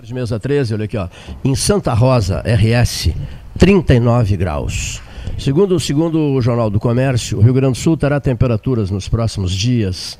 De 0.00 0.14
mesa 0.14 0.38
13, 0.38 0.74
olha 0.74 0.84
aqui, 0.84 0.96
ó. 0.96 1.08
Em 1.44 1.56
Santa 1.56 1.92
Rosa, 1.92 2.40
RS, 2.46 3.10
39 3.58 4.36
graus. 4.36 5.02
Segundo, 5.36 5.80
segundo 5.80 6.20
o 6.34 6.40
Jornal 6.40 6.70
do 6.70 6.78
Comércio, 6.78 7.38
o 7.38 7.40
Rio 7.40 7.52
Grande 7.52 7.72
do 7.72 7.82
Sul 7.82 7.96
terá 7.96 8.20
temperaturas 8.20 8.92
nos 8.92 9.08
próximos 9.08 9.50
dias 9.50 10.16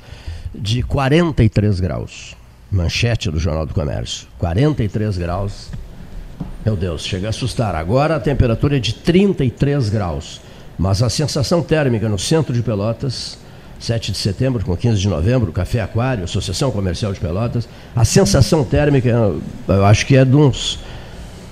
de 0.53 0.83
43 0.83 1.79
graus. 1.79 2.35
Manchete 2.69 3.31
do 3.31 3.39
Jornal 3.39 3.65
do 3.65 3.73
Comércio. 3.73 4.27
43 4.37 5.17
graus. 5.17 5.69
Meu 6.65 6.75
Deus, 6.75 7.05
chega 7.05 7.27
a 7.27 7.29
assustar. 7.29 7.73
Agora 7.73 8.17
a 8.17 8.19
temperatura 8.19 8.75
é 8.75 8.79
de 8.79 8.93
33 8.93 9.87
graus. 9.87 10.41
Mas 10.77 11.01
a 11.01 11.09
sensação 11.09 11.63
térmica 11.63 12.09
no 12.09 12.19
centro 12.19 12.53
de 12.53 12.61
Pelotas 12.61 13.37
7 13.79 14.11
de 14.11 14.17
setembro 14.17 14.63
com 14.63 14.75
15 14.75 14.99
de 14.99 15.07
novembro, 15.07 15.51
Café 15.51 15.81
Aquário, 15.81 16.23
Associação 16.25 16.69
Comercial 16.71 17.13
de 17.13 17.19
Pelotas. 17.19 17.67
A 17.95 18.03
sensação 18.03 18.63
térmica, 18.63 19.09
eu 19.67 19.85
acho 19.85 20.05
que 20.05 20.15
é 20.17 20.25
de 20.25 20.35
uns 20.35 20.79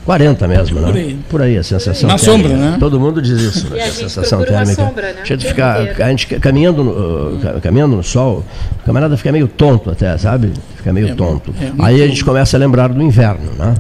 40 0.06 0.48
mesmo, 0.48 0.80
né? 0.80 0.88
Por 0.88 0.95
aí, 0.98 1.20
Por 1.30 1.42
aí 1.42 1.58
a 1.58 1.64
sensação 1.64 2.08
Na 2.09 2.17
térmica. 2.17 2.50
sombra, 2.50 2.58
né? 2.72 2.78
Todo 2.80 3.00
mundo 3.00 3.22
diz 3.22 3.39
isso, 3.42 3.70
né? 3.70 3.81
A 3.81 3.88
a 3.88 3.92
sensação 3.92 4.44
térmica. 4.44 4.75
sombra, 4.86 5.14
né? 5.14 5.22
Cheio 5.25 5.38
de 5.39 5.48
ficar, 5.48 5.78
a 5.81 6.09
gente 6.09 6.28
caminhando, 6.39 6.83
no, 6.83 6.92
uh, 7.36 7.39
ca- 7.39 7.59
caminhando 7.61 7.95
no 7.95 8.03
sol, 8.03 8.44
o 8.81 8.86
camarada 8.86 9.17
fica 9.17 9.31
meio 9.31 9.48
tonto 9.48 9.89
até, 9.89 10.17
sabe? 10.17 10.52
Fica 10.78 10.94
meio 10.94 11.09
É, 11.09 11.14
tonto. 11.16 11.53
é, 11.61 11.72
Aí 11.80 12.02
a 12.02 12.08
gente 12.08 12.23
começa 12.23 12.55
a 12.55 12.59
lembrar 12.59 12.88
do 12.89 13.02
inverno, 13.02 13.52
né? 13.58 13.73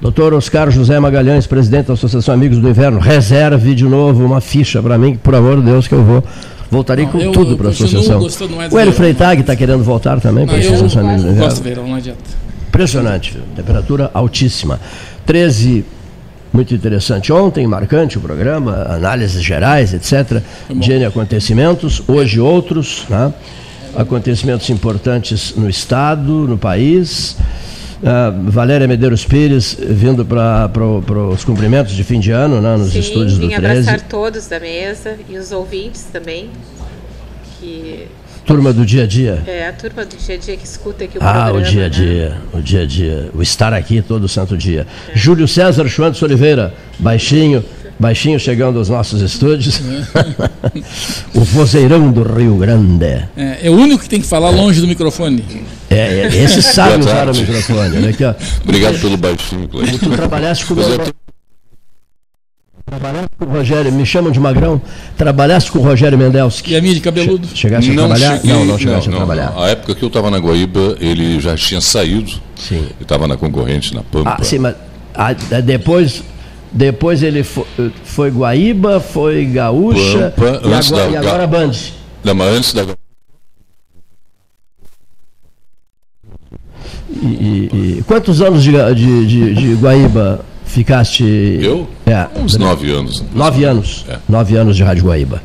Doutor 0.00 0.34
Oscar 0.34 0.70
José 0.70 1.00
Magalhães, 1.00 1.46
presidente 1.48 1.86
da 1.86 1.94
Associação 1.94 2.32
Amigos 2.34 2.58
do 2.58 2.68
Inverno, 2.68 3.00
reserve 3.00 3.74
de 3.74 3.84
novo 3.84 4.24
uma 4.24 4.40
ficha 4.40 4.80
para 4.82 4.96
mim, 4.98 5.12
que, 5.12 5.18
por 5.18 5.34
amor 5.34 5.56
de 5.56 5.62
Deus, 5.62 5.88
que 5.88 5.94
eu 5.94 6.04
vou. 6.04 6.22
Voltarei 6.70 7.04
Não, 7.04 7.12
com 7.12 7.18
eu 7.18 7.32
tudo 7.32 7.56
para 7.56 7.68
a 7.68 7.70
associação. 7.70 8.18
gostando 8.18 8.56
O 8.56 8.78
Hélio. 8.78 8.92
Freitag 8.92 9.40
está 9.40 9.54
querendo 9.54 9.84
voltar 9.84 10.20
também 10.20 10.46
para 10.46 10.56
a 10.56 10.58
eu 10.58 10.74
Associação 10.74 11.02
do 11.06 11.12
Inverno. 11.14 11.34
gosto 11.36 11.56
de 11.58 11.62
verão, 11.62 11.86
não 11.88 11.94
adianta. 11.94 12.20
Impressionante, 12.68 13.38
temperatura 13.54 14.10
altíssima. 14.12 14.80
13, 15.24 15.84
muito 16.52 16.74
interessante. 16.74 17.32
Ontem, 17.32 17.66
marcante 17.66 18.18
o 18.18 18.20
programa, 18.20 18.86
análises 18.90 19.42
gerais, 19.42 19.94
etc. 19.94 20.42
De 20.68 20.92
N 20.92 21.04
acontecimentos, 21.04 22.02
hoje 22.06 22.40
outros, 22.40 23.04
né? 23.08 23.32
acontecimentos 23.96 24.68
importantes 24.68 25.54
no 25.56 25.70
Estado, 25.70 26.30
no 26.30 26.58
país. 26.58 27.36
Ah, 28.04 28.30
Valéria 28.44 28.86
Medeiros 28.86 29.24
Pires 29.24 29.76
vindo 29.80 30.24
para 30.24 30.70
os 31.32 31.44
cumprimentos 31.44 31.92
de 31.94 32.04
fim 32.04 32.20
de 32.20 32.30
ano 32.30 32.60
né, 32.60 32.76
nos 32.76 32.92
Sim, 32.92 32.98
estúdios 32.98 33.38
do 33.38 33.48
vim 33.48 33.54
13. 33.56 33.88
abraçar 33.88 34.00
todos 34.08 34.46
da 34.46 34.60
mesa 34.60 35.16
e 35.28 35.36
os 35.38 35.50
ouvintes 35.52 36.02
também, 36.12 36.50
que 37.58 38.06
Turma 38.44 38.72
do 38.72 38.86
dia 38.86 39.02
a 39.02 39.06
dia. 39.08 39.42
é 39.44 39.66
a 39.66 39.72
turma 39.72 40.04
do 40.04 40.16
dia 40.16 40.36
a 40.36 40.38
dia 40.38 40.56
que 40.56 40.64
escuta 40.64 41.02
aqui 41.04 41.18
o 41.18 41.20
Ah, 41.20 41.32
programa. 41.46 41.58
o 41.58 41.62
dia 41.62 41.80
a 41.80 41.88
né? 41.88 41.88
dia, 41.88 42.36
o 42.52 42.60
dia 42.60 42.82
a 42.82 42.86
dia, 42.86 43.30
o 43.34 43.42
estar 43.42 43.72
aqui 43.74 44.00
todo 44.00 44.28
santo 44.28 44.56
dia. 44.56 44.86
Júlio 45.14 45.48
César 45.48 45.88
Schwantes 45.88 46.22
Oliveira, 46.22 46.72
baixinho, 46.98 47.64
baixinho 47.98 48.38
chegando 48.38 48.78
aos 48.78 48.88
nossos 48.88 49.20
estúdios. 49.22 49.80
o 51.34 51.40
vozeirão 51.40 52.10
do 52.10 52.22
Rio 52.22 52.56
Grande. 52.56 53.24
É, 53.36 53.60
é 53.64 53.70
o 53.70 53.74
único 53.74 54.02
que 54.02 54.08
tem 54.08 54.20
que 54.20 54.26
falar 54.26 54.50
longe 54.50 54.80
do 54.80 54.86
microfone. 54.86 55.44
É, 55.90 55.96
é, 56.20 56.36
esse 56.44 56.60
sabe 56.62 57.00
usar 57.00 57.28
o 57.28 57.34
microfone. 57.34 57.96
Olha 57.96 58.10
aqui, 58.10 58.24
ó. 58.24 58.34
Obrigado 58.64 59.00
pelo 59.00 59.16
baixinho, 59.16 59.68
Cleiton. 59.68 59.98
Tu 59.98 60.10
trabalhaste 60.10 60.66
com 60.66 60.74
o 60.74 60.76
meu... 60.76 60.98
tô- 60.98 61.12
Trabalhaste 62.88 63.30
com 63.36 63.44
o 63.46 63.48
Rogério, 63.48 63.92
me 63.92 64.06
chamam 64.06 64.30
de 64.30 64.38
Magrão. 64.38 64.80
Trabalhaste 65.16 65.72
com 65.72 65.80
o 65.80 65.82
Rogério 65.82 66.16
Mendelski. 66.16 66.72
E 66.72 66.76
a 66.76 66.80
minha 66.80 66.94
de 66.94 67.00
cabeludo. 67.00 67.48
Chegaste 67.52 67.90
a 67.90 67.94
trabalhar? 67.94 68.36
cheguei- 68.36 68.52
não, 68.52 68.64
não 68.64 68.78
chegaste 68.78 69.08
não, 69.08 69.16
a 69.16 69.18
trabalhar. 69.18 69.50
não. 69.50 69.62
A 69.64 69.68
época 69.70 69.94
que 69.96 70.04
eu 70.04 70.06
estava 70.06 70.30
na 70.30 70.38
Guaíba, 70.38 70.96
ele 71.00 71.40
já 71.40 71.56
tinha 71.56 71.80
saído. 71.80 72.30
Sim. 72.54 72.76
Ele 72.76 72.94
estava 73.00 73.26
na 73.26 73.36
concorrente, 73.36 73.92
na 73.92 74.02
Pampa. 74.04 74.36
Ah, 74.38 74.44
sim, 74.44 74.60
mas 74.60 74.76
ah, 75.16 75.32
depois, 75.64 76.22
depois 76.76 77.22
ele 77.22 77.42
foi, 77.42 77.64
foi 78.04 78.30
Guaíba, 78.30 79.00
foi 79.00 79.44
Gaúcha 79.46 80.32
Pampa, 80.36 80.60
e, 80.68 80.72
agora, 80.74 80.90
da- 80.90 81.08
e 81.10 81.16
agora 81.16 81.46
Band. 81.46 81.72
Não, 82.22 82.34
mas 82.34 82.48
antes 82.54 82.72
da... 82.74 82.84
E, 87.10 87.26
e- 87.26 87.98
e 87.98 88.02
quantos 88.06 88.42
anos 88.42 88.62
de, 88.62 88.72
de, 88.94 89.26
de, 89.26 89.54
de 89.54 89.74
Guaíba 89.74 90.44
ficaste? 90.64 91.24
Eu? 91.62 91.88
É, 92.04 92.26
Uns 92.38 92.56
nove 92.56 92.90
anos. 92.90 93.24
nove 93.34 93.64
anos. 93.64 94.04
É. 94.08 94.18
Nove 94.28 94.56
anos 94.56 94.76
de 94.76 94.82
Rádio 94.82 95.04
Guaíba. 95.04 95.42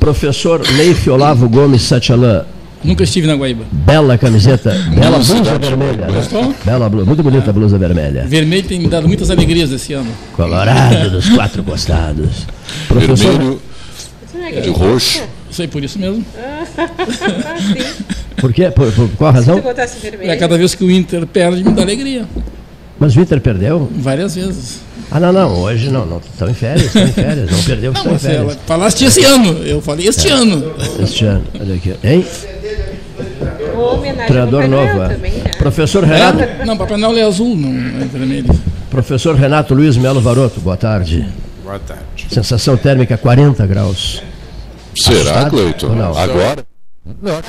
Professor 0.00 0.62
Leif 0.76 1.08
Olavo 1.10 1.48
Gomes 1.48 1.82
Satchalan, 1.82 2.44
Nunca 2.86 3.04
estive 3.04 3.26
na 3.26 3.34
Guaíba. 3.34 3.64
bela 3.72 4.16
camiseta, 4.16 4.70
bela 4.94 5.18
blusa 5.18 5.58
vermelha. 5.58 6.06
né? 6.06 6.12
Gostou? 6.14 6.54
Bela 6.64 6.88
blusa, 6.88 7.04
muito 7.06 7.22
bonita 7.22 7.50
a 7.50 7.52
blusa 7.52 7.76
vermelha. 7.78 8.24
Vermelho 8.26 8.66
tem 8.66 8.78
me 8.80 8.88
dado 8.88 9.06
muitas 9.08 9.30
alegrias 9.30 9.70
esse 9.72 9.92
ano. 9.92 10.10
Colorado 10.34 11.10
dos 11.10 11.28
quatro 11.30 11.62
costados. 11.64 12.46
Professor, 12.88 13.58
Vermelho 14.32 14.62
de 14.62 14.70
roxo. 14.70 15.22
Isso 15.50 15.62
aí 15.62 15.68
por 15.68 15.82
isso 15.82 15.98
mesmo. 15.98 16.24
por 18.36 18.52
quê? 18.52 18.70
Por, 18.70 18.90
por 18.92 19.08
qual 19.16 19.32
razão? 19.32 19.56
Se 19.56 19.62
tu 19.62 19.64
botasse 19.64 19.98
vermelho. 20.00 20.30
É 20.30 20.36
cada 20.36 20.56
vez 20.58 20.74
que 20.74 20.84
o 20.84 20.90
Inter 20.90 21.26
perde, 21.26 21.64
me 21.64 21.72
dá 21.72 21.82
alegria. 21.82 22.26
Mas 22.98 23.14
o 23.16 23.20
Inter 23.20 23.40
perdeu? 23.40 23.90
Várias 23.96 24.34
vezes. 24.34 24.80
Ah, 25.10 25.20
não, 25.20 25.32
não, 25.32 25.54
hoje 25.60 25.88
não, 25.90 26.04
não. 26.04 26.18
Estão 26.18 26.48
em 26.48 26.54
férias, 26.54 26.86
estão 26.86 27.04
em 27.04 27.12
férias. 27.12 27.50
Não 27.50 27.62
perdeu, 27.62 27.92
Não, 27.92 28.00
estão 28.00 28.12
em 28.12 28.34
ela 28.34 28.44
férias. 28.48 28.58
falaste 28.66 29.04
esse 29.04 29.24
ano. 29.24 29.52
Eu 29.64 29.80
falei 29.80 30.08
este 30.08 30.28
ano. 30.28 30.72
Este 31.00 31.24
ano, 31.24 31.44
olha 31.60 31.74
aqui. 31.74 31.94
Hein? 32.02 32.24
Treinador 34.26 34.62
é. 34.64 35.08
também, 35.08 35.32
né? 35.32 35.50
Professor 35.58 36.04
Renato, 36.04 36.40
É? 36.40 36.64
Não, 36.64 36.76
Papai 36.76 36.96
Noel 36.96 37.18
é 37.18 37.22
azul, 37.22 37.56
não 37.56 38.02
é 38.02 38.04
vermelho. 38.04 38.48
professor 38.90 39.34
Renato 39.34 39.74
Luiz 39.74 39.96
Melo 39.96 40.20
Varoto, 40.20 40.60
boa 40.60 40.76
tarde. 40.76 41.28
Boa 41.62 41.78
tarde. 41.78 42.26
Sensação 42.30 42.76
térmica 42.76 43.16
40 43.16 43.66
graus. 43.66 44.22
Será? 44.94 45.50
Cleiton? 45.50 45.88
Não? 45.88 46.16
Agora? 46.16 46.64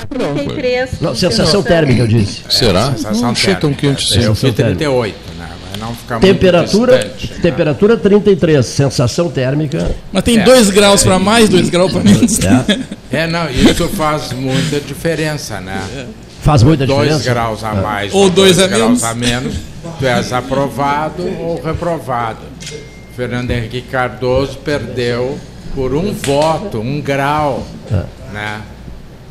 33. 0.08 1.00
Não, 1.00 1.14
sensação 1.14 1.62
térmica, 1.62 2.02
eu 2.02 2.06
disse. 2.06 2.42
Será? 2.48 2.92
Sensação 2.92 3.22
Não 3.22 3.30
achei 3.30 3.54
tão 3.56 3.72
quente 3.72 4.04
assim. 4.04 4.24
Eu 4.24 4.34
fui 4.34 4.52
térmica. 4.52 4.78
38, 4.78 5.16
né? 5.78 5.86
Não 5.86 5.94
ficar 5.94 6.14
muito 6.18 6.26
Temperatura, 6.26 6.98
distante, 6.98 7.32
né? 7.34 7.38
temperatura 7.42 7.96
33, 7.96 8.66
sensação 8.66 9.30
térmica. 9.30 9.90
Mas 10.12 10.24
tem 10.24 10.38
É. 10.38 10.42
dois 10.44 10.70
graus 10.70 11.02
para 11.04 11.18
mais, 11.18 11.48
dois 11.48 11.68
graus 11.70 11.92
para 11.92 12.02
menos. 12.02 12.38
É, 12.40 13.22
É, 13.22 13.26
não, 13.26 13.48
isso 13.50 13.88
faz 13.88 14.32
muita 14.32 14.80
diferença, 14.80 15.60
né? 15.60 15.82
faz 16.42 16.62
muita 16.62 16.86
Dois 16.86 17.00
diferença. 17.18 17.30
graus 17.30 17.64
a 17.64 17.74
mais 17.74 18.14
Ou 18.14 18.30
dois 18.30 18.58
a 18.58 18.66
graus 18.66 19.02
menos. 19.02 19.04
a 19.04 19.14
menos, 19.14 19.54
tu 19.98 20.06
és 20.06 20.32
aprovado 20.32 21.22
ou 21.40 21.60
reprovado. 21.62 22.38
Fernando 23.16 23.50
Henrique 23.50 23.82
Cardoso 23.82 24.58
perdeu 24.58 25.38
por 25.74 25.94
um 25.94 26.12
voto, 26.12 26.78
um 26.80 27.00
grau, 27.00 27.66
né? 28.32 28.60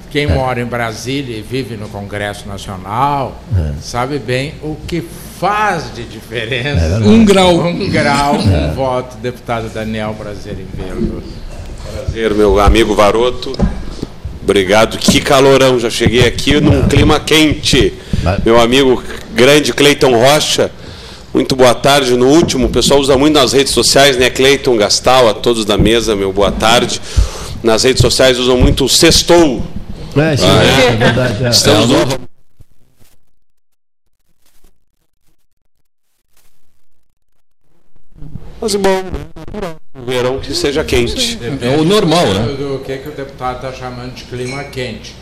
Quem 0.10 0.28
mora 0.28 0.62
em 0.62 0.66
Brasília 0.66 1.38
e 1.38 1.42
vive 1.42 1.76
no 1.76 1.90
Congresso 1.90 2.48
Nacional 2.48 3.42
sabe 3.82 4.18
bem 4.20 4.54
o 4.62 4.76
que 4.88 5.04
faz 5.40 5.94
de 5.94 6.04
diferença. 6.04 7.00
Um 7.04 7.24
grau. 7.26 7.56
Um 7.60 7.90
grau, 7.90 8.36
um 8.36 8.74
voto, 8.74 9.18
deputado 9.18 9.70
Daniel 9.70 10.16
Prazer 10.18 10.54
em 10.54 10.68
vê-lo. 10.74 11.22
Prazer, 11.94 12.34
meu 12.34 12.60
amigo 12.60 12.96
Varoto. 12.96 13.54
Obrigado. 14.42 14.98
Que 14.98 15.20
calorão. 15.20 15.78
Já 15.78 15.90
cheguei 15.90 16.26
aqui 16.26 16.60
num 16.62 16.88
clima 16.88 17.20
quente. 17.20 17.94
Vai. 18.24 18.40
Meu 18.46 18.60
amigo 18.60 19.04
grande 19.34 19.74
Cleiton 19.74 20.18
Rocha. 20.18 20.72
Muito 21.34 21.56
boa 21.56 21.76
tarde. 21.76 22.16
No 22.16 22.28
último, 22.28 22.68
o 22.68 22.70
pessoal 22.70 23.00
usa 23.00 23.18
muito 23.18 23.34
nas 23.34 23.52
redes 23.52 23.74
sociais, 23.74 24.18
né? 24.18 24.30
Cleiton 24.30 24.78
Gastal, 24.78 25.28
a 25.28 25.34
todos 25.34 25.66
da 25.66 25.78
mesa, 25.78 26.16
meu 26.16 26.32
boa 26.32 26.52
tarde. 26.52 27.02
Nas 27.62 27.84
redes 27.84 28.02
sociais 28.02 28.40
usam 28.40 28.58
muito 28.58 28.86
o 28.86 28.90
sextou. 28.90 29.62
É, 30.20 30.36
sim, 30.36 30.46
é, 30.46 30.96
verdade. 30.96 31.46
é. 31.46 31.50
Estamos 31.50 31.90
no 31.90 32.00
último. 32.00 32.28
Mas 38.60 38.74
bom, 38.76 39.04
o 39.96 40.02
verão 40.06 40.40
que 40.40 40.54
seja 40.54 40.84
quente. 40.84 41.38
É 41.62 41.78
o 41.78 41.86
normal, 41.86 42.26
né? 42.26 42.56
Do 42.56 42.82
que, 42.84 42.98
que 42.98 43.10
o 43.10 43.12
deputado 43.12 43.58
está 43.58 43.72
chamando 43.72 44.16
de 44.16 44.24
clima 44.24 44.64
quente. 44.66 45.16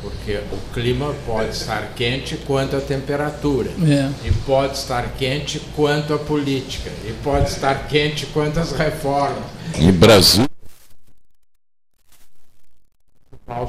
Porque 0.00 0.38
o 0.52 0.72
clima 0.72 1.12
pode 1.26 1.50
estar 1.50 1.94
quente 1.96 2.36
quanto 2.46 2.76
a 2.76 2.80
temperatura. 2.80 3.70
É. 3.82 4.08
E 4.28 4.30
pode 4.46 4.76
estar 4.76 5.02
quente 5.18 5.60
quanto 5.74 6.14
a 6.14 6.18
política. 6.18 6.90
E 7.04 7.12
pode 7.24 7.48
estar 7.48 7.88
quente 7.88 8.26
quanto 8.26 8.60
as 8.60 8.70
reformas. 8.70 9.42
Em 9.76 9.90
Brasil. 9.90 10.46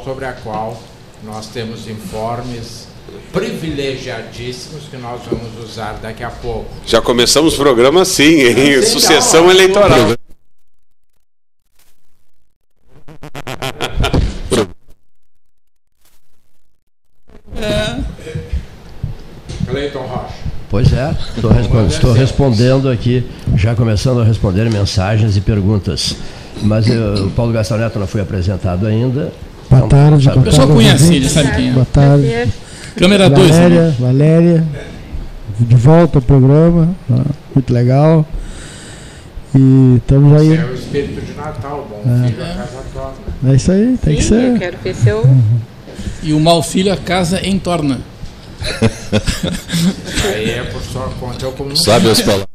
Sobre 0.04 0.26
a 0.26 0.34
qual 0.34 0.76
nós 1.24 1.48
temos 1.48 1.88
informes 1.88 2.88
privilegiadíssimos 3.32 4.86
que 4.90 4.98
nós 4.98 5.22
vamos 5.30 5.64
usar 5.64 6.00
daqui 6.02 6.24
a 6.24 6.32
pouco. 6.32 6.68
Já 6.84 7.00
começamos 7.00 7.54
o 7.54 7.58
programa 7.58 8.02
assim, 8.02 8.42
hein? 8.42 8.82
Sucessão 8.82 9.52
eleitoral. 9.52 10.16
Cleiton 19.68 20.00
Rocha. 20.00 20.34
Pois 20.70 20.92
é, 20.92 21.12
estou, 21.36 21.52
respondendo, 21.52 21.92
estou 21.92 22.14
respondendo 22.14 22.90
aqui, 22.90 23.30
já 23.56 23.76
começando 23.76 24.22
a 24.22 24.24
responder 24.24 24.70
mensagens 24.72 25.38
e 25.38 25.42
perguntas. 25.42 26.16
Mas 26.64 26.88
eu, 26.88 27.28
o 27.28 27.32
Paulo 27.32 27.54
Gastão 27.54 27.78
Neto 27.78 28.00
não 28.00 28.08
foi 28.08 28.22
apresentado 28.22 28.88
ainda. 28.88 29.32
Boa 29.80 29.90
tarde, 29.90 30.24
Sabe- 30.26 30.38
O 30.38 30.42
boa 30.42 30.52
pessoal 30.52 30.68
conhece 30.68 31.16
ele, 31.16 31.30
sabe 31.30 31.52
quem 31.56 31.70
é. 31.70 31.72
Boa 31.74 31.86
tarde. 31.86 32.54
Câmera 32.96 33.30
2. 33.30 33.50
Valéria, 33.50 33.96
Valéria, 34.00 34.68
de 35.60 35.76
volta 35.76 36.18
ao 36.18 36.22
programa, 36.22 36.96
né? 37.08 37.24
muito 37.54 37.74
legal. 37.74 38.26
E 39.56 39.96
estamos 39.98 40.42
Esse 40.42 40.52
aí. 40.52 40.58
é 40.58 40.66
o 40.66 40.74
espírito 40.74 41.22
de 41.26 41.34
Natal, 41.34 41.88
bom 41.90 42.04
filho, 42.28 42.44
a 42.44 42.48
casa 42.48 42.84
torna. 42.94 43.52
É 43.52 43.56
isso 43.56 43.72
aí, 43.72 43.98
tem 44.04 44.16
que 44.18 44.24
Sim, 44.24 44.34
eu 44.36 44.52
ser. 44.54 44.60
quero 44.60 44.78
ver 44.84 44.96
seu. 44.96 45.24
E 46.24 46.34
o 46.34 46.40
mal 46.40 46.62
filho 46.64 46.92
a 46.94 46.98
casa 46.98 47.46
entorna. 47.48 48.00
Aí 50.34 50.50
é 50.52 50.64
por 50.64 50.82
sua 50.82 51.08
conta, 51.20 51.46
eu 51.46 51.52
como 51.52 51.76
Sabe 51.78 52.10
as 52.10 52.22
palavras? 52.22 52.48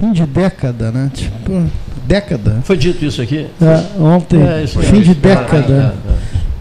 Fim 0.00 0.12
de 0.12 0.24
década, 0.26 0.90
né? 0.90 1.10
Tipo, 1.14 1.62
década. 2.06 2.58
Foi 2.64 2.76
dito 2.76 3.04
isso 3.04 3.20
aqui? 3.22 3.46
É, 3.60 4.00
ontem, 4.00 4.40
É, 4.42 4.64
isso 4.64 4.78
fim 4.80 5.00
de 5.00 5.14
década. 5.14 5.94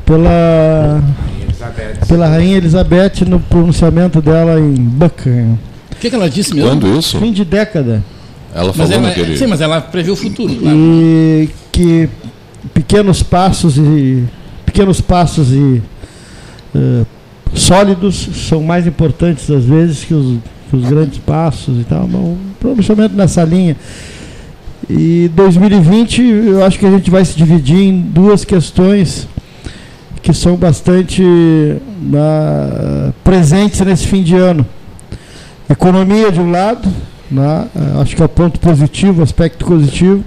Pela, 0.06 1.02
Elizabeth. 1.42 2.06
pela 2.08 2.28
Rainha 2.28 2.58
Elizabeth 2.58 3.26
no 3.28 3.40
pronunciamento 3.40 4.22
dela 4.22 4.60
em 4.60 4.74
Buckingham. 4.74 5.58
O 5.92 5.96
que, 5.96 6.10
que 6.10 6.16
ela 6.16 6.30
disse 6.30 6.54
mesmo? 6.54 6.70
Quando 6.70 6.98
isso? 7.00 7.18
Fim 7.20 7.32
de 7.32 7.46
década. 7.46 8.04
Ela 8.54 8.68
Mas 8.68 8.76
falou 8.76 8.94
ela, 8.94 9.02
naquele. 9.08 9.38
sim, 9.38 9.48
mas 9.48 9.62
ela 9.62 9.82
previu 9.82 10.14
o 10.14 10.18
futuro. 10.18 10.54
claro. 10.56 10.76
e 10.78 11.50
que 11.72 12.10
pequenos 12.74 13.24
passos 13.24 13.78
e 13.78 14.24
pequenos 14.66 15.02
passos 15.02 15.52
e 15.52 15.82
eh, 16.76 17.04
sólidos 17.54 18.30
são 18.48 18.62
mais 18.62 18.86
importantes 18.86 19.50
às 19.50 19.64
vezes 19.66 20.04
que 20.04 20.14
os, 20.14 20.38
os 20.78 20.86
grandes 20.90 21.18
passos 21.20 21.80
e 21.80 21.84
tal. 21.84 22.08
Bom, 22.08 22.38
pronunciamento 22.60 23.16
nessa 23.16 23.44
linha. 23.44 23.76
E 24.90 25.30
2020 25.34 26.22
eu 26.22 26.66
acho 26.66 26.78
que 26.78 26.86
a 26.86 26.92
gente 26.92 27.10
vai 27.10 27.24
se 27.24 27.36
dividir 27.38 27.80
em 27.80 28.00
duas 28.02 28.44
questões 28.44 29.28
que 30.22 30.34
são 30.34 30.56
bastante 30.56 31.22
na- 32.02 33.12
presentes 33.24 33.80
nesse 33.82 34.08
fim 34.08 34.24
de 34.24 34.36
ano. 34.36 34.66
Economia 35.70 36.32
de 36.32 36.40
um 36.40 36.52
lado, 36.52 36.88
né, 37.32 37.68
eh, 37.76 38.02
acho 38.02 38.16
que 38.16 38.22
é 38.22 38.26
o 38.26 38.30
ponto 38.30 38.60
positivo, 38.60 39.22
aspecto 39.22 39.66
positivo, 39.66 40.24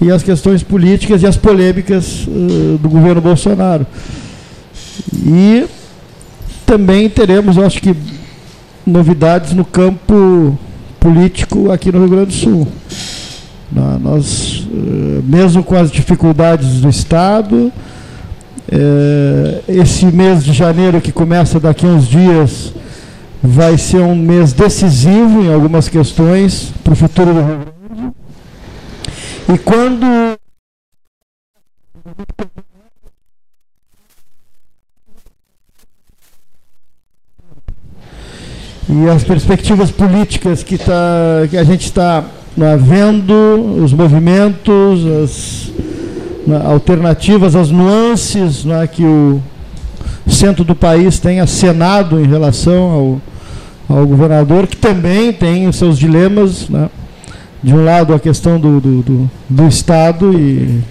e 0.00 0.10
as 0.10 0.22
questões 0.22 0.62
políticas 0.62 1.22
e 1.22 1.26
as 1.26 1.36
polêmicas 1.36 2.26
eh, 2.28 2.76
do 2.80 2.88
governo 2.88 3.20
Bolsonaro. 3.20 3.86
E 5.26 5.64
também 6.66 7.08
teremos, 7.08 7.58
acho 7.58 7.80
que, 7.80 7.94
novidades 8.86 9.52
no 9.52 9.64
campo 9.64 10.58
político 11.00 11.70
aqui 11.70 11.92
no 11.92 12.00
Rio 12.00 12.08
Grande 12.08 12.26
do 12.26 12.32
Sul. 12.32 12.68
Nós, 14.00 14.66
eh, 14.72 15.20
mesmo 15.24 15.62
com 15.62 15.74
as 15.76 15.90
dificuldades 15.90 16.80
do 16.80 16.88
Estado, 16.88 17.72
eh, 18.70 19.60
esse 19.68 20.06
mês 20.06 20.44
de 20.44 20.52
janeiro 20.52 21.00
que 21.00 21.10
começa 21.10 21.58
daqui 21.58 21.84
a 21.84 21.88
uns 21.88 22.06
dias 22.06 22.72
vai 23.42 23.76
ser 23.76 24.00
um 24.00 24.14
mês 24.14 24.52
decisivo 24.52 25.42
em 25.42 25.52
algumas 25.52 25.88
questões 25.88 26.72
para 26.82 26.92
o 26.92 26.96
futuro 26.96 27.34
do 27.34 27.40
Rio 27.40 27.46
Grande. 27.46 28.14
E 29.52 29.58
quando 29.58 30.36
e 38.96 39.10
as 39.10 39.24
perspectivas 39.24 39.90
políticas 39.90 40.62
que, 40.62 40.78
tá, 40.78 41.48
que 41.50 41.56
a 41.56 41.64
gente 41.64 41.86
está 41.86 42.22
né, 42.56 42.76
vendo, 42.76 43.34
os 43.82 43.92
movimentos, 43.92 45.04
as 45.04 45.72
né, 46.46 46.62
alternativas, 46.64 47.56
as 47.56 47.72
nuances 47.72 48.64
né, 48.64 48.86
que 48.86 49.04
o 49.04 49.42
centro 50.28 50.62
do 50.62 50.76
país 50.76 51.18
tem 51.18 51.40
acenado 51.40 52.20
em 52.20 52.26
relação 52.28 53.20
ao, 53.88 53.98
ao 53.98 54.06
governador, 54.06 54.68
que 54.68 54.76
também 54.76 55.32
tem 55.32 55.66
os 55.66 55.74
seus 55.74 55.98
dilemas. 55.98 56.68
Né? 56.68 56.88
De 57.60 57.74
um 57.74 57.84
lado, 57.84 58.14
a 58.14 58.20
questão 58.20 58.60
do, 58.60 58.80
do, 58.80 59.02
do, 59.02 59.30
do 59.48 59.66
Estado 59.66 60.38
e 60.38 60.82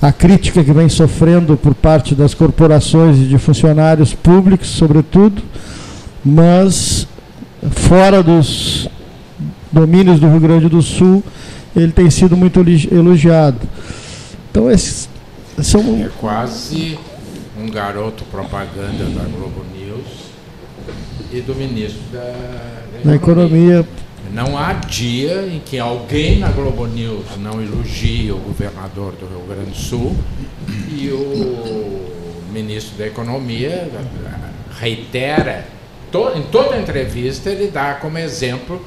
a 0.00 0.10
crítica 0.10 0.64
que 0.64 0.72
vem 0.72 0.88
sofrendo 0.88 1.54
por 1.54 1.74
parte 1.74 2.14
das 2.14 2.32
corporações 2.32 3.18
e 3.18 3.24
de 3.24 3.36
funcionários 3.36 4.14
públicos, 4.14 4.68
sobretudo, 4.68 5.42
mas 6.24 7.06
fora 7.70 8.22
dos 8.22 8.88
domínios 9.72 10.18
do 10.20 10.28
Rio 10.28 10.40
Grande 10.40 10.68
do 10.68 10.80
Sul, 10.82 11.22
ele 11.74 11.92
tem 11.92 12.10
sido 12.10 12.36
muito 12.36 12.60
elogi- 12.60 12.88
elogiado. 12.92 13.58
Então, 14.50 14.70
esses 14.70 15.08
são 15.62 15.80
É 16.04 16.08
quase 16.18 16.98
um 17.60 17.68
garoto 17.68 18.24
propaganda 18.24 19.04
da 19.04 19.24
Globo 19.24 19.64
News 19.76 20.06
e 21.32 21.40
do 21.40 21.54
ministro 21.54 22.00
da, 22.12 22.32
na 23.04 23.14
economia. 23.14 23.86
Não 24.32 24.58
há 24.58 24.72
dia 24.72 25.46
em 25.46 25.60
que 25.60 25.78
alguém 25.78 26.38
na 26.40 26.48
Globo 26.48 26.86
News 26.86 27.24
não 27.40 27.62
elogie 27.62 28.30
o 28.32 28.38
governador 28.38 29.12
do 29.12 29.26
Rio 29.26 29.44
Grande 29.48 29.70
do 29.70 29.76
Sul 29.76 30.16
e 30.90 31.08
o 31.10 32.02
ministro 32.52 32.96
da 32.98 33.06
Economia 33.06 33.88
reitera, 34.80 35.66
to- 36.16 36.38
em 36.38 36.42
toda 36.42 36.76
entrevista 36.78 37.50
ele 37.50 37.68
dá 37.70 37.94
como 37.94 38.18
exemplo 38.18 38.80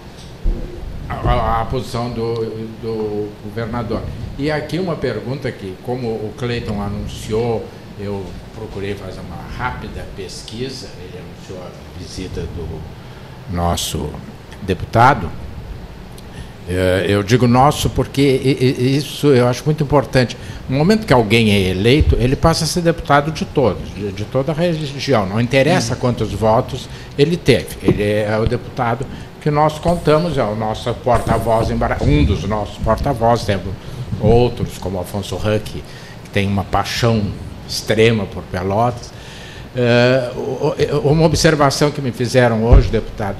a, 1.07 1.62
a- 1.62 1.65
posição 1.65 2.09
do, 2.12 2.33
do 2.81 3.29
governador. 3.43 4.01
E 4.38 4.50
aqui 4.51 4.79
uma 4.79 4.95
pergunta 4.95 5.51
que, 5.51 5.75
como 5.83 6.07
o 6.07 6.33
Cleiton 6.38 6.81
anunciou, 6.81 7.65
eu 8.00 8.25
procurei 8.55 8.95
fazer 8.95 9.19
uma 9.21 9.36
rápida 9.57 10.05
pesquisa, 10.15 10.88
ele 11.00 11.19
anunciou 11.19 11.59
a 11.62 12.00
visita 12.00 12.41
do 12.41 12.81
nosso 13.53 14.09
deputado. 14.62 15.29
Eh, 16.69 17.05
Eu 17.09 17.23
digo 17.23 17.47
nosso 17.47 17.89
porque 17.89 18.21
isso 18.21 19.27
eu 19.27 19.47
acho 19.47 19.63
muito 19.65 19.83
importante. 19.83 20.38
No 20.69 20.77
momento 20.77 21.07
que 21.07 21.11
alguém 21.13 21.51
é 21.51 21.69
eleito, 21.69 22.15
ele 22.19 22.35
passa 22.35 22.63
a 22.63 22.67
ser 22.67 22.81
deputado 22.81 23.31
de 23.31 23.43
todos, 23.45 23.81
de, 23.95 24.23
toda 24.25 24.51
a 24.51 24.55
religião. 24.55 25.25
Não 25.25 25.41
interessa 25.41 25.95
quantos 25.95 26.31
votos 26.31 26.88
ele 27.17 27.35
teve. 27.35 27.69
Ele 27.81 28.03
é 28.03 28.38
o 28.39 28.45
deputado 28.45 29.03
que 29.41 29.49
nós 29.49 29.79
contamos, 29.79 30.38
é 30.38 30.43
o 30.43 30.55
nosso 30.55 30.93
porta-voz, 30.95 31.69
um 32.01 32.23
dos 32.23 32.43
nossos 32.43 32.77
porta-vozes, 32.77 33.45
temos 33.45 33.73
outros, 34.21 34.77
como 34.77 34.99
Afonso 34.99 35.35
Huck, 35.38 35.61
que 36.23 36.29
tem 36.31 36.45
uma 36.47 36.63
paixão 36.65 37.23
extrema 37.67 38.25
por 38.25 38.43
Pelotas. 38.43 39.11
O- 40.35 41.09
uma 41.09 41.25
observação 41.25 41.89
que 41.89 42.01
me 42.01 42.11
fizeram 42.11 42.63
hoje, 42.65 42.89
deputado, 42.89 43.38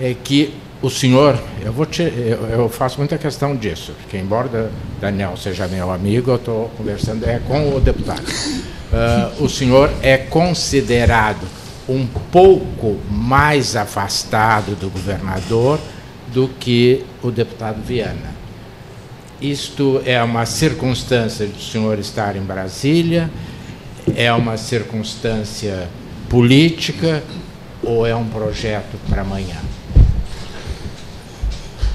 é 0.00 0.14
que 0.22 0.54
o 0.84 0.90
senhor, 0.90 1.38
eu, 1.64 1.72
vou 1.72 1.86
te, 1.86 2.02
eu, 2.02 2.46
eu 2.50 2.68
faço 2.68 2.98
muita 2.98 3.16
questão 3.16 3.56
disso, 3.56 3.92
porque 4.02 4.18
embora 4.18 4.48
da- 4.48 4.68
Daniel 5.00 5.34
seja 5.36 5.66
meu 5.66 5.90
amigo, 5.90 6.30
eu 6.32 6.36
estou 6.36 6.68
conversando 6.76 7.24
é 7.26 7.38
com 7.38 7.74
o 7.74 7.80
deputado. 7.80 8.22
Ah, 8.92 9.32
o 9.40 9.48
senhor 9.48 9.90
é 10.02 10.18
considerado 10.18 11.46
um 11.88 12.06
pouco 12.30 12.98
mais 13.10 13.76
afastado 13.76 14.76
do 14.78 14.90
governador 14.90 15.78
do 16.32 16.48
que 16.48 17.04
o 17.22 17.30
deputado 17.30 17.82
Viana. 17.82 18.34
Isto 19.40 20.02
é 20.04 20.22
uma 20.22 20.46
circunstância 20.46 21.46
de 21.46 21.58
o 21.58 21.62
senhor 21.62 21.98
estar 21.98 22.36
em 22.36 22.40
Brasília, 22.42 23.30
é 24.14 24.32
uma 24.32 24.56
circunstância 24.56 25.88
política 26.28 27.22
ou 27.82 28.06
é 28.06 28.14
um 28.14 28.26
projeto 28.26 28.98
para 29.08 29.22
amanhã? 29.22 29.56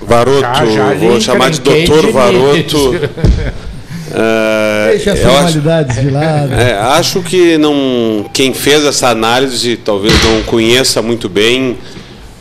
Varoto, 0.10 0.42
Já- 0.42 0.66
já 0.66 0.94
vou 0.96 1.22
chamar 1.22 1.50
de 1.52 1.62
doutor 1.62 2.12
Varoto. 2.12 2.96
É, 4.12 4.88
Deixa 4.90 5.12
as 5.14 5.20
eu 5.20 5.26
acho- 5.28 5.36
formalidades 5.36 6.02
de 6.02 6.10
lado. 6.10 6.52
É, 6.52 6.74
acho 6.98 7.22
que 7.22 7.60
não, 7.60 8.26
quem 8.34 8.56
fez 8.56 8.84
essa 8.84 9.10
análise 9.10 9.78
talvez 9.78 10.12
não 10.24 10.42
conheça 10.42 11.00
muito 11.00 11.30
bem 11.30 11.78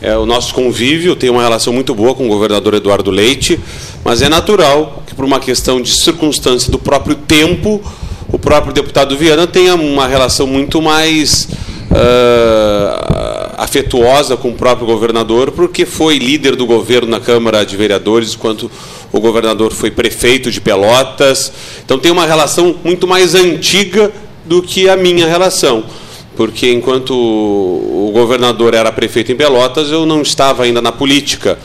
é, 0.01 0.17
o 0.17 0.25
nosso 0.25 0.51
convívio. 0.55 1.15
Tem 1.15 1.29
uma 1.29 1.43
relação 1.43 1.71
muito 1.71 1.93
boa 1.93 2.15
com 2.15 2.25
o 2.25 2.27
governador 2.27 2.73
Eduardo 2.73 3.11
Leite, 3.11 3.59
mas 4.03 4.23
é 4.23 4.29
natural 4.29 5.03
que, 5.05 5.13
por 5.13 5.23
uma 5.23 5.39
questão 5.39 5.79
de 5.79 5.91
circunstância 6.01 6.71
do 6.71 6.79
próprio 6.79 7.13
tempo, 7.13 7.79
o 8.33 8.39
próprio 8.39 8.73
deputado 8.73 9.15
Viana 9.15 9.45
tenha 9.45 9.75
uma 9.75 10.07
relação 10.07 10.47
muito 10.47 10.81
mais 10.81 11.47
ah, 11.91 13.18
afetuosa 13.59 14.37
com 14.37 14.49
o 14.49 14.53
próprio 14.53 14.87
governador, 14.87 15.51
porque 15.51 15.85
foi 15.85 16.17
líder 16.17 16.55
do 16.55 16.65
governo 16.65 17.09
na 17.09 17.19
Câmara 17.19 17.65
de 17.65 17.75
Vereadores, 17.75 18.33
enquanto 18.33 18.71
o 19.11 19.19
governador 19.19 19.73
foi 19.73 19.91
prefeito 19.91 20.49
de 20.49 20.61
Pelotas. 20.61 21.51
Então 21.83 21.99
tem 21.99 22.11
uma 22.11 22.25
relação 22.25 22.75
muito 22.83 23.07
mais 23.07 23.35
antiga 23.35 24.11
do 24.45 24.61
que 24.61 24.87
a 24.87 24.95
minha 24.95 25.27
relação. 25.27 25.83
Porque 26.35 26.71
enquanto 26.71 27.11
o 27.11 28.11
governador 28.13 28.73
era 28.73 28.91
prefeito 28.91 29.31
em 29.31 29.35
Pelotas, 29.35 29.91
eu 29.91 30.05
não 30.05 30.21
estava 30.21 30.63
ainda 30.63 30.81
na 30.81 30.91
política. 30.91 31.59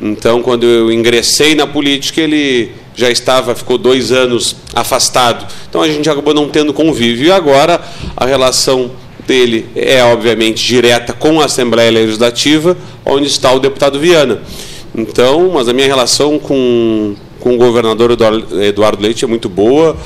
Então, 0.00 0.42
quando 0.42 0.64
eu 0.64 0.92
ingressei 0.92 1.54
na 1.54 1.66
política, 1.66 2.20
ele 2.20 2.72
já 2.94 3.10
estava, 3.10 3.54
ficou 3.54 3.78
dois 3.78 4.12
anos 4.12 4.56
afastado. 4.74 5.46
Então 5.68 5.80
a 5.80 5.88
gente 5.88 6.10
acabou 6.10 6.34
não 6.34 6.48
tendo 6.48 6.74
convívio. 6.74 7.28
E 7.28 7.32
agora 7.32 7.80
a 8.16 8.26
relação 8.26 8.90
dele 9.28 9.66
é, 9.76 10.02
obviamente, 10.02 10.66
direta 10.66 11.12
com 11.12 11.40
a 11.40 11.44
Assembleia 11.44 11.90
Legislativa, 11.90 12.76
onde 13.04 13.28
está 13.28 13.52
o 13.52 13.60
deputado 13.60 14.00
Viana. 14.00 14.40
Então, 14.94 15.50
mas 15.52 15.68
a 15.68 15.72
minha 15.74 15.86
relação 15.86 16.38
com, 16.38 17.14
com 17.38 17.54
o 17.54 17.58
governador 17.58 18.16
Eduardo 18.62 19.02
Leite 19.02 19.24
é 19.24 19.28
muito 19.28 19.48
boa. 19.48 19.96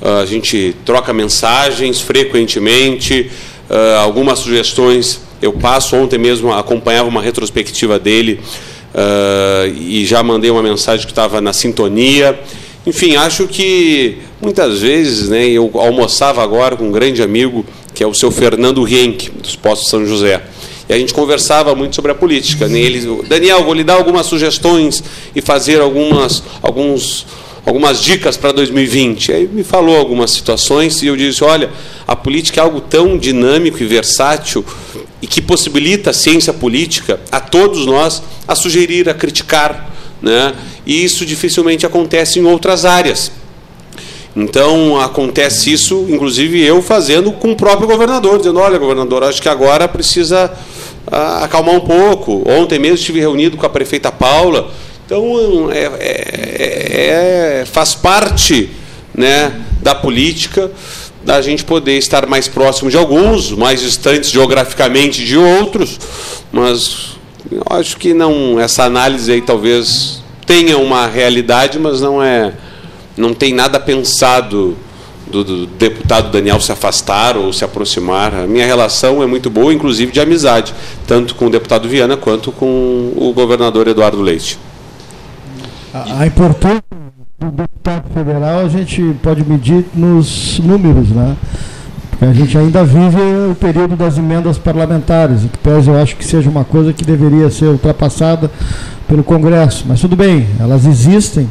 A 0.00 0.24
gente 0.24 0.74
troca 0.84 1.12
mensagens 1.12 2.00
frequentemente, 2.00 3.30
ah, 3.68 4.00
algumas 4.00 4.38
sugestões 4.38 5.20
eu 5.42 5.52
passo. 5.52 5.94
Ontem 5.94 6.18
mesmo 6.18 6.50
acompanhava 6.50 7.08
uma 7.08 7.20
retrospectiva 7.20 7.98
dele 7.98 8.40
uh, 8.94 9.68
e 9.78 10.04
já 10.06 10.22
mandei 10.22 10.50
uma 10.50 10.62
mensagem 10.62 11.04
que 11.04 11.12
estava 11.12 11.40
na 11.40 11.52
sintonia. 11.52 12.38
Enfim, 12.86 13.16
acho 13.16 13.46
que 13.46 14.18
muitas 14.40 14.80
vezes, 14.80 15.28
né, 15.28 15.46
eu 15.46 15.70
almoçava 15.74 16.42
agora 16.42 16.76
com 16.76 16.84
um 16.84 16.92
grande 16.92 17.22
amigo, 17.22 17.64
que 17.94 18.02
é 18.02 18.06
o 18.06 18.14
seu 18.14 18.30
Fernando 18.30 18.86
Henke, 18.86 19.30
dos 19.30 19.56
Postos 19.56 19.90
São 19.90 20.06
José. 20.06 20.42
E 20.88 20.92
a 20.92 20.98
gente 20.98 21.14
conversava 21.14 21.74
muito 21.74 21.94
sobre 21.94 22.10
a 22.10 22.14
política. 22.14 22.66
Né? 22.66 22.80
Ele, 22.80 23.22
Daniel, 23.28 23.62
vou 23.62 23.74
lhe 23.74 23.84
dar 23.84 23.94
algumas 23.94 24.26
sugestões 24.26 25.02
e 25.34 25.40
fazer 25.40 25.80
algumas, 25.80 26.42
alguns, 26.60 27.26
algumas 27.64 28.02
dicas 28.02 28.36
para 28.36 28.50
2020. 28.52 29.32
Aí 29.32 29.46
me 29.46 29.62
falou 29.62 29.96
algumas 29.96 30.32
situações 30.32 31.00
e 31.02 31.06
eu 31.06 31.16
disse: 31.16 31.44
olha, 31.44 31.70
a 32.08 32.16
política 32.16 32.60
é 32.60 32.64
algo 32.64 32.80
tão 32.80 33.16
dinâmico 33.16 33.80
e 33.80 33.86
versátil 33.86 34.64
e 35.22 35.26
que 35.26 35.40
possibilita 35.40 36.10
a 36.10 36.12
ciência 36.12 36.52
política 36.52 37.20
a 37.30 37.38
todos 37.38 37.86
nós 37.86 38.22
a 38.48 38.56
sugerir, 38.56 39.08
a 39.08 39.14
criticar. 39.14 39.94
Né? 40.20 40.54
E 40.84 41.04
isso 41.04 41.24
dificilmente 41.24 41.86
acontece 41.86 42.40
em 42.40 42.44
outras 42.44 42.84
áreas. 42.84 43.30
Então 44.34 45.00
acontece 45.00 45.72
isso, 45.72 46.06
inclusive 46.08 46.64
eu 46.64 46.80
fazendo 46.80 47.32
com 47.32 47.52
o 47.52 47.56
próprio 47.56 47.88
governador, 47.88 48.38
dizendo, 48.38 48.60
olha, 48.60 48.78
governador, 48.78 49.24
acho 49.24 49.42
que 49.42 49.48
agora 49.48 49.88
precisa 49.88 50.50
ah, 51.10 51.44
acalmar 51.44 51.74
um 51.74 51.80
pouco. 51.80 52.44
Ontem 52.48 52.78
mesmo 52.78 52.96
estive 52.96 53.18
reunido 53.18 53.56
com 53.56 53.66
a 53.66 53.70
prefeita 53.70 54.12
Paula. 54.12 54.70
Então 55.04 55.68
é, 55.72 55.90
é, 55.98 57.60
é, 57.60 57.64
faz 57.66 57.94
parte 57.94 58.70
né, 59.12 59.52
da 59.82 59.94
política 59.94 60.70
da 61.24 61.42
gente 61.42 61.64
poder 61.64 61.98
estar 61.98 62.26
mais 62.26 62.48
próximo 62.48 62.90
de 62.90 62.96
alguns, 62.96 63.52
mais 63.52 63.80
distantes 63.80 64.30
geograficamente 64.30 65.24
de 65.24 65.36
outros, 65.36 65.98
mas 66.50 67.18
eu 67.50 67.62
acho 67.68 67.96
que 67.96 68.14
não 68.14 68.58
essa 68.58 68.84
análise 68.84 69.30
aí 69.30 69.42
talvez 69.42 70.22
tenha 70.46 70.78
uma 70.78 71.06
realidade, 71.06 71.78
mas 71.78 72.00
não 72.00 72.22
é 72.22 72.52
não 73.20 73.34
tem 73.34 73.54
nada 73.54 73.78
pensado 73.78 74.76
do, 75.30 75.44
do, 75.44 75.66
deputado 75.66 76.30
Daniel 76.30 76.60
se 76.60 76.72
afastar 76.72 77.36
ou 77.36 77.52
se 77.52 77.64
aproximar. 77.64 78.34
A 78.34 78.46
minha 78.46 78.66
relação 78.66 79.22
é 79.22 79.26
muito 79.26 79.48
boa, 79.48 79.72
inclusive 79.72 80.10
de 80.10 80.20
amizade, 80.20 80.74
tanto 81.06 81.34
com 81.34 81.46
o 81.46 81.50
deputado 81.50 81.88
Viana 81.88 82.16
quanto 82.16 82.50
com 82.50 83.12
o 83.16 83.32
governador 83.32 83.86
Eduardo 83.86 84.20
Leite. 84.20 84.58
A, 85.94 86.22
a 86.22 86.26
importância 86.26 86.82
do 87.38 87.50
deputado 87.50 88.04
federal 88.12 88.60
a 88.60 88.68
gente 88.68 89.14
pode 89.22 89.44
medir 89.48 89.84
nos 89.94 90.58
números, 90.58 91.08
né? 91.10 91.36
Porque 92.10 92.24
a 92.24 92.32
gente 92.32 92.58
ainda 92.58 92.84
vive 92.84 93.18
o 93.50 93.54
período 93.54 93.96
das 93.96 94.18
emendas 94.18 94.58
parlamentares, 94.58 95.40
que 95.42 95.58
pese 95.58 95.88
eu 95.88 95.98
acho 95.98 96.16
que 96.16 96.24
seja 96.24 96.50
uma 96.50 96.64
coisa 96.64 96.92
que 96.92 97.04
deveria 97.04 97.50
ser 97.50 97.66
ultrapassada 97.66 98.50
pelo 99.08 99.24
Congresso. 99.24 99.84
Mas 99.88 100.00
tudo 100.00 100.16
bem, 100.16 100.46
elas 100.58 100.84
existem. 100.84 101.50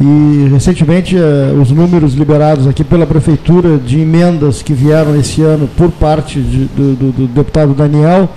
E 0.00 0.48
recentemente 0.50 1.16
eh, 1.16 1.54
os 1.60 1.70
números 1.70 2.14
liberados 2.14 2.66
aqui 2.66 2.82
pela 2.82 3.06
Prefeitura 3.06 3.78
de 3.78 4.00
emendas 4.00 4.60
que 4.60 4.72
vieram 4.72 5.14
esse 5.14 5.40
ano 5.42 5.68
por 5.76 5.90
parte 5.92 6.40
de, 6.40 6.64
do, 6.64 6.94
do, 6.96 7.12
do 7.12 7.26
deputado 7.28 7.74
Daniel 7.74 8.28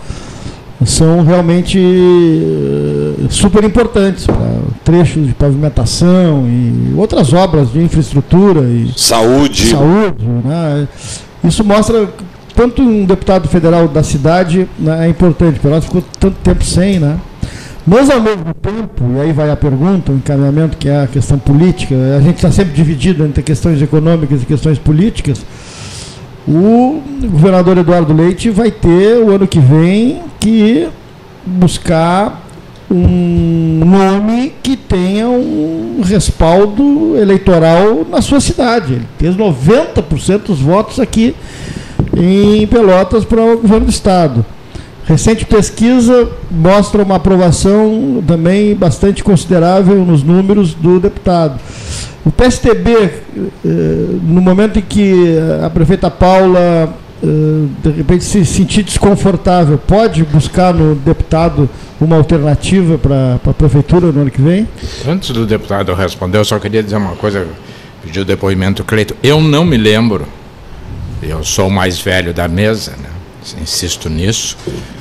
são 0.86 1.24
realmente 1.24 1.80
uh, 1.80 3.32
super 3.32 3.64
importantes 3.64 4.28
para 4.28 4.60
trechos 4.84 5.26
de 5.26 5.34
pavimentação 5.34 6.48
e 6.48 6.94
outras 6.96 7.34
obras 7.34 7.72
de 7.72 7.80
infraestrutura 7.80 8.62
e 8.62 8.94
saúde. 8.96 9.70
saúde 9.70 10.24
né? 10.46 10.88
Isso 11.44 11.64
mostra 11.64 12.08
quanto 12.56 12.82
um 12.82 13.06
deputado 13.06 13.48
federal 13.48 13.88
da 13.88 14.04
cidade 14.04 14.68
né, 14.78 15.08
é 15.08 15.10
importante, 15.10 15.54
porque 15.54 15.68
nós 15.68 15.86
ficou 15.86 16.04
tanto 16.20 16.36
tempo 16.44 16.64
sem, 16.64 17.00
né? 17.00 17.18
Mas 17.88 18.10
ao 18.10 18.20
mesmo 18.20 18.53
tempo, 18.53 19.06
e 19.15 19.22
aí 19.22 19.32
vai 19.32 19.50
a 19.50 19.56
pergunta, 19.56 20.12
o 20.12 20.15
encaminhamento 20.15 20.75
que 20.75 20.89
é 20.89 21.03
a 21.03 21.08
questão 21.08 21.39
política, 21.39 21.96
a 22.17 22.22
gente 22.22 22.36
está 22.36 22.51
sempre 22.51 22.74
dividido 22.74 23.25
entre 23.25 23.41
questões 23.41 23.82
econômicas 23.82 24.44
e 24.44 24.46
questões 24.46 24.77
políticas. 24.77 25.46
O 26.46 27.01
governador 27.32 27.77
Eduardo 27.77 28.13
Leite 28.13 28.50
vai 28.50 28.72
ter 28.72 29.24
o 29.24 29.34
ano 29.34 29.48
que 29.48 29.60
vem 29.60 30.22
que 30.38 30.89
buscar 31.46 32.46
um 32.91 33.84
nome 33.86 34.53
que 34.62 34.75
tenha 34.75 35.29
um 35.29 36.01
respaldo 36.03 37.17
eleitoral 37.17 38.06
na 38.10 38.22
sua 38.22 38.41
cidade. 38.41 38.96
Ele 38.96 39.08
fez 39.17 39.38
90% 39.38 40.39
dos 40.48 40.60
votos 40.60 41.00
aqui 41.00 41.34
em 42.17 42.67
Pelotas 42.67 43.24
para 43.24 43.41
o 43.41 43.58
governo 43.60 43.86
do 43.86 43.91
estado. 43.91 44.46
Recente 45.08 45.46
pesquisa 45.46 46.30
mostra 46.52 47.02
uma 47.02 47.16
aprovação 47.16 48.22
também 48.28 48.76
bastante 48.76 49.24
considerável 49.24 50.04
nos 50.04 50.22
números 50.22 50.74
do 50.74 51.00
deputado. 51.00 51.58
O 52.26 52.32
PSTB, 52.32 52.92
eh, 52.94 53.12
no 53.64 54.42
momento 54.42 54.80
em 54.80 54.82
que 54.82 55.38
a 55.64 55.70
prefeita 55.70 56.12
Paula 56.12 56.94
eh, 57.24 57.68
de 57.82 57.90
repente 57.90 58.26
se 58.26 58.46
sentir 58.46 58.84
desconfortável, 58.84 59.78
pode 59.78 60.26
buscar 60.26 60.74
no 60.74 60.94
deputado 60.96 61.70
uma 62.02 62.18
alternativa 62.18 62.98
para 62.98 63.40
a 63.50 63.54
prefeitura 63.54 64.12
no 64.12 64.22
ano 64.22 64.30
que 64.30 64.42
vem? 64.42 64.68
Antes 65.08 65.32
do 65.32 65.46
deputado 65.46 65.94
responder, 65.94 66.38
eu 66.38 66.46
só 66.46 66.60
queria 66.60 66.84
dizer 66.84 66.98
uma 66.98 67.16
coisa, 67.16 67.48
pedir 68.04 68.20
o 68.20 68.26
depoimento 68.26 68.84
Cleito. 68.84 69.16
Eu 69.24 69.40
não 69.40 69.64
me 69.64 69.78
lembro, 69.78 70.28
eu 71.24 71.46
sou 71.46 71.70
o 71.70 71.72
mais 71.72 71.98
velho 71.98 72.34
da 72.34 72.50
mesa, 72.50 72.92
né? 72.92 73.16
Insisto 73.62 74.10
nisso, 74.10 74.58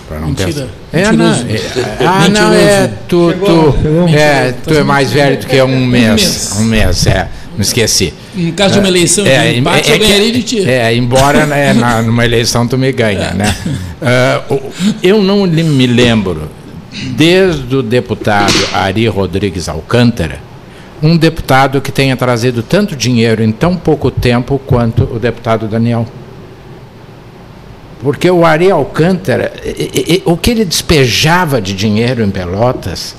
para 0.09 0.21
não 0.21 0.29
Mentira. 0.29 0.47
pensar. 0.53 0.69
É, 0.93 1.12
não, 1.12 1.33
é, 1.33 1.61
ah, 2.00 2.29
não, 2.29 2.53
é, 2.53 2.91
tu, 3.09 3.33
tu, 3.33 3.75
é, 4.15 4.53
tu 4.53 4.75
é 4.75 4.83
mais 4.83 5.11
velho 5.12 5.38
do 5.38 5.47
que 5.47 5.61
um 5.62 5.87
mês. 5.87 6.53
Um 6.59 6.65
mês, 6.65 7.07
é. 7.07 7.29
Não 7.57 7.62
esqueci. 7.62 8.12
No 8.35 8.53
caso 8.53 8.75
de 8.75 8.81
uma 8.81 8.88
eleição 8.88 9.26
é, 9.26 9.53
de 9.53 9.59
empate, 9.59 9.91
é, 9.91 9.95
eu 9.95 9.99
ganharia 9.99 10.33
de 10.33 10.43
ti. 10.43 10.69
É, 10.69 10.95
embora 10.95 11.47
né, 11.47 11.73
na, 11.73 12.03
numa 12.03 12.25
eleição 12.25 12.67
tu 12.67 12.76
me 12.76 12.93
ganha, 12.93 13.33
né? 13.35 13.57
Uh, 14.50 14.73
eu 15.03 15.23
não 15.23 15.47
me 15.47 15.87
lembro, 15.87 16.50
desde 17.17 17.75
o 17.75 17.83
deputado 17.83 18.55
Ari 18.75 19.09
Rodrigues 19.09 19.69
Alcântara, 19.71 20.38
um 21.03 21.17
deputado 21.17 21.81
que 21.81 21.91
tenha 21.91 22.17
trazido 22.17 22.62
tanto 22.62 22.95
dinheiro 22.95 23.43
em 23.43 23.53
tão 23.53 23.76
pouco 23.76 24.11
tempo 24.11 24.61
quanto 24.67 25.05
o 25.05 25.19
deputado 25.19 25.67
Daniel. 25.67 26.07
Porque 28.03 28.31
o 28.31 28.45
Ari 28.45 28.71
Alcântara, 28.71 29.53
o 30.25 30.37
que 30.37 30.50
ele 30.50 30.65
despejava 30.65 31.61
de 31.61 31.75
dinheiro 31.75 32.23
em 32.23 32.31
Pelotas 32.31 33.15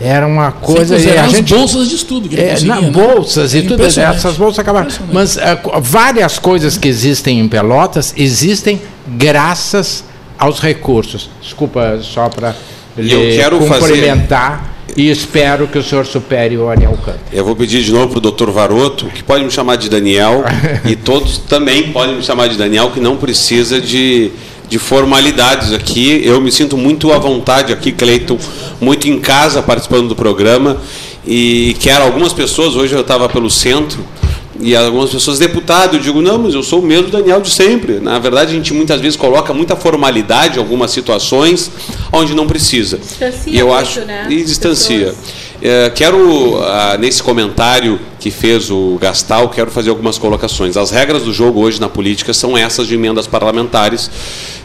era 0.00 0.26
uma 0.26 0.52
coisa. 0.52 0.98
Sim, 0.98 1.10
a 1.10 1.26
gente, 1.26 1.54
bolsas 1.54 1.88
de 1.88 1.94
estudo 1.96 2.28
que 2.28 2.36
ele 2.36 2.44
é, 2.44 2.60
na, 2.60 2.80
né? 2.80 2.90
bolsas 2.90 3.54
e 3.54 3.62
tudo 3.62 3.84
essas 3.84 4.36
bolsas 4.36 4.58
acabaram. 4.58 4.88
Mas 5.12 5.36
uh, 5.36 5.80
várias 5.80 6.38
coisas 6.38 6.76
que 6.76 6.88
existem 6.88 7.40
em 7.40 7.48
Pelotas 7.48 8.14
existem 8.16 8.80
graças 9.06 10.04
aos 10.38 10.60
recursos. 10.60 11.28
Desculpa 11.42 11.98
só 12.02 12.28
para 12.28 12.54
lhe 12.96 13.42
cumprimentar. 13.50 14.58
Fazer... 14.58 14.77
E 14.98 15.10
espero 15.10 15.68
que 15.68 15.78
o 15.78 15.82
senhor 15.82 16.04
supere 16.04 16.58
o 16.58 16.68
Ariel 16.68 16.90
Alcântara. 16.90 17.20
Eu 17.32 17.44
vou 17.44 17.54
pedir 17.54 17.84
de 17.84 17.92
novo 17.92 18.08
para 18.08 18.18
o 18.18 18.20
doutor 18.20 18.50
Varoto, 18.50 19.06
que 19.06 19.22
pode 19.22 19.44
me 19.44 19.50
chamar 19.52 19.76
de 19.76 19.88
Daniel, 19.88 20.42
e 20.84 20.96
todos 20.96 21.38
também 21.38 21.92
podem 21.92 22.16
me 22.16 22.22
chamar 22.24 22.48
de 22.48 22.56
Daniel, 22.56 22.90
que 22.90 22.98
não 22.98 23.16
precisa 23.16 23.80
de, 23.80 24.32
de 24.68 24.76
formalidades 24.76 25.72
aqui. 25.72 26.20
Eu 26.24 26.40
me 26.40 26.50
sinto 26.50 26.76
muito 26.76 27.12
à 27.12 27.18
vontade 27.18 27.72
aqui, 27.72 27.92
Cleiton, 27.92 28.36
muito 28.80 29.08
em 29.08 29.20
casa 29.20 29.62
participando 29.62 30.08
do 30.08 30.16
programa. 30.16 30.78
E 31.24 31.76
quero 31.78 32.02
algumas 32.02 32.32
pessoas, 32.32 32.74
hoje 32.74 32.92
eu 32.92 33.02
estava 33.02 33.28
pelo 33.28 33.48
centro, 33.48 34.04
e 34.60 34.74
algumas 34.74 35.10
pessoas, 35.10 35.38
deputado, 35.38 35.96
eu 35.96 36.00
digo, 36.00 36.20
não, 36.20 36.38
mas 36.38 36.54
eu 36.54 36.62
sou 36.62 36.80
o 36.80 36.82
mesmo 36.84 37.08
Daniel 37.10 37.40
de 37.40 37.50
sempre. 37.50 38.00
Na 38.00 38.18
verdade, 38.18 38.50
a 38.52 38.54
gente 38.54 38.74
muitas 38.74 39.00
vezes 39.00 39.16
coloca 39.16 39.54
muita 39.54 39.76
formalidade 39.76 40.56
em 40.56 40.58
algumas 40.58 40.90
situações 40.90 41.70
onde 42.12 42.34
não 42.34 42.46
precisa. 42.46 42.98
Distancia 42.98 43.52
e 43.52 43.58
eu 43.58 43.68
muito, 43.68 43.78
acho 43.80 44.00
né? 44.00 44.26
E 44.28 44.42
distancia. 44.42 45.14
Eh, 45.62 45.90
quero, 45.94 46.58
ah, 46.62 46.96
nesse 46.98 47.22
comentário 47.22 48.00
que 48.18 48.30
fez 48.30 48.70
o 48.70 48.96
Gastal, 49.00 49.48
quero 49.48 49.70
fazer 49.70 49.90
algumas 49.90 50.18
colocações. 50.18 50.76
As 50.76 50.90
regras 50.90 51.22
do 51.22 51.32
jogo 51.32 51.60
hoje 51.60 51.80
na 51.80 51.88
política 51.88 52.32
são 52.34 52.56
essas 52.56 52.86
de 52.86 52.94
emendas 52.94 53.26
parlamentares, 53.26 54.10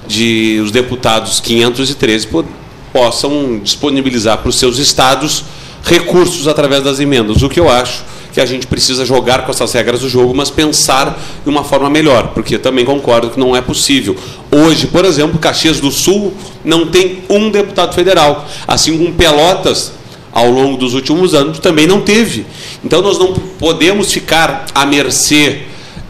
de 0.07 0.59
os 0.63 0.71
deputados 0.71 1.39
513 1.39 2.27
po- 2.27 2.45
possam 2.91 3.59
disponibilizar 3.63 4.37
para 4.39 4.49
os 4.49 4.55
seus 4.55 4.77
estados 4.77 5.43
recursos 5.83 6.47
através 6.47 6.83
das 6.83 6.99
emendas, 6.99 7.41
o 7.43 7.49
que 7.49 7.59
eu 7.59 7.69
acho 7.69 8.03
que 8.33 8.41
a 8.41 8.45
gente 8.45 8.65
precisa 8.65 9.05
jogar 9.05 9.45
com 9.45 9.51
essas 9.51 9.71
regras 9.73 10.01
do 10.01 10.09
jogo, 10.09 10.33
mas 10.33 10.49
pensar 10.49 11.21
de 11.43 11.49
uma 11.49 11.63
forma 11.63 11.89
melhor, 11.89 12.29
porque 12.29 12.57
também 12.57 12.83
concordo 12.83 13.29
que 13.29 13.39
não 13.39 13.55
é 13.55 13.61
possível. 13.61 14.15
Hoje, 14.51 14.87
por 14.87 15.05
exemplo, 15.05 15.37
Caxias 15.37 15.79
do 15.79 15.91
Sul 15.91 16.33
não 16.65 16.87
tem 16.87 17.19
um 17.29 17.51
deputado 17.51 17.93
federal, 17.93 18.47
assim 18.67 18.97
como 18.97 19.13
Pelotas, 19.13 19.93
ao 20.31 20.49
longo 20.49 20.77
dos 20.77 20.95
últimos 20.95 21.35
anos, 21.35 21.59
também 21.59 21.85
não 21.85 22.01
teve. 22.01 22.43
Então, 22.83 23.03
nós 23.03 23.19
não 23.19 23.33
podemos 23.33 24.11
ficar 24.11 24.65
à 24.73 24.83
mercê 24.83 25.61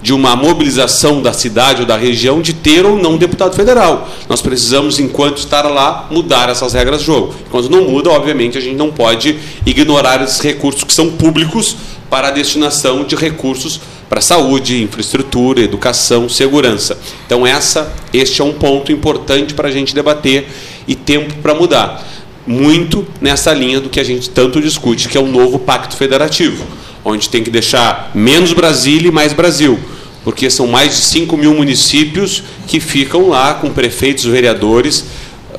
de 0.03 0.13
uma 0.13 0.35
mobilização 0.35 1.21
da 1.21 1.31
cidade 1.31 1.81
ou 1.81 1.87
da 1.87 1.95
região 1.95 2.41
de 2.41 2.51
ter 2.51 2.85
ou 2.85 2.97
não 2.97 3.17
deputado 3.17 3.55
federal. 3.55 4.09
Nós 4.27 4.41
precisamos, 4.41 4.99
enquanto 4.99 5.37
estar 5.37 5.61
lá, 5.63 6.07
mudar 6.11 6.49
essas 6.49 6.73
regras 6.73 6.99
do 6.99 7.05
jogo. 7.05 7.35
Quando 7.49 7.69
não 7.69 7.85
muda, 7.85 8.09
obviamente, 8.09 8.57
a 8.57 8.61
gente 8.61 8.75
não 8.75 8.91
pode 8.91 9.39
ignorar 9.65 10.21
esses 10.21 10.41
recursos 10.41 10.83
que 10.83 10.93
são 10.93 11.09
públicos 11.11 11.77
para 12.13 12.27
a 12.27 12.32
destinação 12.32 13.03
de 13.03 13.15
recursos 13.15 13.82
para 14.08 14.22
saúde, 14.22 14.84
infraestrutura, 14.84 15.62
educação, 15.62 16.29
segurança. 16.29 16.96
Então, 17.25 17.43
essa, 17.43 17.91
este 18.13 18.39
é 18.39 18.43
um 18.43 18.53
ponto 18.53 18.91
importante 18.91 19.55
para 19.55 19.67
a 19.67 19.72
gente 19.72 19.96
debater 19.96 20.48
e 20.88 20.93
tempo 20.93 21.34
para 21.41 21.55
mudar. 21.55 22.08
Muito 22.46 23.03
nessa 23.20 23.51
linha 23.51 23.79
do 23.79 23.89
que 23.89 24.00
a 24.00 24.03
gente 24.03 24.29
tanto 24.29 24.62
discute, 24.62 25.10
que 25.10 25.17
é 25.17 25.20
o 25.20 25.25
novo 25.25 25.58
pacto 25.58 25.96
federativo, 25.96 26.63
onde 27.03 27.27
tem 27.29 27.43
que 27.43 27.50
deixar 27.50 28.12
menos 28.13 28.53
Brasília 28.53 29.10
e 29.10 29.12
mais 29.12 29.34
Brasil 29.34 29.79
porque 30.24 30.50
são 30.50 30.67
mais 30.67 30.96
de 30.96 31.01
5 31.01 31.36
mil 31.36 31.53
municípios 31.53 32.43
que 32.65 32.79
ficam 32.79 33.27
lá 33.27 33.55
com 33.55 33.74
prefeitos, 33.74 34.24
vereadores, 34.24 35.03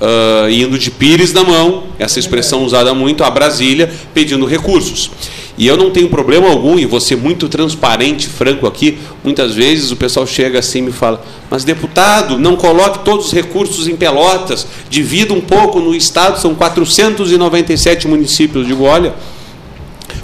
ah, 0.00 0.50
indo 0.50 0.78
de 0.78 0.90
pires 0.90 1.32
na 1.32 1.44
mão, 1.44 1.84
essa 1.98 2.18
expressão 2.18 2.64
usada 2.64 2.94
muito, 2.94 3.24
a 3.24 3.30
Brasília, 3.30 3.92
pedindo 4.12 4.46
recursos. 4.46 5.10
E 5.56 5.68
eu 5.68 5.76
não 5.76 5.90
tenho 5.90 6.08
problema 6.08 6.48
algum 6.48 6.78
em 6.78 6.86
você 6.86 7.14
muito 7.14 7.48
transparente, 7.48 8.26
franco 8.26 8.66
aqui. 8.66 8.98
Muitas 9.22 9.54
vezes 9.54 9.92
o 9.92 9.96
pessoal 9.96 10.26
chega 10.26 10.58
assim 10.58 10.78
e 10.78 10.82
me 10.82 10.92
fala: 10.92 11.24
Mas 11.48 11.62
deputado, 11.62 12.36
não 12.36 12.56
coloque 12.56 13.04
todos 13.04 13.26
os 13.26 13.32
recursos 13.32 13.86
em 13.86 13.94
Pelotas, 13.94 14.66
divida 14.90 15.32
um 15.32 15.40
pouco 15.40 15.78
no 15.78 15.94
estado, 15.94 16.40
são 16.40 16.56
497 16.56 18.08
municípios. 18.08 18.68
Eu 18.68 18.76
digo: 18.76 18.84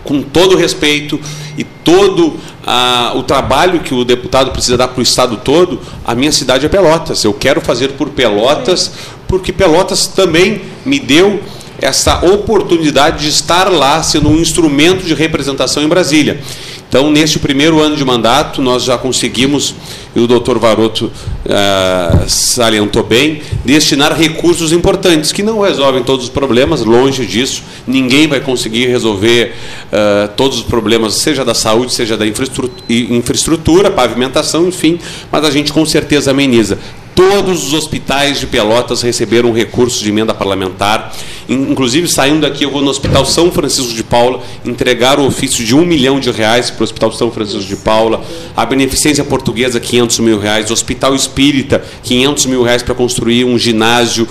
com 0.02 0.22
todo 0.22 0.54
o 0.54 0.58
respeito 0.58 1.20
e 1.56 1.62
todo 1.62 2.34
ah, 2.66 3.12
o 3.14 3.22
trabalho 3.22 3.80
que 3.80 3.94
o 3.94 4.04
deputado 4.04 4.50
precisa 4.50 4.76
dar 4.76 4.88
para 4.88 4.98
o 4.98 5.02
Estado 5.02 5.36
todo, 5.36 5.80
a 6.04 6.14
minha 6.14 6.32
cidade 6.32 6.66
é 6.66 6.68
Pelotas. 6.68 7.22
Eu 7.24 7.32
quero 7.32 7.60
fazer 7.60 7.92
por 7.92 8.10
Pelotas, 8.10 8.92
porque 9.30 9.52
Pelotas 9.52 10.08
também 10.08 10.60
me 10.84 10.98
deu 10.98 11.40
essa 11.80 12.26
oportunidade 12.26 13.22
de 13.22 13.30
estar 13.30 13.70
lá 13.70 14.02
sendo 14.02 14.28
um 14.28 14.36
instrumento 14.38 15.06
de 15.06 15.14
representação 15.14 15.82
em 15.82 15.88
Brasília. 15.88 16.40
Então, 16.86 17.08
neste 17.08 17.38
primeiro 17.38 17.80
ano 17.80 17.96
de 17.96 18.04
mandato, 18.04 18.60
nós 18.60 18.82
já 18.82 18.98
conseguimos, 18.98 19.76
e 20.14 20.18
o 20.18 20.26
doutor 20.26 20.58
Varoto 20.58 21.10
ah, 21.48 22.24
salientou 22.26 23.04
bem, 23.04 23.40
destinar 23.64 24.12
recursos 24.12 24.72
importantes, 24.72 25.30
que 25.30 25.40
não 25.40 25.60
resolvem 25.60 26.02
todos 26.02 26.24
os 26.24 26.30
problemas, 26.30 26.84
longe 26.84 27.24
disso. 27.24 27.62
Ninguém 27.86 28.26
vai 28.26 28.40
conseguir 28.40 28.88
resolver 28.88 29.54
ah, 29.92 30.28
todos 30.36 30.58
os 30.58 30.64
problemas, 30.64 31.14
seja 31.14 31.44
da 31.44 31.54
saúde, 31.54 31.94
seja 31.94 32.16
da 32.16 32.26
infraestru- 32.26 32.72
e- 32.88 33.14
infraestrutura, 33.14 33.88
pavimentação, 33.88 34.66
enfim, 34.66 34.98
mas 35.30 35.44
a 35.44 35.50
gente 35.50 35.72
com 35.72 35.86
certeza 35.86 36.32
ameniza. 36.32 36.76
Todos 37.20 37.64
os 37.66 37.74
hospitais 37.74 38.40
de 38.40 38.46
Pelotas 38.46 39.02
receberam 39.02 39.52
recursos 39.52 40.00
de 40.00 40.08
emenda 40.08 40.32
parlamentar. 40.32 41.14
In- 41.50 41.70
Inclusive, 41.72 42.08
saindo 42.08 42.40
daqui, 42.40 42.64
eu 42.64 42.70
vou 42.70 42.80
no 42.80 42.88
Hospital 42.88 43.26
São 43.26 43.52
Francisco 43.52 43.92
de 43.92 44.02
Paula 44.02 44.40
entregar 44.64 45.20
o 45.20 45.26
ofício 45.26 45.62
de 45.62 45.74
um 45.76 45.84
milhão 45.84 46.18
de 46.18 46.30
reais 46.30 46.70
para 46.70 46.80
o 46.80 46.84
Hospital 46.84 47.12
São 47.12 47.30
Francisco 47.30 47.64
de 47.64 47.76
Paula. 47.76 48.22
A 48.56 48.64
Beneficência 48.64 49.22
Portuguesa, 49.22 49.78
500 49.78 50.18
mil 50.20 50.38
reais. 50.38 50.70
O 50.70 50.72
Hospital 50.72 51.14
Espírita, 51.14 51.84
500 52.04 52.46
mil 52.46 52.62
reais 52.62 52.82
para 52.82 52.94
construir 52.94 53.44
um 53.44 53.58
ginásio. 53.58 54.26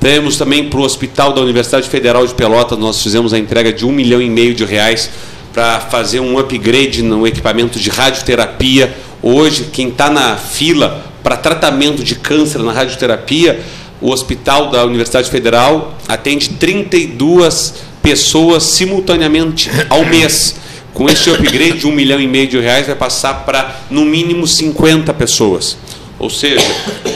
Temos 0.00 0.36
também 0.36 0.68
para 0.68 0.80
o 0.80 0.82
Hospital 0.82 1.32
da 1.32 1.40
Universidade 1.42 1.88
Federal 1.88 2.26
de 2.26 2.34
Pelotas, 2.34 2.76
nós 2.76 3.00
fizemos 3.00 3.32
a 3.32 3.38
entrega 3.38 3.72
de 3.72 3.86
um 3.86 3.92
milhão 3.92 4.20
e 4.20 4.28
meio 4.28 4.52
de 4.52 4.64
reais 4.64 5.08
para 5.54 5.78
fazer 5.78 6.18
um 6.18 6.36
upgrade 6.40 7.02
no 7.02 7.24
equipamento 7.24 7.78
de 7.78 7.88
radioterapia. 7.88 8.96
Hoje, 9.22 9.68
quem 9.72 9.90
está 9.90 10.10
na 10.10 10.36
fila 10.36 11.11
para 11.22 11.36
tratamento 11.36 12.02
de 12.02 12.14
câncer 12.14 12.58
na 12.58 12.72
radioterapia, 12.72 13.60
o 14.00 14.10
Hospital 14.10 14.70
da 14.70 14.84
Universidade 14.84 15.30
Federal 15.30 15.94
atende 16.08 16.50
32 16.50 17.74
pessoas 18.02 18.64
simultaneamente 18.64 19.70
ao 19.88 20.04
mês. 20.04 20.56
Com 20.92 21.08
este 21.08 21.30
upgrade 21.30 21.78
de 21.78 21.86
um 21.86 21.92
milhão 21.92 22.20
e 22.20 22.26
meio 22.26 22.48
de 22.48 22.58
reais, 22.58 22.86
vai 22.86 22.96
passar 22.96 23.46
para, 23.46 23.76
no 23.90 24.04
mínimo, 24.04 24.46
50 24.46 25.14
pessoas. 25.14 25.78
Ou 26.18 26.28
seja, 26.28 26.66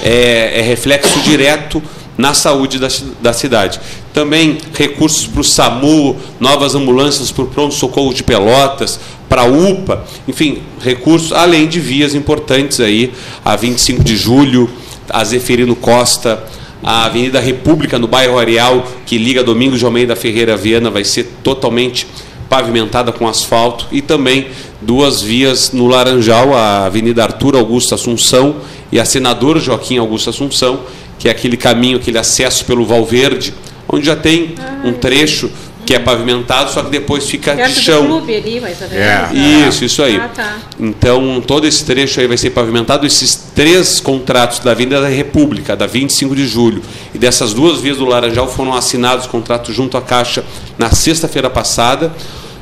é, 0.02 0.60
é 0.60 0.62
reflexo 0.62 1.20
direto 1.20 1.82
na 2.16 2.32
saúde 2.32 2.78
da, 2.78 2.88
da 3.20 3.32
cidade. 3.32 3.78
Também 4.12 4.58
recursos 4.72 5.26
para 5.26 5.40
o 5.40 5.44
SAMU, 5.44 6.16
novas 6.40 6.74
ambulâncias 6.74 7.30
para 7.30 7.44
o 7.44 7.48
pronto-socorro 7.48 8.14
de 8.14 8.22
Pelotas, 8.22 8.98
para 9.36 9.42
a 9.42 9.44
UPA, 9.44 10.02
enfim, 10.26 10.62
recursos, 10.80 11.30
além 11.30 11.68
de 11.68 11.78
vias 11.78 12.14
importantes 12.14 12.80
aí, 12.80 13.12
a 13.44 13.54
25 13.54 14.02
de 14.02 14.16
julho, 14.16 14.66
a 15.10 15.22
Zeferino 15.22 15.76
Costa, 15.76 16.42
a 16.82 17.04
Avenida 17.04 17.38
República 17.38 17.98
no 17.98 18.06
bairro 18.06 18.38
Areal, 18.38 18.86
que 19.04 19.18
liga 19.18 19.44
Domingos 19.44 19.78
de 19.78 19.84
Almeida 19.84 20.16
Ferreira 20.16 20.54
a 20.54 20.56
Viana, 20.56 20.90
vai 20.90 21.04
ser 21.04 21.24
totalmente 21.42 22.06
pavimentada 22.48 23.12
com 23.12 23.28
asfalto 23.28 23.86
e 23.92 24.00
também 24.00 24.46
duas 24.80 25.20
vias 25.20 25.70
no 25.70 25.86
Laranjal, 25.86 26.54
a 26.54 26.86
Avenida 26.86 27.22
Arthur 27.22 27.56
Augusto 27.56 27.94
Assunção 27.94 28.56
e 28.90 28.98
a 28.98 29.04
Senador 29.04 29.60
Joaquim 29.60 29.98
Augusto 29.98 30.30
Assunção, 30.30 30.80
que 31.18 31.28
é 31.28 31.30
aquele 31.30 31.58
caminho, 31.58 31.98
aquele 31.98 32.16
acesso 32.16 32.64
pelo 32.64 32.86
Valverde, 32.86 33.52
onde 33.86 34.06
já 34.06 34.16
tem 34.16 34.54
um 34.82 34.94
trecho 34.94 35.50
que 35.86 35.94
é 35.94 36.00
pavimentado, 36.00 36.72
só 36.72 36.82
que 36.82 36.90
depois 36.90 37.30
fica 37.30 37.52
de 37.52 37.58
Perto 37.58 37.74
do 37.74 37.80
chão. 37.80 38.06
clube 38.06 38.34
ali, 38.34 38.60
mais 38.60 38.82
ou 38.82 38.88
menos. 38.88 39.06
É. 39.06 39.68
Isso, 39.68 39.84
isso 39.84 40.02
aí. 40.02 40.16
Ah, 40.16 40.28
tá. 40.28 40.56
Então, 40.80 41.40
todo 41.46 41.64
esse 41.64 41.84
trecho 41.84 42.18
aí 42.18 42.26
vai 42.26 42.36
ser 42.36 42.50
pavimentado. 42.50 43.06
Esses 43.06 43.36
três 43.54 44.00
contratos 44.00 44.58
da 44.58 44.72
Avenida 44.72 45.00
da 45.00 45.08
República, 45.08 45.76
da 45.76 45.86
25 45.86 46.34
de 46.34 46.44
julho, 46.44 46.82
e 47.14 47.18
dessas 47.18 47.54
duas 47.54 47.80
vias 47.80 47.98
do 47.98 48.04
Laranjal 48.04 48.48
foram 48.48 48.74
assinados 48.74 49.26
contratos 49.26 49.74
junto 49.74 49.96
à 49.96 50.02
Caixa 50.02 50.44
na 50.76 50.90
sexta-feira 50.90 51.48
passada. 51.48 52.12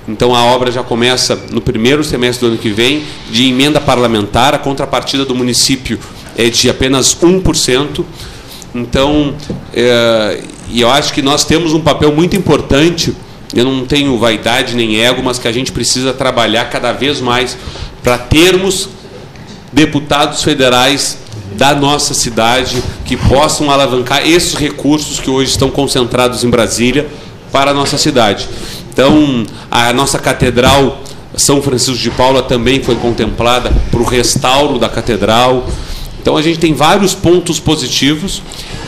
Então, 0.06 0.34
a 0.34 0.44
obra 0.44 0.70
já 0.70 0.82
começa 0.82 1.34
no 1.50 1.62
primeiro 1.62 2.04
semestre 2.04 2.46
do 2.46 2.52
ano 2.52 2.60
que 2.60 2.68
vem, 2.68 3.04
de 3.30 3.48
emenda 3.48 3.80
parlamentar. 3.80 4.54
A 4.54 4.58
contrapartida 4.58 5.24
do 5.24 5.34
município 5.34 5.98
é 6.36 6.50
de 6.50 6.68
apenas 6.68 7.14
1%. 7.14 8.04
Então, 8.74 9.34
é, 9.72 10.42
e 10.68 10.80
eu 10.80 10.90
acho 10.90 11.12
que 11.12 11.22
nós 11.22 11.44
temos 11.44 11.72
um 11.72 11.80
papel 11.80 12.12
muito 12.12 12.36
importante. 12.36 13.14
Eu 13.54 13.64
não 13.64 13.84
tenho 13.84 14.18
vaidade 14.18 14.74
nem 14.74 15.00
ego, 15.00 15.22
mas 15.22 15.38
que 15.38 15.46
a 15.46 15.52
gente 15.52 15.70
precisa 15.70 16.12
trabalhar 16.12 16.64
cada 16.70 16.92
vez 16.92 17.20
mais 17.20 17.56
para 18.02 18.18
termos 18.18 18.88
deputados 19.72 20.42
federais 20.42 21.18
da 21.56 21.74
nossa 21.74 22.14
cidade 22.14 22.82
que 23.04 23.16
possam 23.16 23.70
alavancar 23.70 24.26
esses 24.26 24.54
recursos 24.54 25.20
que 25.20 25.30
hoje 25.30 25.50
estão 25.50 25.70
concentrados 25.70 26.42
em 26.42 26.50
Brasília 26.50 27.08
para 27.52 27.70
a 27.70 27.74
nossa 27.74 27.96
cidade. 27.96 28.48
Então, 28.92 29.44
a 29.70 29.92
nossa 29.92 30.18
catedral 30.18 31.02
São 31.36 31.60
Francisco 31.60 32.00
de 32.00 32.10
Paula 32.10 32.42
também 32.42 32.82
foi 32.82 32.94
contemplada 32.96 33.72
para 33.90 34.00
o 34.00 34.04
restauro 34.04 34.78
da 34.78 34.88
catedral. 34.88 35.66
Então 36.24 36.38
a 36.38 36.42
gente 36.42 36.58
tem 36.58 36.72
vários 36.72 37.12
pontos 37.14 37.60
positivos 37.60 38.40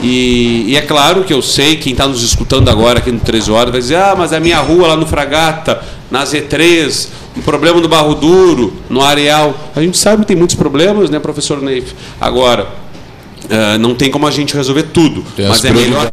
e, 0.02 0.64
e 0.68 0.74
é 0.74 0.80
claro 0.80 1.22
que 1.22 1.34
eu 1.34 1.42
sei, 1.42 1.76
quem 1.76 1.92
está 1.92 2.08
nos 2.08 2.22
escutando 2.22 2.70
agora 2.70 2.98
aqui 2.98 3.12
no 3.12 3.20
13 3.20 3.50
Horas 3.50 3.72
vai 3.72 3.80
dizer, 3.82 3.96
ah, 3.96 4.14
mas 4.16 4.32
a 4.32 4.40
minha 4.40 4.58
rua 4.58 4.88
lá 4.88 4.96
no 4.96 5.06
Fragata, 5.06 5.84
na 6.10 6.24
Z3, 6.24 7.08
um 7.36 7.42
problema 7.42 7.78
no 7.78 7.88
Barro 7.88 8.14
Duro, 8.14 8.72
no 8.88 9.02
Areal. 9.02 9.54
A 9.76 9.82
gente 9.82 9.98
sabe 9.98 10.22
que 10.22 10.28
tem 10.28 10.36
muitos 10.36 10.56
problemas, 10.56 11.10
né, 11.10 11.18
professor 11.18 11.60
Neif? 11.60 11.92
Agora, 12.18 12.70
eh, 13.50 13.76
não 13.76 13.94
tem 13.94 14.10
como 14.10 14.26
a 14.26 14.30
gente 14.30 14.56
resolver 14.56 14.84
tudo, 14.84 15.22
Tem 15.36 15.44
as 15.44 15.60
mas 15.60 15.64
é 15.66 15.72
melhor 15.72 16.10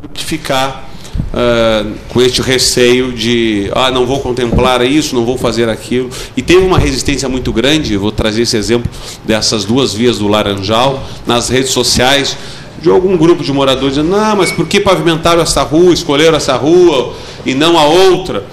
do 0.00 0.08
que 0.10 0.24
ficar 0.24 0.93
ah, 1.36 1.84
com 2.10 2.22
este 2.22 2.40
receio 2.40 3.12
de 3.12 3.68
ah, 3.74 3.90
não 3.90 4.06
vou 4.06 4.20
contemplar 4.20 4.84
isso, 4.86 5.16
não 5.16 5.24
vou 5.24 5.36
fazer 5.36 5.68
aquilo. 5.68 6.08
E 6.36 6.42
teve 6.42 6.64
uma 6.64 6.78
resistência 6.78 7.28
muito 7.28 7.52
grande, 7.52 7.96
vou 7.96 8.12
trazer 8.12 8.42
esse 8.42 8.56
exemplo 8.56 8.90
dessas 9.24 9.64
duas 9.64 9.92
vias 9.92 10.18
do 10.18 10.28
Laranjal, 10.28 11.02
nas 11.26 11.48
redes 11.48 11.72
sociais. 11.72 12.36
de 12.80 12.90
algum 12.90 13.16
grupo 13.16 13.42
de 13.42 13.52
moradores 13.52 13.94
dizendo, 13.94 14.10
não, 14.10 14.36
mas 14.36 14.52
por 14.52 14.68
que 14.68 14.78
pavimentaram 14.78 15.40
essa 15.40 15.62
rua, 15.62 15.92
escolheram 15.94 16.36
essa 16.36 16.54
rua 16.54 17.14
e 17.44 17.54
não 17.54 17.78
a 17.78 17.84
outra? 17.84 18.44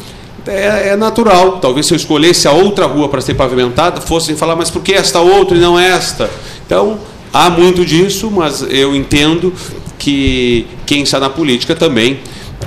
É, 0.47 0.89
é 0.89 0.95
natural. 0.95 1.59
Talvez 1.59 1.85
se 1.85 1.93
eu 1.93 1.97
escolhesse 1.97 2.47
a 2.47 2.51
outra 2.51 2.85
rua 2.87 3.09
para 3.09 3.21
ser 3.21 3.35
pavimentada, 3.35 4.01
fossem 4.01 4.35
falar, 4.35 4.55
mas 4.55 4.69
por 4.69 4.81
que 4.81 4.93
esta 4.93 5.19
outra 5.19 5.55
e 5.55 5.59
não 5.59 5.77
esta? 5.77 6.29
Então, 6.65 6.97
há 7.31 7.49
muito 7.49 7.85
disso, 7.85 8.31
mas 8.31 8.65
eu 8.69 8.95
entendo 8.95 9.53
que 9.99 10.65
quem 10.85 11.03
está 11.03 11.19
na 11.19 11.29
política 11.29 11.75
também 11.75 12.19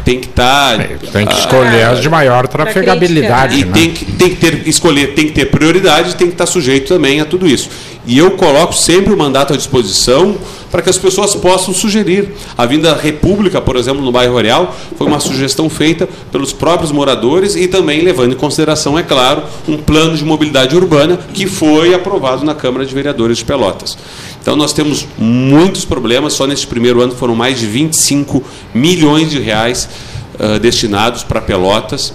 tem 0.05 0.21
que 0.21 0.29
estar. 0.29 0.81
É, 0.81 0.97
tem 1.13 1.27
que 1.27 1.35
escolher 1.35 1.85
as 1.85 2.01
de 2.01 2.09
maior 2.09 2.47
trafegabilidade. 2.49 3.61
E 3.61 3.65
né? 3.65 3.73
tem 3.73 3.91
que, 3.93 4.05
tem 4.05 4.31
que 4.31 4.37
ter 4.37 4.69
escolher, 4.69 5.15
tem 5.15 5.27
que 5.27 5.33
ter 5.33 5.47
prioridade, 5.47 6.17
tem 6.17 6.27
que 6.27 6.35
estar 6.35 6.47
sujeito 6.47 6.89
também 6.89 7.21
a 7.21 7.25
tudo 7.25 7.47
isso. 7.47 7.71
E 8.07 8.19
eu 8.19 8.33
coloco 8.33 8.75
sempre 8.75 9.13
o 9.13 9.17
mandato 9.17 9.55
à 9.55 9.57
disposição 9.57 10.37
para 10.71 10.83
que 10.83 10.91
as 10.91 10.99
pessoas 10.99 11.35
possam 11.37 11.73
sugerir. 11.73 12.35
A 12.59 12.67
vinda 12.67 12.95
República, 12.95 13.61
por 13.61 13.77
exemplo, 13.77 14.03
no 14.03 14.11
bairro 14.11 14.37
Real, 14.37 14.75
foi 14.99 15.07
uma 15.07 15.21
sugestão 15.21 15.71
feita 15.71 16.09
pelos 16.33 16.53
próprios 16.53 16.91
moradores 16.91 17.55
e 17.55 17.69
também 17.69 18.03
levando 18.03 18.33
em 18.33 18.37
consideração, 18.37 18.99
é 18.99 19.03
claro, 19.03 19.45
um 19.69 19.77
plano 19.77 20.17
de 20.17 20.25
mobilidade 20.25 20.77
urbana 20.77 21.19
que 21.33 21.47
foi 21.47 21.95
aprovado 21.95 22.45
na 22.45 22.55
Câmara 22.55 22.85
de 22.85 22.93
Vereadores 22.93 23.39
de 23.39 23.45
Pelotas. 23.45 23.97
Então 24.43 24.57
nós 24.57 24.73
temos 24.73 25.07
muitos 25.17 25.85
problemas, 25.85 26.33
só 26.35 26.47
neste 26.47 26.67
primeiro 26.67 27.01
ano 27.01 27.15
foram 27.15 27.35
mais 27.35 27.59
de 27.59 27.67
25 27.67 28.43
milhões 28.75 29.31
de 29.31 29.39
reais 29.39 29.89
uh, 30.35 30.59
destinados 30.59 31.23
para 31.23 31.41
Pelotas. 31.41 32.13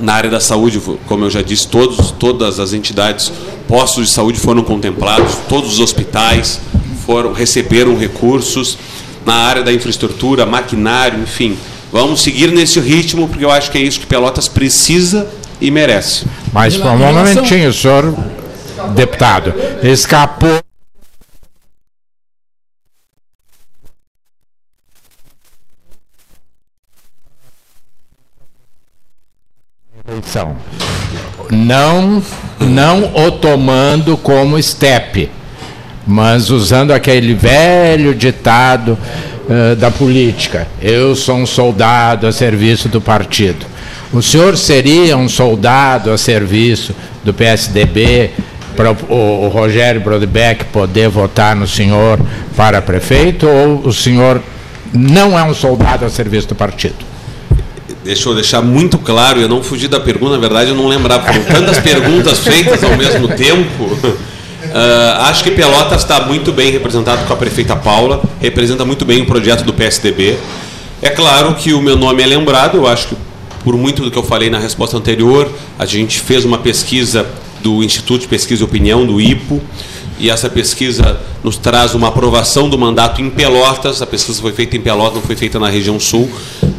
Na 0.00 0.14
área 0.14 0.30
da 0.30 0.40
saúde, 0.40 0.80
como 1.06 1.24
eu 1.24 1.30
já 1.30 1.42
disse, 1.42 1.66
todos, 1.68 2.10
todas 2.10 2.58
as 2.58 2.72
entidades, 2.72 3.32
postos 3.66 4.06
de 4.06 4.12
saúde 4.12 4.38
foram 4.38 4.62
contemplados, 4.62 5.36
todos 5.48 5.74
os 5.74 5.80
hospitais 5.80 6.60
foram 7.04 7.32
receberam 7.32 7.96
recursos. 7.96 8.76
Na 9.24 9.34
área 9.34 9.62
da 9.62 9.72
infraestrutura, 9.72 10.46
maquinário, 10.46 11.20
enfim. 11.20 11.56
Vamos 11.92 12.20
seguir 12.20 12.52
nesse 12.52 12.78
ritmo, 12.78 13.26
porque 13.28 13.44
eu 13.44 13.50
acho 13.50 13.70
que 13.70 13.78
é 13.78 13.80
isso 13.80 13.98
que 13.98 14.06
Pelotas 14.06 14.46
precisa 14.46 15.26
e 15.60 15.70
merece. 15.70 16.24
Mas, 16.52 16.76
por 16.76 16.86
um 16.86 16.98
momentinho, 16.98 17.72
senhor 17.72 18.14
deputado, 18.94 19.54
escapou. 19.82 20.65
Eleição. 30.36 30.56
Não, 31.50 32.22
não 32.60 33.12
o 33.14 33.30
tomando 33.30 34.16
como 34.16 34.58
estepe, 34.58 35.30
mas 36.06 36.50
usando 36.50 36.92
aquele 36.92 37.34
velho 37.34 38.14
ditado 38.14 38.98
uh, 39.48 39.76
da 39.76 39.90
política: 39.90 40.66
eu 40.80 41.14
sou 41.14 41.36
um 41.36 41.46
soldado 41.46 42.26
a 42.26 42.32
serviço 42.32 42.88
do 42.88 43.00
partido. 43.00 43.64
O 44.12 44.22
senhor 44.22 44.56
seria 44.56 45.16
um 45.16 45.28
soldado 45.28 46.10
a 46.10 46.18
serviço 46.18 46.94
do 47.24 47.34
PSDB 47.34 48.30
para 48.76 48.92
o, 48.92 49.46
o 49.46 49.48
Rogério 49.48 50.00
Brodbeck 50.00 50.66
poder 50.66 51.08
votar 51.08 51.56
no 51.56 51.66
senhor 51.66 52.18
para 52.56 52.82
prefeito 52.82 53.48
ou 53.48 53.86
o 53.86 53.92
senhor 53.92 54.40
não 54.92 55.38
é 55.38 55.42
um 55.42 55.52
soldado 55.52 56.04
a 56.04 56.10
serviço 56.10 56.48
do 56.48 56.54
partido? 56.54 57.15
Deixa 58.06 58.28
eu 58.28 58.34
deixar 58.36 58.62
muito 58.62 58.98
claro, 58.98 59.40
eu 59.40 59.48
não 59.48 59.64
fugi 59.64 59.88
da 59.88 59.98
pergunta, 59.98 60.34
na 60.34 60.38
verdade 60.38 60.70
eu 60.70 60.76
não 60.76 60.86
lembrava, 60.86 61.26
foram 61.26 61.42
tantas 61.42 61.80
perguntas 61.80 62.38
feitas 62.38 62.84
ao 62.84 62.96
mesmo 62.96 63.26
tempo. 63.26 63.82
Uh, 63.82 64.12
acho 65.26 65.42
que 65.42 65.50
Pelotas 65.50 66.02
está 66.02 66.20
muito 66.20 66.52
bem 66.52 66.70
representado 66.70 67.26
com 67.26 67.32
a 67.32 67.36
prefeita 67.36 67.74
Paula, 67.74 68.22
representa 68.40 68.84
muito 68.84 69.04
bem 69.04 69.22
o 69.22 69.26
projeto 69.26 69.64
do 69.64 69.72
PSDB. 69.72 70.38
É 71.02 71.10
claro 71.10 71.56
que 71.56 71.74
o 71.74 71.82
meu 71.82 71.96
nome 71.96 72.22
é 72.22 72.26
lembrado, 72.26 72.76
eu 72.76 72.86
acho 72.86 73.08
que 73.08 73.16
por 73.64 73.76
muito 73.76 74.04
do 74.04 74.10
que 74.12 74.16
eu 74.16 74.22
falei 74.22 74.48
na 74.48 74.60
resposta 74.60 74.96
anterior, 74.96 75.50
a 75.76 75.84
gente 75.84 76.20
fez 76.20 76.44
uma 76.44 76.58
pesquisa 76.58 77.26
do 77.60 77.82
Instituto 77.82 78.20
de 78.20 78.28
Pesquisa 78.28 78.62
e 78.62 78.64
Opinião, 78.64 79.04
do 79.04 79.20
IPO, 79.20 79.60
e 80.20 80.30
essa 80.30 80.48
pesquisa 80.48 81.20
nos 81.42 81.56
traz 81.56 81.92
uma 81.92 82.06
aprovação 82.06 82.68
do 82.68 82.78
mandato 82.78 83.20
em 83.20 83.28
Pelotas. 83.28 84.00
A 84.00 84.06
pesquisa 84.06 84.40
foi 84.40 84.52
feita 84.52 84.76
em 84.76 84.80
Pelotas, 84.80 85.14
não 85.14 85.22
foi 85.22 85.34
feita 85.34 85.58
na 85.58 85.68
região 85.68 85.98
sul. 85.98 86.30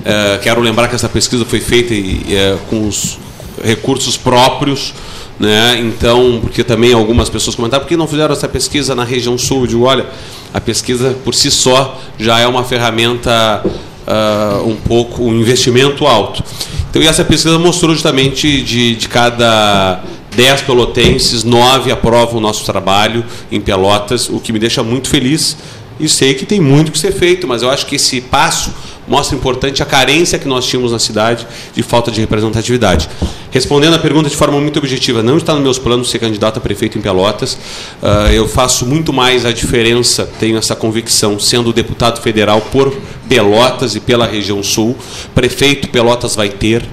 É, 0.09 0.37
quero 0.37 0.61
lembrar 0.61 0.87
que 0.87 0.95
essa 0.95 1.09
pesquisa 1.09 1.43
foi 1.43 1.59
feita 1.59 1.93
é, 1.93 2.55
com 2.69 2.87
os 2.87 3.19
recursos 3.61 4.15
próprios. 4.15 4.93
Né? 5.37 5.79
Então, 5.81 6.39
porque 6.41 6.63
também 6.63 6.93
algumas 6.93 7.29
pessoas 7.29 7.57
comentaram, 7.57 7.83
por 7.83 7.89
que 7.89 7.97
não 7.97 8.07
fizeram 8.07 8.31
essa 8.31 8.47
pesquisa 8.47 8.95
na 8.95 9.03
região 9.03 9.37
sul? 9.37 9.63
Eu 9.63 9.67
digo, 9.67 9.83
olha, 9.83 10.05
a 10.53 10.61
pesquisa 10.61 11.15
por 11.25 11.35
si 11.35 11.51
só 11.51 11.99
já 12.17 12.39
é 12.39 12.47
uma 12.47 12.63
ferramenta 12.63 13.61
uh, 13.65 14.65
um 14.65 14.77
pouco, 14.77 15.23
um 15.23 15.35
investimento 15.35 16.07
alto. 16.07 16.41
Então, 16.89 17.01
e 17.01 17.07
essa 17.07 17.25
pesquisa 17.25 17.59
mostrou 17.59 17.93
justamente 17.93 18.61
de, 18.61 18.95
de 18.95 19.09
cada 19.09 20.01
10 20.37 20.61
pelotenses, 20.61 21.43
9 21.43 21.91
aprovam 21.91 22.37
o 22.37 22.39
nosso 22.39 22.63
trabalho 22.65 23.25
em 23.51 23.59
Pelotas, 23.59 24.29
o 24.29 24.39
que 24.39 24.53
me 24.53 24.59
deixa 24.59 24.81
muito 24.81 25.09
feliz. 25.09 25.57
E 25.99 26.07
sei 26.07 26.33
que 26.33 26.45
tem 26.45 26.59
muito 26.59 26.91
que 26.91 26.99
ser 26.99 27.11
feito, 27.11 27.47
mas 27.47 27.61
eu 27.61 27.69
acho 27.69 27.85
que 27.85 27.95
esse 27.95 28.21
passo 28.21 28.71
mostra 29.07 29.35
importante 29.35 29.81
a 29.81 29.85
carência 29.85 30.37
que 30.37 30.47
nós 30.47 30.65
tínhamos 30.65 30.91
na 30.91 30.99
cidade 30.99 31.47
de 31.73 31.81
falta 31.81 32.11
de 32.11 32.19
representatividade. 32.19 33.09
Respondendo 33.49 33.93
a 33.93 33.99
pergunta 33.99 34.29
de 34.29 34.35
forma 34.35 34.59
muito 34.59 34.77
objetiva, 34.77 35.23
não 35.23 35.37
está 35.37 35.53
nos 35.53 35.63
meus 35.63 35.79
planos 35.79 36.09
ser 36.09 36.19
candidato 36.19 36.57
a 36.57 36.59
prefeito 36.59 36.97
em 36.97 37.01
Pelotas. 37.01 37.53
Uh, 37.53 38.31
eu 38.33 38.47
faço 38.47 38.85
muito 38.85 39.13
mais 39.13 39.45
a 39.45 39.51
diferença, 39.51 40.29
tenho 40.39 40.57
essa 40.57 40.75
convicção, 40.75 41.39
sendo 41.39 41.71
deputado 41.71 42.21
federal 42.21 42.59
por 42.61 42.93
Pelotas 43.29 43.95
e 43.95 43.99
pela 43.99 44.27
região 44.27 44.61
sul. 44.61 44.95
Prefeito 45.33 45.87
Pelotas 45.89 46.35
vai 46.35 46.49
ter, 46.49 46.83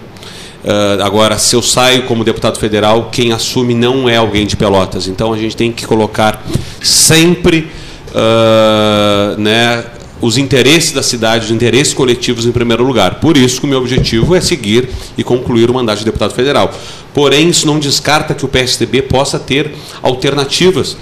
Uh, 0.65 1.03
agora, 1.03 1.39
se 1.39 1.55
eu 1.55 1.61
saio 1.61 2.05
como 2.05 2.25
deputado 2.25 2.59
federal, 2.59 3.11
quem 3.13 3.33
assume 3.33 3.75
não 3.75 4.09
é 4.09 4.17
alguém 4.17 4.47
de 4.47 4.57
Pelotas. 4.57 5.07
Então 5.07 5.31
a 5.31 5.37
gente 5.37 5.55
tem 5.55 5.71
que 5.71 5.87
colocar 5.87 6.43
sempre 6.83 7.69
uh, 8.15 9.41
né, 9.41 9.85
os 10.21 10.39
interesses 10.39 10.93
da 10.93 11.03
cidade, 11.03 11.47
os 11.47 11.51
interesses 11.51 11.93
coletivos 11.93 12.47
em 12.47 12.53
primeiro 12.53 12.85
lugar. 12.85 13.17
Por 13.17 13.37
isso 13.37 13.61
que 13.61 13.67
o 13.67 13.69
meu 13.69 13.79
objetivo 13.79 14.35
é 14.35 14.41
seguir 14.41 14.89
e 15.19 15.25
concluir 15.25 15.71
o 15.71 15.75
mandato 15.75 15.99
de 15.99 16.05
deputado 16.05 16.33
federal. 16.33 16.73
Porém, 17.13 17.51
isso 17.51 17.67
não 17.67 17.79
descarta 17.79 18.35
que 18.35 18.45
o 18.45 18.49
PSDB 18.49 19.03
possa 19.03 19.39
ter 19.39 19.75
alternativas, 20.03 20.97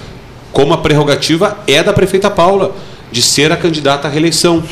como 0.53 0.75
a 0.75 0.79
prerrogativa 0.79 1.59
é 1.67 1.83
da 1.83 1.93
prefeita 1.93 2.31
Paula, 2.31 2.75
de 3.11 3.23
ser 3.23 3.53
a 3.53 3.57
candidata 3.57 4.09
à 4.09 4.11
reeleição. 4.11 4.63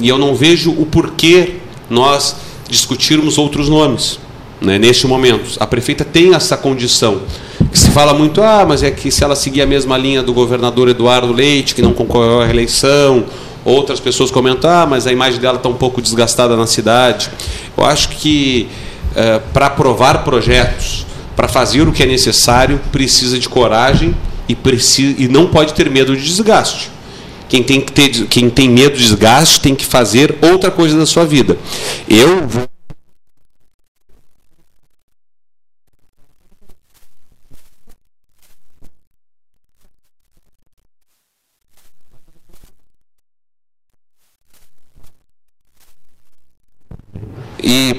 E 0.00 0.08
eu 0.08 0.18
não 0.18 0.34
vejo 0.34 0.70
o 0.70 0.86
porquê 0.86 1.56
nós 1.90 2.36
discutirmos 2.68 3.38
outros 3.38 3.68
nomes 3.68 4.18
né, 4.60 4.78
neste 4.78 5.06
momento. 5.06 5.56
A 5.60 5.66
prefeita 5.66 6.04
tem 6.04 6.34
essa 6.34 6.56
condição. 6.56 7.22
Que 7.70 7.78
se 7.78 7.90
fala 7.90 8.14
muito, 8.14 8.42
ah, 8.42 8.64
mas 8.66 8.82
é 8.82 8.90
que 8.90 9.10
se 9.10 9.22
ela 9.22 9.36
seguir 9.36 9.62
a 9.62 9.66
mesma 9.66 9.98
linha 9.98 10.22
do 10.22 10.32
governador 10.32 10.88
Eduardo 10.88 11.32
Leite, 11.32 11.74
que 11.74 11.82
não 11.82 11.92
concorreu 11.92 12.40
à 12.40 12.44
reeleição, 12.44 13.24
outras 13.64 14.00
pessoas 14.00 14.30
comentam, 14.30 14.70
ah, 14.70 14.86
mas 14.86 15.06
a 15.06 15.12
imagem 15.12 15.40
dela 15.40 15.56
está 15.56 15.68
um 15.68 15.74
pouco 15.74 16.00
desgastada 16.00 16.56
na 16.56 16.66
cidade. 16.66 17.30
Eu 17.76 17.84
acho 17.84 18.08
que 18.10 18.68
é, 19.14 19.40
para 19.52 19.66
aprovar 19.66 20.24
projetos, 20.24 21.06
para 21.34 21.48
fazer 21.48 21.86
o 21.86 21.92
que 21.92 22.02
é 22.02 22.06
necessário, 22.06 22.80
precisa 22.92 23.38
de 23.38 23.48
coragem 23.48 24.14
e, 24.48 24.54
precisa, 24.54 25.14
e 25.20 25.28
não 25.28 25.46
pode 25.46 25.74
ter 25.74 25.90
medo 25.90 26.16
de 26.16 26.22
desgaste. 26.22 26.90
Quem 27.48 27.62
tem, 27.62 27.80
que 27.80 27.90
ter, 27.90 28.10
quem 28.26 28.50
tem 28.50 28.68
medo 28.68 28.96
de 28.96 29.02
desgaste 29.02 29.60
tem 29.60 29.74
que 29.74 29.84
fazer 29.84 30.36
outra 30.42 30.70
coisa 30.70 30.96
da 30.98 31.06
sua 31.06 31.24
vida. 31.24 31.56
Eu 32.08 32.46
vou 32.46 32.68
E 47.70 47.92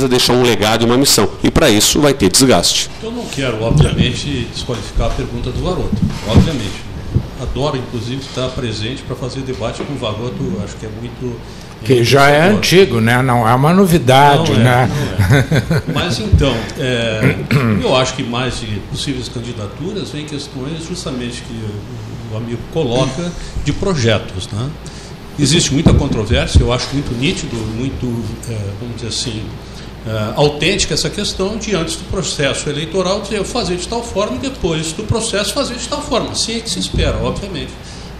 precisa 0.00 0.08
deixar 0.08 0.32
um 0.32 0.42
legado 0.42 0.82
e 0.82 0.86
uma 0.86 0.96
missão. 0.96 1.28
E 1.42 1.50
para 1.50 1.68
isso 1.68 2.00
vai 2.00 2.14
ter 2.14 2.30
desgaste. 2.30 2.90
Eu 3.02 3.10
não 3.10 3.26
quero, 3.26 3.62
obviamente, 3.62 4.48
desqualificar 4.52 5.08
a 5.08 5.10
pergunta 5.10 5.50
do 5.50 5.62
Varoto. 5.62 5.96
Obviamente. 6.26 6.90
Adoro, 7.40 7.76
inclusive, 7.76 8.20
estar 8.20 8.48
presente 8.50 9.02
para 9.02 9.16
fazer 9.16 9.40
debate 9.40 9.82
com 9.82 9.92
o 9.92 9.96
Varoto. 9.96 10.60
Acho 10.64 10.76
que 10.76 10.86
é 10.86 10.88
muito. 11.00 11.36
Que 11.84 12.04
já 12.04 12.28
é 12.28 12.50
antigo, 12.50 13.00
né? 13.00 13.22
Não 13.22 13.48
é 13.48 13.54
uma 13.54 13.72
novidade, 13.72 14.52
Não 14.52 14.60
é, 14.60 14.62
né? 14.62 14.90
não 14.90 15.76
é. 15.76 15.82
Mas 15.94 16.18
então, 16.18 16.54
é, 16.78 17.36
eu 17.82 17.96
acho 17.96 18.14
que 18.14 18.22
mais 18.22 18.60
de 18.60 18.66
possíveis 18.90 19.28
candidaturas 19.28 20.10
vem 20.10 20.26
questões 20.26 20.86
justamente 20.86 21.40
que 21.40 21.54
o, 21.54 22.34
o 22.34 22.36
amigo 22.36 22.60
coloca 22.70 23.32
de 23.64 23.72
projetos. 23.72 24.46
Né? 24.52 24.68
Existe 25.38 25.72
muita 25.72 25.94
controvérsia, 25.94 26.60
eu 26.60 26.70
acho 26.70 26.88
muito 26.92 27.18
nítido, 27.18 27.56
muito, 27.56 28.06
é, 28.50 28.58
vamos 28.78 28.96
dizer 28.96 29.08
assim, 29.08 29.42
é, 30.06 30.32
autêntica 30.34 30.94
essa 30.94 31.10
questão 31.10 31.58
de 31.58 31.74
antes 31.74 31.96
do 31.96 32.04
processo 32.04 32.68
eleitoral 32.70 33.20
dizer 33.20 33.36
eu 33.36 33.44
fazer 33.44 33.76
de 33.76 33.86
tal 33.86 34.02
forma 34.02 34.36
e 34.36 34.38
depois 34.38 34.92
do 34.92 35.04
processo 35.04 35.52
fazer 35.52 35.74
de 35.74 35.88
tal 35.88 36.00
forma. 36.00 36.30
Assim 36.30 36.56
é 36.56 36.60
que 36.60 36.70
se 36.70 36.78
espera, 36.78 37.18
obviamente. 37.18 37.72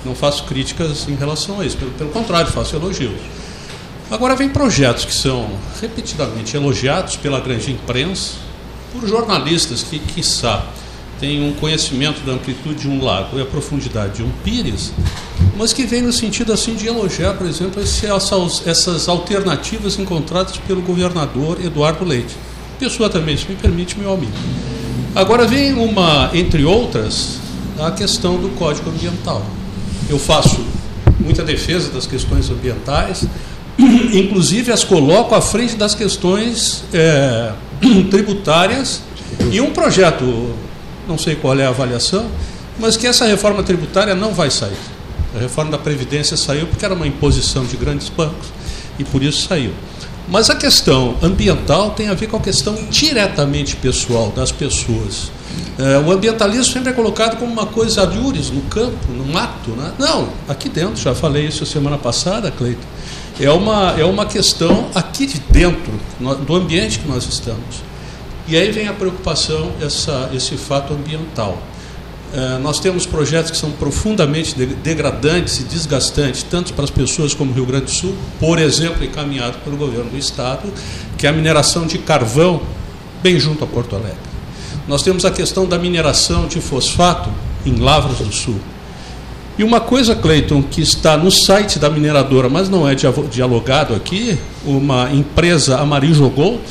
Não 0.04 0.14
faço 0.14 0.44
críticas 0.44 1.08
em 1.08 1.14
relação 1.14 1.60
a 1.60 1.64
isso, 1.64 1.76
pelo, 1.76 1.90
pelo 1.92 2.10
contrário, 2.10 2.50
faço 2.50 2.76
elogios. 2.76 3.20
Agora 4.10 4.34
vem 4.34 4.48
projetos 4.48 5.04
que 5.04 5.14
são 5.14 5.48
repetidamente 5.80 6.56
elogiados 6.56 7.16
pela 7.16 7.40
grande 7.40 7.70
imprensa, 7.70 8.32
por 8.92 9.06
jornalistas 9.06 9.82
que, 9.82 9.98
quiçá, 9.98 10.66
têm 11.20 11.46
um 11.46 11.52
conhecimento 11.52 12.24
da 12.24 12.32
amplitude 12.32 12.80
de 12.80 12.88
um 12.88 13.04
lago 13.04 13.38
e 13.38 13.42
a 13.42 13.44
profundidade 13.44 14.14
de 14.16 14.22
um 14.22 14.30
pires, 14.42 14.92
mas 15.56 15.72
que 15.72 15.84
vem 15.84 16.00
no 16.00 16.12
sentido 16.12 16.52
assim 16.52 16.74
de 16.74 16.86
elogiar, 16.86 17.34
por 17.34 17.46
exemplo, 17.46 17.82
esse, 17.82 18.06
essas, 18.06 18.66
essas 18.66 19.08
alternativas 19.08 19.98
encontradas 19.98 20.56
pelo 20.56 20.80
governador 20.80 21.62
Eduardo 21.62 22.04
Leite. 22.04 22.34
Pessoa 22.78 23.10
também, 23.10 23.36
se 23.36 23.46
me 23.46 23.54
permite, 23.56 23.98
meu 23.98 24.14
amigo. 24.14 24.32
Agora 25.14 25.46
vem 25.46 25.74
uma, 25.74 26.30
entre 26.32 26.64
outras, 26.64 27.38
a 27.78 27.90
questão 27.90 28.38
do 28.38 28.48
Código 28.56 28.88
Ambiental. 28.88 29.44
Eu 30.08 30.18
faço 30.18 30.64
muita 31.18 31.44
defesa 31.44 31.90
das 31.90 32.06
questões 32.06 32.48
ambientais, 32.48 33.26
inclusive 34.12 34.72
as 34.72 34.82
coloco 34.84 35.34
à 35.34 35.40
frente 35.42 35.76
das 35.76 35.94
questões 35.94 36.84
é, 36.92 37.52
tributárias 38.10 39.02
e 39.52 39.60
um 39.60 39.72
projeto, 39.72 40.54
não 41.08 41.18
sei 41.18 41.36
qual 41.36 41.58
é 41.58 41.66
a 41.66 41.68
avaliação, 41.68 42.26
mas 42.78 42.96
que 42.96 43.06
essa 43.06 43.26
reforma 43.26 43.62
tributária 43.62 44.14
não 44.14 44.32
vai 44.32 44.50
sair. 44.50 44.76
A 45.34 45.38
reforma 45.38 45.70
da 45.70 45.78
Previdência 45.78 46.36
saiu 46.36 46.66
porque 46.66 46.84
era 46.84 46.94
uma 46.94 47.06
imposição 47.06 47.64
de 47.64 47.76
grandes 47.76 48.08
bancos 48.08 48.48
e 48.98 49.04
por 49.04 49.22
isso 49.22 49.46
saiu. 49.46 49.72
Mas 50.28 50.48
a 50.48 50.54
questão 50.54 51.16
ambiental 51.22 51.90
tem 51.90 52.08
a 52.08 52.14
ver 52.14 52.28
com 52.28 52.36
a 52.36 52.40
questão 52.40 52.74
diretamente 52.88 53.76
pessoal 53.76 54.32
das 54.34 54.52
pessoas. 54.52 55.30
É, 55.78 55.98
o 55.98 56.12
ambientalismo 56.12 56.72
sempre 56.72 56.90
é 56.90 56.92
colocado 56.92 57.36
como 57.36 57.52
uma 57.52 57.66
coisa 57.66 58.02
alhures, 58.02 58.50
no 58.50 58.60
campo, 58.62 59.12
no 59.12 59.24
mato. 59.24 59.70
Né? 59.70 59.92
Não, 59.98 60.28
aqui 60.48 60.68
dentro, 60.68 60.96
já 60.96 61.14
falei 61.14 61.46
isso 61.46 61.66
semana 61.66 61.98
passada, 61.98 62.50
Cleiton. 62.50 62.86
É 63.40 63.50
uma, 63.50 63.98
é 63.98 64.04
uma 64.04 64.26
questão 64.26 64.88
aqui 64.94 65.26
de 65.26 65.40
dentro, 65.50 65.92
no, 66.20 66.34
do 66.36 66.54
ambiente 66.54 66.98
que 66.98 67.08
nós 67.08 67.26
estamos. 67.26 67.89
E 68.50 68.56
aí 68.56 68.72
vem 68.72 68.88
a 68.88 68.92
preocupação, 68.92 69.70
essa, 69.80 70.28
esse 70.34 70.56
fato 70.56 70.92
ambiental. 70.92 71.56
É, 72.34 72.58
nós 72.58 72.80
temos 72.80 73.06
projetos 73.06 73.52
que 73.52 73.56
são 73.56 73.70
profundamente 73.70 74.56
de, 74.56 74.66
degradantes 74.66 75.60
e 75.60 75.62
desgastantes, 75.62 76.42
tanto 76.42 76.74
para 76.74 76.82
as 76.82 76.90
pessoas 76.90 77.32
como 77.32 77.52
o 77.52 77.54
Rio 77.54 77.64
Grande 77.64 77.84
do 77.84 77.90
Sul, 77.92 78.12
por 78.40 78.58
exemplo, 78.58 79.04
encaminhado 79.04 79.58
pelo 79.58 79.76
governo 79.76 80.10
do 80.10 80.18
Estado, 80.18 80.68
que 81.16 81.28
é 81.28 81.30
a 81.30 81.32
mineração 81.32 81.86
de 81.86 81.98
carvão 81.98 82.60
bem 83.22 83.38
junto 83.38 83.62
a 83.62 83.68
Porto 83.68 83.94
Alegre. 83.94 84.18
Nós 84.88 85.04
temos 85.04 85.24
a 85.24 85.30
questão 85.30 85.64
da 85.64 85.78
mineração 85.78 86.48
de 86.48 86.60
fosfato 86.60 87.30
em 87.64 87.76
Lavras 87.76 88.18
do 88.18 88.32
Sul. 88.32 88.58
E 89.56 89.62
uma 89.62 89.78
coisa, 89.80 90.16
Cleiton, 90.16 90.60
que 90.60 90.80
está 90.80 91.16
no 91.16 91.30
site 91.30 91.78
da 91.78 91.88
mineradora, 91.88 92.48
mas 92.48 92.68
não 92.68 92.88
é 92.88 92.96
dialogado 92.96 93.94
aqui, 93.94 94.36
uma 94.64 95.08
empresa 95.12 95.78
Amarillo 95.78 96.28
Gold, 96.30 96.62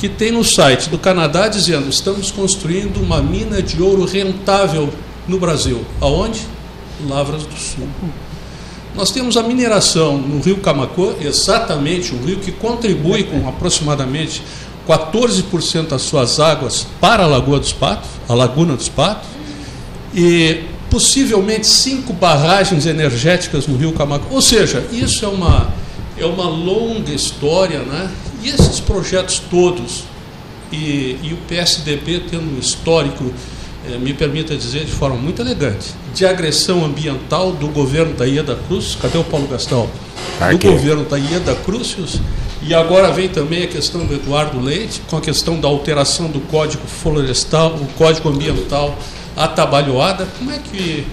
que 0.00 0.08
tem 0.08 0.32
no 0.32 0.42
site 0.42 0.88
do 0.88 0.98
Canadá 0.98 1.46
dizendo: 1.46 1.88
estamos 1.90 2.30
construindo 2.30 2.96
uma 2.96 3.20
mina 3.20 3.62
de 3.62 3.80
ouro 3.82 4.06
rentável 4.06 4.88
no 5.28 5.38
Brasil. 5.38 5.84
Aonde? 6.00 6.40
Lavras 7.06 7.42
do 7.42 7.54
Sul. 7.54 7.86
Nós 8.94 9.10
temos 9.10 9.36
a 9.36 9.42
mineração 9.42 10.18
no 10.18 10.40
rio 10.40 10.56
Camacô, 10.56 11.12
exatamente 11.20 12.14
um 12.14 12.24
rio 12.24 12.38
que 12.38 12.50
contribui 12.50 13.24
com 13.24 13.46
aproximadamente 13.46 14.42
14% 14.88 15.88
das 15.88 16.02
suas 16.02 16.40
águas 16.40 16.86
para 17.00 17.22
a 17.22 17.26
Lagoa 17.26 17.60
dos 17.60 17.72
Patos, 17.72 18.08
a 18.28 18.34
Laguna 18.34 18.74
dos 18.74 18.88
Patos, 18.88 19.28
e 20.14 20.62
possivelmente 20.90 21.66
cinco 21.66 22.12
barragens 22.12 22.86
energéticas 22.86 23.66
no 23.66 23.76
rio 23.76 23.92
Camacô. 23.92 24.34
Ou 24.34 24.42
seja, 24.42 24.84
isso 24.90 25.24
é 25.24 25.28
uma, 25.28 25.68
é 26.18 26.26
uma 26.26 26.48
longa 26.48 27.12
história, 27.12 27.80
né? 27.80 28.10
E 28.42 28.48
esses 28.48 28.80
projetos 28.80 29.42
todos, 29.50 30.04
e, 30.72 31.18
e 31.22 31.32
o 31.32 31.36
PSDB 31.48 32.24
tendo 32.30 32.56
um 32.56 32.58
histórico, 32.58 33.32
eh, 33.86 33.98
me 33.98 34.14
permita 34.14 34.56
dizer 34.56 34.84
de 34.84 34.92
forma 34.92 35.16
muito 35.16 35.42
elegante, 35.42 35.94
de 36.14 36.24
agressão 36.24 36.84
ambiental 36.84 37.52
do 37.52 37.68
governo 37.68 38.14
da 38.14 38.24
Ieda 38.24 38.58
Cruz, 38.66 38.96
cadê 39.00 39.18
o 39.18 39.24
Paulo 39.24 39.46
Gastão? 39.46 39.88
Do 40.68 40.72
governo 40.72 41.04
da 41.04 41.16
Ieda 41.16 41.54
Crucius, 41.56 42.20
e 42.62 42.74
agora 42.74 43.10
vem 43.10 43.28
também 43.28 43.64
a 43.64 43.66
questão 43.66 44.04
do 44.04 44.14
Eduardo 44.14 44.60
Leite, 44.60 45.00
com 45.08 45.16
a 45.16 45.20
questão 45.20 45.58
da 45.58 45.66
alteração 45.66 46.28
do 46.28 46.40
Código 46.40 46.86
Florestal, 46.86 47.74
o 47.74 47.86
Código 47.96 48.28
Ambiental 48.28 48.96
atabalhoada. 49.36 50.28
Como 50.38 50.50
é 50.50 50.58
que 50.58 51.06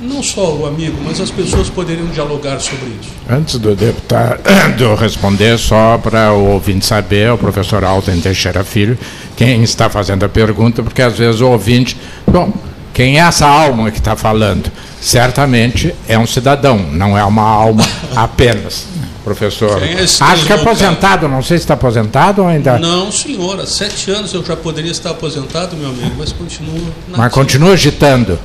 não 0.00 0.22
só 0.22 0.54
o 0.54 0.66
amigo, 0.66 0.96
mas 1.04 1.20
as 1.20 1.30
pessoas 1.30 1.68
poderiam 1.68 2.06
dialogar 2.06 2.58
sobre 2.58 2.88
isso? 3.00 3.10
Antes 3.28 3.58
do 3.58 3.74
deputado 3.74 4.40
de 4.76 4.82
eu 4.82 4.94
responder, 4.94 5.58
só 5.58 5.98
para 5.98 6.32
o 6.32 6.52
ouvinte 6.52 6.86
saber, 6.86 7.30
o 7.32 7.38
professor 7.38 7.84
Alten 7.84 8.20
Teixeira 8.20 8.64
Filho, 8.64 8.98
quem 9.36 9.62
está 9.62 9.90
fazendo 9.90 10.24
a 10.24 10.28
pergunta, 10.28 10.82
porque 10.82 11.02
às 11.02 11.18
vezes 11.18 11.40
o 11.40 11.48
ouvinte. 11.48 11.96
Bom, 12.26 12.52
quem 12.92 13.18
é 13.18 13.20
essa 13.20 13.46
alma 13.46 13.90
que 13.90 13.98
está 13.98 14.16
falando? 14.16 14.70
Certamente 15.00 15.94
é 16.08 16.18
um 16.18 16.26
cidadão, 16.26 16.78
não 16.78 17.16
é 17.16 17.24
uma 17.24 17.42
alma 17.42 17.84
apenas. 18.16 18.86
Professor, 19.22 19.82
é 19.82 20.02
acho 20.02 20.46
que 20.46 20.52
é 20.52 20.56
aposentado, 20.56 21.28
não 21.28 21.42
sei 21.42 21.58
se 21.58 21.64
está 21.64 21.74
aposentado 21.74 22.40
ou 22.40 22.48
ainda. 22.48 22.78
Não, 22.78 23.12
senhor, 23.12 23.60
há 23.60 23.66
sete 23.66 24.10
anos 24.10 24.32
eu 24.32 24.42
já 24.42 24.56
poderia 24.56 24.90
estar 24.90 25.10
aposentado, 25.10 25.76
meu 25.76 25.90
amigo, 25.90 26.14
mas 26.18 26.32
continuo 26.32 26.80
na 27.06 27.18
Mas 27.18 27.32
continua 27.32 27.74
agitando. 27.74 28.38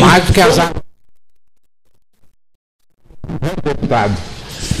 Mais 0.00 0.24
do 0.24 0.32
que 0.32 0.40
as 0.40 0.58
águas. 0.58 0.82
Deputado. 3.62 4.16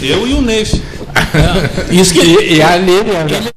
Eu 0.00 0.26
e 0.26 0.34
o 0.34 0.42
Neif. 0.42 0.82
Isso 1.90 2.12
que 2.12 2.20
E, 2.20 2.56
e 2.56 2.62
a 2.62 2.76
Lívia. 2.76 3.24
né? 3.24 3.50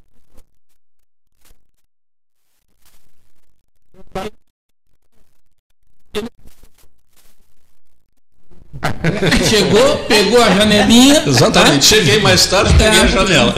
chegou, 9.48 9.96
pegou 10.08 10.42
a 10.42 10.50
janelinha. 10.50 11.22
Exatamente. 11.26 11.84
Cheguei 11.84 12.20
mais 12.20 12.46
tarde, 12.46 12.74
peguei 12.74 13.00
a 13.00 13.06
janela. 13.06 13.54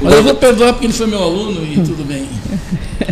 Mas 0.00 0.14
eu 0.14 0.22
vou 0.22 0.34
perdoar 0.34 0.72
porque 0.74 0.86
ele 0.86 0.92
foi 0.92 1.06
meu 1.06 1.22
aluno 1.22 1.64
e 1.64 1.74
tudo 1.76 2.04
bem. 2.04 2.28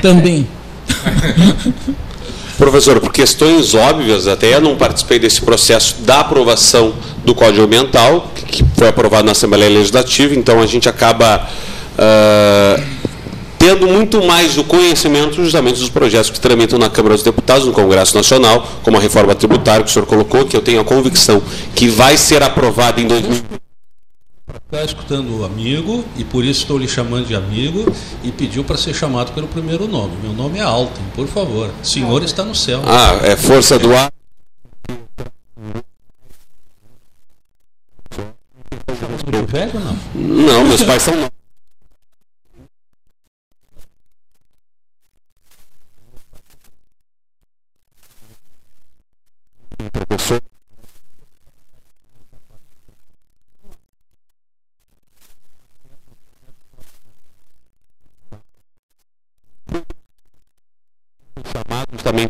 Também. 0.00 0.46
Professor, 2.56 3.00
por 3.00 3.12
questões 3.12 3.74
óbvias, 3.74 4.28
até 4.28 4.54
eu 4.54 4.60
não 4.60 4.76
participei 4.76 5.18
desse 5.18 5.42
processo 5.42 5.96
da 6.02 6.20
aprovação 6.20 6.94
do 7.24 7.34
Código 7.34 7.64
Ambiental, 7.64 8.30
que 8.34 8.64
foi 8.76 8.88
aprovado 8.88 9.24
na 9.24 9.32
Assembleia 9.32 9.70
Legislativa, 9.70 10.34
então 10.34 10.60
a 10.60 10.66
gente 10.66 10.88
acaba 10.88 11.48
ah, 11.98 12.80
tendo 13.58 13.88
muito 13.88 14.22
mais 14.22 14.56
o 14.56 14.64
conhecimento 14.64 15.36
justamente 15.36 15.80
dos 15.80 15.88
projetos 15.88 16.30
que 16.30 16.38
tramitam 16.38 16.78
na 16.78 16.90
Câmara 16.90 17.14
dos 17.14 17.24
Deputados, 17.24 17.66
no 17.66 17.72
Congresso 17.72 18.14
Nacional, 18.14 18.66
como 18.82 18.98
a 18.98 19.00
reforma 19.00 19.34
tributária 19.34 19.82
que 19.82 19.90
o 19.90 19.92
senhor 19.92 20.06
colocou, 20.06 20.44
que 20.44 20.56
eu 20.56 20.60
tenho 20.60 20.80
a 20.80 20.84
convicção 20.84 21.42
que 21.74 21.88
vai 21.88 22.16
ser 22.16 22.42
aprovada 22.42 23.00
em 23.00 23.06
2020. 23.06 23.63
Está 24.74 24.86
escutando 24.86 25.38
o 25.38 25.44
amigo, 25.44 26.04
e 26.16 26.24
por 26.24 26.44
isso 26.44 26.62
estou 26.62 26.76
lhe 26.76 26.88
chamando 26.88 27.28
de 27.28 27.36
amigo, 27.36 27.84
e 28.24 28.32
pediu 28.32 28.64
para 28.64 28.76
ser 28.76 28.92
chamado 28.92 29.32
pelo 29.32 29.46
primeiro 29.46 29.86
nome. 29.86 30.16
Meu 30.20 30.32
nome 30.32 30.58
é 30.58 30.62
Alten, 30.62 31.04
por 31.14 31.28
favor. 31.28 31.70
O 31.80 31.86
senhor 31.86 32.24
está 32.24 32.44
no 32.44 32.56
céu. 32.56 32.82
Ah, 32.84 33.24
é 33.24 33.36
força 33.36 33.78
do 33.78 33.94
ar. 33.94 34.12
velho 39.46 39.72
ou 39.74 39.80
não? 39.80 39.96
Não, 40.12 40.64
meus 40.64 40.82
pais 40.82 41.02
são. 41.02 41.14
Professor. 49.92 50.53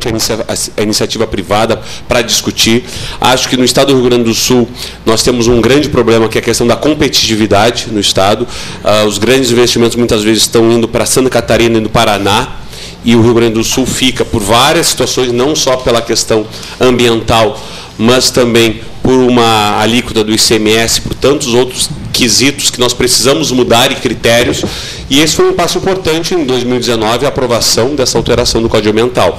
Inicia- 0.09 0.45
a 0.77 0.81
iniciativa 0.81 1.25
privada 1.27 1.81
para 2.07 2.21
discutir. 2.21 2.83
Acho 3.19 3.49
que 3.49 3.57
no 3.57 3.63
estado 3.63 3.87
do 3.87 3.99
Rio 3.99 4.09
Grande 4.09 4.23
do 4.25 4.33
Sul 4.33 4.67
nós 5.05 5.23
temos 5.23 5.47
um 5.47 5.59
grande 5.61 5.89
problema 5.89 6.27
que 6.27 6.37
é 6.37 6.41
a 6.41 6.43
questão 6.43 6.67
da 6.67 6.75
competitividade 6.75 7.87
no 7.91 7.99
estado. 7.99 8.47
Ah, 8.83 9.03
os 9.05 9.17
grandes 9.17 9.51
investimentos 9.51 9.95
muitas 9.95 10.23
vezes 10.23 10.43
estão 10.43 10.71
indo 10.71 10.87
para 10.87 11.05
Santa 11.05 11.29
Catarina 11.29 11.77
e 11.77 11.81
no 11.81 11.89
Paraná 11.89 12.57
e 13.03 13.15
o 13.15 13.21
Rio 13.21 13.33
Grande 13.33 13.53
do 13.55 13.63
Sul 13.63 13.85
fica 13.85 14.23
por 14.23 14.41
várias 14.41 14.87
situações, 14.87 15.31
não 15.31 15.55
só 15.55 15.77
pela 15.77 16.01
questão 16.01 16.45
ambiental, 16.79 17.59
mas 17.97 18.31
também 18.31 18.81
por 19.01 19.19
uma 19.19 19.79
alíquota 19.79 20.23
do 20.23 20.33
ICMS, 20.33 21.01
por 21.01 21.13
tantos 21.13 21.53
outros 21.53 21.89
quesitos 22.15 22.69
que 22.69 22.79
nós 22.79 22.93
precisamos 22.93 23.51
mudar 23.51 23.91
e 23.91 23.95
critérios. 23.95 24.63
E 25.09 25.19
esse 25.19 25.35
foi 25.35 25.49
um 25.49 25.53
passo 25.53 25.77
importante 25.77 26.33
em 26.33 26.45
2019, 26.45 27.25
a 27.25 27.29
aprovação 27.29 27.93
dessa 27.93 28.17
alteração 28.17 28.61
do 28.61 28.69
Código 28.69 28.89
Ambiental. 28.89 29.37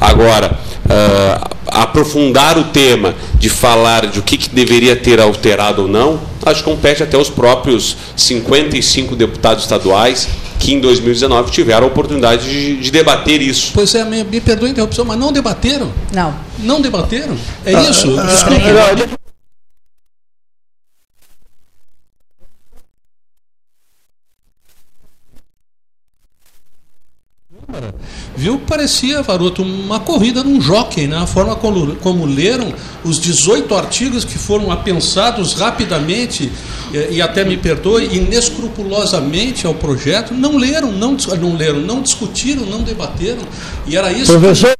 Agora, 0.00 0.58
ah, 0.88 1.50
aprofundar 1.66 2.58
o 2.58 2.64
tema 2.64 3.14
de 3.38 3.48
falar 3.48 4.06
de 4.06 4.18
o 4.18 4.22
que, 4.22 4.36
que 4.36 4.48
deveria 4.48 4.96
ter 4.96 5.20
alterado 5.20 5.82
ou 5.82 5.88
não, 5.88 6.20
acho 6.44 6.62
que 6.62 6.70
compete 6.70 7.02
até 7.02 7.16
os 7.16 7.28
próprios 7.28 7.96
55 8.16 9.14
deputados 9.14 9.64
estaduais 9.64 10.28
que 10.58 10.72
em 10.72 10.80
2019 10.80 11.50
tiveram 11.50 11.84
a 11.84 11.88
oportunidade 11.88 12.48
de, 12.48 12.76
de 12.76 12.90
debater 12.90 13.42
isso. 13.42 13.72
Pois 13.74 13.94
é, 13.94 14.04
me, 14.04 14.24
me 14.24 14.40
perdoe 14.40 14.68
a 14.68 14.72
interrupção, 14.72 15.04
mas 15.04 15.18
não 15.18 15.30
debateram. 15.30 15.92
Não. 16.12 16.34
Não 16.58 16.80
debateram. 16.80 17.36
É 17.66 17.72
isso. 17.82 18.16
Ah, 18.18 19.14
Viu? 28.36 28.58
Parecia, 28.58 29.22
Varoto, 29.22 29.62
uma 29.62 30.00
corrida 30.00 30.42
num 30.42 30.60
jockey, 30.60 31.06
né? 31.06 31.16
A 31.16 31.26
forma 31.26 31.56
como, 31.56 31.96
como 31.96 32.24
leram 32.26 32.72
os 33.04 33.20
18 33.20 33.74
artigos 33.74 34.24
que 34.24 34.38
foram 34.38 34.70
apensados 34.70 35.54
rapidamente, 35.54 36.50
eh, 36.92 37.08
e 37.12 37.22
até 37.22 37.44
me 37.44 37.56
perdoe, 37.56 38.16
inescrupulosamente 38.16 39.66
ao 39.66 39.74
projeto, 39.74 40.34
não 40.34 40.56
leram, 40.56 40.92
não, 40.92 41.16
não 41.40 41.56
leram, 41.56 41.80
não 41.80 42.02
discutiram, 42.02 42.64
não 42.66 42.82
debateram. 42.82 43.42
E 43.86 43.96
era 43.96 44.12
isso 44.12 44.32
que 44.32 44.38
Professor, 44.38 44.74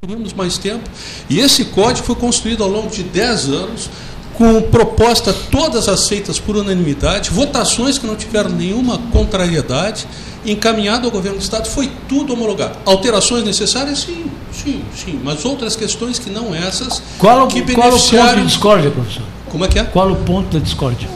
teríamos 0.00 0.32
mais 0.32 0.58
tempo. 0.58 0.88
E 1.28 1.40
esse 1.40 1.66
código 1.66 2.06
foi 2.06 2.14
construído 2.14 2.62
ao 2.62 2.68
longo 2.68 2.90
de 2.90 3.02
10 3.02 3.48
anos, 3.48 3.90
com 4.34 4.62
proposta 4.62 5.32
todas 5.50 5.88
aceitas 5.88 6.38
por 6.38 6.56
unanimidade, 6.56 7.30
votações 7.30 7.98
que 7.98 8.06
não 8.06 8.16
tiveram 8.16 8.50
nenhuma 8.50 8.98
contrariedade, 9.12 10.06
encaminhado 10.44 11.06
ao 11.06 11.10
governo 11.12 11.38
do 11.38 11.42
Estado, 11.42 11.68
foi 11.68 11.90
tudo 12.08 12.32
homologado. 12.32 12.76
Alterações 12.84 13.44
necessárias? 13.44 14.00
Sim, 14.00 14.26
sim, 14.52 14.82
sim, 14.94 15.20
mas 15.22 15.44
outras 15.44 15.76
questões 15.76 16.18
que 16.18 16.28
não 16.30 16.54
essas, 16.54 17.00
Qual, 17.18 17.44
o- 17.44 17.46
que 17.48 17.62
qual 17.62 17.72
o 17.72 17.76
ponto 17.76 17.90
beneficiaram... 17.92 18.40
de 18.40 18.46
discórdia, 18.48 18.90
professor? 18.90 19.22
Como 19.50 19.64
é 19.64 19.68
que 19.68 19.78
é? 19.78 19.84
Qual 19.84 20.10
o 20.10 20.16
ponto 20.16 20.52
da 20.52 20.62
discórdia? 20.62 21.08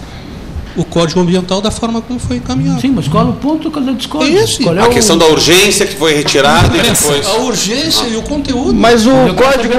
O 0.76 0.84
Código 0.84 1.18
Ambiental 1.18 1.60
da 1.60 1.72
forma 1.72 2.00
como 2.00 2.20
foi 2.20 2.36
encaminhado. 2.36 2.80
Sim, 2.80 2.90
mas 2.92 3.08
qual 3.08 3.26
o 3.28 3.32
ponto 3.32 3.68
da 3.68 3.90
discórdia? 3.92 4.38
Esse. 4.44 4.62
Qual 4.62 4.76
é 4.76 4.80
A 4.80 4.86
o- 4.86 4.90
questão 4.90 5.18
da 5.18 5.26
urgência 5.26 5.84
que 5.84 5.96
foi 5.96 6.14
retirada 6.14 6.76
e 6.76 6.80
depois. 6.82 7.26
A 7.26 7.34
urgência 7.38 8.06
e 8.06 8.16
o 8.16 8.22
conteúdo. 8.22 8.72
mas 8.74 9.04
o 9.04 9.10
código. 9.34 9.74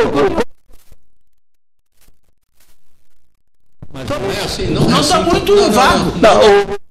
não 4.72 4.89
é 5.00 5.02
assim, 5.02 5.14
é 5.14 5.18
Não 5.18 5.18
está 5.18 5.18
assim. 5.18 5.30
muito 5.30 5.72
vago. 5.72 6.12
não. 6.22 6.89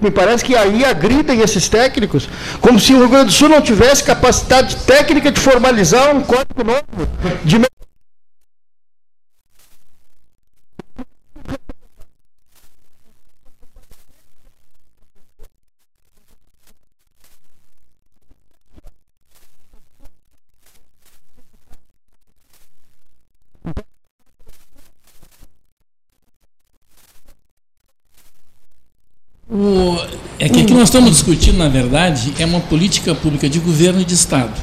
Me 0.00 0.10
parece 0.10 0.44
que 0.44 0.54
aí 0.56 0.84
agridem 0.84 1.40
esses 1.40 1.68
técnicos, 1.68 2.28
como 2.60 2.78
se 2.80 2.92
o 2.94 2.98
Rio 2.98 3.08
Grande 3.08 3.26
do 3.26 3.32
Sul 3.32 3.48
não 3.48 3.60
tivesse 3.60 4.02
capacidade 4.04 4.76
técnica 4.86 5.30
de 5.30 5.40
formalizar 5.40 6.14
um 6.14 6.22
código 6.22 6.64
novo. 6.64 7.08
De... 7.44 7.58
me- 7.58 7.66
O- 29.48 29.96
é 30.38 30.48
que 30.48 30.60
aqui 30.62 30.69
nós 30.80 30.88
estamos 30.88 31.10
discutindo, 31.10 31.58
na 31.58 31.68
verdade, 31.68 32.32
é 32.38 32.46
uma 32.46 32.58
política 32.58 33.14
pública 33.14 33.50
de 33.50 33.58
governo 33.58 34.00
e 34.00 34.04
de 34.04 34.14
Estado. 34.14 34.54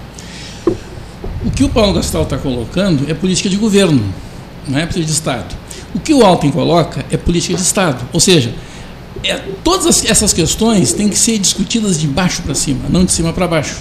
O 1.46 1.52
que 1.52 1.64
o 1.64 1.70
Paulo 1.70 1.94
Gastal 1.94 2.24
está 2.24 2.40
colocando 2.40 3.08
é 3.08 3.14
política 3.14 3.48
de 3.48 3.56
governo, 3.56 4.04
não 4.68 4.80
é 4.80 4.88
política 4.88 5.06
de 5.06 5.12
Estado. 5.12 5.56
O 5.94 6.00
que 6.00 6.12
o 6.16 6.26
Alpen 6.26 6.50
coloca 6.50 7.06
é 7.12 7.18
política 7.18 7.54
de 7.54 7.62
Estado. 7.62 8.04
Ou 8.12 8.20
seja, 8.20 8.52
é, 9.24 9.36
todas 9.64 9.86
as- 9.86 10.06
essas 10.06 10.34
questões 10.34 10.92
têm 10.92 11.08
que 11.08 11.20
ser 11.20 11.38
discutidas 11.38 12.00
de 12.00 12.08
baixo 12.08 12.42
para 12.42 12.56
cima, 12.56 12.82
não 12.90 13.06
de 13.06 13.12
cima 13.12 13.32
para 13.32 13.48
baixo. 13.48 13.76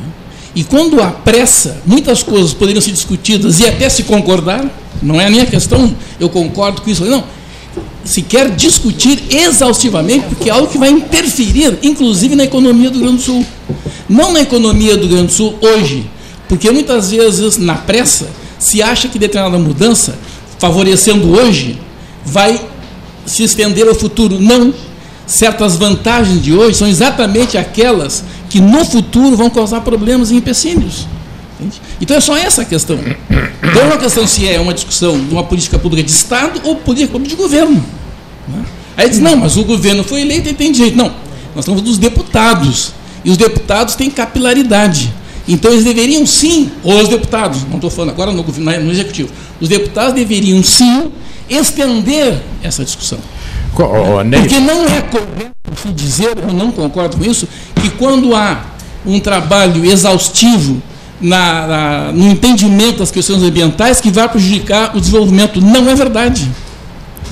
né? 0.00 0.04
E 0.52 0.64
quando 0.64 1.00
há 1.00 1.12
pressa, 1.12 1.80
muitas 1.86 2.24
coisas 2.24 2.52
poderiam 2.54 2.82
ser 2.82 2.90
discutidas 2.90 3.60
e 3.60 3.68
até 3.68 3.88
se 3.88 4.02
concordar, 4.02 4.68
não 5.00 5.20
é 5.20 5.26
a 5.26 5.30
minha 5.30 5.46
questão, 5.46 5.94
eu 6.18 6.28
concordo 6.28 6.82
com 6.82 6.90
isso, 6.90 7.04
não 7.04 7.22
se 8.06 8.22
quer 8.22 8.50
discutir 8.54 9.22
exaustivamente, 9.28 10.26
porque 10.26 10.48
é 10.48 10.52
algo 10.52 10.68
que 10.68 10.78
vai 10.78 10.90
interferir, 10.90 11.76
inclusive, 11.82 12.36
na 12.36 12.44
economia 12.44 12.88
do 12.88 12.98
Rio 12.98 13.08
Grande 13.08 13.18
do 13.18 13.22
Sul. 13.22 13.46
Não 14.08 14.32
na 14.32 14.40
economia 14.40 14.96
do 14.96 15.02
Rio 15.02 15.16
Grande 15.16 15.26
do 15.26 15.32
Sul 15.32 15.58
hoje, 15.60 16.08
porque 16.48 16.70
muitas 16.70 17.10
vezes, 17.10 17.58
na 17.58 17.74
pressa, 17.74 18.28
se 18.58 18.80
acha 18.80 19.08
que 19.08 19.18
determinada 19.18 19.58
mudança, 19.58 20.16
favorecendo 20.58 21.32
hoje, 21.32 21.78
vai 22.24 22.60
se 23.26 23.42
estender 23.42 23.86
ao 23.88 23.94
futuro. 23.94 24.40
Não. 24.40 24.72
Certas 25.26 25.74
vantagens 25.74 26.40
de 26.40 26.52
hoje 26.52 26.78
são 26.78 26.86
exatamente 26.86 27.58
aquelas 27.58 28.22
que 28.48 28.60
no 28.60 28.84
futuro 28.84 29.36
vão 29.36 29.50
causar 29.50 29.80
problemas 29.80 30.30
e 30.30 30.36
empecilhos. 30.36 31.08
Entende? 31.58 31.80
Então 32.00 32.16
é 32.16 32.20
só 32.20 32.36
essa 32.36 32.62
a 32.62 32.64
questão. 32.64 32.98
Não 33.28 33.80
é 33.80 33.84
uma 33.84 33.96
questão 33.96 34.26
se 34.26 34.46
é 34.48 34.60
uma 34.60 34.74
discussão 34.74 35.18
de 35.18 35.32
uma 35.32 35.42
política 35.44 35.78
pública 35.78 36.02
de 36.06 36.10
Estado 36.12 36.60
ou 36.64 36.76
política 36.76 37.12
pública 37.12 37.34
de 37.34 37.40
governo. 37.40 37.82
né? 38.48 38.64
Aí 38.96 39.08
diz, 39.08 39.18
não, 39.18 39.36
mas 39.36 39.56
o 39.56 39.64
governo 39.64 40.04
foi 40.04 40.20
eleito 40.22 40.48
e 40.48 40.54
tem 40.54 40.70
direito. 40.72 40.96
Não, 40.96 41.08
nós 41.54 41.64
estamos 41.64 41.82
dos 41.82 41.98
deputados. 41.98 42.92
E 43.24 43.30
os 43.30 43.36
deputados 43.36 43.94
têm 43.94 44.10
capilaridade. 44.10 45.12
Então 45.48 45.70
eles 45.72 45.84
deveriam 45.84 46.26
sim, 46.26 46.70
os 46.82 47.08
deputados, 47.08 47.62
não 47.68 47.76
estou 47.76 47.88
falando 47.90 48.10
agora 48.10 48.32
no, 48.32 48.42
governo- 48.42 48.84
no 48.84 48.90
executivo, 48.90 49.30
os 49.60 49.68
deputados 49.68 50.12
deveriam 50.12 50.62
sim 50.62 51.10
estender 51.48 52.40
essa 52.62 52.84
discussão. 52.84 53.18
Ô, 53.78 54.22
Ney, 54.22 54.40
Porque 54.40 54.58
não 54.58 54.84
é 54.86 55.00
correto 55.02 55.54
se 55.82 55.88
dizer, 55.92 56.36
eu 56.36 56.52
não 56.52 56.72
concordo 56.72 57.16
com 57.16 57.24
isso, 57.24 57.46
que 57.80 57.90
quando 57.90 58.34
há 58.34 58.64
um 59.04 59.20
trabalho 59.20 59.84
exaustivo 59.84 60.82
na, 61.20 61.66
na- 61.66 62.12
no 62.12 62.26
entendimento 62.30 62.98
das 62.98 63.10
questões 63.10 63.42
ambientais 63.42 64.00
que 64.00 64.10
vai 64.10 64.28
prejudicar 64.28 64.96
o 64.96 65.00
desenvolvimento. 65.00 65.60
Não 65.60 65.88
é 65.88 65.94
verdade. 65.94 66.50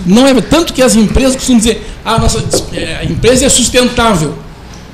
Não 0.07 0.26
é 0.26 0.35
tanto 0.41 0.72
que 0.72 0.82
as 0.82 0.95
empresas 0.97 1.37
costumam 1.37 1.59
dizer, 1.59 1.87
ah, 2.05 2.18
nossa 2.18 2.43
eh, 2.72 2.99
a 3.01 3.05
empresa 3.05 3.47
é 3.47 3.49
sustentável. 3.49 4.35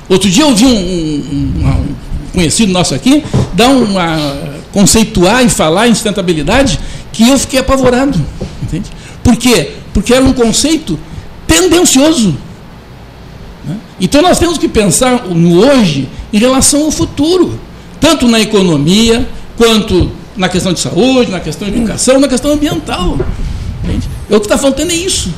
Outro 0.07 0.29
dia 0.29 0.43
eu 0.43 0.49
ouvi 0.49 0.65
um, 0.65 0.69
um- 0.69 1.67
um 1.67 1.95
conhecido 2.33 2.71
nosso 2.71 2.93
aqui 2.93 3.23
dar 3.53 3.69
uma 3.69 4.51
conceituar 4.71 5.43
e 5.43 5.49
falar 5.49 5.87
em 5.89 5.93
sustentabilidade 5.93 6.79
que 7.11 7.27
eu 7.27 7.37
fiquei 7.37 7.59
apavorado. 7.59 8.19
Entende? 8.63 8.89
Por 9.23 9.35
quê? 9.35 9.71
Porque 9.93 10.13
era 10.13 10.23
um 10.23 10.31
conceito 10.33 10.97
tendencioso. 11.47 12.35
né? 13.65 13.75
Então 13.99 14.21
nós 14.21 14.39
temos 14.39 14.57
que 14.57 14.67
pensar 14.69 15.25
no 15.27 15.57
hoje 15.65 16.07
em 16.31 16.37
relação 16.39 16.85
ao 16.85 16.91
futuro, 16.91 17.59
tanto 18.01 18.27
na 18.27 18.41
economia, 18.41 19.25
quanto 19.55 20.11
na 20.35 20.49
questão 20.49 20.73
de 20.73 20.79
saúde, 20.79 21.29
na 21.31 21.39
questão 21.39 21.69
de 21.69 21.77
educação, 21.77 22.19
na 22.19 22.27
questão 22.27 22.51
ambiental. 22.51 23.17
Entende? 23.83 24.09
É 24.29 24.35
o 24.35 24.39
que 24.39 24.47
está 24.47 24.57
faltando 24.57 24.91
é 24.91 24.95
isso. 24.95 25.31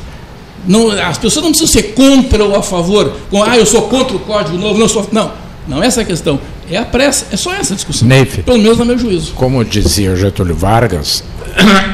Não, 0.66 0.90
as 0.90 1.18
pessoas 1.18 1.44
não 1.44 1.52
precisam 1.52 1.72
ser 1.72 1.92
contra 1.92 2.42
ou 2.42 2.56
a 2.56 2.62
favor. 2.62 3.12
Com, 3.30 3.42
ah, 3.42 3.56
eu 3.56 3.66
sou 3.66 3.82
contra 3.82 4.16
o 4.16 4.20
Código 4.20 4.56
Novo, 4.56 4.78
não 4.78 4.88
sou. 4.88 5.06
Não, 5.12 5.30
não 5.68 5.82
é 5.82 5.86
essa 5.86 6.00
a 6.00 6.04
questão. 6.04 6.40
É 6.70 6.78
a 6.78 6.84
pressa, 6.86 7.26
é 7.30 7.36
só 7.36 7.52
essa 7.52 7.74
a 7.74 7.76
discussão. 7.76 8.08
Neif. 8.08 8.42
Pelo 8.42 8.58
menos 8.58 8.78
no 8.78 8.86
meu 8.86 8.98
juízo. 8.98 9.34
Como 9.34 9.62
dizia 9.62 10.16
Getúlio 10.16 10.56
Vargas, 10.56 11.22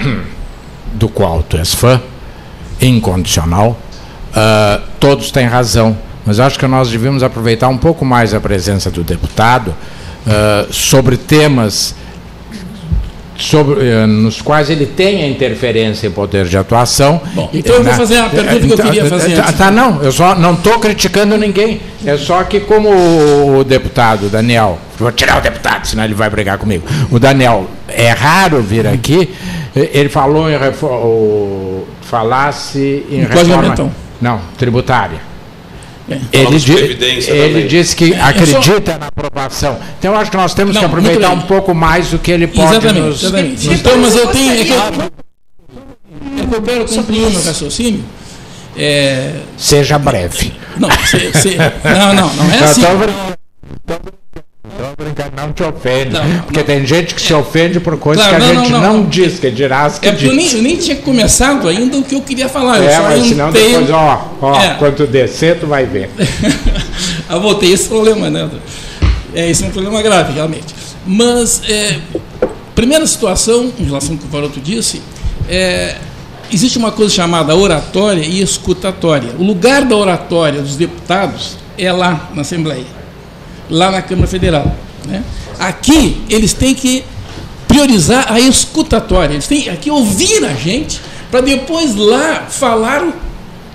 do 0.95 1.09
qual 1.09 1.43
tu 1.43 1.57
és 1.57 1.75
fã, 1.75 2.01
incondicional, 2.81 3.77
ah, 4.33 4.81
todos 5.01 5.33
têm 5.33 5.47
razão. 5.47 5.99
Mas 6.25 6.39
acho 6.39 6.57
que 6.57 6.67
nós 6.69 6.91
devíamos 6.91 7.25
aproveitar 7.25 7.69
um 7.69 7.79
pouco 7.79 8.05
mais 8.05 8.33
a 8.33 8.41
presença 8.41 8.89
do 8.89 9.03
deputado 9.03 9.75
ah, 10.27 10.67
sobre 10.71 11.17
temas 11.17 11.95
sobre, 13.37 13.89
eh, 13.89 14.05
nos 14.07 14.43
quais 14.43 14.69
ele 14.69 14.85
tem 14.85 15.23
a 15.23 15.27
interferência 15.29 16.07
e 16.09 16.11
poder 16.11 16.45
de 16.45 16.59
atuação. 16.59 17.19
Bom, 17.33 17.49
então 17.55 17.77
eu 17.77 17.83
vou 17.83 17.91
Na- 17.93 17.97
fazer 17.99 18.19
a 18.19 18.29
pergunta 18.29 18.67
que 18.67 18.73
eu 18.73 18.77
queria 18.77 19.07
fazer 19.07 19.35
Tá, 19.35 19.43
antes. 19.47 19.55
tá, 19.59 19.71
não, 19.71 20.03
eu 20.03 20.13
só 20.13 20.35
não 20.35 20.53
estou 20.53 20.79
criticando 20.79 21.39
ninguém. 21.39 21.81
É 22.05 22.19
só 22.19 22.43
que 22.45 22.61
como 22.61 22.91
o 23.59 23.65
deputado 23.65 24.29
Daniel, 24.29 24.79
vou 24.99 25.11
tirar 25.11 25.39
o 25.39 25.41
deputado, 25.41 25.87
senão 25.87 26.05
ele 26.05 26.13
vai 26.13 26.29
brigar 26.29 26.59
comigo. 26.59 26.87
O 27.11 27.19
Daniel 27.19 27.67
é 27.89 28.11
raro 28.11 28.61
vir 28.61 28.87
aqui. 28.87 29.31
eh, 29.75 29.89
Ele 29.95 30.11
falou 30.11 30.51
em 30.51 30.59
reforma, 30.59 31.85
falasse 32.03 33.07
em 33.11 33.21
reforma, 33.25 33.75
não, 34.21 34.39
tributária. 34.59 35.30
É. 36.11 36.19
Ele, 36.33 36.59
de 36.59 36.73
ele 37.31 37.69
disse 37.69 37.95
que 37.95 38.13
É, 38.13 38.21
acredita 38.21 38.99
na 38.99 39.07
aprovação. 39.07 39.79
Então 39.99 40.13
eu 40.13 40.19
acho 40.19 40.31
que 40.31 40.37
nós 40.37 40.53
temos 40.55 40.75
Não, 40.75 40.81
que 40.83 40.87
aproveitar 40.87 41.31
um 41.31 41.43
pouco 41.43 41.73
mais 41.75 42.11
do 42.11 42.19
que 42.19 42.31
ele 42.33 42.47
pode 42.49 42.71
Exatamente, 42.77 43.01
nos. 43.07 43.23
exatamente. 43.23 43.67
nos- 43.69 43.79
Então, 43.79 43.97
mas 43.99 44.17
eu 44.17 44.27
tenho. 44.29 44.53
É 44.53 44.65
que 44.65 44.73
eu, 44.73 46.49
que 46.49 46.55
eu 46.55 46.63
quero 46.63 46.85
concluir 46.87 47.25
o 47.27 47.31
meu 47.31 47.43
raciocínio. 47.43 48.05
É, 48.77 49.33
Seja 49.57 49.99
breve. 49.99 50.53
não, 50.79 50.89
se- 50.91 51.33
se- 51.39 51.57
não, 51.57 52.15
não, 52.15 52.35
não 52.35 52.51
é 52.53 52.59
assim. 52.65 52.83
Tô 54.63 55.03
brincando, 55.05 55.33
não 55.37 55.53
te 55.53 55.63
ofende. 55.63 56.11
Não, 56.13 56.23
não, 56.29 56.43
porque 56.43 56.63
tem 56.63 56.85
gente 56.87 57.15
que 57.15 57.21
se 57.23 57.33
ofende 57.33 57.81
por 57.81 57.97
coisas 57.99 58.23
Claro, 58.27 58.45
que 58.45 58.51
a 58.51 58.55
não, 58.55 58.61
gente 58.63 58.73
não, 58.73 58.81
não, 58.81 58.93
não, 58.93 58.99
não. 59.01 59.09
diz, 59.09 59.39
que 59.39 59.51
dirás 59.51 59.99
que 59.99 60.07
É 60.07 60.13
porque 60.13 60.27
eu 60.27 60.33
diz. 60.37 60.53
nem, 60.53 60.57
eu 60.57 60.63
nem 60.63 60.77
tinha 60.77 60.97
começado 60.97 61.67
ainda 61.67 61.97
o 61.97 62.03
que 62.03 62.15
eu 62.15 62.21
queria 62.21 62.49
falar. 62.49 62.79
É, 62.83 62.99
mas 63.01 63.27
senão 63.27 63.49
entrei- 63.49 63.69
depois, 63.71 63.91
ó, 63.91 64.29
ó, 64.43 64.61
É. 64.61 64.75
quando 64.75 65.07
descer, 65.07 65.59
tu 65.59 65.67
vai 65.67 65.87
ver. 65.87 66.11
eu 67.31 67.41
voltei 67.41 67.73
esse 67.73 67.89
problema, 67.89 68.29
né? 68.29 68.51
É, 69.35 69.49
esse 69.49 69.65
é 69.65 69.67
um 69.67 69.71
problema 69.71 70.03
grave, 70.03 70.35
realmente. 70.35 70.75
Mas, 71.07 71.63
é, 71.69 71.99
primeira 72.75 73.07
situação, 73.07 73.73
em 73.79 73.85
relação 73.85 74.13
ao 74.13 74.19
que 74.19 74.27
o 74.27 74.29
Varoto 74.29 74.61
disse, 74.61 75.01
é, 75.49 75.97
existe 76.53 76.77
uma 76.77 76.93
coisa 76.93 77.15
chamada 77.15 77.57
oratória 77.57 78.23
e 78.23 78.43
escutatória. 78.43 79.31
O 79.39 79.43
lugar 79.43 79.85
da 79.87 79.97
oratória 79.97 80.61
dos 80.61 80.77
deputados 80.77 81.57
é 81.79 81.91
lá 81.91 82.29
na 82.35 82.43
Assembleia, 82.43 82.85
lá 83.71 83.91
na 83.91 84.03
Câmara 84.03 84.27
Federal. 84.27 84.75
Né? 85.07 85.23
Aqui, 85.59 86.23
eles 86.29 86.53
têm 86.53 86.75
que 86.75 87.05
priorizar 87.69 88.31
a 88.31 88.41
escutatória, 88.41 89.35
eles 89.35 89.47
têm 89.47 89.75
que 89.77 89.91
ouvir 89.91 90.45
a 90.45 90.53
gente 90.55 91.01
para 91.31 91.41
depois 91.41 91.95
lá 91.95 92.47
falar 92.49 93.07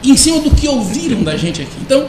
em 0.03 0.17
cima 0.17 0.41
do 0.41 0.51
que 0.51 0.67
ouviram 0.67 1.23
da 1.23 1.37
gente 1.37 1.61
aqui. 1.61 1.77
Então, 1.81 2.05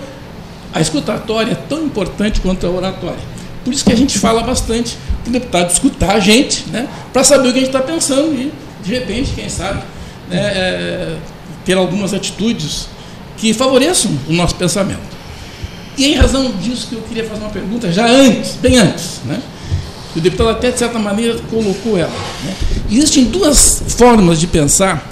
a 0.74 0.80
escutatória 0.80 1.52
é 1.52 1.54
tão 1.54 1.84
importante 1.84 2.40
quanto 2.40 2.66
a 2.66 2.70
oratória. 2.70 3.36
Por 3.64 3.72
isso 3.72 3.84
que 3.84 3.92
a 3.92 3.96
gente 3.96 4.18
fala 4.18 4.42
bastante 4.42 4.98
para 5.22 5.30
o 5.30 5.32
deputado 5.32 5.70
escutar 5.70 6.16
a 6.16 6.20
gente, 6.20 6.68
né, 6.68 6.88
para 7.12 7.24
saber 7.24 7.48
o 7.48 7.52
que 7.52 7.58
a 7.58 7.62
gente 7.62 7.74
está 7.74 7.80
pensando 7.80 8.34
e, 8.34 8.52
de 8.84 8.92
repente, 8.92 9.32
quem 9.34 9.48
sabe, 9.48 9.82
né, 10.28 10.38
é, 10.38 11.16
ter 11.64 11.76
algumas 11.76 12.12
atitudes 12.12 12.88
que 13.36 13.52
favoreçam 13.54 14.10
o 14.28 14.32
nosso 14.32 14.54
pensamento. 14.56 15.15
E 15.96 16.04
é 16.04 16.08
em 16.08 16.14
razão 16.14 16.52
disso 16.52 16.88
que 16.88 16.94
eu 16.94 17.02
queria 17.02 17.24
fazer 17.24 17.40
uma 17.40 17.50
pergunta 17.50 17.90
já 17.90 18.06
antes, 18.06 18.56
bem 18.56 18.78
antes. 18.78 19.20
Né? 19.24 19.40
O 20.14 20.20
deputado 20.20 20.50
até, 20.50 20.70
de 20.70 20.78
certa 20.78 20.98
maneira, 20.98 21.38
colocou 21.50 21.98
ela. 21.98 22.12
Né? 22.44 22.54
Existem 22.90 23.24
duas 23.24 23.82
formas 23.88 24.38
de 24.38 24.46
pensar 24.46 25.06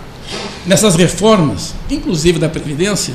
nessas 0.66 0.94
reformas, 0.94 1.74
inclusive 1.90 2.38
da 2.38 2.48
Previdência, 2.48 3.14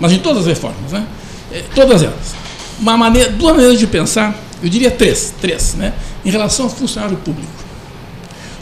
mas 0.00 0.12
em 0.12 0.18
todas 0.18 0.42
as 0.42 0.46
reformas, 0.46 0.92
né? 0.92 1.04
Eh, 1.52 1.64
todas 1.74 2.02
elas. 2.02 2.34
Uma 2.78 2.96
maneira, 2.96 3.30
duas 3.30 3.56
maneiras 3.56 3.78
de 3.78 3.86
pensar, 3.86 4.38
eu 4.62 4.68
diria 4.68 4.90
três, 4.90 5.34
três, 5.40 5.74
né? 5.74 5.92
em 6.24 6.30
relação 6.30 6.66
ao 6.66 6.70
funcionário 6.70 7.16
público. 7.16 7.48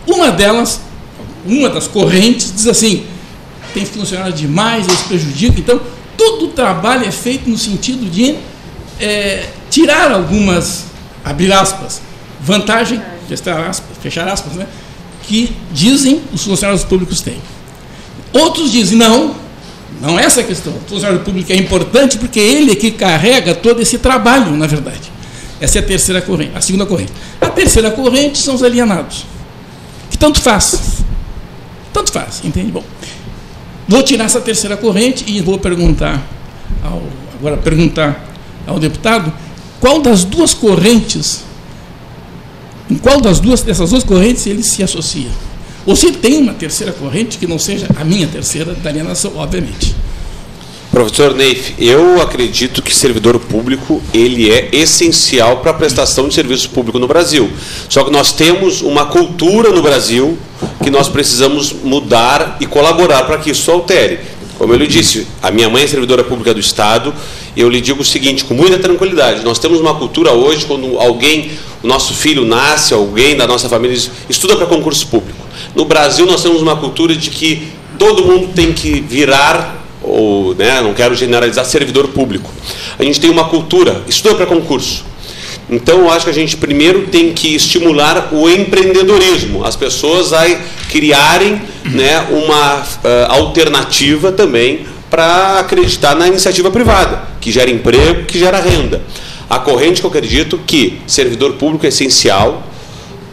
Uma 0.07 0.31
delas, 0.31 0.81
uma 1.45 1.69
das 1.69 1.87
correntes, 1.87 2.53
diz 2.55 2.67
assim, 2.67 3.05
tem 3.75 3.85
funcionário 3.85 4.33
demais, 4.33 4.87
eles 4.87 5.03
prejudicam, 5.03 5.59
então 5.59 5.81
todo 6.17 6.47
o 6.47 6.49
trabalho 6.49 7.05
é 7.05 7.11
feito 7.11 7.49
no 7.49 7.59
sentido 7.59 8.09
de 8.09 8.37
eh, 9.01 9.47
tirar 9.71 10.11
algumas, 10.13 10.87
abrir 11.25 11.53
aspas, 11.53 12.01
vantagem, 12.41 13.01
fechar 13.29 13.69
aspas, 13.69 13.97
fechar 14.01 14.29
aspas, 14.29 14.53
né? 14.55 14.67
que 15.27 15.55
dizem 15.73 16.23
os 16.33 16.45
funcionários 16.45 16.85
públicos 16.85 17.21
têm. 17.21 17.39
Outros 18.33 18.71
dizem, 18.71 18.97
não, 18.97 19.35
não 20.01 20.19
é 20.19 20.25
essa 20.25 20.41
a 20.41 20.45
questão. 20.45 20.73
O 20.73 20.89
funcionário 20.89 21.21
público 21.21 21.53
é 21.53 21.57
importante 21.57 22.17
porque 22.19 22.39
ele 22.39 22.73
é 22.73 22.77
que 22.77 22.91
carrega 22.91 23.55
todo 23.55 23.83
esse 23.83 23.99
trabalho, 23.99 24.53
na 24.57 24.67
verdade. 24.67 25.13
Essa 25.61 25.79
é 25.79 25.81
a 25.81 25.85
terceira 25.85 26.21
corrente, 26.21 26.53
a 26.55 26.61
segunda 26.61 26.87
corrente. 26.87 27.13
A 27.41 27.49
terceira 27.49 27.91
corrente 27.91 28.39
são 28.39 28.55
os 28.55 28.63
alienados, 28.63 29.25
que 30.11 30.19
tanto 30.19 30.41
faz. 30.41 31.03
Tanto 31.93 32.13
faz, 32.13 32.43
entende? 32.45 32.71
Bom, 32.71 32.85
vou 33.89 34.03
tirar 34.03 34.25
essa 34.25 34.41
terceira 34.41 34.77
corrente 34.77 35.25
e 35.27 35.41
vou 35.41 35.59
perguntar 35.59 36.27
ao, 36.83 37.03
agora 37.35 37.57
perguntar 37.57 38.29
ao 38.67 38.79
deputado 38.79 39.33
qual 39.81 40.01
das 40.01 40.25
duas 40.25 40.55
correntes, 40.55 41.45
em 42.91 42.97
qual 42.97 43.21
das 43.21 43.41
duas 43.41 43.63
dessas 43.63 43.91
duas 43.91 44.05
correntes 44.05 44.47
ele 44.47 44.63
se 44.63 44.83
associa. 44.83 45.31
Ou 45.85 45.95
se 45.95 46.11
tem 46.11 46.39
uma 46.39 46.53
terceira 46.53 46.93
corrente 46.93 47.39
que 47.39 47.47
não 47.47 47.59
seja 47.59 47.87
a 47.97 48.05
minha 48.05 48.27
terceira 48.27 48.75
da 48.75 48.91
alienação, 48.91 49.37
obviamente. 49.37 49.95
Professor 50.97 51.35
Neif, 51.35 51.75
eu 51.79 52.23
acredito 52.23 52.81
que 52.81 52.91
servidor 52.91 53.39
público 53.39 54.03
ele 54.15 54.51
é 54.51 54.71
essencial 54.73 55.59
para 55.59 55.73
a 55.73 55.75
prestação 55.75 56.27
de 56.27 56.33
serviço 56.33 56.71
público 56.71 56.99
no 56.99 57.07
Brasil. 57.07 57.51
Só 57.87 58.03
que 58.03 58.11
nós 58.11 58.33
temos 58.33 58.81
uma 58.81 59.05
cultura 59.05 59.69
no 59.73 59.83
Brasil 59.83 60.39
que 60.83 60.89
nós 60.89 61.07
precisamos 61.07 61.71
mudar 61.71 62.57
e 62.63 62.67
colaborar 62.67 63.25
para 63.25 63.37
que 63.37 63.51
isso 63.51 63.71
altere. 63.71 64.21
Como 64.57 64.73
eu 64.73 64.79
lhe 64.79 64.87
disse, 64.87 65.27
a 65.43 65.51
minha 65.51 65.69
mãe 65.69 65.83
é 65.83 65.87
servidora 65.87 66.25
pública 66.25 66.55
do 66.55 66.61
Estado, 66.61 67.13
eu 67.55 67.69
lhe 67.69 67.83
digo 67.83 68.01
o 68.01 68.05
seguinte, 68.05 68.43
com 68.47 68.55
muita 68.55 68.79
tranquilidade, 68.79 69.45
nós 69.45 69.59
temos 69.59 69.79
uma 69.79 69.97
cultura 69.97 70.33
hoje, 70.33 70.65
quando 70.65 70.99
alguém, 70.99 71.51
o 71.83 71.87
nosso 71.87 72.15
filho 72.15 72.43
nasce, 72.43 72.95
alguém 72.95 73.37
da 73.37 73.47
nossa 73.47 73.69
família 73.69 73.99
estuda 74.31 74.57
para 74.57 74.65
concurso 74.65 75.07
público. 75.09 75.47
No 75.75 75.85
Brasil 75.85 76.25
nós 76.25 76.43
temos 76.43 76.63
uma 76.63 76.77
cultura 76.77 77.15
de 77.15 77.29
que 77.29 77.69
todo 77.99 78.25
mundo 78.25 78.55
tem 78.55 78.73
que 78.73 78.99
virar 78.99 79.86
ou 80.07 80.55
né, 80.55 80.81
não 80.81 80.95
quero 80.95 81.15
generalizar, 81.15 81.65
servidor 81.65 82.09
público. 82.09 82.51
A 82.99 83.03
gente 83.03 83.21
tem 83.21 83.29
uma 83.29 83.49
cultura, 83.49 84.03
estuda 84.09 84.37
para 84.37 84.47
concurso. 84.47 85.05
Então, 85.69 85.99
eu 85.99 86.11
acho 86.11 86.25
que 86.25 86.31
a 86.31 86.35
gente 86.35 86.57
primeiro 86.57 87.09
tem 87.09 87.33
que 87.33 87.55
estimular 87.55 88.29
o 88.33 88.49
empreendedorismo, 88.49 89.65
as 89.65 89.75
pessoas 89.75 90.33
a 90.33 90.45
criarem 90.91 91.61
né, 91.85 92.25
uma 92.31 92.77
uh, 92.77 92.87
alternativa 93.31 94.31
também 94.31 94.87
para 95.11 95.61
acreditar 95.61 96.15
na 96.15 96.29
iniciativa 96.29 96.71
privada, 96.71 97.23
que 97.41 97.51
gera 97.51 97.71
emprego, 97.71 98.25
que 98.25 98.39
gera 98.39 98.61
renda. 98.61 99.03
A 99.51 99.59
corrente 99.59 100.01
que 100.01 100.07
eu 100.07 100.11
acredito 100.11 100.59
que 100.67 101.01
servidor 101.07 101.55
público 101.55 101.85
é 101.85 101.89
essencial, 101.89 102.63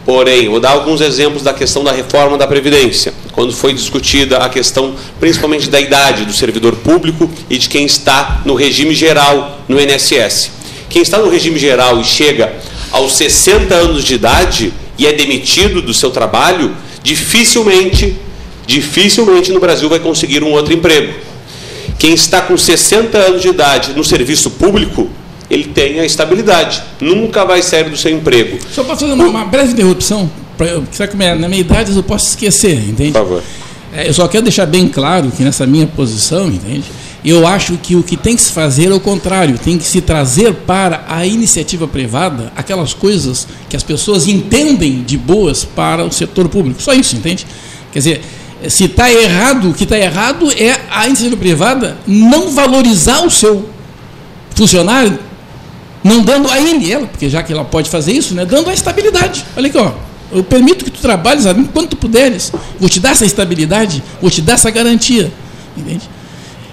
Porém, 0.06 0.50
vou 0.50 0.60
dar 0.60 0.72
alguns 0.72 1.00
exemplos 1.02 1.44
da 1.44 1.54
questão 1.54 1.84
da 1.84 1.92
reforma 1.92 2.38
da 2.38 2.46
Previdência, 2.46 3.14
quando 3.34 3.52
foi 3.52 3.74
discutida 3.74 4.38
a 4.38 4.48
questão 4.48 4.96
principalmente 5.20 5.70
da 5.70 5.82
idade 5.82 6.24
do 6.24 6.32
servidor 6.32 6.76
público 6.78 7.30
e 7.50 7.58
de 7.58 7.68
quem 7.68 7.86
está 7.86 8.42
no 8.46 8.54
regime 8.54 8.96
geral 8.96 9.60
no 9.68 9.82
INSS. 9.82 10.52
Quem 10.90 11.02
está 11.02 11.18
no 11.18 11.30
regime 11.30 11.60
geral 11.60 12.00
e 12.00 12.04
chega 12.06 12.54
aos 12.92 13.14
60 13.14 13.74
anos 13.74 14.04
de 14.04 14.14
idade 14.14 14.72
e 14.98 15.08
é 15.08 15.12
demitido 15.12 15.82
do 15.82 15.94
seu 15.94 16.12
trabalho, 16.12 16.76
dificilmente, 17.02 18.16
dificilmente 18.68 19.52
no 19.52 19.60
Brasil 19.60 19.90
vai 19.90 20.00
conseguir 20.00 20.44
um 20.44 20.52
outro 20.52 20.72
emprego. 20.72 21.14
Quem 21.98 22.14
está 22.14 22.42
com 22.42 22.56
60 22.56 23.18
anos 23.18 23.42
de 23.42 23.48
idade 23.48 23.94
no 23.94 24.04
serviço 24.04 24.52
público, 24.52 25.10
ele 25.50 25.66
tem 25.66 26.00
a 26.00 26.06
estabilidade, 26.06 26.84
nunca 27.00 27.44
vai 27.46 27.62
sair 27.62 27.90
do 27.90 27.98
seu 27.98 28.12
emprego. 28.12 28.60
Só 28.72 28.84
para 28.84 28.96
fazer 28.96 29.12
uma, 29.12 29.26
uma, 29.26 29.46
breve 29.46 29.74
interrupção, 29.74 30.30
eu, 30.66 30.84
sabe 30.92 31.12
como 31.12 31.24
é, 31.24 31.36
na 31.36 31.48
minha 31.48 31.62
idade 31.62 31.96
eu 31.96 32.04
posso 32.04 32.28
esquecer, 32.30 32.78
entende? 32.90 33.12
Por 33.12 33.20
favor. 33.20 33.44
É, 33.94 34.08
eu 34.10 34.14
só 34.14 34.28
quero 34.28 34.44
deixar 34.44 34.66
bem 34.66 34.88
claro 34.88 35.32
que 35.32 35.44
nessa 35.44 35.68
minha 35.68 35.86
posição, 35.86 36.48
entende? 36.48 36.86
Eu 37.24 37.48
acho 37.48 37.78
que 37.78 37.96
o 37.96 38.04
que 38.04 38.18
tem 38.18 38.36
que 38.36 38.42
se 38.42 38.52
fazer 38.52 38.92
é 38.92 38.94
o 38.94 39.00
contrário, 39.00 39.58
tem 39.58 39.78
que 39.78 39.86
se 39.86 40.02
trazer 40.02 40.54
para 40.54 41.06
a 41.08 41.26
iniciativa 41.26 41.88
privada 41.88 42.52
aquelas 42.56 42.94
coisas 42.94 43.48
que 43.70 43.78
as 43.78 43.84
pessoas 43.84 44.28
entendem 44.28 45.04
de 45.04 45.18
boas 45.18 45.64
para 45.64 46.04
o 46.04 46.12
setor 46.12 46.50
público. 46.50 46.82
Só 46.82 46.94
isso, 46.94 47.16
entende? 47.16 47.46
Quer 47.94 48.00
dizer, 48.00 48.22
Se 48.68 48.86
está 48.86 49.12
errado, 49.12 49.70
o 49.70 49.74
que 49.74 49.84
está 49.84 49.98
errado 49.98 50.50
é 50.52 50.80
a 50.90 51.06
iniciativa 51.06 51.38
privada 51.38 51.98
não 52.08 52.50
valorizar 52.52 53.26
o 53.26 53.30
seu 53.30 53.70
funcionário, 54.56 55.20
não 56.04 56.22
dando 56.22 56.50
a 56.50 56.60
ele, 56.60 56.92
ela, 56.92 57.08
porque 57.08 57.30
já 57.30 57.44
que 57.44 57.52
ela 57.52 57.66
pode 57.66 57.90
fazer 57.90 58.14
isso, 58.14 58.34
né, 58.34 58.46
dando 58.46 58.70
a 58.70 58.74
estabilidade. 58.74 59.46
Olha 59.56 59.68
aqui, 59.68 59.78
ó, 59.78 59.92
eu 60.36 60.44
permito 60.44 60.86
que 60.86 60.92
tu 60.92 61.00
trabalhes 61.02 61.46
enquanto 61.46 61.90
tu 61.92 61.98
puderes, 61.98 62.52
vou 62.80 62.90
te 62.90 63.00
dar 63.00 63.12
essa 63.12 63.26
estabilidade, 63.26 64.04
vou 64.22 64.30
te 64.30 64.42
dar 64.42 64.54
essa 64.54 64.70
garantia. 64.70 65.32
Entende? 65.78 66.10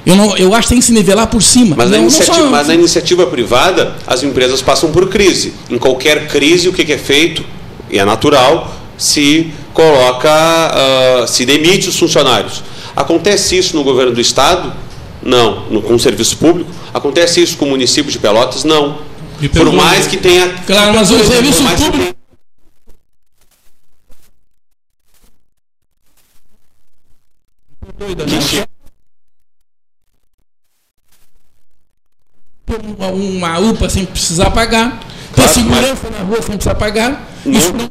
Eu, 0.04 0.16
não, 0.16 0.36
eu 0.36 0.54
acho 0.54 0.62
que 0.68 0.74
tem 0.74 0.78
que 0.80 0.84
se 0.86 0.92
nivelar 0.92 1.26
por 1.26 1.42
cima. 1.42 1.76
Mas, 1.76 1.90
não, 1.90 1.98
na 1.98 2.02
iniciativa, 2.02 2.36
só- 2.38 2.50
mas 2.50 2.68
na 2.68 2.74
iniciativa 2.74 3.26
privada, 3.26 3.94
as 4.06 4.22
empresas 4.22 4.62
passam 4.62 4.90
por 4.90 5.08
crise. 5.08 5.52
Em 5.68 5.78
qualquer 5.78 6.26
crise, 6.28 6.68
o 6.68 6.72
que, 6.72 6.84
que 6.84 6.92
é 6.92 6.98
feito? 6.98 7.44
E 7.90 7.98
é 7.98 8.04
natural, 8.04 8.74
se 8.96 9.50
coloca, 9.74 10.30
ah, 10.32 11.26
se 11.26 11.44
demite 11.44 11.88
os 11.88 11.98
funcionários. 11.98 12.62
Acontece 12.96 13.56
isso 13.58 13.76
no 13.76 13.84
governo 13.84 14.12
do 14.12 14.20
Estado? 14.20 14.72
Não. 15.22 15.64
No, 15.70 15.82
com 15.82 15.94
o 15.94 15.98
serviço 16.00 16.36
público? 16.38 16.70
Acontece 16.94 17.42
isso 17.42 17.56
com 17.58 17.66
o 17.66 17.70
município 17.70 18.10
de 18.10 18.18
Pelotas? 18.18 18.64
Não. 18.64 18.98
Por 19.52 19.72
mais 19.72 20.06
que 20.06 20.16
tenha. 20.16 20.48
Claro, 20.66 20.94
mas 20.94 21.10
o 21.10 21.24
serviço 21.24 21.62
mais 28.04 28.48
que 28.48 28.64
público- 32.66 32.96
uma, 32.98 33.08
uma 33.08 33.58
UPA 33.58 33.88
sem 33.90 34.06
precisar 34.06 34.50
pagar, 34.50 34.98
ter 35.34 35.34
Claro, 35.34 35.50
segurança 35.52 36.10
na 36.10 36.18
rua 36.22 36.40
sem 36.42 36.54
precisar 36.56 36.74
pagar. 36.76 37.28
Isso 37.44 37.72
não 37.72 37.90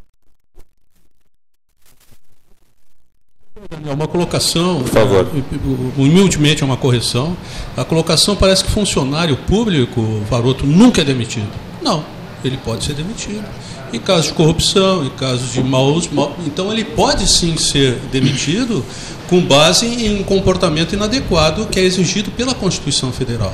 É 3.87 3.93
uma 3.93 4.07
colocação, 4.07 4.79
Por 4.83 4.87
favor. 4.89 5.27
é, 5.27 6.01
humildemente 6.01 6.63
é 6.63 6.65
uma 6.65 6.77
correção. 6.77 7.35
A 7.75 7.83
colocação 7.83 8.35
parece 8.35 8.63
que 8.63 8.71
funcionário 8.71 9.35
público, 9.35 10.01
Varoto, 10.29 10.65
nunca 10.65 11.01
é 11.01 11.03
demitido. 11.03 11.49
Não, 11.81 12.03
ele 12.43 12.57
pode 12.57 12.85
ser 12.85 12.93
demitido. 12.93 13.45
Em 13.91 13.99
casos 13.99 14.27
de 14.27 14.33
corrupção, 14.33 15.03
em 15.05 15.09
casos 15.09 15.51
de 15.51 15.61
maus, 15.63 16.07
mau- 16.07 16.35
então 16.47 16.71
ele 16.71 16.85
pode 16.85 17.27
sim 17.27 17.57
ser 17.57 17.95
demitido 18.11 18.83
com 19.29 19.39
base 19.41 19.85
em 19.85 20.23
comportamento 20.23 20.93
inadequado 20.93 21.67
que 21.67 21.79
é 21.79 21.83
exigido 21.83 22.31
pela 22.31 22.55
Constituição 22.55 23.11
Federal. 23.11 23.53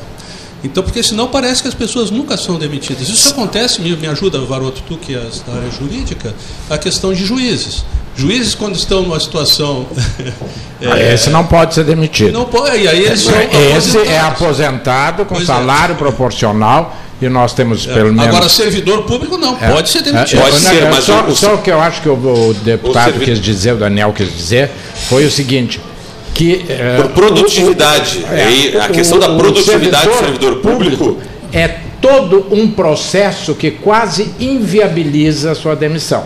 Então, 0.64 0.82
porque 0.82 1.04
senão 1.04 1.28
parece 1.28 1.62
que 1.62 1.68
as 1.68 1.76
pessoas 1.76 2.10
nunca 2.10 2.38
são 2.38 2.58
demitidas. 2.58 3.08
Isso 3.08 3.30
acontece, 3.30 3.82
me, 3.82 3.96
me 3.96 4.08
ajuda, 4.08 4.40
Varoto, 4.40 4.82
tu 4.88 4.98
que 4.98 5.14
é 5.14 5.20
da 5.46 5.54
área 5.54 5.70
jurídica, 5.70 6.34
a 6.70 6.78
questão 6.78 7.14
de 7.14 7.24
juízes. 7.24 7.86
Juízes, 8.18 8.56
quando 8.56 8.76
estão 8.76 9.02
numa 9.04 9.20
situação. 9.20 9.86
Ah, 10.88 11.00
Esse 11.00 11.30
não 11.30 11.46
pode 11.46 11.74
ser 11.74 11.86
demitido. 11.86 12.34
Não 12.34 12.46
pode, 12.46 12.78
e 12.78 12.88
aí 12.88 13.06
eles 13.06 13.22
são 13.22 13.34
Esse 13.78 13.98
é 13.98 14.20
aposentado 14.20 15.24
com 15.24 15.36
Pois 15.36 15.44
é. 15.44 15.54
salário 15.54 15.96
proporcional 15.96 16.96
e 17.22 17.30
nós 17.30 17.54
temos 17.54 17.86
pelo 17.86 18.12
menos. 18.14 18.28
Agora, 18.28 18.50
servidor 18.50 19.04
público 19.04 19.38
não, 19.38 19.58
É. 19.62 19.70
pode 19.72 19.90
ser 19.90 20.00
É, 20.00 20.02
demitido. 20.04 20.42
Pode 20.42 20.56
é, 20.56 20.60
ser, 20.60 20.84
é, 20.84 20.90
mas 20.92 21.04
só, 21.06 21.24
o- 21.26 21.36
só 21.36 21.54
o 21.56 21.58
que 21.60 21.72
eu 21.72 21.80
acho 21.82 22.02
que 22.02 22.10
o, 22.10 22.54
deputado 22.64 23.18
o 23.18 23.20
quis 23.20 23.40
dizer, 23.40 23.74
o 23.74 23.78
Daniel 23.78 24.12
quis 24.14 24.32
dizer, 24.36 24.70
foi 25.10 25.26
o 25.26 25.32
seguinte, 25.32 25.80
que... 26.34 26.66
é, 26.68 26.98
Por 26.98 27.10
produtividade. 27.12 28.26
o- 28.30 28.34
é, 28.78 28.82
a 28.86 28.90
questão 28.90 29.18
da 29.18 29.30
produtividade 29.36 30.08
do 30.08 30.14
servidor 30.20 30.56
público 30.58 31.18
é 31.54 31.68
todo 32.02 32.48
um 32.52 32.70
processo 32.70 33.56
que 33.56 33.72
quase 33.72 34.32
inviabiliza 34.40 35.52
a 35.52 35.56
sua 35.56 35.76
demissão. 35.76 36.24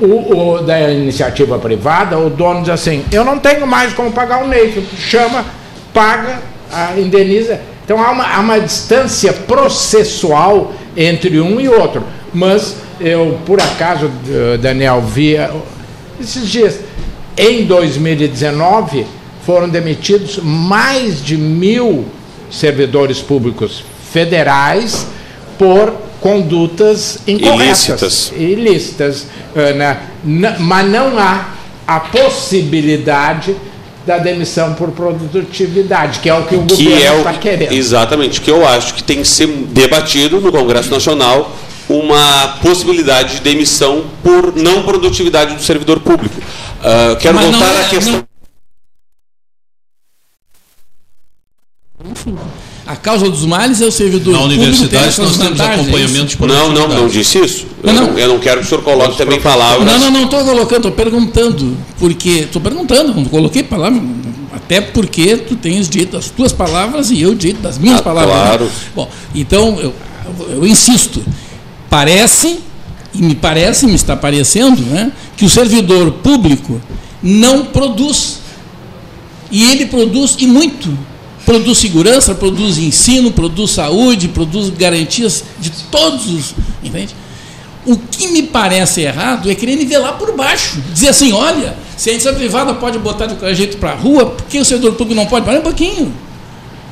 O, 0.00 0.52
o 0.54 0.58
da 0.62 0.92
iniciativa 0.92 1.58
privada, 1.58 2.16
o 2.16 2.30
dono 2.30 2.60
diz 2.60 2.68
assim, 2.70 3.04
eu 3.10 3.24
não 3.24 3.36
tenho 3.40 3.66
mais 3.66 3.92
como 3.92 4.12
pagar 4.12 4.44
o 4.44 4.46
NEIF, 4.46 4.80
chama, 4.96 5.44
paga, 5.92 6.38
a- 6.72 6.92
indeniza. 6.96 7.60
Então 7.88 8.02
há 8.02 8.10
uma, 8.10 8.24
há 8.24 8.40
uma 8.40 8.60
distância 8.60 9.32
processual 9.32 10.74
entre 10.94 11.40
um 11.40 11.58
e 11.58 11.70
outro. 11.70 12.04
Mas 12.34 12.76
eu, 13.00 13.38
por 13.46 13.58
acaso, 13.58 14.10
eh, 14.28 14.58
Daniel, 14.58 15.00
vi 15.00 15.36
eh, 15.36 15.50
esses 16.20 16.46
dias, 16.50 16.80
em 17.34 17.64
2019, 17.64 19.06
foram 19.46 19.70
demitidos 19.70 20.38
mais 20.42 21.24
de 21.24 21.38
mil 21.38 22.04
servidores 22.50 23.20
públicos 23.20 23.82
federais 24.12 25.06
por 25.58 25.90
condutas 26.20 27.20
incorretas. 27.26 27.88
Ilícitas. 27.88 28.32
Ilícitas. 28.36 29.26
né? 29.76 29.98
Mas 30.58 30.90
não 30.90 31.18
há 31.18 31.54
a 31.86 32.00
possibilidade 32.00 33.56
da 34.08 34.16
demissão 34.16 34.72
por 34.72 34.90
produtividade, 34.92 36.20
que 36.20 36.30
é 36.30 36.34
o 36.34 36.46
que 36.46 36.54
o 36.56 36.64
que 36.64 36.84
governo 36.84 37.16
é 37.16 37.18
está 37.18 37.34
querendo. 37.34 37.72
exatamente 37.72 38.40
que 38.40 38.50
eu 38.50 38.66
acho 38.66 38.94
que 38.94 39.02
tem 39.02 39.18
que 39.18 39.28
ser 39.28 39.46
debatido 39.46 40.40
no 40.40 40.50
Congresso 40.50 40.90
Nacional 40.90 41.52
uma 41.90 42.56
possibilidade 42.62 43.34
de 43.36 43.40
demissão 43.42 44.06
por 44.22 44.56
não 44.56 44.82
produtividade 44.82 45.54
do 45.56 45.62
servidor 45.62 46.00
público. 46.00 46.34
Ah, 46.82 47.16
quero 47.20 47.34
Mas 47.34 47.50
voltar 47.50 47.74
é- 47.74 47.80
à 47.82 47.84
questão. 47.88 48.24
não- 52.02 52.67
A 52.88 52.96
causa 52.96 53.28
dos 53.28 53.44
males 53.44 53.82
é 53.82 53.84
o 53.86 53.92
servidor 53.92 54.32
Na 54.32 54.38
público 54.40 54.62
universidade 54.62 55.14
ter 55.14 55.20
nós 55.22 55.36
temos 55.36 55.36
vantagens, 55.50 55.80
acompanhamento 55.80 56.26
de 56.36 56.46
Não, 56.46 56.72
não, 56.72 56.88
não 56.88 57.06
disse 57.06 57.38
isso. 57.38 57.66
Eu 57.82 57.92
Não, 57.92 58.18
eu 58.18 58.28
não 58.28 58.38
quero 58.38 58.60
que 58.60 58.66
o 58.66 58.68
senhor 58.68 58.82
coloque 58.82 59.18
também 59.18 59.38
palavras. 59.38 59.86
Não, 59.86 59.98
não, 59.98 60.10
não 60.10 60.24
estou 60.24 60.42
colocando, 60.42 60.88
estou 60.88 60.92
perguntando. 60.92 61.76
Porque. 61.98 62.30
Estou 62.30 62.62
perguntando, 62.62 63.14
não 63.14 63.26
coloquei 63.26 63.62
palavra. 63.62 64.00
Até 64.54 64.80
porque 64.80 65.36
tu 65.36 65.54
tens 65.54 65.86
dito 65.86 66.16
as 66.16 66.30
tuas 66.30 66.50
palavras 66.54 67.10
e 67.10 67.20
eu 67.20 67.34
dito 67.34 67.60
das 67.60 67.76
minhas 67.76 68.00
Ah, 68.00 68.02
palavras. 68.02 68.34
claro. 68.34 68.70
Bom, 68.96 69.10
então 69.34 69.78
eu, 69.78 69.94
eu 70.52 70.66
insisto. 70.66 71.22
Parece, 71.90 72.58
e 73.14 73.20
me 73.20 73.34
parece, 73.34 73.86
me 73.86 73.96
está 73.96 74.16
parecendo, 74.16 74.80
né, 74.80 75.12
que 75.36 75.44
o 75.44 75.48
servidor 75.50 76.10
público 76.10 76.80
não 77.22 77.66
produz. 77.66 78.38
E 79.50 79.70
ele 79.70 79.84
produz 79.86 80.36
e 80.38 80.46
muito. 80.46 80.88
Produz 81.48 81.78
segurança, 81.78 82.34
produz 82.34 82.76
ensino, 82.76 83.32
produz 83.32 83.70
saúde, 83.70 84.28
produz 84.28 84.68
garantias 84.68 85.42
de 85.58 85.70
todos 85.90 86.28
os. 86.28 86.54
Entende? 86.84 87.14
O 87.86 87.96
que 87.96 88.28
me 88.28 88.42
parece 88.42 89.00
errado 89.00 89.50
é 89.50 89.54
querer 89.54 89.76
nivelar 89.76 90.18
por 90.18 90.36
baixo. 90.36 90.78
Dizer 90.92 91.08
assim, 91.08 91.32
olha, 91.32 91.74
se 91.96 92.10
a 92.10 92.12
iniciativa 92.12 92.38
privada 92.38 92.74
pode 92.74 92.98
botar 92.98 93.24
de 93.24 93.36
qualquer 93.36 93.54
jeito 93.54 93.78
para 93.78 93.92
a 93.92 93.94
rua, 93.94 94.26
por 94.26 94.44
que 94.44 94.58
o 94.58 94.64
setor 94.64 94.92
público 94.92 95.14
não 95.14 95.24
pode? 95.24 95.46
Para 95.46 95.58
um 95.58 95.62
pouquinho. 95.62 96.12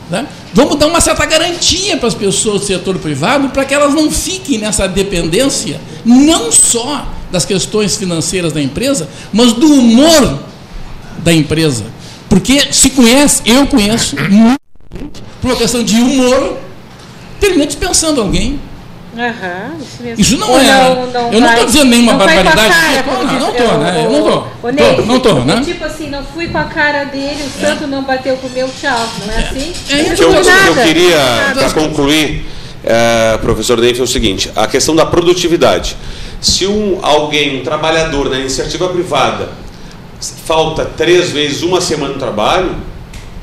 né? 0.08 0.26
Vamos 0.54 0.78
dar 0.78 0.86
uma 0.86 1.02
certa 1.02 1.26
garantia 1.26 1.98
para 1.98 2.08
as 2.08 2.14
pessoas 2.14 2.62
do 2.62 2.66
setor 2.66 2.96
privado 2.96 3.50
para 3.50 3.62
que 3.62 3.74
elas 3.74 3.92
não 3.92 4.10
fiquem 4.10 4.56
nessa 4.56 4.88
dependência, 4.88 5.78
não 6.02 6.50
só 6.50 7.06
das 7.30 7.44
questões 7.44 7.94
financeiras 7.96 8.54
da 8.54 8.62
empresa, 8.62 9.06
mas 9.34 9.52
do 9.52 9.70
humor 9.70 10.38
da 11.18 11.30
empresa. 11.30 11.94
Porque 12.28 12.72
se 12.72 12.90
conhece, 12.90 13.42
eu 13.46 13.66
conheço, 13.66 14.16
gente, 14.16 14.58
por 15.40 15.50
uma 15.50 15.56
questão 15.56 15.82
de 15.82 15.96
humor, 15.96 16.56
termina 17.40 17.66
dispensando 17.66 18.20
alguém. 18.20 18.60
Aham, 19.16 19.76
isso 19.80 20.02
mesmo. 20.02 20.20
Isso 20.20 20.36
não 20.36 20.50
Ou 20.50 20.60
é- 20.60 21.32
eu 21.32 21.40
não 21.40 21.48
vai- 21.48 21.58
tô 21.60 21.64
dizendo 21.64 21.86
nenhuma 21.86 22.12
não 22.12 22.18
barbaridade, 22.18 22.68
cara, 22.68 23.04
não, 23.24 23.40
não 23.40 23.52
tô, 23.52 23.78
né? 23.78 24.02
Eu 24.04 24.10
não 24.10 24.72
Ney, 24.72 25.06
não 25.06 25.20
tô, 25.20 25.34
né? 25.40 25.56
é 25.58 25.60
Tipo 25.64 25.84
assim, 25.86 26.10
não 26.10 26.22
fui 26.22 26.48
com 26.48 26.58
a 26.58 26.64
cara 26.64 27.04
dele, 27.04 27.42
o 27.46 27.60
santo 27.60 27.86
não 27.86 28.02
bateu 28.02 28.36
com 28.36 28.46
o 28.46 28.50
meu 28.50 28.68
tchau, 28.78 29.08
não 29.26 29.32
é 29.32 29.38
assim? 29.38 29.72
É 29.88 29.94
O 29.94 30.00
isso 30.02 30.16
que 30.16 30.22
eu, 30.22 30.32
Não 30.32 30.40
o 30.40 30.42
que 30.42 30.48
eu 30.50 30.54
nada, 30.54 30.82
queria, 30.82 31.16
para 31.54 31.70
concluir, 31.72 32.46
eh, 32.84 33.38
professor 33.40 33.80
Neif, 33.80 33.98
é 33.98 34.02
o 34.02 34.06
seguinte: 34.06 34.50
a 34.54 34.66
questão 34.66 34.94
da 34.94 35.06
produtividade. 35.06 35.96
Se 36.38 36.66
um, 36.66 36.98
alguém, 37.00 37.60
um 37.60 37.64
trabalhador 37.64 38.28
na 38.28 38.38
iniciativa 38.38 38.86
privada, 38.90 39.48
falta 40.44 40.84
três 40.84 41.30
vezes 41.30 41.62
uma 41.62 41.80
semana 41.80 42.14
no 42.14 42.18
trabalho, 42.18 42.74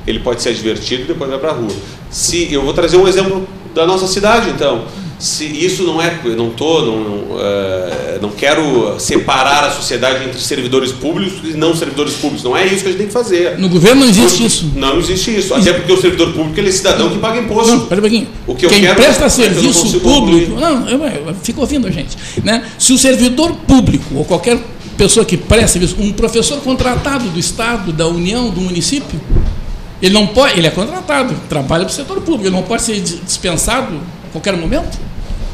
ele 0.06 0.20
pode 0.20 0.42
ser 0.42 0.50
advertido 0.50 1.04
e 1.04 1.06
depois 1.06 1.30
vai 1.30 1.40
para 1.40 1.52
a 1.52 1.54
rua. 1.54 1.72
Se, 2.10 2.52
eu 2.52 2.62
vou 2.62 2.74
trazer 2.74 2.98
um 2.98 3.08
exemplo 3.08 3.48
da 3.74 3.86
nossa 3.88 4.08
cidade, 4.08 4.50
então. 4.50 4.86
Se 5.20 5.46
isso 5.46 5.84
não 5.84 6.02
é, 6.02 6.20
eu 6.26 6.36
não 6.36 6.50
tô, 6.50 6.82
não, 6.82 7.00
não, 7.00 7.40
eh, 7.40 8.20
não 8.22 8.30
quero 8.30 9.00
separar 9.00 9.64
a 9.64 9.72
sociedade 9.72 10.26
entre 10.26 10.38
servidores 10.38 10.92
públicos 10.92 11.50
e 11.50 11.56
não 11.56 11.74
servidores 11.74 12.16
públicos. 12.16 12.44
Não 12.44 12.58
é 12.58 12.66
isso 12.66 12.82
que 12.82 12.90
a 12.90 12.92
gente 12.92 12.98
tem 12.98 13.08
que 13.08 13.14
fazer. 13.14 13.58
No 13.58 13.70
governo 13.70 14.02
não 14.02 14.10
existe 14.10 14.44
isso. 14.46 14.72
Não 14.76 14.98
existe 15.00 15.34
isso. 15.34 15.54
Até 15.54 15.72
porque 15.72 15.94
o 15.94 16.02
servidor 16.02 16.34
público 16.34 16.60
ele 16.60 16.68
é 16.68 16.72
cidadão 16.74 17.10
que 17.10 17.20
paga 17.20 17.40
imposto. 17.40 17.72
Não, 17.72 17.86
pera 17.86 18.00
um 18.00 18.02
pouquinho. 18.02 18.28
O 18.46 18.54
que 18.54 18.66
eu 18.66 18.70
Quem 18.70 18.82
quero- 18.82 18.96
presta 18.96 19.24
é 19.24 19.26
eu 19.26 19.28
não 19.28 19.36
serviço 19.74 20.00
público. 20.02 20.12
concluir. 20.12 20.50
Não, 20.50 20.90
eu, 20.90 21.02
eu 21.28 21.36
fico 21.42 21.62
ouvindo 21.62 21.88
a 21.88 21.92
gente. 21.92 22.18
Né? 22.44 22.66
Se 22.78 22.92
o 22.92 22.98
servidor 22.98 23.54
público, 23.66 24.16
ou 24.16 24.26
qualquer 24.26 24.60
pessoa 24.98 25.26
que 25.26 25.36
presta 25.38 25.68
serviço, 25.80 25.96
um 26.00 26.12
professor 26.14 26.60
contratado 26.62 27.28
do 27.30 27.40
Estado, 27.40 27.92
da 27.92 28.08
União, 28.08 28.50
do 28.50 28.62
município, 28.62 29.20
ele 30.02 30.14
não 30.14 30.28
pode, 30.28 30.58
ele 30.58 30.68
é 30.68 30.70
contratado, 30.70 31.34
trabalha 31.50 31.86
para 31.86 31.92
o 31.92 31.96
setor 31.96 32.18
público, 32.22 32.44
ele 32.48 32.56
não 32.56 32.64
pode 32.64 32.82
ser 32.84 33.00
dis- 33.00 33.20
dispensado 33.26 33.96
a 34.28 34.32
qualquer 34.32 34.56
momento. 34.58 34.98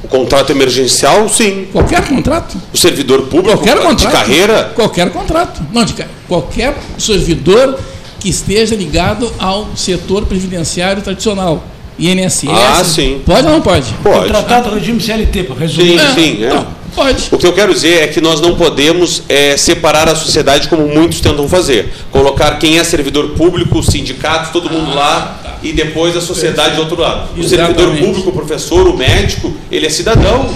contrato 0.09 0.51
emergencial, 0.51 1.29
sim. 1.29 1.67
Qualquer 1.71 2.07
contrato? 2.07 2.57
O 2.73 2.77
servidor 2.77 3.23
público 3.23 3.57
Qualquer 3.57 3.77
de 3.77 3.83
contrato. 3.83 4.11
carreira, 4.11 4.71
Qualquer 4.75 5.11
contrato. 5.11 5.61
Não, 5.71 5.83
de 5.85 5.93
qualquer 6.27 6.75
servidor 6.97 7.77
que 8.19 8.27
esteja 8.29 8.75
ligado 8.75 9.31
ao 9.37 9.69
setor 9.75 10.25
previdenciário 10.25 11.01
tradicional. 11.01 11.63
INSS. 11.99 12.47
Ah, 12.49 12.83
sim. 12.83 13.21
Pode 13.25 13.45
ou 13.45 13.53
não 13.53 13.61
pode? 13.61 13.93
pode. 14.01 14.27
Tratado 14.29 14.69
do 14.69 14.75
regime 14.75 15.01
CLT, 15.01 15.43
para 15.43 15.55
Sim, 15.55 15.61
resumir. 15.61 15.99
sim. 16.15 16.43
é. 16.43 16.47
Então, 16.47 16.67
pode. 16.95 17.27
O 17.31 17.37
que 17.37 17.45
eu 17.45 17.53
quero 17.53 17.73
dizer 17.73 18.03
é 18.03 18.07
que 18.07 18.21
nós 18.21 18.39
não 18.39 18.55
podemos 18.55 19.23
é, 19.27 19.57
separar 19.57 20.07
a 20.07 20.15
sociedade 20.15 20.67
como 20.67 20.87
muitos 20.87 21.19
tentam 21.19 21.47
fazer. 21.49 21.93
Colocar 22.11 22.57
quem 22.57 22.79
é 22.79 22.83
servidor 22.83 23.29
público, 23.31 23.79
os 23.79 23.87
sindicatos, 23.87 24.51
todo 24.51 24.69
mundo 24.69 24.95
lá 24.95 25.57
e 25.61 25.73
depois 25.73 26.15
a 26.15 26.21
sociedade 26.21 26.75
do 26.75 26.81
outro 26.81 26.99
lado. 26.99 27.37
O 27.37 27.43
servidor 27.43 27.95
público, 27.97 28.29
o 28.29 28.33
professor, 28.33 28.87
o 28.87 28.95
médico, 28.95 29.53
ele 29.71 29.85
é 29.85 29.89
cidadão. 29.89 30.49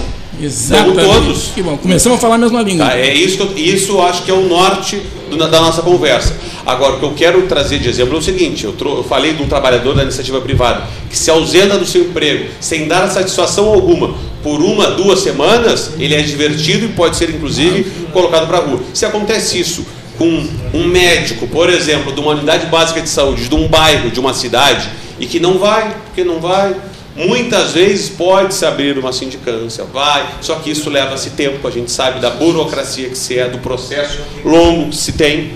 Exatamente. 0.44 0.94
Como 1.06 1.12
todos. 1.24 1.42
Que 1.54 1.62
bom. 1.62 1.76
Começamos 1.76 2.18
a 2.18 2.20
falar 2.20 2.34
a 2.36 2.38
mesma 2.38 2.62
língua. 2.62 2.86
Tá? 2.86 2.98
É 2.98 3.12
isso, 3.14 3.40
eu, 3.42 3.52
isso 3.56 4.00
acho 4.00 4.22
que 4.22 4.30
é 4.30 4.34
o 4.34 4.48
norte 4.48 5.00
do- 5.30 5.36
da 5.36 5.60
nossa 5.60 5.82
conversa. 5.82 6.34
Agora, 6.66 6.94
o 6.94 6.98
que 6.98 7.04
eu 7.04 7.12
quero 7.14 7.42
trazer 7.42 7.78
de 7.78 7.88
exemplo 7.88 8.14
é 8.16 8.18
o 8.18 8.22
seguinte: 8.22 8.64
eu, 8.64 8.72
tro- 8.72 8.98
eu 8.98 9.04
falei 9.04 9.34
de 9.34 9.42
um 9.42 9.46
trabalhador 9.48 9.94
da 9.94 10.02
iniciativa 10.02 10.40
privada 10.40 10.82
que 11.10 11.16
se 11.16 11.30
ausenta 11.30 11.78
do 11.78 11.86
seu 11.86 12.02
emprego 12.02 12.46
sem 12.60 12.86
dar 12.88 13.08
satisfação 13.10 13.66
alguma 13.68 14.14
por 14.42 14.60
uma, 14.60 14.90
duas 14.90 15.20
semanas, 15.20 15.92
ele 15.98 16.14
é 16.14 16.20
divertido 16.20 16.84
e 16.84 16.88
pode 16.88 17.16
ser, 17.16 17.30
inclusive, 17.30 17.84
colocado 18.12 18.46
para 18.46 18.58
a 18.58 18.60
rua. 18.60 18.80
Se 18.92 19.06
acontece 19.06 19.58
isso 19.58 19.86
com 20.18 20.46
um 20.74 20.86
médico, 20.86 21.46
por 21.48 21.70
exemplo, 21.70 22.12
de 22.12 22.20
uma 22.20 22.32
unidade 22.32 22.66
básica 22.66 23.00
de 23.00 23.08
saúde, 23.08 23.48
de 23.48 23.54
um 23.54 23.66
bairro, 23.66 24.10
de 24.10 24.20
uma 24.20 24.34
cidade, 24.34 24.88
e 25.18 25.24
que 25.26 25.40
não 25.40 25.58
vai, 25.58 25.96
porque 26.04 26.22
não 26.22 26.40
vai, 26.40 26.76
Muitas 27.16 27.72
vezes 27.72 28.08
pode-se 28.08 28.66
abrir 28.66 28.98
uma 28.98 29.12
sindicância, 29.12 29.84
vai, 29.84 30.34
só 30.40 30.56
que 30.56 30.70
isso 30.70 30.90
leva-se 30.90 31.30
tempo, 31.30 31.66
a 31.66 31.70
gente 31.70 31.90
sabe 31.90 32.18
da 32.18 32.30
burocracia 32.30 33.08
que 33.08 33.16
se 33.16 33.38
é, 33.38 33.48
do 33.48 33.58
processo 33.58 34.20
longo 34.44 34.90
que 34.90 34.96
se 34.96 35.12
tem, 35.12 35.52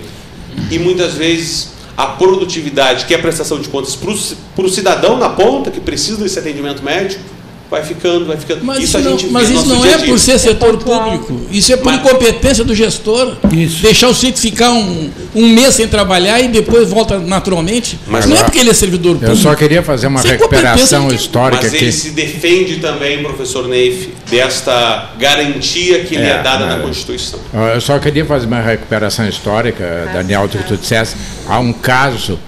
e 0.71 0.79
muitas 0.79 1.15
vezes 1.15 1.73
a 1.97 2.07
produtividade, 2.07 3.07
que 3.07 3.15
é 3.15 3.17
a 3.17 3.21
prestação 3.21 3.61
de 3.61 3.69
contas 3.69 3.97
para 3.97 4.65
o 4.65 4.69
cidadão 4.69 5.19
na 5.19 5.31
ponta, 5.31 5.69
que 5.69 5.81
precisa 5.81 6.23
desse 6.23 6.39
atendimento 6.39 6.81
médico, 6.81 7.25
vai 7.71 7.83
ficando, 7.85 8.25
vai 8.27 8.37
ficando. 8.37 8.64
Mas 8.64 8.83
isso, 8.83 8.99
não, 8.99 9.19
mas 9.31 9.51
isso 9.51 9.66
não 9.66 9.85
é 9.85 9.97
dia. 9.99 10.07
por 10.07 10.19
ser 10.19 10.39
setor 10.39 10.79
pontual. 10.79 11.19
público. 11.19 11.41
Isso 11.51 11.73
é 11.73 11.77
por 11.77 11.93
Mas- 11.93 11.97
incompetência 12.01 12.64
do 12.64 12.75
gestor. 12.75 13.37
Isso. 13.53 13.83
Deixar 13.83 14.09
o 14.09 14.14
sujeito 14.14 14.41
ficar 14.41 14.71
um, 14.73 15.11
um 15.35 15.49
mês 15.49 15.75
sem 15.75 15.87
trabalhar 15.87 16.41
e 16.41 16.49
depois 16.49 16.89
volta 16.89 17.19
naturalmente. 17.19 17.99
Mas 18.07 18.25
não 18.25 18.33
é 18.33 18.39
agora- 18.39 18.45
porque 18.51 18.59
ele 18.59 18.71
é 18.71 18.75
servidor 18.75 19.12
público. 19.14 19.33
Eu 19.33 19.37
só 19.37 19.55
queria 19.55 19.83
fazer 19.83 20.07
uma 20.07 20.23
Sem 20.23 20.31
recuperação 20.33 21.09
histórica 21.09 21.62
Mas 21.62 21.75
aqui. 21.75 21.85
ele 21.85 21.93
se 21.93 22.11
defende 22.11 22.77
também, 22.77 23.23
professor 23.23 23.69
Neif, 23.69 24.11
desta 24.31 25.11
garantia 25.19 26.01
que 26.05 26.16
lhe 26.16 26.23
é 26.23 26.31
É, 26.31 26.43
dada 26.43 26.64
mas- 26.66 26.77
na 26.79 26.83
Constituição. 26.83 27.39
Eu 27.75 27.81
só 27.81 27.99
queria 27.99 28.25
fazer 28.25 28.47
uma 28.47 28.61
recuperação 28.62 29.29
histórica, 29.29 30.09
Daniel, 30.12 30.49
do 30.49 30.57
que 30.59 30.64
tu 30.64 30.77
dissesse. 30.77 31.16
Há 31.47 31.59
um 31.59 31.73
caso 31.73 32.39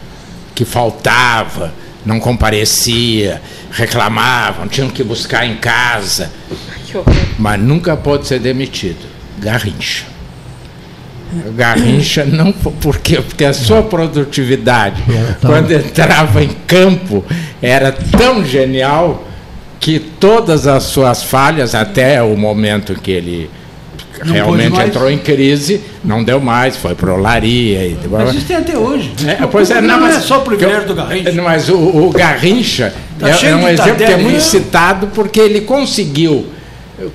que 0.55 0.65
faltava, 0.65 1.73
não 2.07 2.19
comparecia, 2.21 3.41
reclamavam, 3.71 4.67
tinham 4.69 4.89
que 4.91 5.03
buscar 5.05 5.47
em 5.47 5.57
casa, 5.57 6.31
mas 7.39 7.61
nunca 7.61 7.97
pôde 7.97 8.27
ser 8.27 8.39
demitido. 8.41 8.99
Garrincha. 9.39 10.05
Garrincha 11.55 12.25
não 12.25 12.53
fo- 12.53 12.73
porque 12.73 13.21
porque 13.23 13.45
a 13.45 13.53
sua 13.53 13.83
produtividade 13.85 15.01
quando 15.41 15.71
entrava 15.73 16.43
em 16.43 16.49
campo 16.67 17.25
era 17.63 17.93
tão 17.93 18.45
genial 18.45 19.29
que 19.79 20.01
todas 20.01 20.67
as 20.67 20.83
suas 20.85 21.23
falhas 21.23 21.73
até 21.75 22.21
o 22.21 22.37
momento 22.37 22.95
que 22.95 23.13
ele 23.13 23.49
Não 24.25 24.33
realmente 24.35 24.81
entrou 24.81 25.11
em 25.11 25.19
crise 25.19 25.81
não 26.05 26.23
deu 26.25 26.41
mais 26.41 26.77
foi 26.77 26.95
para 26.95 27.13
olaria 27.15 27.87
e 27.87 27.97
Mas 28.11 28.35
isso 28.35 28.47
tem 28.47 28.57
até 28.57 28.77
hoje. 28.77 29.13
é, 29.27 29.47
pois 29.47 29.71
é, 29.71 29.81
não, 29.81 29.99
não, 30.01 30.07
é 30.07 30.13
mas- 30.15 30.25
só 30.25 30.39
o 30.39 30.43
privilégio 30.43 30.89
do 30.89 30.95
Garrincha. 30.95 31.43
Mas 31.43 31.69
o, 31.69 31.77
o 31.77 32.11
Garrincha 32.11 32.95
Tá 33.19 33.29
é, 33.29 33.47
é 33.51 33.55
um 33.57 33.69
exemplo 33.69 33.97
que 33.97 34.05
é 34.05 34.17
muito 34.17 34.35
né? 34.37 34.41
citado 34.41 35.07
porque 35.09 35.39
ele 35.41 35.61
conseguiu, 35.63 36.47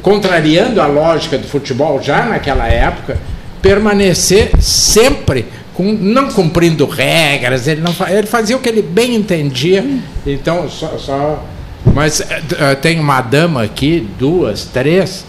contrariando 0.01 0.82
a 0.82 0.86
lógica 0.88 1.38
do 1.38 1.47
futebol 1.47 2.01
já 2.01 2.26
naquela 2.26 2.68
época, 2.68 3.18
permanecer 3.62 4.51
sempre 4.60 5.45
com, 5.74 5.84
não 5.91 6.30
cumprindo 6.30 6.86
regras, 6.86 7.68
ele, 7.68 7.82
não, 7.82 7.93
ele 8.08 8.28
fazia 8.28 8.56
o 8.56 8.60
que 8.60 8.70
ele 8.70 8.82
bem 8.82 9.16
entendia. 9.16 9.84
Então, 10.26 10.70
só. 10.70 10.97
só- 10.97 11.43
mas 11.93 12.20
eh, 12.22 12.76
tem 12.76 12.99
uma 12.99 13.22
dama 13.22 13.62
aqui, 13.64 14.08
duas, 14.20 14.66
três, 14.66 15.24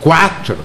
quatro. 0.00 0.56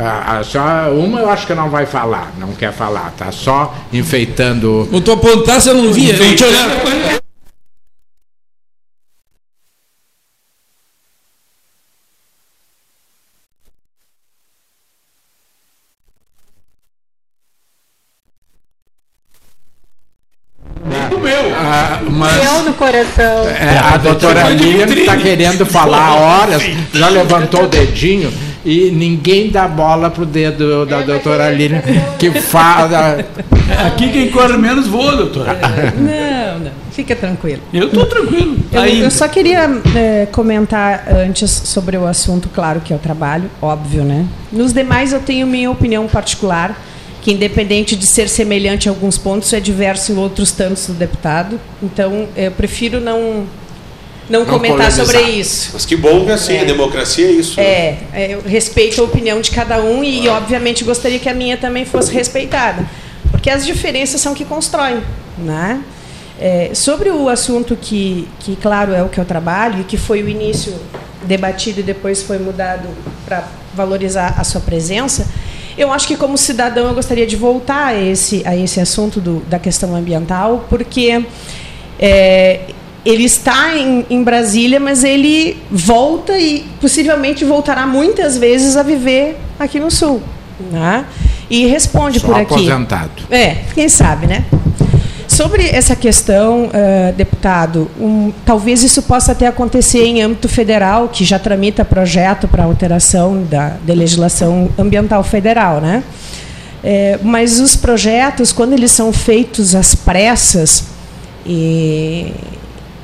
Ah, 0.00 0.38
ah, 0.38 0.44
só 0.44 0.60
uma 0.92 1.18
eu 1.18 1.28
acho 1.28 1.44
que 1.44 1.54
não 1.54 1.68
vai 1.68 1.84
falar, 1.84 2.32
não 2.38 2.52
quer 2.52 2.72
falar, 2.72 3.12
tá 3.18 3.32
só 3.32 3.74
enfeitando. 3.92 4.88
Eu 4.92 5.00
tô 5.00 5.12
apontar, 5.12 5.60
você 5.60 5.72
não 5.72 5.92
via. 5.92 6.14
Eu 6.14 6.36
te 6.36 6.44
olhava. 6.44 6.72
Ah, 21.60 22.00
mas 22.08 22.44
Eu 22.44 22.62
no 22.62 22.74
coração. 22.74 23.48
é, 23.48 23.78
a 23.78 23.96
doutora 23.96 24.48
Lilian 24.50 24.86
está 24.86 25.16
querendo 25.16 25.66
falar 25.66 26.14
horas, 26.14 26.62
já 26.94 27.08
levantou 27.08 27.64
o 27.64 27.66
dedinho 27.66 28.32
e 28.64 28.90
ninguém 28.90 29.50
dá 29.50 29.66
bola 29.68 30.10
pro 30.10 30.26
dedo 30.26 30.84
da 30.86 31.00
doutora 31.00 31.50
Lilian 31.50 31.82
que 32.18 32.30
fala. 32.40 33.24
Aqui 33.86 34.10
quem 34.10 34.30
corre 34.30 34.56
menos 34.56 34.86
voa, 34.86 35.16
doutor. 35.16 35.46
Não, 35.96 36.58
não. 36.60 36.70
Fica 36.90 37.14
tranquilo. 37.14 37.60
Eu 37.72 37.86
estou 37.86 38.06
tranquilo. 38.06 38.56
Eu, 38.72 38.82
eu 38.82 39.10
só 39.10 39.28
queria 39.28 39.70
é, 39.94 40.26
comentar 40.26 41.06
antes 41.08 41.48
sobre 41.50 41.96
o 41.96 42.04
assunto, 42.06 42.48
claro 42.48 42.80
que 42.80 42.92
é 42.92 42.96
o 42.96 42.98
trabalho, 42.98 43.48
óbvio, 43.62 44.02
né? 44.02 44.26
Nos 44.50 44.72
demais 44.72 45.12
eu 45.12 45.20
tenho 45.20 45.46
minha 45.46 45.70
opinião 45.70 46.08
particular, 46.08 46.76
que 47.22 47.32
independente 47.32 47.94
de 47.94 48.04
ser 48.04 48.28
semelhante 48.28 48.86
em 48.86 48.88
alguns 48.88 49.16
pontos, 49.16 49.52
é 49.52 49.60
diverso 49.60 50.12
em 50.12 50.16
outros 50.16 50.50
tantos 50.50 50.88
do 50.88 50.94
deputado. 50.94 51.60
Então, 51.82 52.26
eu 52.36 52.50
prefiro 52.50 53.00
não, 53.00 53.44
não, 54.28 54.44
comentar 54.44 54.90
polemizar. 54.90 55.06
sobre 55.06 55.30
isso. 55.30 55.70
Mas 55.72 55.86
que 55.86 55.96
bom 55.96 56.24
que 56.24 56.30
assim, 56.30 56.58
a 56.58 56.64
democracia 56.64 57.26
é 57.26 57.30
isso. 57.30 57.58
né? 57.58 57.66
É, 57.66 57.98
é, 58.12 58.34
eu 58.34 58.42
respeito 58.42 59.00
a 59.00 59.04
opinião 59.04 59.40
de 59.40 59.50
cada 59.50 59.80
um 59.82 60.04
e, 60.04 60.28
obviamente, 60.28 60.84
gostaria 60.84 61.18
que 61.18 61.28
a 61.28 61.34
minha 61.34 61.56
também 61.56 61.84
fosse 61.84 62.12
respeitada. 62.12 62.86
Porque 63.30 63.50
as 63.50 63.64
diferenças 63.64 64.20
são 64.20 64.34
que 64.34 64.44
constroem. 64.44 65.02
Né? 65.38 65.82
É, 66.40 66.70
sobre 66.74 67.10
o 67.10 67.28
assunto 67.28 67.76
que, 67.76 68.28
que, 68.40 68.56
claro, 68.56 68.92
é 68.92 69.02
o 69.02 69.08
que 69.08 69.18
eu 69.18 69.24
trabalho 69.24 69.80
e 69.80 69.84
que 69.84 69.96
foi 69.96 70.22
o 70.22 70.28
início 70.28 70.74
debatido 71.24 71.80
e 71.80 71.82
depois 71.82 72.22
foi 72.22 72.38
mudado 72.38 72.88
para 73.24 73.48
valorizar 73.74 74.34
a 74.38 74.44
sua 74.44 74.60
presença, 74.60 75.26
eu 75.76 75.92
acho 75.92 76.08
que, 76.08 76.16
como 76.16 76.36
cidadão, 76.36 76.88
eu 76.88 76.94
gostaria 76.94 77.26
de 77.26 77.36
voltar 77.36 77.88
a 77.88 77.94
esse, 77.94 78.42
a 78.44 78.56
esse 78.56 78.80
assunto 78.80 79.20
do, 79.20 79.40
da 79.48 79.60
questão 79.60 79.94
ambiental, 79.94 80.66
porque 80.68 81.24
é, 82.00 82.60
ele 83.04 83.24
está 83.24 83.76
em, 83.76 84.04
em 84.10 84.22
Brasília, 84.22 84.80
mas 84.80 85.04
ele 85.04 85.56
volta 85.70 86.38
e 86.38 86.64
possivelmente 86.80 87.44
voltará 87.44 87.86
muitas 87.86 88.36
vezes 88.36 88.76
a 88.76 88.82
viver 88.82 89.36
aqui 89.58 89.78
no 89.80 89.90
Sul. 89.90 90.22
Né? 90.70 91.04
E 91.48 91.66
responde 91.66 92.20
Só 92.20 92.26
por 92.26 92.36
aqui. 92.36 92.54
aposentado. 92.54 93.22
É, 93.30 93.56
quem 93.74 93.88
sabe, 93.88 94.26
né? 94.26 94.44
Sobre 95.28 95.68
essa 95.68 95.94
questão, 95.94 96.68
eh, 96.72 97.14
deputado, 97.16 97.88
um, 98.00 98.32
talvez 98.44 98.82
isso 98.82 99.02
possa 99.02 99.32
até 99.32 99.46
acontecer 99.46 100.04
em 100.04 100.20
âmbito 100.20 100.48
federal, 100.48 101.08
que 101.08 101.24
já 101.24 101.38
tramita 101.38 101.84
projeto 101.84 102.48
para 102.48 102.64
alteração 102.64 103.44
da, 103.44 103.76
da 103.86 103.94
legislação 103.94 104.68
ambiental 104.76 105.22
federal, 105.22 105.80
né? 105.80 106.02
Eh, 106.82 107.20
mas 107.22 107.60
os 107.60 107.76
projetos, 107.76 108.52
quando 108.52 108.72
eles 108.72 108.90
são 108.90 109.12
feitos 109.12 109.74
às 109.74 109.94
pressas 109.94 110.84
e, 111.46 112.32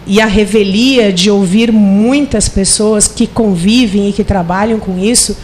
e 0.07 0.21
a 0.21 0.27
revelia 0.27 1.13
de 1.13 1.31
ouvir 1.31 1.73
muitas 1.73 2.49
pessoas 2.49 3.09
que 3.09 3.27
convivem 3.27 4.09
e 4.09 4.13
que 4.13 4.25
trabalham 4.25 4.79
com 4.79 4.99
isso, 4.99 5.37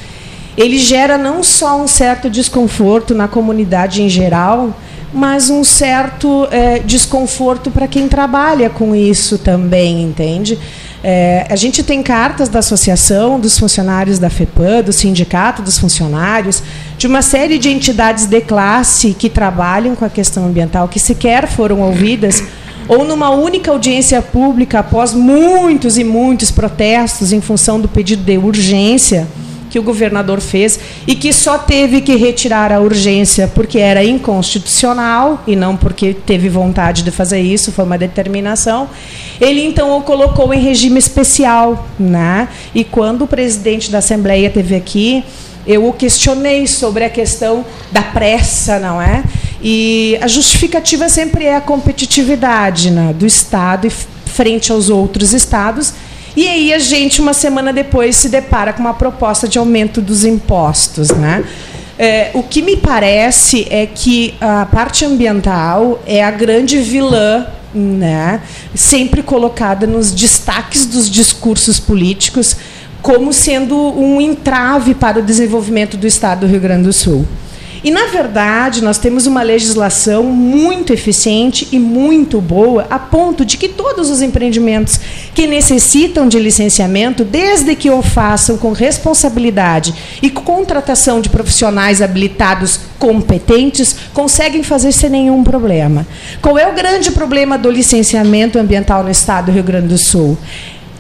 ele 0.57 0.79
gera 0.79 1.17
não 1.17 1.43
só 1.43 1.81
um 1.81 1.87
certo 1.87 2.29
desconforto 2.29 3.15
na 3.15 3.27
comunidade 3.27 4.03
em 4.03 4.09
geral, 4.09 4.77
mas 5.13 5.51
um 5.51 5.65
certo 5.65 6.47
eh, 6.51 6.81
desconforto 6.85 7.71
para 7.71 7.89
quem 7.89 8.09
trabalha 8.09 8.71
com 8.71 8.95
isso 8.95 9.39
também, 9.39 10.03
entende? 10.03 10.59
Eh, 11.03 11.47
a 11.49 11.57
gente 11.57 11.83
tem 11.83 12.03
cartas 12.03 12.49
da 12.49 12.59
associação, 12.59 13.41
dos 13.41 13.59
funcionários 13.59 14.19
da 14.19 14.29
FEPAM, 14.29 14.83
do 14.83 14.93
sindicato 14.93 15.63
dos 15.63 15.79
funcionários, 15.79 16.63
de 16.99 17.07
uma 17.07 17.23
série 17.23 17.59
de 17.59 17.71
entidades 17.71 18.27
de 18.27 18.41
classe 18.41 19.15
que 19.15 19.29
trabalham 19.29 19.97
com 19.97 20.05
a 20.05 20.11
questão 20.11 20.47
ambiental, 20.47 20.87
que 20.87 21.01
sequer 21.01 21.49
foram 21.49 21.81
ouvidas, 21.81 22.45
ou 22.89 23.05
numa 23.05 23.31
única 23.31 23.71
audiência 23.71 24.21
pública, 24.21 24.81
após 24.81 25.13
muitos 25.13 25.99
e 25.99 26.05
muitos 26.05 26.51
protestos 26.51 27.33
em 27.33 27.41
função 27.41 27.81
do 27.81 27.89
pedido 27.89 28.23
de 28.23 28.39
urgência 28.39 29.27
que 29.71 29.79
o 29.79 29.83
governador 29.83 30.41
fez 30.41 30.79
e 31.07 31.15
que 31.15 31.33
só 31.33 31.57
teve 31.57 32.01
que 32.01 32.17
retirar 32.17 32.73
a 32.73 32.81
urgência 32.81 33.49
porque 33.55 33.79
era 33.79 34.05
inconstitucional 34.05 35.43
e 35.47 35.55
não 35.55 35.77
porque 35.77 36.13
teve 36.13 36.49
vontade 36.49 37.03
de 37.03 37.11
fazer 37.11 37.41
isso, 37.41 37.71
foi 37.71 37.85
uma 37.85 37.97
determinação. 37.97 38.89
Ele 39.41 39.65
então 39.65 39.97
o 39.97 40.03
colocou 40.03 40.53
em 40.53 40.61
regime 40.61 40.99
especial, 40.99 41.87
né? 41.99 42.49
E 42.75 42.83
quando 42.83 43.23
o 43.23 43.27
presidente 43.29 43.91
da 43.91 43.99
Assembleia 43.99 44.51
teve 44.51 44.75
aqui, 44.75 45.25
eu 45.67 45.87
o 45.87 45.93
questionei 45.93 46.67
sobre 46.67 47.05
a 47.05 47.11
questão 47.11 47.65
da 47.93 48.03
pressa, 48.03 48.79
não 48.79 49.01
é? 49.01 49.23
E 49.63 50.19
a 50.21 50.27
justificativa 50.27 51.09
sempre 51.09 51.45
é 51.45 51.57
a 51.57 51.61
competitividade 51.61 52.91
né, 52.91 53.13
do 53.13 53.27
Estado 53.27 53.91
frente 53.91 54.73
aos 54.73 54.89
outros 54.89 55.35
estados. 55.35 55.93
E 56.37 56.49
aí 56.49 56.73
a 56.73 56.79
gente, 56.79 57.21
uma 57.21 57.35
semana 57.35 57.73
depois, 57.73 58.17
se 58.17 58.29
depara 58.29 58.73
com 58.73 58.81
uma 58.81 58.95
proposta 58.95 59.47
de 59.47 59.59
aumento 59.59 60.01
dos 60.01 60.25
impostos. 60.25 61.11
Né? 61.11 61.45
É, 61.99 62.31
o 62.33 62.43
que 62.43 62.63
me 62.63 62.77
parece 62.77 63.67
é 63.69 63.85
que 63.87 64.35
a 64.41 64.65
parte 64.65 65.05
ambiental 65.05 66.01
é 66.07 66.25
a 66.25 66.31
grande 66.31 66.79
vilã, 66.79 67.47
né? 67.75 68.41
sempre 68.75 69.23
colocada 69.23 69.87
nos 69.87 70.11
destaques 70.13 70.87
dos 70.87 71.11
discursos 71.11 71.79
políticos, 71.79 72.57
como 73.03 73.33
sendo 73.33 73.77
um 73.77 74.21
entrave 74.21 74.95
para 74.95 75.19
o 75.19 75.23
desenvolvimento 75.23 75.97
do 75.97 76.07
Estado 76.07 76.41
do 76.41 76.47
Rio 76.47 76.61
Grande 76.61 76.85
do 76.85 76.93
Sul. 76.93 77.27
E, 77.83 77.91
na 77.91 78.07
verdade, 78.07 78.83
nós 78.83 78.99
temos 78.99 79.27
uma 79.27 79.43
legislação 79.43 80.25
muito 80.25 80.93
eficiente 80.93 81.67
e 81.73 81.79
muito 81.79 82.39
boa, 82.39 82.87
a 82.91 82.99
ponto 82.99 83.43
de 83.43 83.57
que 83.57 83.69
todos 83.69 84.11
os 84.11 84.21
empreendimentos 84.21 85.01
que 85.35 85.47
necessitam 85.47 86.29
de 86.29 86.39
licenciamento, 86.39 87.25
desde 87.25 87.75
que 87.75 87.89
o 87.91 88.03
façam 88.03 88.59
com 88.59 88.73
responsabilidade 88.73 89.95
e 90.21 90.29
com 90.29 90.51
contratação 90.51 91.21
de 91.21 91.31
profissionais 91.31 92.03
habilitados 92.03 92.81
competentes, 92.99 93.97
conseguem 94.13 94.63
fazer 94.63 94.93
sem 94.93 95.09
nenhum 95.09 95.43
problema. 95.43 96.07
Qual 96.43 96.59
é 96.59 96.69
o 96.69 96.75
grande 96.75 97.11
problema 97.13 97.57
do 97.57 97.71
licenciamento 97.71 98.59
ambiental 98.59 99.03
no 99.03 99.11
Estado 99.11 99.47
do 99.47 99.53
Rio 99.53 99.63
Grande 99.63 99.89
do 99.89 99.97
Sul? 99.97 100.37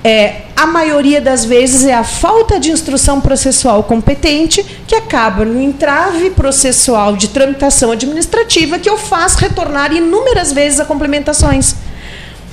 É, 0.02 0.42
a 0.56 0.66
maioria 0.66 1.20
das 1.20 1.44
vezes 1.44 1.84
é 1.84 1.92
a 1.92 2.04
falta 2.04 2.58
de 2.58 2.70
instrução 2.70 3.20
processual 3.20 3.82
competente 3.82 4.64
que 4.86 4.94
acaba 4.94 5.44
no 5.44 5.60
entrave 5.60 6.30
processual 6.30 7.16
de 7.16 7.28
tramitação 7.28 7.92
administrativa 7.92 8.78
que 8.78 8.90
o 8.90 8.96
faz 8.96 9.34
retornar 9.34 9.92
inúmeras 9.92 10.52
vezes 10.52 10.80
a 10.80 10.84
complementações. 10.84 11.74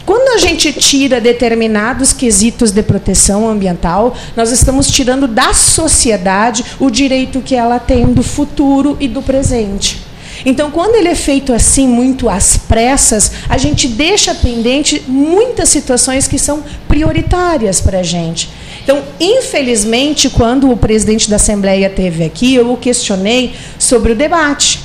Quando 0.05 0.35
a 0.35 0.37
gente 0.37 0.71
tira 0.71 1.19
determinados 1.19 2.13
quesitos 2.13 2.71
de 2.71 2.81
proteção 2.81 3.49
ambiental, 3.49 4.15
nós 4.37 4.51
estamos 4.51 4.87
tirando 4.87 5.27
da 5.27 5.53
sociedade 5.53 6.63
o 6.79 6.89
direito 6.89 7.41
que 7.41 7.55
ela 7.55 7.77
tem 7.77 8.05
do 8.13 8.23
futuro 8.23 8.95
e 9.01 9.07
do 9.07 9.21
presente. 9.21 10.06
Então, 10.45 10.71
quando 10.71 10.95
ele 10.95 11.09
é 11.09 11.15
feito 11.15 11.53
assim, 11.53 11.87
muito 11.87 12.29
às 12.29 12.57
pressas, 12.57 13.31
a 13.49 13.57
gente 13.57 13.87
deixa 13.87 14.33
pendente 14.35 15.03
muitas 15.07 15.69
situações 15.69 16.27
que 16.27 16.37
são 16.37 16.63
prioritárias 16.87 17.81
para 17.81 17.99
a 17.99 18.03
gente. 18.03 18.49
Então, 18.83 19.03
infelizmente, 19.19 20.29
quando 20.29 20.71
o 20.71 20.77
presidente 20.77 21.29
da 21.29 21.35
Assembleia 21.35 21.89
teve 21.89 22.23
aqui, 22.23 22.55
eu 22.55 22.71
o 22.71 22.77
questionei 22.77 23.53
sobre 23.77 24.13
o 24.13 24.15
debate. 24.15 24.79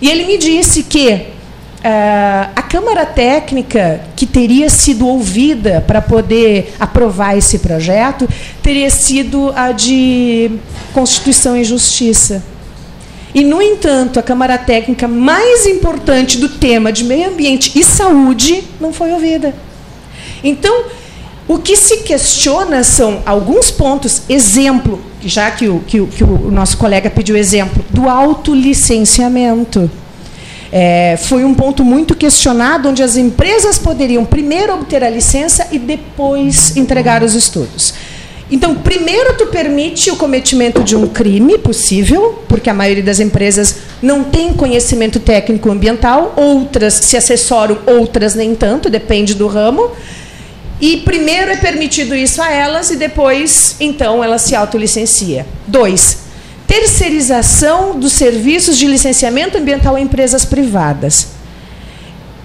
E 0.00 0.10
ele 0.10 0.24
me 0.24 0.36
disse 0.36 0.82
que 0.82 1.08
uh, 1.10 2.50
a 2.54 2.62
Câmara 2.62 3.06
Técnica, 3.06 4.02
que 4.14 4.26
teria 4.26 4.68
sido 4.68 5.06
ouvida 5.06 5.82
para 5.86 6.02
poder 6.02 6.74
aprovar 6.78 7.38
esse 7.38 7.60
projeto, 7.60 8.28
teria 8.62 8.90
sido 8.90 9.52
a 9.56 9.72
de 9.72 10.50
Constituição 10.92 11.56
e 11.56 11.64
Justiça. 11.64 12.42
E, 13.36 13.44
no 13.44 13.60
entanto, 13.60 14.18
a 14.18 14.22
Câmara 14.22 14.56
Técnica 14.56 15.06
mais 15.06 15.66
importante 15.66 16.38
do 16.38 16.48
tema 16.48 16.90
de 16.90 17.04
meio 17.04 17.28
ambiente 17.28 17.78
e 17.78 17.84
saúde 17.84 18.64
não 18.80 18.94
foi 18.94 19.12
ouvida. 19.12 19.54
Então, 20.42 20.86
o 21.46 21.58
que 21.58 21.76
se 21.76 21.98
questiona 21.98 22.82
são 22.82 23.22
alguns 23.26 23.70
pontos. 23.70 24.22
Exemplo, 24.26 24.98
já 25.20 25.50
que 25.50 25.68
o, 25.68 25.80
que 25.80 26.00
o, 26.00 26.06
que 26.06 26.24
o 26.24 26.50
nosso 26.50 26.78
colega 26.78 27.10
pediu 27.10 27.36
exemplo, 27.36 27.84
do 27.90 28.08
autolicenciamento. 28.08 29.90
É, 30.72 31.18
foi 31.18 31.44
um 31.44 31.52
ponto 31.52 31.84
muito 31.84 32.14
questionado, 32.14 32.88
onde 32.88 33.02
as 33.02 33.18
empresas 33.18 33.78
poderiam 33.78 34.24
primeiro 34.24 34.72
obter 34.72 35.04
a 35.04 35.10
licença 35.10 35.68
e 35.70 35.78
depois 35.78 36.74
entregar 36.74 37.22
os 37.22 37.34
estudos. 37.34 37.92
Então, 38.50 38.76
primeiro 38.76 39.34
tu 39.36 39.46
permite 39.46 40.08
o 40.10 40.16
cometimento 40.16 40.84
de 40.84 40.94
um 40.94 41.08
crime 41.08 41.58
possível, 41.58 42.44
porque 42.48 42.70
a 42.70 42.74
maioria 42.74 43.02
das 43.02 43.18
empresas 43.18 43.76
não 44.00 44.22
tem 44.22 44.52
conhecimento 44.52 45.18
técnico 45.18 45.70
ambiental, 45.70 46.32
outras 46.36 46.94
se 46.94 47.16
assessoram, 47.16 47.78
outras 47.86 48.36
nem 48.36 48.54
tanto, 48.54 48.88
depende 48.88 49.34
do 49.34 49.48
ramo. 49.48 49.90
E 50.80 50.98
primeiro 50.98 51.50
é 51.50 51.56
permitido 51.56 52.14
isso 52.14 52.40
a 52.40 52.52
elas 52.52 52.90
e 52.90 52.96
depois, 52.96 53.76
então, 53.80 54.22
ela 54.22 54.38
se 54.38 54.54
autolicencia. 54.54 55.44
Dois, 55.66 56.18
terceirização 56.68 57.98
dos 57.98 58.12
serviços 58.12 58.78
de 58.78 58.86
licenciamento 58.86 59.58
ambiental 59.58 59.98
em 59.98 60.02
empresas 60.02 60.44
privadas. 60.44 61.35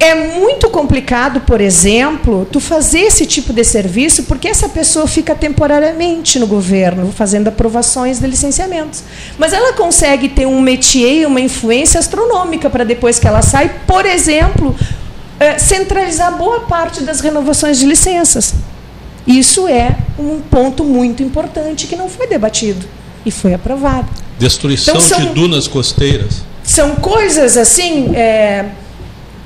É 0.02 0.16
muito 0.16 0.68
complicado, 0.72 1.42
por 1.42 1.62
exemplo, 1.62 2.48
tu 2.52 2.60
fazer 2.60 3.02
esse 3.02 3.24
tipo 3.24 3.54
de 3.54 3.64
serviço 3.64 4.24
porque 4.24 4.48
essa 4.48 4.68
pessoa 4.68 5.06
fica 5.06 5.36
temporariamente 5.36 6.40
no 6.40 6.48
governo 6.48 7.12
fazendo 7.12 7.50
aprovações 7.50 8.20
de 8.20 8.26
licenciamentos. 8.26 9.04
Mas 9.38 9.54
ela 9.54 9.74
consegue 9.74 10.28
ter 10.28 10.48
um 10.48 10.60
métier, 10.60 11.28
uma 11.28 11.40
influência 11.40 12.00
astronômica 12.00 12.68
para 12.68 12.84
depois 12.84 13.20
que 13.20 13.28
ela 13.28 13.44
sai, 13.44 13.72
por 13.86 14.04
exemplo, 14.08 14.76
é, 15.40 15.60
centralizar 15.60 16.36
boa 16.36 16.62
parte 16.62 17.04
das 17.04 17.22
renovações 17.22 17.78
de 17.78 17.86
licenças. 17.86 18.56
Isso 19.28 19.68
é 19.68 19.96
um 20.18 20.40
ponto 20.40 20.84
muito 20.84 21.22
importante 21.22 21.86
que 21.86 21.96
não 21.96 22.10
foi 22.10 22.26
debatido 22.26 22.88
e 23.24 23.30
foi 23.30 23.54
aprovado. 23.54 24.10
Destruição 24.40 24.96
então, 24.96 25.08
são, 25.08 25.20
de 25.20 25.28
dunas 25.28 25.68
costeiras. 25.68 26.42
São 26.64 26.96
coisas 26.96 27.56
assim. 27.56 28.16
É, 28.16 28.66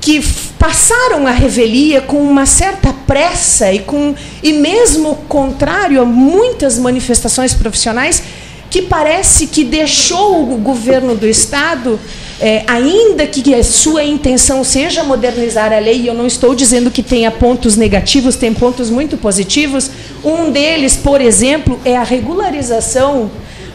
que 0.06 0.24
passaram 0.60 1.26
a 1.26 1.32
revelia 1.32 1.99
com 1.99 2.22
uma 2.22 2.45
certa 2.45 2.93
pressa 3.08 3.74
e 3.74 3.80
com 3.80 4.14
e 4.43 4.53
mesmo 4.53 5.16
contrário 5.28 5.99
a 5.99 6.06
muitas 6.06 6.78
manifestações 6.78 7.56
profissionais 7.56 8.22
que 8.70 8.84
parece 8.84 9.47
que 9.47 9.64
deixou 9.64 10.53
o 10.53 10.58
governo 10.58 11.16
do 11.16 11.28
estado 11.28 11.99
é, 12.39 12.64
ainda 12.68 13.26
que 13.26 13.51
a 13.56 13.64
sua 13.64 14.03
intenção 14.03 14.64
seja 14.64 15.03
modernizar 15.03 15.74
a 15.74 15.80
lei, 15.80 16.01
e 16.01 16.08
eu 16.08 16.14
não 16.14 16.28
estou 16.28 16.53
dizendo 16.53 16.91
que 16.91 17.01
tenha 17.01 17.32
pontos 17.32 17.76
negativos, 17.76 18.36
tem 18.36 18.53
pontos 18.53 18.91
muito 18.91 19.18
positivos. 19.18 19.89
Um 20.24 20.51
deles, 20.51 20.95
por 20.97 21.20
exemplo, 21.20 21.80
é 21.84 21.97
a 21.97 22.03
regularização 22.03 23.32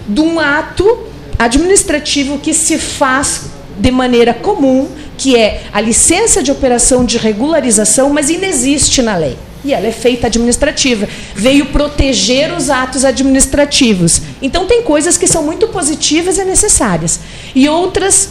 de 0.07 0.20
um 0.20 0.39
ato 0.39 1.07
administrativo 1.39 2.39
que 2.39 2.55
se 2.55 2.78
faz 2.78 3.47
de 3.81 3.91
maneira 3.91 4.35
comum 4.35 4.89
que 5.16 5.37
é 5.37 5.64
a 5.72 5.81
licença 5.81 6.43
de 6.43 6.51
operação 6.51 7.05
de 7.05 7.18
regularização, 7.18 8.09
mas 8.09 8.31
inexiste 8.31 9.03
na 9.03 9.16
lei. 9.16 9.37
E 9.62 9.74
ela 9.74 9.87
é 9.87 9.93
feita 9.93 10.28
administrativa. 10.28 11.07
Veio 11.35 11.66
proteger 11.66 12.55
os 12.55 12.70
atos 12.70 13.05
administrativos. 13.05 14.22
Então, 14.41 14.64
tem 14.64 14.83
coisas 14.83 15.18
que 15.18 15.26
são 15.26 15.43
muito 15.43 15.68
positivas 15.68 16.39
e 16.39 16.45
necessárias. 16.45 17.20
E 17.55 17.68
outras 17.68 18.31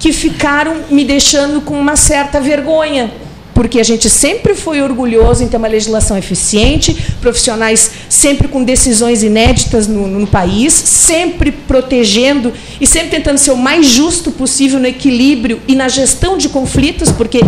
que 0.00 0.12
ficaram 0.12 0.82
me 0.90 1.04
deixando 1.04 1.60
com 1.60 1.78
uma 1.78 1.94
certa 1.94 2.40
vergonha 2.40 3.12
porque 3.56 3.80
a 3.80 3.82
gente 3.82 4.10
sempre 4.10 4.54
foi 4.54 4.82
orgulhoso 4.82 5.42
em 5.42 5.48
ter 5.48 5.56
uma 5.56 5.66
legislação 5.66 6.18
eficiente, 6.18 6.94
profissionais 7.22 7.90
sempre 8.06 8.48
com 8.48 8.62
decisões 8.62 9.22
inéditas 9.22 9.88
no, 9.88 10.06
no, 10.06 10.26
país, 10.26 10.74
sempre 10.74 11.50
protegendo 11.50 12.52
e 12.78 12.86
sempre 12.86 13.08
tentando 13.08 13.38
ser 13.38 13.52
o 13.52 13.56
mais 13.56 13.86
justo 13.86 14.30
possível 14.30 14.78
no 14.78 14.86
equilíbrio 14.86 15.58
e 15.66 15.74
na 15.74 15.88
gestão 15.88 16.36
de 16.36 16.50
conflitos, 16.50 17.10
porque 17.10 17.40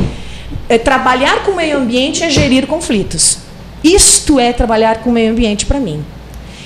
é, 0.67 0.79
trabalhar 0.79 1.45
com 1.45 1.51
o 1.51 1.57
meio 1.57 1.77
ambiente 1.77 2.25
é 2.25 2.31
gerir 2.31 2.67
conflitos. 2.67 3.41
Isto 3.85 4.41
é 4.41 4.51
trabalhar 4.51 5.03
com 5.03 5.11
o 5.11 5.13
meio 5.13 5.31
ambiente 5.31 5.67
para 5.67 5.79
mim. 5.79 6.03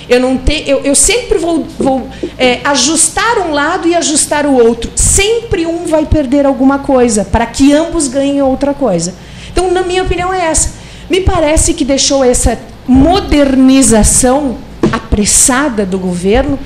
Eu, 0.07 0.21
não 0.21 0.37
te, 0.37 0.63
eu, 0.65 0.79
eu 0.85 0.95
sempre 0.95 1.37
vou, 1.37 1.67
vou 1.77 2.07
é, 2.37 2.61
ajustar 2.63 3.39
um 3.39 3.51
lado 3.51 3.89
e 3.89 3.93
ajustar 3.93 4.45
o 4.45 4.53
outro. 4.53 4.89
Sempre 4.95 5.65
um 5.65 5.85
vai 5.85 6.05
perder 6.05 6.45
alguma 6.45 6.79
coisa, 6.79 7.25
para 7.25 7.45
que 7.45 7.73
ambos 7.73 8.07
ganhem 8.07 8.41
outra 8.41 8.73
coisa. 8.73 9.13
Então, 9.53 9.71
na 9.71 9.83
minha 9.83 10.03
opinião, 10.03 10.33
é 10.33 10.47
essa. 10.47 10.73
Me 11.09 11.21
parece 11.21 11.73
que 11.73 11.85
deixou 11.85 12.25
essa 12.25 12.57
modernização 12.87 14.57
apressada 14.91 15.85
do 15.85 15.97
governo 15.97 16.59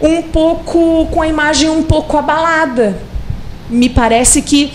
um 0.00 0.22
pouco 0.22 1.06
com 1.10 1.20
a 1.20 1.26
imagem 1.26 1.68
um 1.68 1.82
pouco 1.82 2.16
abalada. 2.16 2.96
Me 3.68 3.88
parece 3.88 4.40
que 4.42 4.72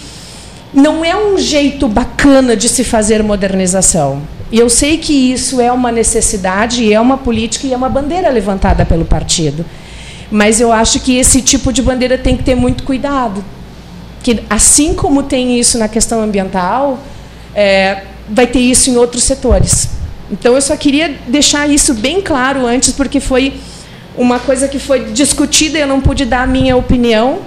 não 0.74 1.04
é 1.04 1.16
um 1.16 1.38
jeito 1.38 1.88
bacana 1.88 2.56
de 2.56 2.68
se 2.68 2.84
fazer 2.84 3.24
modernização. 3.24 4.22
E 4.52 4.58
eu 4.60 4.70
sei 4.70 4.98
que 4.98 5.14
isso 5.14 5.62
é 5.62 5.72
uma 5.72 5.92
necessidade, 5.92 6.92
é 6.92 7.00
uma 7.00 7.18
política 7.18 7.68
e 7.68 7.74
é 7.74 7.78
uma 7.78 7.90
bandeira 7.90 8.30
levantada 8.30 8.86
pelo 8.86 9.06
partido. 9.06 9.66
Mas 10.32 10.60
eu 10.60 10.72
acho 10.72 11.00
que 11.00 11.18
esse 11.18 11.42
tipo 11.42 11.72
de 11.72 11.82
bandeira 11.82 12.18
tem 12.18 12.36
que 12.36 12.44
ter 12.44 12.56
muito 12.56 12.84
cuidado. 12.84 13.44
Que 14.22 14.44
assim 14.50 14.94
como 14.94 15.24
tem 15.24 15.60
isso 15.60 15.78
na 15.78 15.88
questão 15.88 16.22
ambiental, 16.22 17.00
é, 17.56 18.04
vai 18.30 18.48
ter 18.48 18.60
isso 18.60 18.90
em 18.90 18.98
outros 18.98 19.24
setores. 19.24 19.90
Então 20.32 20.56
eu 20.56 20.62
só 20.62 20.76
queria 20.78 21.16
deixar 21.28 21.68
isso 21.70 21.94
bem 21.94 22.22
claro 22.22 22.66
antes, 22.66 22.94
porque 22.94 23.20
foi 23.20 23.54
uma 24.18 24.40
coisa 24.40 24.68
que 24.68 24.78
foi 24.78 25.06
discutida 25.12 25.78
e 25.78 25.82
eu 25.82 25.88
não 25.88 26.02
pude 26.02 26.26
dar 26.26 26.44
a 26.44 26.48
minha 26.48 26.76
opinião. 26.76 27.40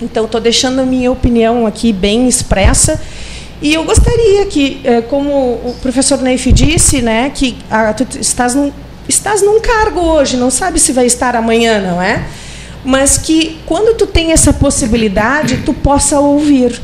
Então 0.00 0.24
estou 0.24 0.40
deixando 0.40 0.80
a 0.80 0.86
minha 0.86 1.10
opinião 1.10 1.66
aqui 1.66 1.92
bem 1.92 2.28
expressa. 2.28 3.00
E 3.60 3.74
eu 3.74 3.84
gostaria 3.84 4.46
que, 4.46 4.80
é, 4.84 5.00
como 5.02 5.30
o 5.30 5.76
professor 5.82 6.18
Neif 6.22 6.52
disse, 6.52 7.02
né, 7.02 7.30
que 7.34 7.58
ah, 7.68 7.92
tu 7.92 8.06
estás 8.20 8.54
num, 8.54 8.72
estás 9.08 9.42
num 9.42 9.60
cargo 9.60 10.00
hoje, 10.00 10.36
não 10.36 10.50
sabe 10.50 10.78
se 10.78 10.92
vai 10.92 11.06
estar 11.06 11.34
amanhã, 11.34 11.80
não 11.80 12.00
é? 12.00 12.24
Mas 12.84 13.18
que 13.18 13.58
quando 13.66 13.96
tu 13.96 14.06
tem 14.06 14.30
essa 14.30 14.52
possibilidade, 14.52 15.62
tu 15.66 15.74
possa 15.74 16.20
ouvir. 16.20 16.80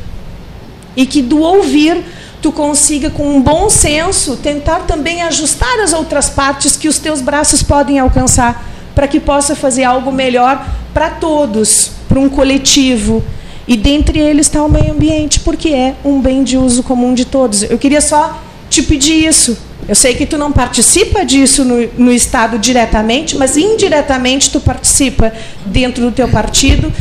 E 0.97 1.07
que 1.07 1.23
do 1.23 1.41
ouvir 1.41 2.03
tu 2.45 2.53
consiga 2.53 3.09
com 3.09 3.27
um 3.27 3.41
bom 3.41 3.71
senso 3.71 4.37
tentar 4.37 4.81
também 4.81 5.23
ajustar 5.23 5.81
as 5.81 5.95
outras 5.95 6.29
partes 6.29 6.77
que 6.77 6.87
os 6.87 6.99
teus 6.99 7.23
braços 7.23 7.63
podem 7.63 7.99
alcançar, 7.99 8.71
para 8.95 9.09
que 9.09 9.19
possa 9.19 9.57
fazer 9.57 9.85
algo 9.85 10.13
melhor 10.13 10.63
para 10.93 11.09
todos, 11.09 11.93
para 12.07 12.21
um 12.21 12.29
coletivo. 12.29 13.25
E 13.67 13.79
dentre 13.79 14.19
eles 14.19 14.47
está 14.47 14.63
o 14.63 14.69
meio 14.69 14.93
ambiente, 14.93 15.41
porque 15.41 15.71
é 15.71 15.95
um 16.05 16.21
bem 16.21 16.45
de 16.45 16.59
uso 16.59 16.83
comum 16.83 17.15
de 17.15 17.25
todos. 17.25 17.63
Eu 17.63 17.79
queria 17.79 18.03
só 18.03 18.39
te 18.69 18.83
pedir 18.83 19.27
isso. 19.27 19.57
Eu 19.89 19.95
sei 19.95 20.15
que 20.15 20.27
tu 20.27 20.37
não 20.37 20.53
participa 20.53 21.25
disso 21.25 21.65
no, 21.65 21.89
no 21.97 22.13
Estado 22.13 22.59
diretamente, 22.59 23.39
mas 23.39 23.57
indiretamente 23.57 24.51
tu 24.51 24.61
participa 24.61 25.33
dentro 25.65 26.05
do 26.05 26.13
teu 26.13 26.29
partido, 26.29 26.93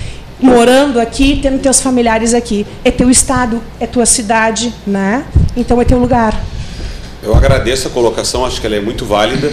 morando 0.43 0.99
aqui, 0.99 1.39
tendo 1.41 1.59
teus 1.59 1.81
familiares 1.81 2.33
aqui. 2.33 2.67
É 2.83 2.91
teu 2.91 3.09
Estado, 3.09 3.61
é 3.79 3.87
tua 3.87 4.05
cidade, 4.05 4.73
né? 4.85 5.25
Então 5.55 5.81
é 5.81 5.85
teu 5.85 5.97
lugar. 5.97 6.37
Eu 7.23 7.33
agradeço 7.33 7.87
a 7.87 7.91
colocação, 7.91 8.45
acho 8.45 8.59
que 8.59 8.67
ela 8.67 8.75
é 8.75 8.81
muito 8.81 9.05
válida. 9.05 9.51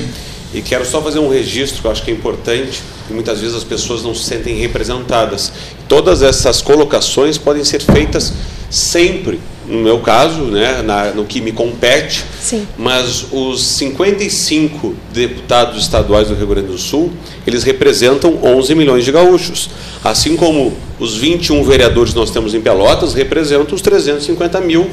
E 0.53 0.61
quero 0.61 0.85
só 0.85 1.01
fazer 1.01 1.21
um 1.21 1.29
registro 1.29 1.81
que 1.81 1.87
eu 1.87 1.93
acho 1.93 2.03
que 2.03 2.11
é 2.11 2.15
importante, 2.15 2.83
e 3.09 3.13
muitas 3.13 3.41
vezes 3.41 3.55
as 3.55 3.63
pessoas 3.63 4.03
não 4.03 4.13
se 4.13 4.25
sentem 4.25 4.57
representadas. 4.57 5.53
Todas 5.89 6.23
essas 6.23 6.61
colocações 6.61 7.39
podem 7.39 7.65
ser 7.65 7.81
feitas 7.81 8.33
sempre, 8.69 9.41
no 9.71 9.79
meu 9.79 10.01
caso, 10.01 10.43
né, 10.43 10.83
na, 10.83 11.13
no 11.13 11.25
que 11.25 11.41
me 11.41 11.53
compete, 11.53 12.25
Sim. 12.41 12.67
mas 12.77 13.27
os 13.31 13.63
55 13.63 14.95
deputados 15.13 15.81
estaduais 15.81 16.29
do 16.29 16.35
Rio 16.35 16.49
Grande 16.49 16.67
do 16.69 16.79
Sul, 16.79 17.13
eles 17.47 17.63
representam 17.63 18.39
11 18.43 18.75
milhões 18.75 19.05
de 19.05 19.13
gaúchos. 19.13 19.71
Assim 20.03 20.37
como 20.37 20.77
os 20.99 21.17
21 21.17 21.63
vereadores 21.63 22.13
que 22.13 22.19
nós 22.19 22.31
temos 22.31 22.53
em 22.53 22.61
Pelotas 22.61 23.15
representam 23.15 23.75
os 23.75 23.81
350 23.81 24.61
mil 24.61 24.91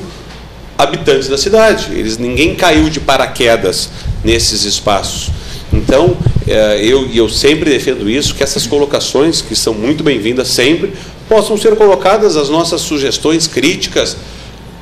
habitantes 0.78 1.28
da 1.28 1.38
cidade. 1.38 1.88
Eles 1.92 2.18
ninguém 2.18 2.54
caiu 2.54 2.90
de 2.90 3.00
paraquedas 3.00 3.90
nesses 4.24 4.64
espaços. 4.64 5.32
Então, 5.74 6.16
eh, 6.48 6.80
eu, 6.82 7.10
eu 7.14 7.28
sempre 7.28 7.72
defendo 7.72 8.10
isso, 8.10 8.36
que 8.36 8.44
essas 8.44 8.66
colocações, 8.68 9.42
que 9.42 9.56
são 9.56 9.74
muito 9.74 10.04
bem-vindas 10.04 10.50
sempre, 10.50 10.94
possam 11.28 11.58
ser 11.58 11.76
colocadas 11.76 12.38
as 12.38 12.50
nossas 12.50 12.82
sugestões 12.82 13.48
críticas 13.48 14.16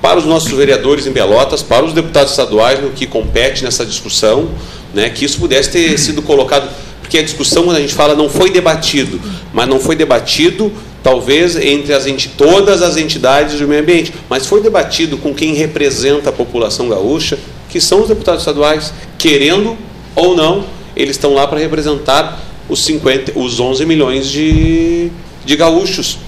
para 0.05 0.19
os 0.19 0.25
nossos 0.25 0.51
vereadores 0.51 1.07
em 1.07 1.11
Pelotas, 1.11 1.63
para 1.63 1.83
os 1.83 1.91
deputados 1.91 2.29
estaduais 2.29 2.79
no 2.79 2.91
que 2.91 3.07
compete 3.07 3.63
nessa 3.63 3.83
discussão, 3.83 4.51
né, 4.93 5.09
que 5.09 5.25
isso 5.25 5.39
pudesse 5.39 5.71
ter 5.71 5.97
sido 5.97 6.21
colocado, 6.21 6.69
porque 7.01 7.17
a 7.17 7.23
discussão, 7.23 7.63
quando 7.63 7.77
a 7.77 7.79
gente 7.79 7.95
fala, 7.95 8.13
não 8.13 8.29
foi 8.29 8.51
debatido, 8.51 9.19
mas 9.51 9.67
não 9.67 9.79
foi 9.79 9.95
debatido 9.95 10.71
talvez 11.01 11.55
entre 11.55 11.91
as 11.91 12.05
todas 12.37 12.83
as 12.83 12.97
entidades 12.97 13.57
do 13.57 13.67
meio 13.67 13.81
ambiente, 13.81 14.13
mas 14.29 14.45
foi 14.45 14.61
debatido 14.61 15.17
com 15.17 15.33
quem 15.33 15.55
representa 15.55 16.29
a 16.29 16.31
população 16.31 16.87
gaúcha, 16.87 17.39
que 17.67 17.81
são 17.81 18.03
os 18.03 18.07
deputados 18.07 18.41
estaduais, 18.41 18.93
querendo 19.17 19.75
ou 20.15 20.35
não, 20.35 20.65
eles 20.95 21.15
estão 21.15 21.33
lá 21.33 21.47
para 21.47 21.57
representar 21.57 22.39
os, 22.69 22.85
50, 22.85 23.39
os 23.39 23.59
11 23.59 23.83
milhões 23.87 24.27
de, 24.27 25.09
de 25.43 25.55
gaúchos. 25.55 26.19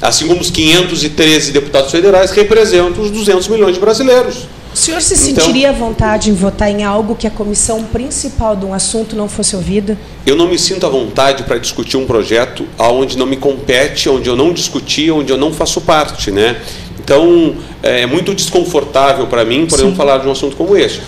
Assim 0.00 0.26
como 0.26 0.40
os 0.40 0.50
513 0.50 1.52
deputados 1.52 1.90
federais 1.90 2.30
representam 2.30 3.02
os 3.02 3.10
200 3.10 3.48
milhões 3.48 3.74
de 3.74 3.80
brasileiros. 3.80 4.46
O 4.72 4.76
senhor 4.76 5.00
se 5.00 5.16
sentiria 5.16 5.70
à 5.70 5.72
vontade 5.72 6.30
em 6.30 6.34
votar 6.34 6.68
em 6.68 6.82
algo 6.82 7.14
que 7.14 7.28
a 7.28 7.30
comissão 7.30 7.84
principal 7.84 8.56
de 8.56 8.66
um 8.66 8.74
assunto 8.74 9.14
não 9.14 9.28
fosse 9.28 9.54
ouvida? 9.54 9.96
Eu 10.26 10.34
não 10.34 10.48
me 10.48 10.58
sinto 10.58 10.84
à 10.84 10.88
vontade 10.88 11.44
para 11.44 11.58
discutir 11.58 11.96
um 11.96 12.04
projeto 12.04 12.66
onde 12.76 13.16
não 13.16 13.24
me 13.24 13.36
compete, 13.36 14.08
onde 14.08 14.28
eu 14.28 14.34
não 14.34 14.52
discuti, 14.52 15.12
onde 15.12 15.30
eu 15.30 15.36
não 15.36 15.52
faço 15.52 15.80
parte, 15.80 16.32
né? 16.32 16.60
Então, 16.98 17.54
é 17.82 18.04
muito 18.04 18.34
desconfortável 18.34 19.28
para 19.28 19.44
mim, 19.44 19.64
por 19.64 19.78
exemplo, 19.78 19.94
falar 19.94 20.18
de 20.18 20.26
um 20.26 20.32
assunto 20.32 20.56
como 20.56 20.76
este 20.76 21.00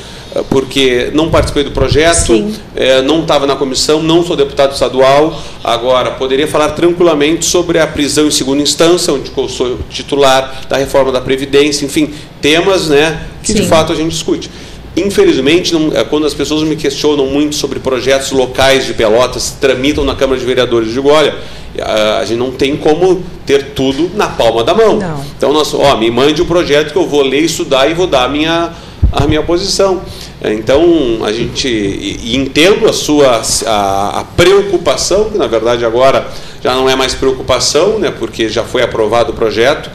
porque 0.45 1.11
não 1.13 1.31
participei 1.31 1.65
do 1.65 1.71
projeto, 1.71 2.51
é, 2.75 3.03
não 3.03 3.23
estava 3.23 3.47
na 3.47 3.57
comissão, 3.57 4.03
não 4.03 4.25
sou 4.25 4.37
deputado 4.37 4.73
estadual. 4.73 5.41
Agora, 5.63 6.13
poderia 6.13 6.47
falar 6.47 6.71
tranquilamente 6.71 7.45
sobre 7.45 7.79
a 7.79 7.87
prisão 7.87 8.27
em 8.27 8.31
segunda 8.31 8.63
instância, 8.63 9.13
onde 9.13 9.31
eu 9.37 9.49
sou 9.49 9.79
titular 9.91 10.63
da 10.69 10.77
reforma 10.77 11.13
da 11.13 11.21
Previdência, 11.21 11.85
enfim, 11.85 12.13
temas 12.41 12.89
né, 12.89 13.27
que 13.43 13.53
Sim. 13.53 13.63
de 13.63 13.69
fato 13.69 13.93
a 13.93 13.97
gente 13.97 14.11
discute. 14.11 14.51
Infelizmente, 14.97 15.75
não, 15.75 15.93
é, 15.95 16.03
quando 16.05 16.27
as 16.27 16.33
pessoas 16.33 16.63
me 16.63 16.75
questionam 16.75 17.27
muito 17.27 17.55
sobre 17.55 17.79
projetos 17.79 18.31
locais 18.31 18.87
de 18.87 18.95
Pelotas, 18.95 19.55
tramitam 19.61 20.05
na 20.05 20.15
Câmara 20.15 20.41
de 20.41 20.47
Vereadores, 20.47 20.91
digo, 20.91 21.11
olha, 21.11 21.35
a, 21.79 22.19
a 22.19 22.25
gente 22.25 22.39
não 22.39 22.51
tem 22.51 22.77
como 22.77 23.23
ter 23.45 23.73
tudo 23.75 24.11
na 24.15 24.27
palma 24.27 24.65
da 24.65 24.75
mão. 24.75 24.97
Não. 24.97 25.25
Então, 25.37 25.53
nós, 25.53 25.75
ó, 25.75 25.97
me 25.99 26.11
mande 26.11 26.41
o 26.41 26.45
um 26.45 26.49
projeto 26.49 26.93
que 26.93 26.99
eu 26.99 27.07
vou 27.07 27.23
ler, 27.23 27.43
estudar 27.43 27.91
e 27.91 27.95
vou 27.95 28.07
dar 28.07 28.25
a 28.25 28.29
minha, 28.29 28.73
a 29.13 29.27
minha 29.27 29.43
posição. 29.43 30.01
Então, 30.43 31.25
a 31.25 31.33
gente 31.33 31.67
e 31.67 32.37
entendo 32.37 32.87
a 32.87 32.93
sua 32.93 33.43
a, 33.67 34.21
a, 34.21 34.25
preocupação, 34.25 35.31
que 35.31 35.39
na 35.39 35.47
verdade 35.47 35.85
agora 35.85 36.31
já 36.63 36.75
não 36.75 36.89
é 36.89 36.95
mais 36.95 37.15
preocupação, 37.15 37.99
né, 37.99 38.13
porque 38.17 38.49
já 38.49 38.63
foi 38.63 38.83
aprovado 38.83 39.33
o 39.33 39.35
projeto. 39.35 39.91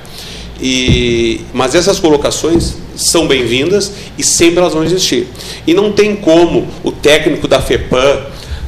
E, 0.60 1.42
mas 1.54 1.74
essas 1.74 2.00
colocações 2.00 2.76
são 2.96 3.28
bem-vindas 3.28 3.92
e 4.18 4.24
sempre 4.24 4.60
elas 4.60 4.74
vão 4.74 4.84
existir. 4.84 5.28
E 5.66 5.74
não 5.74 5.92
tem 5.92 6.16
como 6.16 6.68
o 6.84 6.92
técnico 6.92 7.48
da 7.48 7.62
FEPAM, 7.62 8.22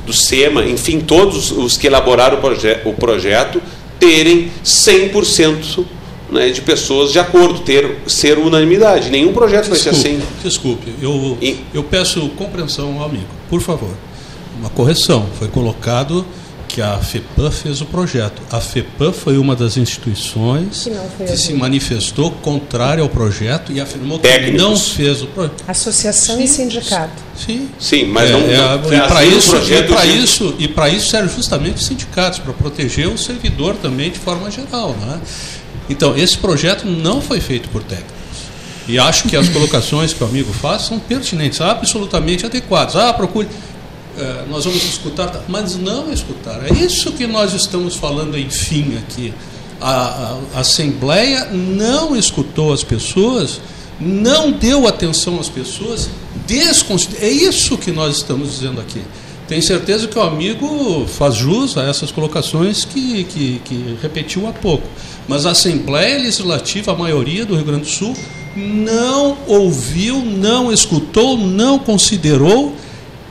do 0.05 0.13
SEMA, 0.13 0.65
enfim, 0.65 0.99
todos 0.99 1.51
os 1.51 1.77
que 1.77 1.87
elaboraram 1.87 2.37
o, 2.37 2.41
proje 2.41 2.77
o 2.83 2.93
projeto, 2.93 3.61
terem 3.99 4.51
100% 4.65 5.85
né, 6.33 6.49
de 6.49 6.61
pessoas 6.61 7.11
de 7.11 7.19
acordo, 7.19 7.59
ter 7.59 7.97
ser 8.07 8.37
unanimidade. 8.37 9.09
Nenhum 9.09 9.31
projeto 9.31 9.69
desculpe, 9.69 9.83
vai 9.85 9.93
ser 9.93 10.09
assim. 10.09 10.21
Desculpe, 10.43 10.93
eu, 11.01 11.37
eu 11.73 11.83
peço 11.83 12.27
compreensão 12.29 12.99
ao 12.99 13.05
amigo, 13.05 13.27
por 13.49 13.61
favor. 13.61 13.93
Uma 14.59 14.69
correção, 14.69 15.27
foi 15.37 15.47
colocado 15.47 16.25
que 16.73 16.81
a 16.81 16.97
FEPAM 16.97 17.51
fez 17.51 17.81
o 17.81 17.85
projeto. 17.85 18.41
A 18.51 18.59
FEPAM 18.59 19.13
foi 19.13 19.37
uma 19.37 19.55
das 19.55 19.77
instituições 19.77 20.89
que, 21.17 21.23
que 21.25 21.37
se 21.37 21.53
manifestou 21.53 22.31
contrária 22.31 23.03
ao 23.03 23.09
projeto 23.09 23.71
e 23.71 23.79
afirmou 23.79 24.17
Técnicos. 24.17 24.51
que 24.51 24.57
não 24.57 24.75
fez 24.75 25.21
o 25.21 25.27
projeto. 25.27 25.63
Associação 25.67 26.37
Sim. 26.37 26.43
e 26.43 26.47
sindicato. 26.47 27.23
Sim. 27.37 27.69
Sim, 27.79 28.05
mas 28.05 28.31
é, 28.31 28.33
não, 28.33 28.39
é, 28.39 28.97
e 28.97 29.07
para 29.07 29.23
isso, 29.23 29.55
e 29.55 29.83
para 29.83 30.05
isso, 30.05 30.55
e 30.57 30.67
para 30.67 30.89
isso 30.89 31.09
serve 31.09 31.35
justamente 31.35 31.75
os 31.75 31.85
sindicatos 31.85 32.39
para 32.39 32.53
proteger 32.53 33.07
o 33.07 33.19
servidor 33.19 33.75
também 33.75 34.09
de 34.09 34.17
forma 34.17 34.49
geral, 34.49 34.95
né? 34.99 35.21
Então, 35.89 36.15
esse 36.17 36.37
projeto 36.37 36.85
não 36.85 37.21
foi 37.21 37.39
feito 37.39 37.69
por 37.69 37.83
técnicos. 37.83 38.13
E 38.87 38.99
acho 38.99 39.27
que 39.27 39.35
as 39.35 39.47
colocações 39.49 40.13
que 40.13 40.23
o 40.23 40.27
amigo 40.27 40.51
faz 40.53 40.83
são 40.83 40.99
pertinentes, 40.99 41.61
absolutamente 41.61 42.45
adequadas. 42.45 42.95
Ah, 42.95 43.13
procure. 43.13 43.47
É, 44.17 44.43
nós 44.49 44.65
vamos 44.65 44.83
escutar, 44.83 45.27
tá, 45.27 45.41
mas 45.47 45.75
não 45.77 46.11
escutar. 46.11 46.61
É 46.65 46.73
isso 46.73 47.11
que 47.13 47.25
nós 47.25 47.53
estamos 47.53 47.95
falando, 47.95 48.37
enfim, 48.37 48.97
aqui. 48.97 49.33
A, 49.81 49.89
a, 49.91 50.39
a 50.55 50.59
Assembleia 50.59 51.45
não 51.45 52.15
escutou 52.15 52.71
as 52.71 52.83
pessoas, 52.83 53.59
não 53.99 54.51
deu 54.51 54.87
atenção 54.87 55.39
às 55.39 55.49
pessoas, 55.49 56.09
desconsiderou. 56.45 57.25
É 57.25 57.31
isso 57.31 57.77
que 57.77 57.91
nós 57.91 58.17
estamos 58.17 58.51
dizendo 58.51 58.79
aqui. 58.79 59.01
Tenho 59.53 59.61
certeza 59.61 60.07
que 60.07 60.17
o 60.17 60.21
amigo 60.23 61.05
faz 61.05 61.35
jus 61.35 61.77
a 61.77 61.87
essas 61.87 62.11
colocações 62.11 62.85
que, 62.85 63.23
que, 63.25 63.61
que 63.63 63.97
repetiu 64.01 64.47
há 64.47 64.51
pouco. 64.51 64.87
Mas 65.27 65.45
a 65.45 65.51
Assembleia 65.51 66.17
Legislativa, 66.17 66.91
a 66.91 66.95
maioria 66.95 67.45
do 67.45 67.53
Rio 67.53 67.63
Grande 67.63 67.83
do 67.83 67.87
Sul, 67.87 68.17
não 68.55 69.37
ouviu, 69.45 70.25
não 70.25 70.73
escutou, 70.73 71.37
não 71.37 71.77
considerou 71.77 72.75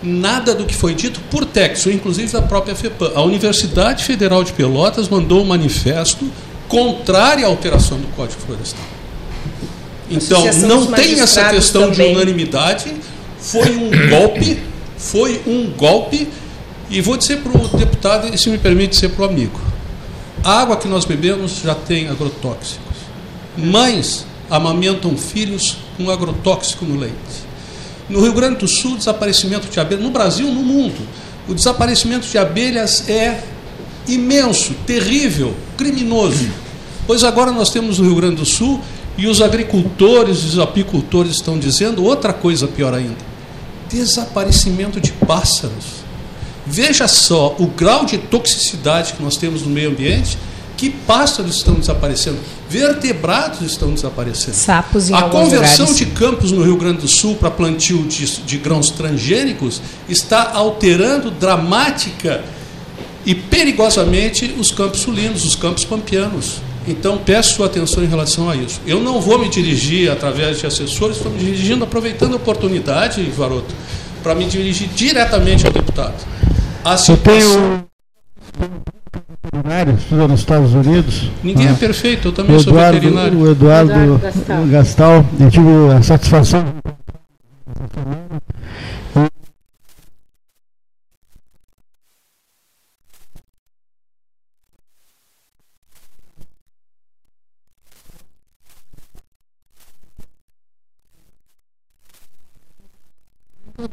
nada 0.01 0.55
do 0.55 0.64
que 0.64 0.77
foi 0.77 0.95
dito 0.95 1.18
por 1.29 1.45
texto, 1.45 1.91
inclusive 1.91 2.33
da 2.33 2.43
própria 2.43 2.77
FEPAM. 2.77 3.11
A 3.16 3.23
Universidade 3.23 4.05
Federal 4.05 4.45
de 4.45 4.53
Pelotas 4.53 5.09
mandou 5.09 5.43
um 5.43 5.47
manifesto 5.47 6.31
contrário 6.68 7.45
à 7.45 7.49
alteração 7.49 7.99
do 7.99 8.07
Código 8.14 8.41
Florestal. 8.43 8.85
Então, 10.09 10.45
não 10.68 10.87
tem 10.87 11.18
essa 11.18 11.49
questão 11.49 11.91
de 11.91 11.97
também. 11.97 12.14
unanimidade. 12.14 12.95
Foi 13.41 13.75
um 13.75 13.91
golpe, 14.09 14.62
foi 15.03 15.43
um 15.47 15.71
golpe. 15.71 16.29
E 16.89 17.01
vou 17.01 17.17
dizer 17.17 17.39
para 17.39 17.53
o 17.53 17.69
deputado, 17.77 18.33
e 18.33 18.39
se 18.39 18.51
me 18.51 18.59
permite 18.59 18.91
dizer 18.91 19.11
para 19.11 19.23
o 19.23 19.29
amigo: 19.29 19.59
a 20.45 20.61
água 20.61 20.77
que 20.77 20.89
nós 20.89 21.05
bebemos 21.05 21.61
já 21.63 21.75
tem 21.75 22.09
agrotóxicos. 22.09 22.97
Mães 23.57 24.27
amamentam 24.51 25.17
filhos 25.17 25.79
com 25.97 26.11
agrotóxico 26.11 26.85
no 26.85 26.99
leite. 26.99 27.17
No 28.09 28.21
Rio 28.21 28.33
Grande 28.33 28.57
do 28.59 28.69
Sul, 28.69 28.97
desaparecimento 28.97 29.69
de 29.69 29.81
abelhas, 29.81 30.05
no 30.05 30.11
Brasil, 30.11 30.47
no 30.49 30.63
mundo, 30.63 31.01
o 31.49 31.55
desaparecimento 31.55 32.27
de 32.27 32.37
abelhas 32.37 33.09
é 33.09 33.43
imenso, 34.07 34.75
terrível, 34.87 35.55
criminoso. 35.77 36.49
Pois 37.07 37.25
agora 37.25 37.51
nós 37.51 37.71
temos 37.71 37.99
no 37.99 38.05
Rio 38.05 38.17
Grande 38.17 38.37
do 38.37 38.45
Sul 38.45 38.81
e 39.17 39.27
os 39.27 39.41
agricultores 39.41 40.45
os 40.45 40.59
apicultores 40.59 41.33
estão 41.33 41.59
dizendo 41.59 42.05
outra 42.05 42.33
coisa 42.33 42.67
pior 42.67 42.93
ainda: 42.95 43.32
desaparecimento 43.93 45.01
de 45.01 45.12
pássaros. 45.12 46.03
Veja 46.66 47.07
só 47.07 47.55
o 47.59 47.66
grau 47.66 48.05
de 48.07 48.18
toxicidade 48.18 49.12
que 49.14 49.22
nós 49.22 49.36
temos 49.36 49.62
no 49.62 49.68
meio 49.68 49.90
ambiente, 49.90 50.38
que 50.76 50.90
pássaros 50.90 51.57
estão 51.57 51.74
desaparecendo, 51.74 52.38
vertebrados 52.68 53.61
estão 53.61 53.93
desaparecendo. 53.93 54.57
Sapos 54.57 55.11
em 55.11 55.14
A 55.14 55.22
conversão 55.22 55.86
lugares. 55.86 55.97
de 55.97 56.07
campos 56.07 56.51
no 56.51 56.64
Rio 56.64 56.76
Grande 56.76 57.03
do 57.03 57.09
Sul 57.09 57.36
para 57.36 57.51
plantio 57.51 58.03
de, 58.05 58.26
de 58.40 58.57
grãos 58.59 58.90
transgênicos 58.90 59.80
está 60.09 60.53
alterando 60.53 61.30
dramática 61.30 62.43
e 63.24 63.34
perigosamente 63.34 64.53
os 64.59 64.72
campos 64.72 65.01
sulinos, 65.01 65.45
os 65.45 65.55
campos 65.55 65.84
pampianos. 65.84 66.61
Então 66.86 67.18
peço 67.18 67.55
sua 67.55 67.66
atenção 67.66 68.03
em 68.03 68.09
relação 68.09 68.51
a 68.51 68.57
isso. 68.57 68.80
Eu 68.84 69.01
não 69.01 69.20
vou 69.20 69.38
me 69.38 69.49
dirigir 69.49 70.11
através 70.11 70.59
de 70.59 70.66
assessores, 70.66 71.16
estou 71.16 71.30
me 71.30 71.38
dirigindo, 71.38 71.84
aproveitando 71.84 72.32
a 72.32 72.36
oportunidade, 72.36 73.22
Varoto, 73.36 73.72
para 74.23 74.35
me 74.35 74.47
dirigir 74.47 74.89
diretamente 74.89 75.66
ao 75.66 75.73
deputado. 75.73 76.14
A 76.85 76.93
Eu 76.93 76.99
situação- 76.99 77.85
tenho 78.59 78.75
veterinário, 79.53 79.95
estuda 79.99 80.29
nos 80.29 80.41
Estados 80.41 80.73
Unidos. 80.75 81.31
Ninguém 81.43 81.66
é 81.66 81.70
Ah, 81.70 81.75
perfeito, 81.75 82.29
eu 82.29 82.33
também 82.33 82.57
o 82.57 82.61
sou 82.61 82.73
Eduardo, 82.73 83.01
veterinário. 83.01 83.39
O 83.39 83.51
Eduardo 83.51 83.91
Eduardo 83.93 84.18
Gastal. 84.18 84.66
Gastal, 84.66 85.25
eu 85.41 85.51
tive 85.51 85.68
a 85.97 86.03
satisfação. 86.03 86.64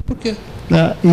Por 0.05 0.15
quê? 0.17 0.35
Ah, 0.71 0.95
e 1.03 1.09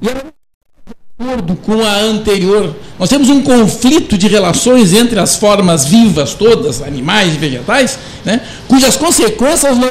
E 0.00 0.08
ela 0.08 0.22
de 0.22 1.24
acordo 1.24 1.56
com 1.56 1.82
a 1.82 1.97
anterior. 2.08 2.74
Nós 2.98 3.08
temos 3.08 3.28
um 3.28 3.40
conflito 3.42 4.18
de 4.18 4.26
relações 4.28 4.92
entre 4.92 5.20
as 5.20 5.36
formas 5.36 5.84
vivas 5.84 6.34
todas, 6.34 6.82
animais 6.82 7.34
e 7.34 7.38
vegetais, 7.38 7.98
né, 8.24 8.40
cujas 8.66 8.96
consequências 8.96 9.76
não 9.76 9.88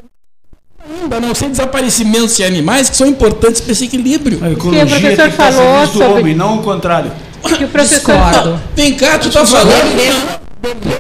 ainda 1.02 1.18
a 1.18 1.20
não 1.20 1.36
ser 1.36 1.50
desaparecimentos 1.50 2.36
de 2.38 2.44
animais 2.44 2.90
que 2.90 2.96
são 2.98 3.08
importantes 3.08 3.62
para 3.62 3.72
esse 3.72 3.86
equilíbrio. 3.86 4.40
A 4.44 4.52
ecologia 4.52 4.86
professor 4.86 5.02
tem 5.02 5.16
que 5.16 5.22
estar 5.22 5.46
a 5.46 5.52
falou 5.52 5.74
serviço 5.76 5.94
do 5.94 6.00
sobre- 6.00 6.22
homem, 6.22 6.36
não 6.36 6.56
o 6.60 6.64
contrário. 6.64 7.12
Que 7.44 7.64
o 7.64 7.68
professor 7.68 7.96
Discordo. 8.14 8.62
Vem 8.76 8.94
cá, 8.96 9.18
tu 9.20 9.28
está 9.30 9.46
falando. 9.46 10.97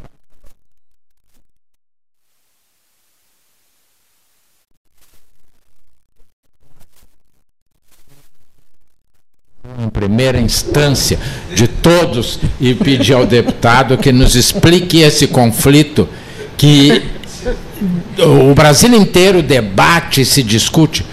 Primeira 10.28 10.39
instância 10.39 11.17
de 11.53 11.67
todos 11.67 12.39
e 12.59 12.73
pedir 12.73 13.13
ao 13.13 13.25
deputado 13.25 13.97
que 13.97 14.11
nos 14.11 14.36
explique 14.36 15.01
esse 15.01 15.28
conflito 15.28 16.07
que 16.57 17.03
o 18.19 18.53
Brasil 18.53 18.93
inteiro 18.95 19.41
debate 19.41 20.21
e 20.21 20.25
se 20.25 20.43
discute. 20.43 21.05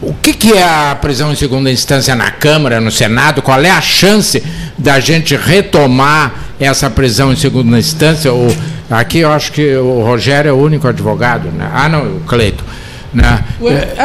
O 0.00 0.14
que, 0.14 0.32
que 0.32 0.52
é 0.52 0.62
a 0.62 0.96
prisão 1.00 1.32
em 1.32 1.36
segunda 1.36 1.70
instância 1.70 2.14
na 2.14 2.30
Câmara, 2.30 2.80
no 2.80 2.90
Senado? 2.90 3.42
Qual 3.42 3.60
é 3.60 3.70
a 3.70 3.80
chance 3.80 4.42
da 4.76 5.00
gente 5.00 5.36
retomar 5.36 6.32
essa 6.58 6.88
prisão 6.88 7.32
em 7.32 7.36
segunda 7.36 7.78
instância? 7.78 8.32
O, 8.32 8.48
aqui 8.90 9.18
eu 9.18 9.32
acho 9.32 9.52
que 9.52 9.76
o 9.76 10.02
Rogério 10.02 10.48
é 10.48 10.52
o 10.52 10.56
único 10.56 10.86
advogado. 10.86 11.50
Né? 11.50 11.68
Ah, 11.72 11.88
não, 11.88 12.16
o 12.16 12.20
Cleito. 12.20 12.64
Né? 13.12 13.44
É, 13.62 14.00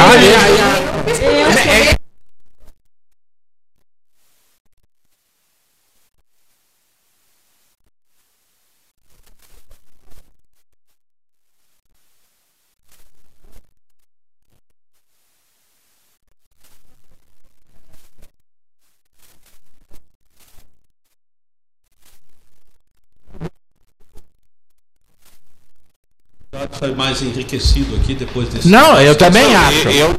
aí, 0.00 0.34
aí, 0.34 0.60
aí, 1.70 1.98
Sai 26.78 26.94
mais 27.18 27.22
enriquecido 27.22 27.96
aqui 27.96 28.14
depois 28.14 28.48
desse. 28.48 28.68
Não, 28.68 29.00
eu 29.00 29.14
também 29.16 29.54
acho. 29.54 29.88
Eu, 29.88 30.16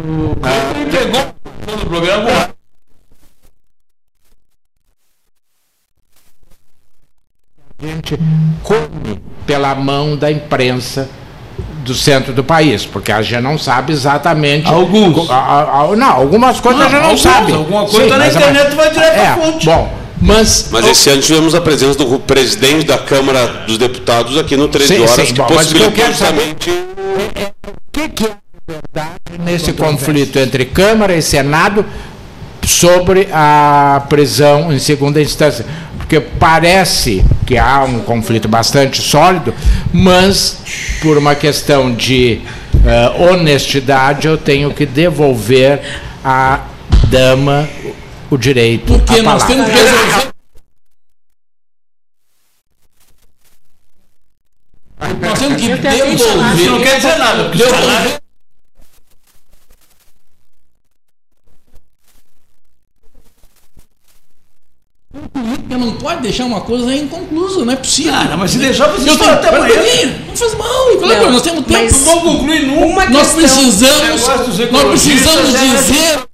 Entregou 0.00 1.34
no 1.66 1.86
programa. 1.86 2.50
A 7.82 7.86
gente 7.86 8.18
come 8.62 9.20
pela 9.46 9.74
mão 9.74 10.16
da 10.16 10.30
imprensa 10.30 11.08
do 11.84 11.94
centro 11.94 12.32
do 12.32 12.44
país, 12.44 12.84
porque 12.84 13.10
a 13.10 13.22
gente 13.22 13.40
não 13.42 13.56
sabe 13.58 13.92
exatamente. 13.92 14.66
Alguns. 14.68 15.30
A- 15.30 15.34
a- 15.34 15.82
a- 15.84 15.96
não, 15.96 16.10
algumas 16.12 16.60
coisas 16.60 16.78
Não, 16.80 16.86
a 16.86 16.90
gente 16.90 16.98
não 17.00 17.04
alguns, 17.06 17.22
sabe. 17.22 17.52
alguma 17.52 17.86
coisa 17.86 18.08
tá 18.08 18.18
na 18.18 18.24
mas 18.26 18.36
a- 18.36 18.40
internet, 18.40 18.74
vai 18.76 18.90
direto 18.90 19.18
à 19.18 19.22
é, 19.22 19.34
fonte. 19.36 19.66
Bom, 19.66 19.94
mas. 20.20 20.68
Mas 20.70 20.86
esse 20.88 21.08
ano 21.10 21.22
tivemos 21.22 21.54
a 21.54 21.60
presença 21.60 21.98
do 21.98 22.18
presidente 22.20 22.86
da 22.86 22.98
Câmara 22.98 23.46
dos 23.66 23.78
Deputados 23.78 24.36
aqui 24.36 24.56
no 24.58 24.68
13 24.68 24.94
Sim, 24.96 25.00
Horas, 25.02 25.10
sim, 25.12 25.26
que 25.26 25.32
bom, 25.40 25.46
mas 25.54 25.70
o 25.70 25.74
que 25.74 25.82
eu 25.82 25.90
possibilitou 25.90 26.06
justamente. 26.06 26.70
O 26.70 27.90
que, 27.92 28.08
que 28.10 28.24
é 28.24 28.28
verdade 28.28 28.39
nesse 29.44 29.72
conflito 29.72 30.38
entre 30.38 30.64
Câmara 30.64 31.14
e 31.14 31.22
Senado 31.22 31.84
sobre 32.64 33.28
a 33.32 34.04
prisão 34.08 34.72
em 34.72 34.78
segunda 34.78 35.20
instância? 35.20 35.64
porque 36.10 36.18
parece 36.40 37.24
que 37.46 37.56
há 37.56 37.84
um 37.84 38.00
conflito 38.00 38.48
bastante 38.48 39.00
sólido, 39.00 39.54
mas 39.92 40.58
por 41.00 41.16
uma 41.16 41.36
questão 41.36 41.94
de 41.94 42.40
eh, 42.84 43.12
honestidade 43.16 44.26
eu 44.26 44.36
tenho 44.36 44.74
que 44.74 44.84
devolver 44.84 45.80
à 46.24 46.62
dama 47.04 47.68
o 48.28 48.36
direito 48.36 48.92
Porque 48.92 49.22
nós 49.22 49.44
temos 49.44 49.66
que 49.66 49.72
resolver. 49.72 50.30
Nós 55.20 55.38
temos 55.38 55.62
que 55.62 55.76
devolver. 55.76 56.70
Não 56.70 56.80
quer 56.80 56.96
dizer 56.96 57.18
nada, 57.18 57.48
Devolver. 57.50 58.19
Porque 65.32 65.76
não 65.76 65.92
pode 65.92 66.22
deixar 66.22 66.44
uma 66.44 66.60
coisa 66.60 66.94
inconclusa, 66.94 67.64
não 67.64 67.72
é 67.72 67.76
possível. 67.76 68.12
Cara, 68.12 68.36
mas 68.36 68.50
se 68.50 68.58
deixar, 68.58 68.88
falam 68.88 69.16
tenho, 69.16 69.32
até 69.32 69.48
amanhã. 69.48 69.74
Não 70.28 70.36
faz 70.36 70.54
mal, 70.58 70.96
Não, 71.00 71.32
nós 71.32 71.42
temos 71.42 71.64
tempo. 71.64 71.92
Não 71.92 72.04
vamos 72.04 72.22
concluir 72.22 72.66
nunca. 72.66 73.10
Nós 73.10 73.32
precisamos, 73.32 74.26
nós 74.72 74.88
precisamos 74.88 75.54
é- 75.54 75.76
dizer 75.76 76.30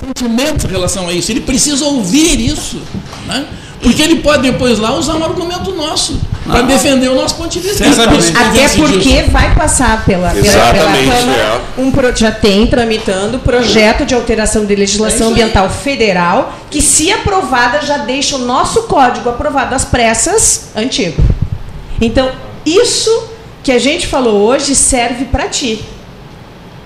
sentimentos 0.00 0.64
em 0.64 0.68
relação 0.68 1.08
a 1.08 1.12
isso. 1.12 1.30
Ele 1.30 1.40
precisa 1.40 1.84
ouvir 1.84 2.40
isso, 2.40 2.80
né? 3.26 3.46
Porque 3.82 4.02
ele 4.02 4.16
pode 4.16 4.42
depois 4.42 4.78
lá 4.78 4.94
usar 4.94 5.14
um 5.14 5.24
argumento 5.24 5.72
nosso 5.74 6.20
para 6.46 6.62
defender 6.62 7.08
o 7.08 7.14
nosso 7.14 7.36
ponto 7.36 7.48
de 7.48 7.60
vista. 7.60 7.84
Até 7.84 8.68
porque 8.76 8.98
disso. 8.98 9.30
vai 9.30 9.54
passar 9.54 10.04
pela, 10.04 10.30
pela, 10.30 10.42
pela 10.42 10.46
Exatamente, 10.46 11.10
Câmara 11.10 11.60
um 11.78 11.90
pro, 11.90 12.14
já 12.14 12.30
tem 12.30 12.66
tramitando 12.66 13.38
projeto 13.38 14.04
de 14.04 14.14
alteração 14.14 14.66
de 14.66 14.74
É 14.74 14.76
legislação 14.76 15.28
aí. 15.28 15.32
ambiental 15.32 15.70
federal 15.70 16.52
que, 16.70 16.82
se 16.82 17.10
aprovada, 17.10 17.80
já 17.80 17.98
deixa 17.98 18.36
o 18.36 18.40
nosso 18.40 18.82
código 18.82 19.30
aprovado 19.30 19.74
às 19.74 19.84
pressas 19.84 20.68
antigo. 20.76 21.22
Então, 22.00 22.30
isso 22.66 23.30
que 23.62 23.72
a 23.72 23.78
gente 23.78 24.06
falou 24.06 24.42
hoje 24.42 24.74
serve 24.74 25.26
para 25.26 25.48
ti. 25.48 25.84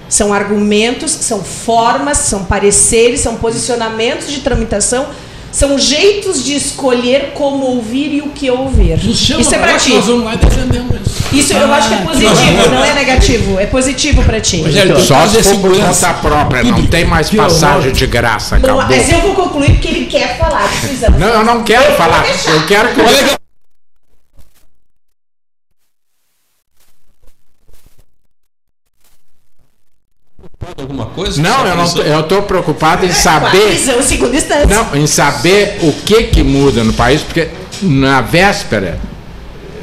São 0.08 0.32
argumentos, 0.32 1.10
são 1.10 1.42
formas, 1.42 2.18
são 2.18 2.44
pareceres, 2.44 3.20
são 3.20 3.36
posicionamentos 3.36 4.30
de 4.30 4.40
tramitação, 4.40 5.06
são 5.54 5.78
jeitos 5.78 6.44
de 6.44 6.56
escolher 6.56 7.30
como 7.32 7.64
ouvir 7.66 8.12
e 8.14 8.20
o 8.20 8.30
que 8.30 8.50
ouvir. 8.50 8.98
Chama 9.14 9.40
Isso 9.40 9.54
é 9.54 9.58
pra 9.58 9.76
ti. 9.78 9.94
Nós 9.94 10.04
vamos 10.06 10.24
lá 10.24 10.34
e 10.34 10.38
defendemos 10.38 10.96
isso. 11.06 11.24
Isso 11.32 11.52
eu 11.52 11.72
acho 11.72 11.88
que 11.88 11.94
é 11.94 11.98
positivo, 11.98 12.70
não 12.72 12.84
é 12.84 12.92
negativo. 12.92 13.60
É 13.60 13.66
positivo 13.66 14.24
para 14.24 14.40
ti. 14.40 14.62
Rogério, 14.62 14.96
tu 14.96 15.00
Só 15.02 15.26
se 15.28 15.42
for 15.44 15.54
por 15.60 15.74
segurança. 15.74 16.08
conta 16.08 16.20
própria, 16.28 16.64
não 16.64 16.84
tem 16.86 17.04
mais 17.04 17.30
passagem 17.30 17.92
de 17.92 18.06
graça, 18.06 18.58
Não, 18.58 18.76
mas 18.78 19.08
eu 19.12 19.20
vou 19.20 19.34
concluir 19.34 19.70
porque 19.74 19.86
ele 19.88 20.06
quer 20.06 20.36
falar. 20.38 20.68
Precisamos. 20.80 21.20
Não, 21.20 21.28
eu 21.28 21.44
não 21.44 21.62
quero 21.62 21.92
falar. 21.96 22.24
Eu 22.52 22.66
quero 22.66 22.92
que 22.92 23.00
Olha 23.00 23.24
que- 23.24 23.34
Alguma 30.78 31.03
coisa? 31.14 31.40
Não, 31.40 31.66
eu 31.66 31.76
não 31.76 31.88
tô, 31.88 32.02
eu 32.02 32.22
tô 32.24 32.42
preocupado 32.42 33.06
em 33.06 33.12
saber, 33.12 33.68
Prisão, 33.68 34.02
segunda 34.02 34.36
instância. 34.36 34.66
não, 34.66 34.96
em 34.96 35.06
saber 35.06 35.78
o 35.82 35.92
que 35.92 36.24
que 36.24 36.42
muda 36.42 36.82
no 36.84 36.92
país, 36.92 37.22
porque 37.22 37.48
na 37.82 38.20
véspera 38.20 38.98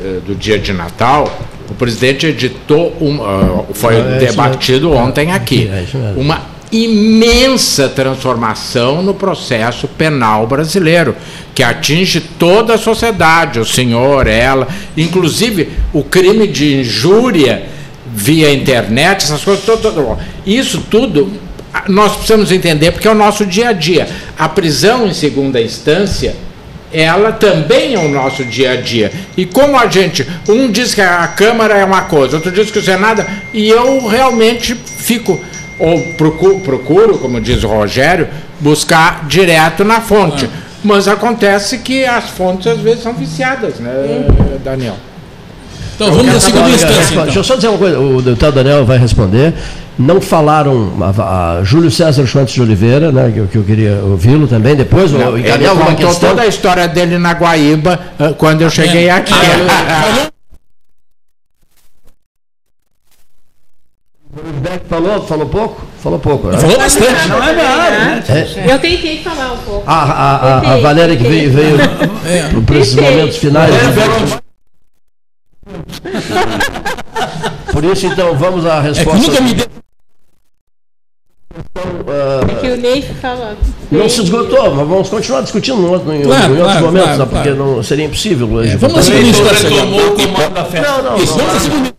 eh, 0.03 0.19
do 0.25 0.36
dia 0.36 0.59
de 0.59 0.73
Natal, 0.73 1.39
o 1.69 1.73
presidente 1.73 2.25
editou 2.27 2.95
um, 2.99 3.21
ah, 3.23 3.63
foi 3.73 3.95
É, 3.95 4.17
debatido 4.19 4.89
mesmo. 4.89 5.03
ontem 5.05 5.32
aqui, 5.32 5.69
É, 5.71 5.86
uma 6.17 6.41
imensa 6.71 7.89
transformação 7.89 9.01
no 9.01 9.13
processo 9.13 9.88
penal 9.88 10.47
brasileiro, 10.47 11.15
que 11.53 11.61
atinge 11.63 12.21
toda 12.21 12.75
a 12.75 12.77
sociedade, 12.77 13.59
o 13.59 13.65
senhor, 13.65 14.25
ela, 14.27 14.67
inclusive 14.95 15.69
o 15.93 16.01
crime 16.03 16.47
de 16.47 16.79
injúria 16.79 17.63
via 18.14 18.53
internet, 18.53 19.24
essas 19.24 19.43
coisas, 19.43 19.64
tudo, 19.64 19.82
tudo. 19.82 20.18
isso 20.45 20.82
tudo 20.89 21.32
ah, 21.74 21.84
nós 21.88 22.14
precisamos 22.14 22.51
entender 22.51 22.91
porque 22.91 23.07
é 23.07 23.12
o 23.12 23.16
nosso 23.16 23.45
dia 23.45 23.70
a 23.70 23.74
dia. 23.74 24.07
A 24.38 24.49
prisão 24.49 25.07
em 25.07 25.14
segunda 25.14 25.62
instância, 25.62 26.36
ela 26.91 27.32
também 27.32 27.93
é 27.93 27.99
o 27.99 28.09
nosso 28.09 28.43
dia 28.43 28.72
a 28.72 28.76
dia. 28.76 29.12
E 29.38 29.45
como 29.45 29.78
a 29.78 29.88
gente, 29.88 30.28
um 30.49 30.70
diz 30.70 30.93
que 30.93 31.01
a 31.01 31.26
Câmara 31.28 31.76
é 31.76 31.86
uma 31.86 32.01
coisa, 32.01 32.38
outro 32.38 32.51
diz 32.51 32.70
que 32.70 32.80
o 32.80 32.84
Senado, 32.84 33.26
e 33.53 33.70
eu 33.70 34.05
realmente 34.07 34.76
fico, 34.76 35.39
ou 35.80 36.01
procuro, 36.18 36.59
procuro 36.59 37.18
como 37.18 37.39
diz 37.39 37.64
o 37.64 37.68
Rogério, 37.68 38.28
buscar 38.59 39.26
direto 39.28 39.86
na 39.86 40.01
fonte. 40.01 40.49
Mas 40.84 41.07
acontece 41.07 41.78
que 41.78 42.03
as 42.05 42.32
fontes 42.32 42.68
às 42.68 42.80
vezes 42.80 43.03
são 43.03 43.14
viciadas, 43.14 43.80
né, 43.80 44.26
Daniel? 44.64 44.97
Então 46.02 46.16
vamos 46.18 46.34
na 46.34 46.39
segunda 46.39 46.70
instância. 46.70 47.12
Então. 47.14 47.24
Deixa 47.26 47.39
eu 47.39 47.43
só 47.43 47.56
dizer 47.56 47.68
uma 47.68 47.78
coisa, 47.78 47.99
o 47.99 48.22
deputado 48.22 48.56
Daniel 48.56 48.84
vai 48.86 48.97
responder. 48.97 49.54
Não 49.99 50.20
falaram 50.20 50.91
a, 50.99 51.58
a 51.60 51.64
Júlio 51.64 51.91
César 51.91 52.26
Schwantz 52.26 52.54
de 52.54 52.62
Oliveira, 52.62 53.12
né, 53.12 53.30
que, 53.32 53.39
eu- 53.39 53.47
que 53.47 53.58
eu 53.58 53.64
queria 53.64 53.99
ouvi-lo 54.04 54.47
também 54.47 54.76
depois, 54.76 55.14
ou 55.14 55.20
Não, 55.20 55.38
ele 55.38 55.47
encaminhar 55.47 55.72
alguma 55.72 55.93
questão. 55.93 56.30
toda 56.30 56.42
a 56.42 56.47
história 56.47 56.88
dele 56.88 57.20
na 57.20 57.34
Guaíba 57.34 58.00
ah, 58.17 58.34
quando 58.36 58.62
eu 58.63 58.70
cheguei 58.70 59.08
É. 59.09 59.12
aqui. 59.12 59.34
Falou, 64.88 65.21
falou 65.24 65.46
pouco? 65.47 65.82
Falou 66.01 66.20
pouco. 66.20 66.47
né? 66.47 66.58
Falou 66.58 66.78
bastante. 66.78 67.28
Não 67.28 67.43
é 67.43 67.54
né? 67.54 68.24
É. 68.30 68.74
Eu 68.74 68.80
tentei 68.80 69.21
falar 69.21 69.54
um 69.54 69.58
pouco. 69.58 69.84
A, 69.89 69.93
a, 70.04 70.36
a, 70.36 70.74
a 70.74 70.78
Valéria 70.80 71.17
que 71.17 71.24
veio, 71.24 71.51
veio 71.51 71.78
É. 72.25 72.62
para 72.66 72.78
esses 72.78 72.96
momentos 72.96 73.38
finais. 73.38 73.74
Por 77.72 77.84
isso, 77.84 78.05
então, 78.08 78.36
vamos 78.36 78.66
à 78.66 78.78
É 78.78 78.82
que 78.82 78.88
resposta. 78.89 79.20
nunca 79.28 79.42
me 79.42 79.54
deu. 79.54 79.66
É 82.50 82.55
que 82.62 82.68
o 82.72 82.78
Ney 82.78 83.01
fala. 83.22 83.58
Não 83.92 84.08
se 84.09 84.22
esgotou, 84.22 84.74
mas 84.74 84.88
vamos 84.88 85.09
continuar 85.09 85.42
discutindo 85.42 85.82
em, 85.82 85.86
outro- 85.86 86.13
em 86.13 86.22
Claro, 86.24 86.50
outros 86.54 86.63
claro, 86.72 86.86
momentos, 86.86 87.08
claro, 87.16 87.20
né, 87.20 87.26
porque 87.30 87.50
claro. 87.55 87.74
não 87.76 87.84
seria 87.84 88.05
impossível 88.05 88.50
hoje. 88.51 88.72
É, 88.72 88.78
vamos 88.78 88.97
à 88.97 89.01
Portanto, 89.01 89.18
segunda 89.18 89.30
Então 89.30 89.42
instância. 89.51 89.68
agora. 89.68 89.86
retomou 89.86 90.08
o 90.08 90.16
comando 90.34 90.54
da 90.54 90.66
festa. 90.66 90.92
Não, 90.92 91.04
não, 91.12 91.18
Isso, 91.18 91.34
vamos 91.34 91.50
à 91.50 91.54
não. 91.54 91.59
segunda 91.59 91.93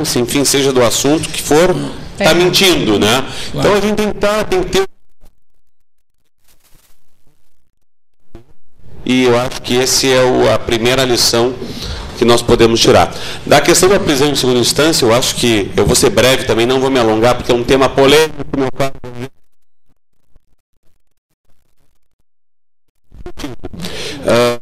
instância, 0.00 0.20
enfim, 0.20 0.44
seja 0.44 0.72
do 0.72 0.82
assunto 0.82 1.28
que 1.28 1.42
for, 1.42 1.74
está 2.18 2.34
mentindo, 2.34 2.98
né? 2.98 3.24
Então 3.54 3.74
a 3.74 3.80
gente 3.80 3.96
tem 3.96 4.08
que, 4.12 4.18
tá, 4.18 4.44
tem 4.44 4.62
que 4.62 4.70
ter. 4.70 4.84
E 9.04 9.24
eu 9.24 9.38
acho 9.38 9.62
que 9.62 9.74
esse 9.74 10.10
é 10.12 10.22
o- 10.22 10.52
a 10.52 10.58
primeira 10.58 11.04
lição 11.04 11.54
que 12.18 12.24
nós 12.24 12.42
podemos 12.42 12.80
tirar. 12.80 13.12
Da 13.46 13.60
questão 13.60 13.88
da 13.88 13.98
prisão 13.98 14.28
em 14.28 14.34
segunda 14.34 14.58
instância, 14.60 15.04
eu 15.04 15.12
acho 15.14 15.36
que 15.36 15.70
eu 15.76 15.86
vou 15.86 15.96
ser 15.96 16.10
breve 16.10 16.44
também, 16.44 16.66
não 16.66 16.80
vou 16.80 16.90
me 16.90 16.98
alongar, 16.98 17.34
porque 17.34 17.50
é 17.50 17.54
um 17.54 17.64
tema 17.64 17.88
polêmico. 17.88 18.44
Meu 18.56 18.70
caro. 18.70 18.92
Ah, 24.26 24.60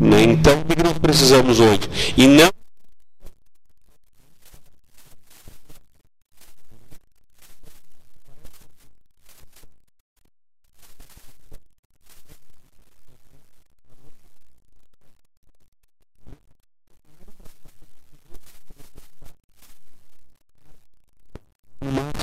né? 0.00 0.35
Então, 0.46 0.60
o 0.60 0.64
que 0.64 0.80
nós 0.80 0.96
precisamos 0.98 1.58
hoje? 1.58 1.80
E 2.16 2.28
não 2.28 2.48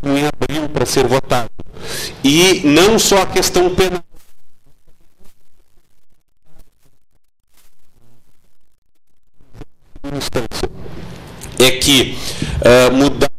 em 0.05 0.25
abril 0.27 0.69
para 0.69 0.85
ser 0.85 1.05
votado. 1.07 1.49
E 2.23 2.61
não 2.63 2.97
só 2.97 3.23
a 3.23 3.25
questão 3.25 3.75
penal. 3.75 4.12
Instância. 10.11 10.69
É 11.59 11.71
que 11.71 12.17
ah, 12.65 12.91
mudar 12.91 13.29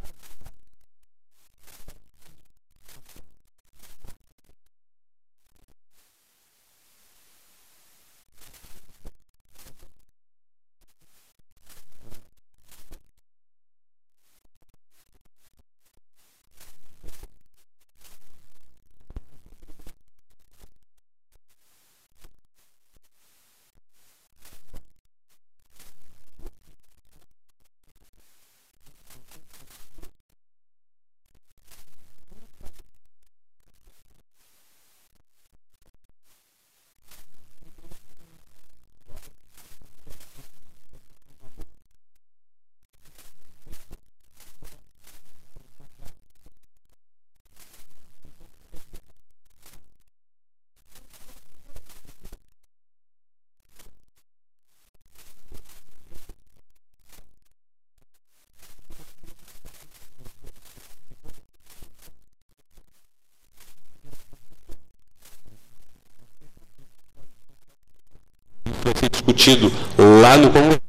vai 68.84 68.94
ser 68.98 69.08
discutido 69.08 69.72
lá 69.98 70.36
no 70.36 70.50
Congresso 70.50 70.80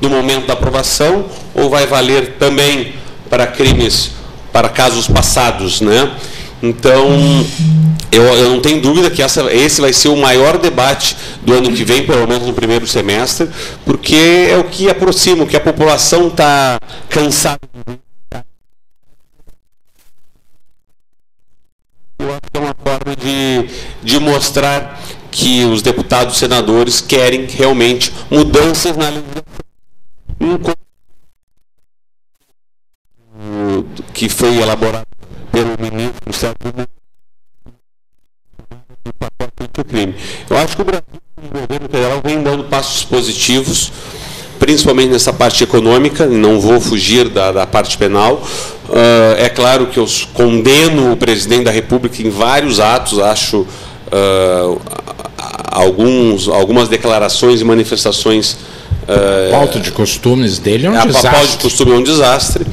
no 0.00 0.08
momento 0.08 0.46
da 0.46 0.54
aprovação 0.54 1.26
ou 1.54 1.68
vai 1.68 1.86
valer 1.86 2.36
também 2.38 2.94
para 3.28 3.46
crimes, 3.46 4.12
para 4.52 4.68
casos 4.68 5.06
passados, 5.06 5.80
né? 5.80 6.16
Então, 6.62 7.06
eu, 8.10 8.22
eu 8.22 8.50
não 8.50 8.60
tenho 8.60 8.80
dúvida 8.80 9.10
que 9.10 9.22
essa, 9.22 9.52
esse 9.52 9.80
vai 9.80 9.92
ser 9.92 10.08
o 10.08 10.16
maior 10.16 10.58
debate 10.58 11.16
do 11.42 11.54
ano 11.54 11.72
que 11.72 11.84
vem, 11.84 12.04
pelo 12.04 12.26
menos 12.26 12.46
no 12.46 12.52
primeiro 12.52 12.86
semestre, 12.86 13.48
porque 13.84 14.48
é 14.50 14.58
o 14.58 14.64
que 14.64 14.90
aproxima, 14.90 15.44
o 15.44 15.46
que 15.46 15.56
a 15.56 15.60
população 15.60 16.28
está 16.28 16.78
cansada. 17.08 17.60
Eu 22.18 22.30
acho 22.32 22.40
que 22.52 22.58
é 22.58 22.60
uma 22.60 22.76
forma 22.84 23.16
de, 23.16 23.70
de 24.02 24.18
mostrar 24.18 24.99
que 25.30 25.64
os 25.64 25.82
deputados 25.82 26.36
e 26.36 26.38
senadores 26.38 27.00
querem 27.00 27.46
realmente 27.46 28.12
mudanças 28.30 28.96
na 28.96 29.08
legislação. 29.08 29.44
Que 34.12 34.28
foi 34.28 34.56
elaborado 34.58 35.06
pelo 35.50 35.76
ministro 35.80 36.32
Sérgio 36.32 36.72
do 39.04 39.12
pacote 39.14 39.52
anticrime. 39.60 40.14
Eu 40.48 40.58
acho 40.58 40.76
que 40.76 40.82
o 40.82 40.84
Brasil, 40.84 41.04
o 41.38 41.48
governo 41.48 41.88
federal, 41.88 42.20
vem 42.22 42.42
dando 42.42 42.64
passos 42.64 43.04
positivos, 43.04 43.90
principalmente 44.58 45.10
nessa 45.10 45.32
parte 45.32 45.64
econômica, 45.64 46.26
não 46.26 46.60
vou 46.60 46.80
fugir 46.80 47.28
da, 47.30 47.50
da 47.50 47.66
parte 47.66 47.96
penal. 47.96 48.42
Ah, 48.92 49.36
é 49.38 49.48
claro 49.48 49.86
que 49.86 49.98
eu 49.98 50.06
condeno 50.34 51.12
o 51.12 51.16
presidente 51.16 51.64
da 51.64 51.70
República 51.70 52.22
em 52.22 52.30
vários 52.30 52.80
atos, 52.80 53.18
acho 53.18 53.66
ah, 54.12 55.09
alguns, 55.64 56.48
algumas 56.48 56.88
declarações 56.88 57.60
e 57.60 57.64
manifestações. 57.64 58.56
O 59.50 59.54
alto 59.56 59.80
de 59.80 59.90
costumes 59.90 60.58
dele 60.58 60.86
é 60.86 60.90
um 60.90 60.94
a 60.94 60.98
papel 60.98 61.12
de 61.12 61.20
desastre. 61.22 61.62
costume 61.62 61.92
é 61.92 61.94
um 61.96 62.02
desastre, 62.02 62.66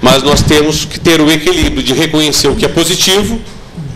mas 0.00 0.22
nós 0.22 0.40
temos 0.40 0.84
que 0.86 0.98
ter 0.98 1.20
o 1.20 1.30
equilíbrio 1.30 1.82
de 1.82 1.92
reconhecer 1.92 2.48
o 2.48 2.56
que 2.56 2.64
é 2.64 2.68
positivo 2.68 3.38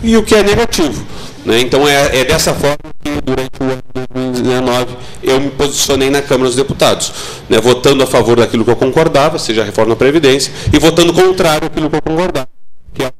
e 0.03 0.15
o 0.15 0.21
que 0.21 0.35
é 0.35 0.43
negativo. 0.43 1.03
né? 1.43 1.59
Então 1.59 1.87
é, 1.87 2.19
é 2.19 2.25
dessa 2.25 2.53
forma 2.53 2.77
que 3.03 3.09
durante 3.25 3.51
o 3.59 3.63
ano 3.63 3.81
de 3.95 4.07
2019 4.13 4.95
eu 5.23 5.39
me 5.39 5.49
posicionei 5.49 6.09
na 6.09 6.21
Câmara 6.21 6.49
dos 6.49 6.55
Deputados, 6.55 7.11
né? 7.49 7.59
votando 7.59 8.03
a 8.03 8.07
favor 8.07 8.37
daquilo 8.37 8.63
que 8.63 8.69
eu 8.69 8.75
concordava, 8.75 9.39
seja 9.39 9.61
a 9.61 9.65
reforma 9.65 9.89
da 9.89 9.95
Previdência, 9.95 10.53
e 10.71 10.77
votando 10.77 11.13
contrário 11.13 11.65
àquilo 11.65 11.89
que 11.89 11.95
eu 11.95 12.01
concordava. 12.01 12.47
que 12.93 13.03
é 13.03 13.11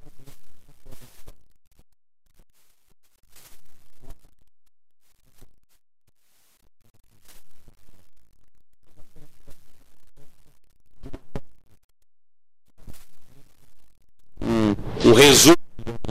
um 15.07 15.13
resumo, 15.13 15.55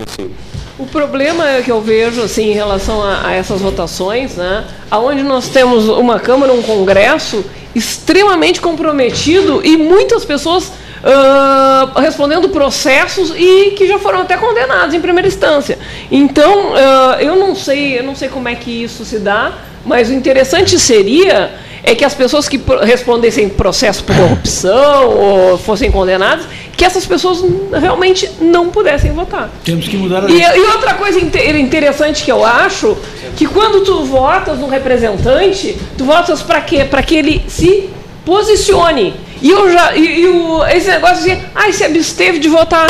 assim. 0.07 0.31
O 0.79 0.87
problema 0.87 1.49
é 1.49 1.63
que 1.63 1.71
eu 1.71 1.81
vejo 1.81 2.23
assim 2.23 2.51
em 2.51 2.55
relação 2.55 3.03
a, 3.03 3.29
a 3.29 3.33
essas 3.33 3.61
votações, 3.61 4.37
né, 4.37 4.65
aonde 4.91 5.23
nós 5.23 5.49
temos 5.49 5.89
uma 5.89 6.21
Câmara, 6.21 6.53
um 6.53 6.63
Congresso 6.63 7.45
extremamente 7.75 8.61
comprometido 8.61 9.61
e 9.65 9.77
muitas 9.77 10.25
pessoas 10.25 10.73
ah, 11.05 11.93
respondendo 11.97 12.49
processos 12.49 13.33
e 13.37 13.73
que 13.73 13.87
já 13.87 13.99
foram 13.99 14.21
até 14.21 14.37
condenados 14.37 14.95
em 14.95 15.01
primeira 15.01 15.29
instância. 15.29 15.79
Então, 16.11 16.75
ah, 16.75 17.19
eu 17.21 17.37
não 17.37 17.55
sei, 17.55 17.99
eu 17.99 18.03
não 18.03 18.15
sei 18.15 18.29
como 18.29 18.49
é 18.49 18.55
que 18.55 18.83
isso 18.83 19.05
se 19.05 19.19
dá, 19.19 19.53
mas 19.85 20.09
o 20.09 20.13
interessante 20.13 20.79
seria 20.79 21.55
é 21.87 21.95
que 21.95 22.05
as 22.05 22.15
pessoas 22.15 22.49
que 22.49 22.61
respondessem 22.83 23.49
processo 23.49 24.03
por 24.03 24.15
corrupção 24.17 25.09
ou 25.09 25.57
fossem 25.57 25.91
condenadas, 25.91 26.45
que 26.77 26.85
essas 26.85 27.07
pessoas 27.07 27.43
realmente 27.73 28.29
não 28.41 28.69
pudessem 28.71 29.13
votar. 29.13 29.49
Temos 29.65 29.87
que 29.87 29.97
mudar 29.97 30.25
a 30.25 30.29
E, 30.29 30.33
lei. 30.33 30.45
e 30.57 30.61
outra 30.73 30.95
coisa 30.95 31.19
inte- 31.21 31.39
interessante 31.59 32.25
que 32.25 32.31
eu 32.33 32.45
acho, 32.45 32.99
que 33.37 33.47
quando 33.47 33.85
tu 33.85 34.05
votas 34.05 34.59
no 34.59 34.69
representante, 34.69 35.79
tu 35.97 36.05
votas 36.05 36.43
para 36.43 36.61
quê? 36.61 36.85
Para 36.85 37.03
que 37.05 37.15
ele 37.15 37.45
se 37.49 37.89
posicione. 38.25 39.15
E 39.41 39.51
eu 39.51 39.71
já 39.73 39.95
e, 39.95 40.23
e 40.23 40.27
o, 40.27 40.65
esse 40.67 40.89
negócio 40.89 41.19
assim, 41.19 41.41
ai, 41.55 41.73
se 41.73 41.85
absteve 41.85 42.39
de 42.41 42.49
votar. 42.49 42.87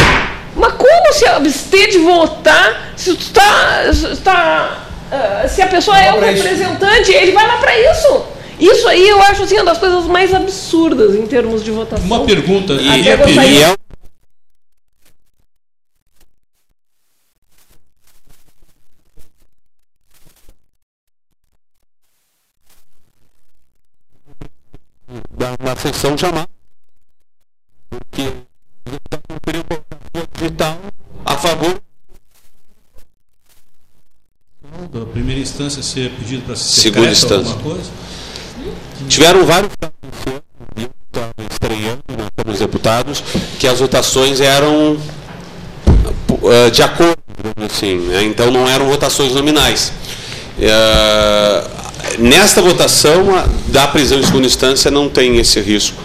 Mas 0.57 0.73
como 0.73 1.13
se 1.13 1.27
abster 1.27 1.91
de 1.91 1.99
votar 1.99 2.93
se 2.97 3.15
tu 3.15 3.31
tá, 3.31 3.93
se 3.93 4.17
tá 4.23 4.79
ah, 5.13 5.45
se 5.47 5.61
a 5.61 5.67
pessoa 5.67 5.99
é 5.99 6.15
o 6.15 6.21
representante, 6.21 7.13
ele 7.13 7.33
vai 7.33 7.47
lá 7.47 7.59
para 7.59 7.79
isso. 7.93 8.23
Isso 8.59 8.89
aí 8.89 9.07
eu 9.09 9.21
acho 9.23 9.43
assim 9.43 9.57
uma 9.57 9.65
das 9.65 9.79
coisas 9.79 10.05
mais 10.07 10.33
absurdas 10.33 11.15
em 11.15 11.27
termos 11.27 11.63
de 11.63 11.71
votação. 11.71 12.07
Uma 12.07 12.25
pergunta. 12.25 12.73
E, 12.75 12.77
e- 13.01 13.17
gostaria- 13.17 13.45
e 13.53 13.63
é 13.63 13.77
da- 25.37 25.57
uma 25.61 25.77
sessão 25.77 26.17
chamada 26.17 26.49
porque 27.89 28.23
ele 28.23 28.97
está 29.05 29.19
cumprindo 29.29 29.67
digital 30.39 30.79
a 31.25 31.37
favor 31.37 31.81
Da 34.91 35.07
primeira 35.07 35.41
instância 35.41 35.83
ser 35.83 36.11
pedido 36.17 36.45
para 36.45 36.57
ser 36.57 36.81
Segunda 36.83 37.11
instância. 37.11 37.53
alguma 37.55 37.75
coisa? 37.77 37.91
Tiveram 39.09 39.45
vários 39.45 39.71
e 40.77 40.89
estreando 41.51 42.03
na 42.11 42.29
Câmara 42.37 42.45
dos 42.47 42.59
Deputados, 42.59 43.23
que 43.59 43.67
as 43.67 43.79
votações 43.79 44.41
eram 44.41 44.99
eh, 46.45 46.71
de 46.71 46.83
acordo, 46.83 47.17
assim, 47.65 47.97
né? 47.99 48.25
então 48.25 48.51
não 48.51 48.69
eram 48.69 48.87
votações 48.87 49.33
nominais. 49.33 49.93
Eh, 50.61 51.65
nesta 52.19 52.61
votação, 52.61 53.35
a- 53.35 53.47
da 53.69 53.87
prisão 53.87 54.19
em 54.19 54.23
segunda 54.25 54.47
instância 54.47 54.91
não 54.91 55.09
tem 55.09 55.37
esse 55.39 55.61
risco. 55.61 56.03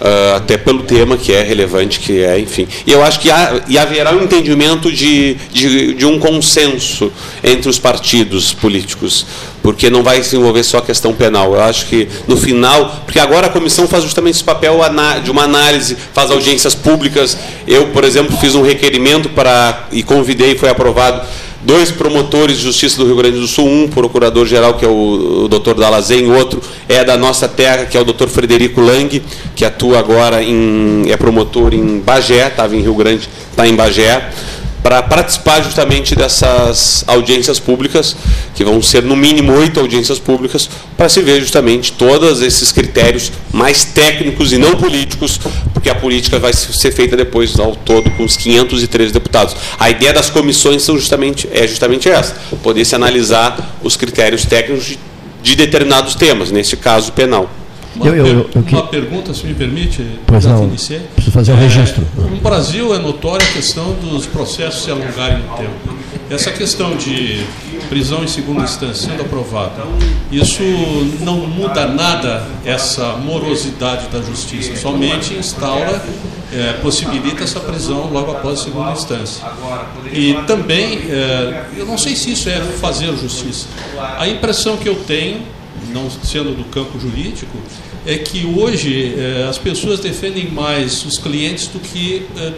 Ah, 0.00 0.36
até 0.36 0.56
pelo 0.56 0.82
tema 0.84 1.14
que 1.18 1.30
é 1.30 1.42
relevante, 1.42 2.00
que 2.00 2.22
é, 2.24 2.38
enfim. 2.38 2.66
E 2.86 2.92
eu 2.92 3.04
acho 3.04 3.20
que 3.20 3.30
há, 3.30 3.60
e 3.68 3.76
haverá 3.78 4.12
um 4.12 4.22
entendimento 4.24 4.90
de, 4.90 5.34
de, 5.52 5.92
de 5.92 6.06
um 6.06 6.18
consenso 6.18 7.12
entre 7.44 7.68
os 7.68 7.78
partidos 7.78 8.54
políticos, 8.54 9.26
porque 9.62 9.90
não 9.90 10.02
vai 10.02 10.22
se 10.22 10.36
envolver 10.36 10.62
só 10.62 10.78
a 10.78 10.82
questão 10.82 11.12
penal. 11.12 11.54
Eu 11.54 11.62
acho 11.62 11.86
que 11.86 12.08
no 12.26 12.36
final, 12.36 13.02
porque 13.04 13.18
agora 13.18 13.46
a 13.46 13.50
comissão 13.50 13.86
faz 13.86 14.04
justamente 14.04 14.36
esse 14.36 14.44
papel 14.44 14.78
de 15.22 15.30
uma 15.30 15.44
análise, 15.44 15.96
faz 16.12 16.30
audiências 16.30 16.74
públicas. 16.74 17.36
Eu, 17.66 17.88
por 17.88 18.04
exemplo, 18.04 18.36
fiz 18.38 18.54
um 18.54 18.62
requerimento 18.62 19.28
para 19.30 19.88
e 19.92 20.02
convidei, 20.02 20.56
foi 20.56 20.68
aprovado 20.68 21.22
dois 21.62 21.90
promotores 21.90 22.56
de 22.56 22.62
justiça 22.62 22.96
do 22.98 23.04
Rio 23.06 23.16
Grande 23.16 23.38
do 23.38 23.46
Sul, 23.46 23.66
um 23.66 23.88
procurador-geral, 23.88 24.74
que 24.74 24.84
é 24.84 24.88
o, 24.88 25.44
o 25.44 25.48
doutor 25.48 25.74
Dalazen, 25.74 26.30
outro 26.30 26.60
é 26.88 27.04
da 27.04 27.16
nossa 27.16 27.46
terra, 27.46 27.84
que 27.84 27.96
é 27.96 28.00
o 28.00 28.04
doutor 28.04 28.28
Frederico 28.28 28.80
Lang, 28.80 29.22
que 29.54 29.64
atua 29.64 29.98
agora 29.98 30.42
em. 30.42 31.04
é 31.10 31.16
promotor 31.16 31.74
em 31.74 32.00
Bagé, 32.00 32.46
estava 32.46 32.74
em 32.74 32.80
Rio 32.80 32.94
Grande, 32.94 33.28
está 33.50 33.66
em 33.66 33.74
Bagé, 33.74 34.30
para 34.82 35.02
participar 35.02 35.62
justamente 35.62 36.14
dessas 36.14 37.04
audiências 37.06 37.58
públicas, 37.58 38.16
que 38.54 38.64
vão 38.64 38.80
ser 38.80 39.02
no 39.02 39.14
mínimo 39.14 39.52
oito 39.52 39.78
audiências 39.78 40.18
públicas, 40.18 40.68
para 40.96 41.08
se 41.08 41.20
ver 41.22 41.40
justamente 41.40 41.92
todos 41.92 42.40
esses 42.40 42.72
critérios 42.72 43.30
mais 43.52 43.84
técnicos 43.84 44.52
e 44.52 44.58
não 44.58 44.76
políticos, 44.76 45.38
porque 45.72 45.90
a 45.90 45.94
política 45.94 46.38
vai 46.38 46.52
ser 46.52 46.92
feita 46.92 47.16
depois 47.16 47.58
ao 47.58 47.76
todo 47.76 48.10
com 48.12 48.24
os 48.24 48.36
513 48.36 49.12
deputados. 49.12 49.56
A 49.78 49.90
ideia 49.90 50.12
das 50.12 50.30
comissões 50.30 50.82
são 50.82 50.96
justamente, 50.96 51.48
é 51.52 51.66
justamente 51.66 52.08
essa, 52.08 52.34
poder 52.62 52.84
se 52.84 52.94
analisar 52.94 53.78
os 53.82 53.96
critérios 53.96 54.44
técnicos 54.44 54.86
de, 54.86 54.98
de 55.42 55.56
determinados 55.56 56.14
temas, 56.14 56.50
nesse 56.50 56.76
caso 56.76 57.12
penal. 57.12 57.50
Uma, 57.96 58.06
Eu- 58.06 58.14
eu- 58.16 58.26
eu- 58.26 58.50
eu 58.54 58.62
que- 58.62 58.74
uma 58.74 58.86
pergunta, 58.86 59.34
se 59.34 59.44
me 59.46 59.54
permite, 59.54 60.04
Pois 60.26 60.44
não. 60.44 60.64
iniciei. 60.64 61.00
Preciso 61.14 61.32
fazer 61.32 61.52
um 61.52 61.56
registro. 61.56 62.06
No 62.16 62.36
Brasil 62.36 62.94
é 62.94 62.98
notória 62.98 63.44
a 63.46 63.52
questão 63.52 63.92
dos 63.94 64.26
processos 64.26 64.84
se 64.84 64.90
alongarem 64.90 65.38
no 65.38 65.56
tempo. 65.56 66.00
Essa 66.30 66.52
questão 66.52 66.96
de 66.96 67.44
prisão 67.88 68.22
em 68.22 68.28
segunda 68.28 68.62
instância 68.62 69.10
sendo 69.10 69.22
aprovada, 69.22 69.82
isso 70.30 70.62
não 71.22 71.38
muda 71.38 71.86
nada 71.88 72.46
essa 72.64 73.16
morosidade 73.16 74.06
da 74.12 74.22
justiça, 74.22 74.76
somente 74.76 75.34
instaura, 75.34 76.00
eh, 76.52 76.74
possibilita 76.82 77.42
essa 77.42 77.58
prisão 77.58 78.08
logo 78.12 78.30
após 78.30 78.60
a 78.60 78.62
segunda 78.62 78.92
instância. 78.92 79.44
E 80.12 80.34
também, 80.46 81.00
eh, 81.08 81.64
eu 81.76 81.84
não 81.86 81.98
sei 81.98 82.14
se 82.14 82.30
isso 82.30 82.48
é 82.48 82.60
fazer 82.80 83.06
justiça. 83.16 83.66
A 84.16 84.28
impressão 84.28 84.76
que 84.76 84.88
eu 84.88 84.94
tenho, 84.94 85.40
não 85.92 86.10
sendo 86.10 86.56
do 86.56 86.64
campo 86.64 86.98
jurídico, 86.98 87.56
é 88.06 88.16
que 88.16 88.46
hoje 88.46 89.14
eh, 89.16 89.46
as 89.48 89.58
pessoas 89.58 90.00
defendem 90.00 90.50
mais 90.50 91.04
os 91.04 91.18
clientes 91.18 91.66
do 91.66 91.78
que 91.78 92.26
eh, 92.36 92.52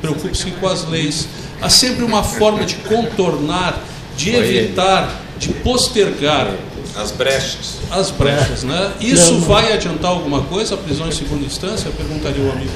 preocupam-se 0.00 0.50
com 0.52 0.66
as 0.66 0.88
leis. 0.88 1.28
Há 1.62 1.68
sempre 1.68 2.04
uma 2.04 2.22
forma 2.22 2.64
de 2.64 2.74
contornar, 2.76 3.82
de 4.16 4.30
evitar 4.34 5.22
de 5.38 5.48
postergar 5.48 6.54
As 7.00 7.10
brechas. 7.10 7.78
as 7.90 8.10
brechas. 8.10 8.62
Né? 8.62 8.92
Isso 9.00 9.38
vai 9.40 9.72
adiantar 9.72 10.10
alguma 10.10 10.42
coisa, 10.42 10.74
a 10.74 10.78
prisão 10.78 11.08
em 11.08 11.12
segunda 11.12 11.44
instância? 11.44 11.88
Eu 11.88 11.92
perguntaria 11.92 12.44
ao 12.44 12.52
amigo. 12.52 12.70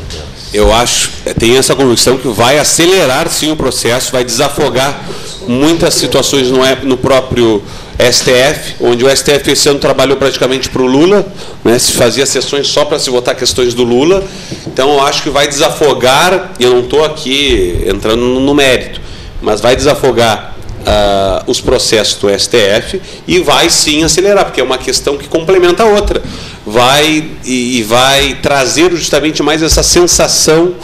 Eu 0.53 0.73
acho, 0.73 1.11
tenho 1.39 1.59
essa 1.59 1.75
convicção 1.75 2.17
que 2.17 2.29
vai 2.29 2.59
acelerar 2.59 3.29
sim 3.29 3.53
o 3.53 3.57
processo, 3.57 4.13
vai 4.13 4.25
desafogar 4.25 5.05
muitas 5.47 5.95
situações 5.95 6.51
no, 6.51 6.61
no 6.85 6.97
próprio 6.97 7.63
STF, 7.99 8.77
onde 8.81 9.05
o 9.05 9.17
STF 9.17 9.51
esse 9.51 9.69
ano 9.69 9.79
trabalhou 9.79 10.17
praticamente 10.17 10.69
para 10.69 10.83
o 10.83 10.87
Lula, 10.87 11.27
né, 11.63 11.79
se 11.79 11.93
fazia 11.93 12.27
sessões 12.27 12.67
só 12.67 12.85
para 12.85 12.99
se 12.99 13.11
votar 13.11 13.35
questões 13.35 13.75
do 13.75 13.85
Lula. 13.85 14.25
Então 14.67 14.95
eu 14.95 15.03
acho 15.03 15.23
que 15.23 15.31
vai 15.31 15.47
desafogar, 15.47 16.53
e 16.59 16.65
eu 16.65 16.71
não 16.71 16.81
estou 16.81 17.05
aqui 17.05 17.85
entrando 17.87 18.23
no 18.23 18.55
mérito, 18.55 19.01
mas 19.41 19.61
vai 19.61 19.77
desafogar 19.77 20.54
ah, 20.87 21.43
os 21.47 21.61
processos 21.61 22.17
do 22.17 22.29
STF 22.29 23.01
e 23.27 23.39
vai 23.41 23.71
sim 23.71 24.03
acelerar, 24.03 24.45
porque 24.45 24.61
é 24.61 24.65
uma 24.65 24.79
questão 24.79 25.17
que 25.17 25.29
complementa 25.29 25.83
a 25.83 25.87
outra. 25.87 26.23
Vai 26.67 27.31
e, 27.45 27.79
e 27.79 27.83
vai 27.83 28.39
trazer 28.43 28.91
justamente 28.93 29.43
mais 29.43 29.63
essa 29.63 29.83
sensação 29.83 30.75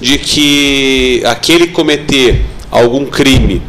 de 0.00 0.18
que 0.18 1.22
aquele 1.24 1.66
que 1.66 1.72
cometer 1.72 2.44
algum 2.70 3.06
crime 3.06 3.62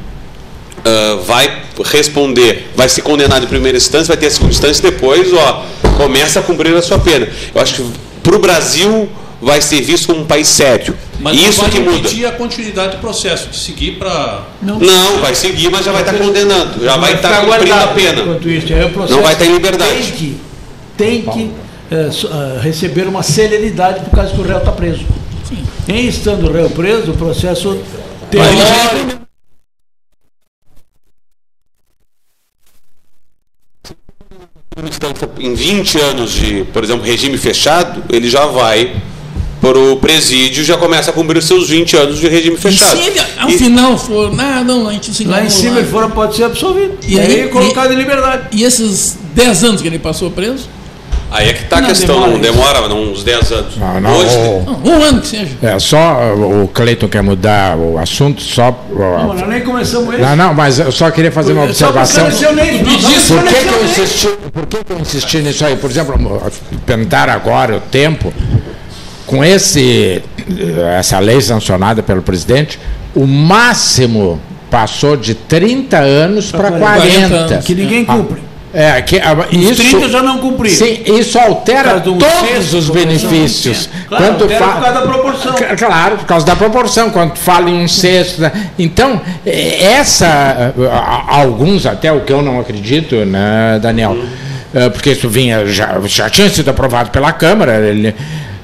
ah, 0.86 1.20
vai 1.26 1.62
responder, 1.86 2.70
vai 2.76 2.90
ser 2.90 3.02
condenado 3.02 3.46
em 3.46 3.48
primeira 3.48 3.78
instância, 3.78 4.08
vai 4.08 4.18
ter 4.18 4.28
a 4.28 4.32
segunda 4.32 4.52
instância 4.52 4.82
e 4.86 4.92
depois 4.92 5.34
ó, 5.34 5.66
começa 5.98 6.40
a 6.40 6.44
cumprir 6.44 6.76
a 6.76 6.82
sua 6.82 7.00
pena. 7.00 7.28
Eu 7.54 7.62
acho 7.62 7.76
que 7.76 7.86
para 8.24 8.36
o 8.36 8.40
Brasil 8.40 9.10
vai 9.42 9.60
ser 9.60 9.82
visto 9.82 10.08
como 10.08 10.22
um 10.22 10.26
país 10.26 10.48
sério. 10.48 10.96
Mas 11.20 11.36
Isso 11.36 11.64
não 11.64 11.70
vai 11.70 11.72
que 11.72 11.80
muda. 11.80 12.28
a 12.28 12.32
continuidade 12.32 12.96
do 12.96 13.02
processo, 13.02 13.50
de 13.50 13.58
seguir 13.58 13.98
para. 13.98 14.44
Não, 14.62 15.20
vai 15.20 15.34
seguir, 15.34 15.70
mas 15.70 15.84
já 15.84 15.92
vai 15.92 16.02
estar 16.02 16.14
condenando, 16.14 16.84
já 16.84 16.98
vai 16.98 17.16
estar 17.16 17.30
ficar 17.30 17.46
cumprindo 17.46 17.76
a 17.76 17.88
pena. 17.88 18.22
Enquanto 18.22 18.50
isso, 18.50 18.68
processo 18.94 19.16
Não 19.16 19.24
vai 19.24 19.34
estar 19.34 19.46
em 19.46 19.54
liberdade. 19.54 19.92
Tem 19.94 20.12
que, 20.12 20.38
tem 20.98 21.22
que 21.24 21.52
ah, 22.32 22.60
receber 22.62 23.08
uma 23.08 23.24
celeridade 23.24 24.02
por 24.02 24.12
causa 24.12 24.34
que 24.34 24.40
o 24.40 24.44
réu 24.44 24.60
está 24.60 24.72
preso. 24.72 25.06
Em 25.88 26.08
estando 26.08 26.48
o 26.48 26.54
réu 26.54 26.70
preso, 26.70 27.12
o 27.12 27.18
processo 27.18 27.78
teórico. 28.30 29.22
Em 35.40 35.54
20 35.54 36.00
anos 36.00 36.32
de, 36.32 36.64
por 36.72 36.84
exemplo, 36.84 37.06
regime 37.06 37.38
fechado, 37.38 38.04
ele 38.10 38.30
já 38.30 38.46
vai 38.46 38.96
para 39.62 39.78
o 39.78 39.96
presídio, 39.98 40.64
já 40.64 40.76
começa 40.76 41.12
a 41.12 41.14
cumprir 41.14 41.38
os 41.38 41.46
seus 41.46 41.70
20 41.70 41.96
anos 41.96 42.20
de 42.20 42.28
regime 42.28 42.56
E 42.56 42.60
fechado. 42.60 42.98
se 42.98 43.08
ele, 43.08 43.22
ao 43.40 43.50
E- 43.50 43.58
final, 43.60 43.98
for, 43.98 44.34
não, 44.34 44.64
não, 44.64 44.90
a 44.90 44.94
gente 44.94 45.14
se 45.14 45.24
Lá 45.24 45.44
em 45.44 45.50
cima 45.50 45.76
lá." 45.76 45.80
ele 45.82 45.88
fora 45.88 46.10
pode 46.10 46.36
ser 46.36 46.46
absolvido. 46.46 46.98
E 47.08 47.20
aí- 47.20 47.48
colocado 47.50 47.94
em 47.94 47.96
liberdade. 47.96 48.48
E 48.52 48.64
esses 48.64 49.18
10 49.36 49.64
anos 49.64 49.82
que 49.82 49.88
ele 49.88 50.00
passou 50.00 50.32
preso? 50.32 50.68
Aí 51.34 51.48
é 51.48 51.54
que 51.54 51.64
está 51.64 51.78
a 51.78 51.82
questão, 51.84 52.16
demora 52.16 52.32
não 52.34 52.40
demora 52.42 52.88
não, 52.90 53.04
uns 53.14 53.24
10 53.24 53.52
anos. 53.54 53.78
Não, 53.78 54.02
não, 54.02 54.18
Hoje, 54.18 54.36
o- 54.36 54.64
Não, 54.84 54.98
um 54.98 55.02
ano 55.04 55.22
que 55.22 55.28
seja. 55.28 55.52
é 55.62 55.80
só 55.80 56.18
o 56.36 56.68
Cleiton 56.68 57.08
quer 57.08 57.22
mudar 57.24 57.78
o 57.78 57.98
assunto, 57.98 58.42
só. 58.42 58.78
Não, 58.92 59.28
nós 59.28 59.48
nem 59.48 59.62
começamos 59.62 60.14
isso. 60.14 60.22
Não, 60.24 60.36
não, 60.36 60.54
mas 60.54 60.80
eu 60.80 60.92
só 60.92 61.10
queria 61.10 61.32
fazer 61.32 61.54
uma 61.54 61.64
observação. 61.64 62.26
Por 62.26 62.34
que, 62.34 62.38
que 63.56 63.74
eu 63.74 63.86
insisti, 63.86 64.28
por 64.52 64.66
que, 64.66 64.84
que 64.84 64.92
eu 64.92 65.00
insisti 65.00 65.38
nisso 65.38 65.64
aí? 65.66 65.78
Por 65.78 65.90
exemplo, 65.90 66.52
perguntar 66.86 67.30
agora 67.30 67.78
o 67.78 67.80
tempo, 67.80 68.34
com 69.26 69.43
esse, 69.43 70.22
essa 70.98 71.19
lei 71.19 71.39
sancionada 71.41 72.02
pelo 72.03 72.22
presidente, 72.22 72.80
o 73.15 73.26
máximo 73.27 74.39
passou 74.69 75.18
de 75.18 75.34
30 75.35 75.98
anos 75.98 76.52
para 76.52 76.72
40 76.72 77.07
40. 77.30 77.35
anos. 77.35 77.65
Que 77.65 77.76
ninguém 77.76 78.06
cumpre. 78.06 78.41
É, 78.73 79.02
que, 79.02 79.19
ah, 79.19 79.35
Os 79.52 79.57
isso, 79.57 79.89
30 79.98 80.07
já 80.07 80.22
não 80.23 80.38
cumpriram. 80.38 80.73
Sim, 80.77 80.99
isso 81.06 81.38
altera 81.38 81.99
todos 81.99 82.26
sexto, 82.26 82.77
os 82.77 82.89
benefícios. 82.89 83.89
Claro, 84.07 84.23
Quando 84.23 84.43
altera 84.43 84.65
fa- 84.65 84.72
por 84.72 84.81
causa 84.81 84.93
da 84.93 85.02
proporção. 85.02 85.56
Claro, 85.77 86.15
por 86.18 86.26
causa 86.26 86.45
da 86.45 86.56
proporção, 86.56 87.10
quando 87.10 87.35
fala 87.35 87.69
em 87.69 87.84
um 87.84 87.88
sexto. 87.89 88.39
né? 88.41 88.49
Então, 88.80 89.19
eh, 89.45 89.84
essa. 89.95 90.73
eh, 90.77 90.89
Alguns, 91.27 91.85
até 91.85 92.14
o 92.14 92.22
que 92.22 92.31
eu 92.31 92.41
não 92.41 92.61
acredito, 92.61 93.15
né, 93.26 93.77
Daniel? 93.81 94.18
Eh, 94.73 94.89
Porque 94.89 95.11
isso 95.11 95.27
vinha, 95.27 95.65
já, 95.65 95.99
já 96.06 96.30
tinha 96.30 96.49
sido 96.49 96.69
aprovado 96.72 97.10
pela 97.10 97.34
Câmara. 97.34 97.76
Ele, 97.85 98.15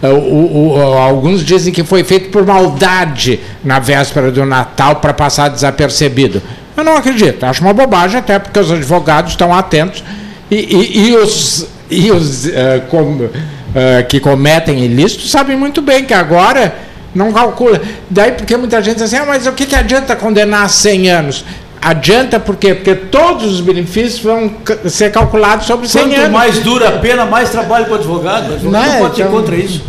eh, 0.02 0.08
o- 0.10 0.74
o- 0.76 0.98
alguns 0.98 1.44
dizem 1.44 1.74
que 1.74 1.84
foi 1.84 2.04
feito 2.04 2.30
por 2.30 2.46
maldade 2.46 3.40
na 3.64 3.80
véspera 3.80 4.32
do 4.32 4.46
Natal 4.46 4.98
para 4.98 5.14
passar 5.14 5.50
desapercebido. 5.50 6.42
Eu 6.76 6.84
não 6.84 6.96
acredito, 6.98 7.44
acho 7.46 7.62
uma 7.62 7.74
bobagem, 7.74 8.20
até 8.20 8.38
porque 8.40 8.60
os 8.60 8.72
advogados 8.72 9.32
estão 9.32 9.54
atentos 9.54 10.04
e, 10.52 10.56
e- 10.56 11.08
e 11.10 11.16
os, 11.16 11.66
e 11.90 12.12
os 12.12 12.48
eh, 12.48 12.82
com- 12.90 13.28
eh, 13.76 14.04
que 14.04 14.20
cometem 14.20 14.80
ilícitos 14.86 15.32
sabem 15.32 15.58
muito 15.58 15.82
bem 15.82 16.06
que 16.06 16.14
agora 16.14 16.76
não 17.16 17.34
calcula. 17.34 17.82
Daí 18.10 18.34
porque 18.34 18.56
muita 18.56 18.82
gente 18.84 18.96
diz 18.96 19.04
assim, 19.04 19.16
ah, 19.18 19.26
mas 19.26 19.48
o 19.48 19.52
que, 19.54 19.66
que 19.66 19.76
adianta 19.76 20.16
condenar 20.16 20.66
a 20.66 20.70
100 20.70 21.10
anos? 21.10 21.44
Adianta 21.82 22.40
por 22.40 22.56
quê? 22.56 22.74
Porque 22.74 22.96
todos 22.96 23.46
os 23.54 23.62
benefícios 23.62 24.20
vão 24.22 24.52
ser 24.90 25.12
calculados 25.12 25.66
sobre 25.68 25.88
100 25.88 26.02
Quanto 26.04 26.20
anos. 26.20 26.32
mais 26.32 26.60
dura 26.60 26.90
a 26.90 26.92
pena, 26.94 27.26
mais 27.26 27.50
trabalho 27.50 27.86
para 27.86 27.94
o 27.94 27.98
advogado. 27.98 28.50
O 28.50 28.54
advogado 28.56 28.64
Não 28.64 28.90
não, 28.90 28.96
é? 28.98 29.00
pode 29.00 29.16
ser 29.16 29.22
Então- 29.24 29.34
contra 29.34 29.56
isso. 29.56 29.84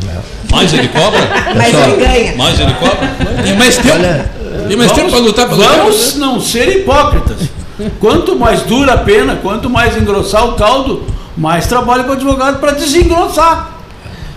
Mais 0.51 0.73
ele 0.73 0.89
cobra? 0.89 1.21
Mas 1.57 1.75
ele 1.75 1.97
ganha. 2.07 2.37
Mais 2.37 2.61
ele 2.61 2.75
cobra? 2.75 3.09
Tem 3.43 3.57
mais 3.57 3.77
tempo. 3.77 3.99
Tem 4.69 4.77
mais 4.77 4.93
tempo 4.93 5.11
para 5.11 5.19
lutar 5.19 5.49
pelo 5.49 5.61
Vamos 5.63 6.15
não 6.17 6.41
ser 6.41 6.69
hipócritas. 6.79 7.37
Quanto 8.01 8.35
mais 8.37 8.63
dura 8.63 8.95
a 8.95 8.99
pena, 8.99 9.37
quanto 9.43 9.69
mais 9.71 9.97
engrossar 9.97 10.47
o 10.49 10.53
caldo, 10.55 11.05
mais 11.37 11.67
trabalho 11.67 12.05
para 12.05 12.11
o 12.13 12.17
advogado 12.17 12.59
para 12.61 12.73
desengrossar. 12.73 13.73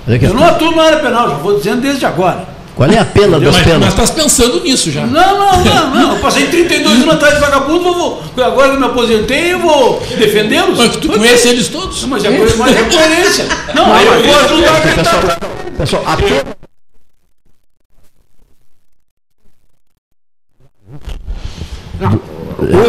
Olha 0.07 0.19
Eu 0.25 0.33
não 0.33 0.43
atuo 0.45 0.75
na 0.75 0.83
área 0.83 0.99
penal, 0.99 1.29
já 1.29 1.35
vou 1.35 1.57
dizendo 1.57 1.81
desde 1.81 2.05
agora. 2.05 2.45
Qual 2.81 2.89
é 2.89 2.97
a 2.97 3.05
pena 3.05 3.39
das 3.39 3.43
Mas, 3.43 3.57
mas 3.57 3.63
penas? 3.63 3.89
estás 3.89 4.09
pensando 4.09 4.59
nisso 4.63 4.89
já. 4.89 5.05
Não, 5.05 5.37
não, 5.37 5.63
não, 5.63 5.89
não. 5.91 6.11
Eu 6.17 6.19
passei 6.19 6.47
32 6.47 7.03
anos 7.03 7.13
atrás 7.13 7.35
de 7.35 7.39
vagabundo, 7.39 7.83
vou, 7.93 8.23
agora 8.43 8.69
que 8.69 8.75
eu 8.75 8.79
me 8.79 8.85
aposentei, 8.87 9.53
eu 9.53 9.59
vou 9.59 10.01
defendê-los. 10.17 10.79
Mas 10.79 10.95
tu 10.95 11.07
conhece 11.07 11.49
eles 11.49 11.67
todos? 11.67 12.03
Mas 12.05 12.25
é, 12.25 12.35
coisa- 12.35 12.55
mas 12.57 12.75
é 12.75 12.81
coerência. 12.81 13.45
Não, 13.75 13.93
aí 13.93 14.03
eu 14.03 14.23
vou 14.23 14.39
ajudar 14.39 14.77
a 14.77 14.81
tentar. 14.81 15.39
Pessoal, 15.77 16.03
a 16.07 16.17
pena. 16.17 16.55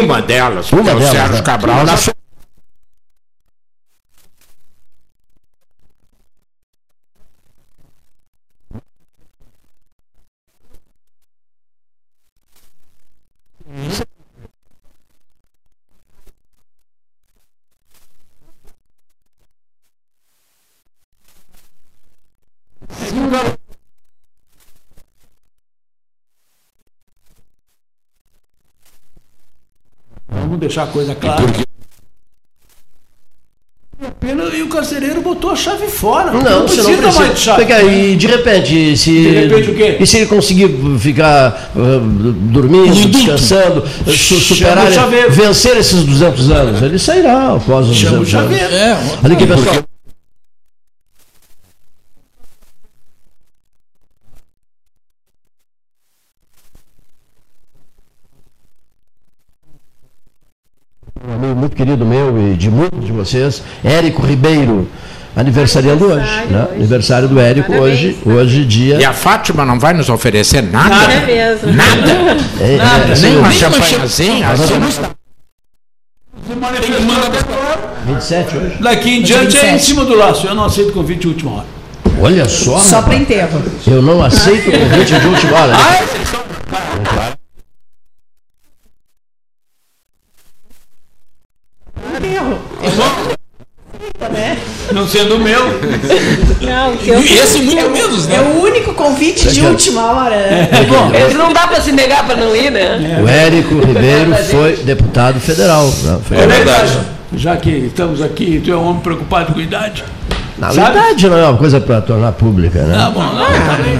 Uma 0.03 0.21
delas, 0.21 0.71
Uma 0.71 0.81
porque 0.83 0.95
o 0.95 0.99
delas, 0.99 1.11
Sérgio 1.15 1.35
né? 1.35 1.41
Cabral 1.41 1.85
Na 1.85 1.97
deixar 30.73 30.83
a 30.83 30.87
coisa 30.87 31.13
clara. 31.13 31.43
Pena 34.19 34.43
e 34.45 34.61
o 34.61 34.67
carcereiro 34.67 35.21
botou 35.21 35.51
a 35.51 35.55
chave 35.55 35.87
fora. 35.87 36.31
Não, 36.31 36.41
não 36.41 36.67
você 36.67 36.81
precisa, 36.81 36.91
não 36.91 36.97
precisa. 36.97 37.19
mais 37.19 37.33
de 37.35 37.39
chave. 37.39 37.57
Porque 37.59 37.73
aí, 37.73 38.15
de 38.15 38.27
repente, 38.27 38.97
se. 38.97 39.11
De 39.11 39.29
repente 39.29 39.71
o 39.71 39.75
quê? 39.75 39.97
E 39.99 40.07
se 40.07 40.17
ele 40.17 40.25
conseguir 40.25 40.69
ficar 40.99 41.71
ah, 41.75 41.99
dormindo, 42.51 43.07
descansando, 43.09 43.83
su 44.07 44.39
superar, 44.39 44.87
vencer 45.29 45.77
esses 45.77 46.03
200 46.03 46.51
anos, 46.51 46.81
ele 46.81 46.99
sairá 46.99 47.53
após 47.55 47.87
os 47.87 47.95
Chama 47.95 48.17
o 48.17 48.19
200 48.19 48.35
anos. 48.35 48.59
chaveiro. 48.59 48.75
É, 48.75 48.97
Olha 49.23 49.33
aqui, 49.33 49.47
pessoal. 49.47 49.83
Um 61.25 61.35
amigo 61.35 61.55
muito 61.55 61.73
e 62.53 62.57
de 62.57 62.69
muitos 62.69 63.05
de 63.05 63.11
vocês, 63.11 63.61
Érico 63.83 64.21
Ribeiro, 64.25 64.87
aniversariando 65.35 66.05
hoje. 66.05 66.15
Aniversário 66.19 66.49
Né? 66.51 66.63
hoje. 66.69 66.75
Aniversário 66.75 67.27
do 67.27 67.39
Érico 67.39 67.67
Parabéns, 67.71 67.93
hoje, 67.93 68.13
parabéns. 68.23 68.41
hoje 68.47 68.65
dia. 68.65 68.95
E 68.99 69.05
a 69.05 69.13
Fátima 69.13 69.65
não 69.65 69.79
vai 69.79 69.93
nos 69.93 70.09
oferecer 70.09 70.61
nada? 70.61 70.89
Nada 70.89 71.19
mesmo. 71.25 71.71
Nada? 71.73 72.37
É, 72.61 72.77
Nada, 72.77 73.03
é, 73.03 73.05
nem 73.05 73.11
assim, 73.13 73.37
uma 73.37 73.49
o- 73.49 73.51
champanhezinha? 73.51 74.47
Assim, 74.49 74.63
Se 76.47 76.55
manifestou 76.55 77.15
até 77.23 77.39
agora. 77.39 77.93
27 78.05 78.57
hoje. 78.57 78.75
Daqui 78.81 79.09
em 79.17 79.21
diante 79.21 79.55
é 79.57 79.69
em 79.69 79.73
27. 79.73 79.83
cima 79.85 80.05
do 80.05 80.15
laço. 80.15 80.45
Eu 80.47 80.53
não 80.55 80.65
aceito 80.65 80.91
convite 80.91 81.21
de 81.21 81.27
última 81.29 81.51
hora. 81.57 81.65
Olha 82.21 82.47
só. 82.47 82.77
Só 82.77 83.01
para 83.01 83.15
enterro. 83.15 83.61
Eu 83.87 84.01
não 84.01 84.23
aceito 84.23 84.65
convite 84.71 85.19
de 85.19 85.27
última 85.27 85.57
hora. 85.59 85.71
né? 85.73 87.33
Sendo 95.13 95.35
o 95.35 95.39
meu. 95.39 95.61
Não, 96.61 96.97
que 96.97 97.09
eu... 97.09 97.21
E 97.21 97.33
esse 97.37 97.59
muito 97.61 97.87
menos, 97.91 98.27
né? 98.27 98.37
É 98.37 98.39
o 98.41 98.63
único 98.63 98.95
convite 98.95 99.47
de 99.49 99.61
última 99.61 100.11
hora. 100.11 100.35
né? 100.35 100.69
É, 100.71 100.83
bom, 100.85 101.11
ele 101.13 101.35
não 101.35 101.53
dá 101.53 101.67
para 101.67 101.79
se 101.81 101.91
negar 101.91 102.25
para 102.25 102.35
não 102.35 102.55
ir, 102.55 102.71
né? 102.71 103.21
O 103.23 103.27
Érico 103.27 103.75
Ribeiro 103.79 104.33
foi 104.49 104.77
deputado 104.77 105.39
federal. 105.39 105.85
né? 106.03 106.19
Foi- 106.27 106.37
É 106.37 106.47
verdade. 106.47 106.97
Já 107.35 107.55
que 107.57 107.69
estamos 107.69 108.21
aqui, 108.23 108.59
tu 108.63 108.71
é 108.71 108.75
um 108.75 108.87
homem 108.87 109.01
preocupado 109.01 109.53
com 109.53 109.59
a 109.59 109.63
idade. 109.63 110.03
Na 110.57 110.71
Sabe? 110.71 110.93
verdade, 110.93 111.29
não 111.29 111.37
é 111.37 111.45
uma 111.47 111.57
coisa 111.57 111.79
para 111.79 112.01
tornar 112.01 112.31
pública, 112.31 112.83
né? 112.83 112.95
Tá 112.95 113.09
bom, 113.11 113.21
não, 113.23 113.45
tá 113.45 113.77
bem. 113.83 113.99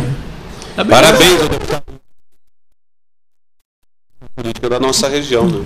Tá 0.76 0.84
bem. 0.84 0.92
Parabéns 0.92 1.42
ao 1.42 1.48
deputado 1.48 1.84
política 4.36 4.70
da 4.70 4.80
nossa 4.80 5.08
região. 5.10 5.46
Né? 5.46 5.62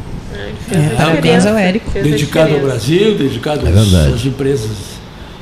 Parabéns 0.98 1.46
ao 1.46 1.56
Érico. 1.58 1.90
Dedicado 1.92 2.54
ao. 2.54 2.60
Brasil, 2.60 3.16
dedicado 3.18 3.66
É 3.66 4.14
às 4.14 4.26
empresas 4.26 4.97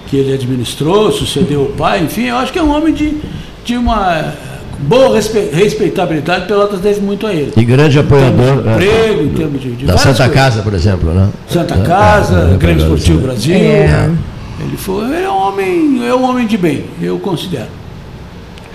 que 0.07 0.17
ele 0.17 0.33
administrou, 0.33 1.11
sucedeu 1.11 1.63
o 1.63 1.71
pai, 1.73 2.03
enfim, 2.03 2.23
eu 2.25 2.35
acho 2.37 2.51
que 2.53 2.59
é 2.59 2.63
um 2.63 2.75
homem 2.75 2.93
de, 2.93 3.17
de 3.63 3.77
uma 3.77 4.33
boa 4.79 5.15
respe- 5.15 5.49
respeitabilidade, 5.53 6.47
Pelotas 6.47 6.79
deve 6.79 6.99
muito 7.01 7.25
a 7.25 7.33
ele. 7.33 7.53
E 7.57 7.63
grande 7.65 7.97
apoiador 7.97 8.63
é, 8.67 8.71
Emprego, 8.73 9.21
em 9.23 9.29
termos 9.29 9.61
de, 9.61 9.71
de 9.75 9.85
da 9.85 9.97
Santa 9.97 10.17
coisas. 10.25 10.33
Casa, 10.33 10.61
por 10.61 10.73
exemplo, 10.73 11.13
né? 11.13 11.29
Santa 11.49 11.75
É, 11.75 11.81
Casa, 11.83 12.49
é, 12.51 12.53
é, 12.53 12.57
Grêmio 12.57 12.81
é, 12.81 12.83
Esportivo 12.83 13.19
é. 13.19 13.21
Brasil. 13.21 13.55
É. 13.55 14.11
Ele 14.61 14.77
foi, 14.77 15.05
ele 15.05 15.23
é 15.23 15.29
um 15.29 15.35
homem, 15.37 16.07
é 16.07 16.13
um 16.15 16.23
homem 16.23 16.47
de 16.47 16.57
bem, 16.57 16.85
eu 17.01 17.19
considero. 17.19 17.67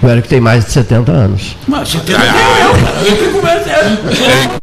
O 0.03 0.09
Érico 0.09 0.29
tem 0.29 0.41
mais 0.41 0.65
de 0.65 0.73
70 0.73 1.13
anos. 1.13 1.57
Mas 1.69 1.89
você 1.91 1.99
tem 2.01 2.15
eu, 2.15 2.21
cara, 2.21 3.07
eu 3.07 3.17
que 3.17 3.29
conversa 3.33 3.71
é. 3.71 4.61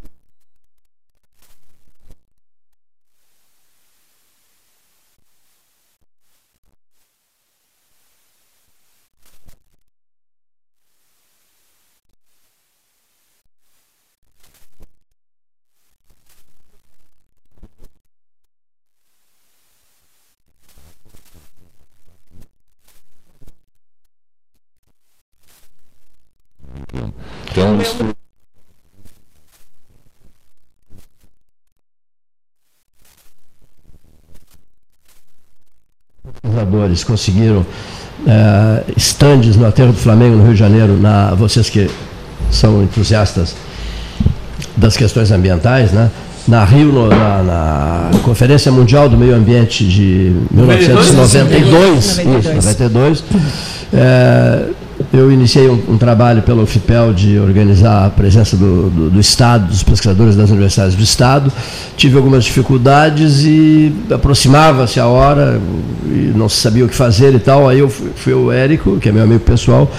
Então, 27.51 27.81
isso- 27.81 27.97
pesquisadores 36.87 37.03
conseguiram 37.03 37.65
eh, 38.27 38.83
estandes 38.95 39.55
no 39.55 39.65
Aterro 39.65 39.91
do 39.91 39.97
Flamengo, 39.99 40.35
no 40.37 40.43
Rio 40.43 40.53
de 40.53 40.59
Janeiro, 40.59 40.97
na, 40.99 41.33
vocês 41.33 41.69
que 41.69 41.89
são 42.51 42.81
entusiastas 42.83 43.55
das 44.75 44.95
questões 44.95 45.31
ambientais, 45.31 45.91
né? 45.91 46.09
na 46.47 46.63
Rio, 46.63 46.93
no- 46.93 47.09
na, 47.09 47.43
na 47.43 48.09
Conferência 48.23 48.71
Mundial 48.71 49.09
do 49.09 49.17
Meio 49.17 49.35
Ambiente 49.35 49.85
de 49.85 50.31
1992, 50.51 52.05
isso, 52.05 52.53
92, 52.55 53.23
eh, 53.93 54.66
eu 55.13 55.31
iniciei 55.31 55.69
um, 55.69 55.79
um 55.89 55.97
trabalho 55.97 56.41
pela 56.41 56.61
UFPEL 56.63 57.13
de 57.13 57.39
organizar 57.39 58.05
a 58.05 58.09
presença 58.09 58.57
do, 58.57 58.89
do, 58.89 59.09
do 59.09 59.19
Estado, 59.19 59.67
dos 59.67 59.81
pesquisadores 59.81 60.35
das 60.35 60.49
universidades 60.49 60.95
do 60.95 61.03
Estado. 61.03 61.51
Tive 61.95 62.17
algumas 62.17 62.43
dificuldades 62.43 63.43
e 63.45 63.93
aproximava-se 64.11 64.99
a 64.99 65.07
hora 65.07 65.61
e 66.05 66.31
não 66.35 66.49
se 66.49 66.57
sabia 66.57 66.83
o 66.85 66.89
que 66.89 66.95
fazer 66.95 67.33
e 67.33 67.39
tal. 67.39 67.69
Aí 67.69 67.79
eu 67.79 67.89
fui, 67.89 68.09
fui 68.15 68.33
o 68.33 68.51
Érico, 68.51 68.97
que 68.97 69.07
é 69.07 69.11
meu 69.11 69.23
amigo 69.23 69.39
pessoal, 69.39 69.89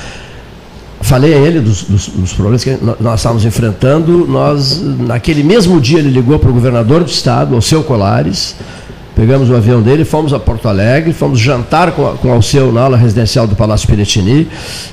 falei 1.01 1.32
a 1.32 1.39
ele 1.39 1.60
dos, 1.60 1.85
dos- 1.85 2.09
dos 2.09 2.32
problemas 2.35 2.62
que 2.62 2.76
nó- 2.82 2.97
nós 3.01 3.20
estávamos 3.20 3.44
enfrentando. 3.47 4.26
Nós, 4.26 4.82
naquele 4.82 5.43
mesmo 5.43 5.80
dia, 5.80 6.01
ele 6.01 6.10
ligou 6.10 6.39
para 6.39 6.51
o 6.51 6.52
governador 6.52 7.02
do 7.02 7.10
estado, 7.10 7.55
ao 7.55 7.62
seu 7.62 7.82
Colares. 7.82 8.56
Pegamos 9.19 9.51
o 9.51 9.57
avião 9.57 9.82
dele, 9.82 10.05
fomos 10.05 10.32
a 10.32 10.39
Porto 10.39 10.69
Alegre, 10.69 11.12
fomos 11.12 11.40
jantar 11.40 11.90
com, 11.90 12.16
com 12.19 12.28
o 12.28 12.32
Alceu 12.35 12.73
na 12.73 12.82
aula 12.82 12.97
residencial 12.97 13.49
do 13.49 13.57
Palácio 13.57 13.89
Piratini. 13.89 14.47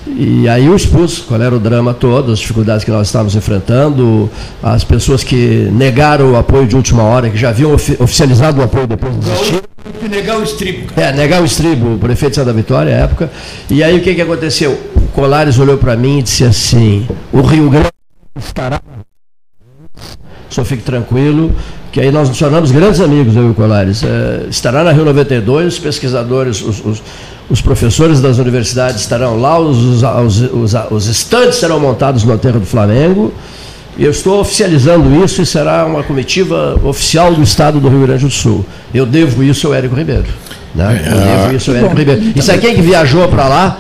E 0.08 0.50
aí 0.50 0.66
eu 0.66 0.76
expus 0.76 1.20
qual 1.20 1.40
era 1.40 1.56
o 1.56 1.60
drama 1.60 1.94
todo, 1.94 2.32
as 2.32 2.40
dificuldades 2.40 2.84
que 2.84 2.90
nós 2.90 3.06
estávamos 3.06 3.36
enfrentando, 3.36 4.28
as 4.64 4.84
pessoas 4.84 5.24
que 5.24 5.70
negaram 5.72 6.32
o 6.32 6.36
apoio 6.38 6.66
de 6.66 6.76
última 6.76 7.04
hora, 7.04 7.30
que 7.30 7.38
já 7.38 7.50
haviam 7.50 7.72
ofi- 7.72 7.98
oficializado 8.00 8.60
o 8.60 8.64
apoio 8.64 8.88
depois 8.88 9.14
de 9.14 9.20
desistir. 9.20 9.62
Tem 9.84 9.94
que 9.94 10.10
negar 10.10 10.40
o 10.40 10.44
estribo, 10.44 10.88
cara. 10.92 11.08
É, 11.10 11.14
negar 11.14 11.42
o 11.44 11.46
estribo, 11.46 11.94
o 11.94 12.00
prefeito 12.00 12.32
de 12.32 12.36
Santa 12.38 12.52
Vitória, 12.52 12.96
à 12.96 13.00
época. 13.02 13.32
E 13.70 13.84
aí 13.84 13.96
o 13.96 14.02
que, 14.02 14.16
que 14.16 14.22
aconteceu? 14.24 14.72
O 14.96 15.02
Colares 15.10 15.60
olhou 15.60 15.78
para 15.78 15.96
mim 15.96 16.18
e 16.18 16.24
disse 16.24 16.44
assim: 16.44 17.08
o 17.32 17.42
Rio 17.42 17.70
Grande 17.70 17.92
estará. 18.40 18.82
Só 20.50 20.64
fique 20.66 20.84
tranquilo, 20.84 21.54
que 21.96 22.02
aí 22.02 22.12
nós 22.12 22.28
nos 22.28 22.38
tornamos 22.38 22.72
grandes 22.72 23.00
amigos, 23.00 23.38
eu 23.38 23.48
e 23.48 23.50
o 23.52 23.54
Colares. 23.54 24.04
É, 24.04 24.48
estará 24.50 24.84
na 24.84 24.92
Rio 24.92 25.06
92, 25.06 25.76
os 25.76 25.80
pesquisadores, 25.80 26.62
os, 26.62 26.84
os, 26.84 27.04
os 27.50 27.62
professores 27.62 28.20
das 28.20 28.38
universidades 28.38 29.00
estarão 29.00 29.40
lá, 29.40 29.58
os, 29.58 30.04
os, 30.92 31.08
estandes 31.08 31.56
serão 31.56 31.80
montados 31.80 32.26
no 32.26 32.34
aterro 32.34 32.60
do 32.60 32.66
Flamengo. 32.66 33.34
E 33.98 34.04
eu 34.04 34.12
estou 34.12 34.42
oficializando 34.42 35.24
isso 35.24 35.42
e 35.42 35.46
será 35.46 35.86
uma 35.86 36.04
comitiva 36.04 36.78
oficial 36.84 37.34
do 37.34 37.42
Estado 37.42 37.80
do 37.80 37.88
Rio 37.88 38.02
Grande 38.02 38.26
do 38.26 38.30
Sul. 38.30 38.66
Eu 38.94 39.06
devo 39.06 39.42
isso 39.42 39.68
ao 39.68 39.74
Érico 39.74 39.96
Ribeiro. 39.96 40.26
Né? 40.76 41.02
Eu 41.02 41.18
devo 41.18 41.56
isso 41.56 41.72
ao 41.72 41.78
Érico 41.78 41.96
Ribeiro. 41.96 42.34
E 42.36 42.42
sabe 42.42 42.60
quem 42.60 42.76
que 42.76 42.82
viajou 42.82 43.26
para 43.30 43.48
lá 43.48 43.78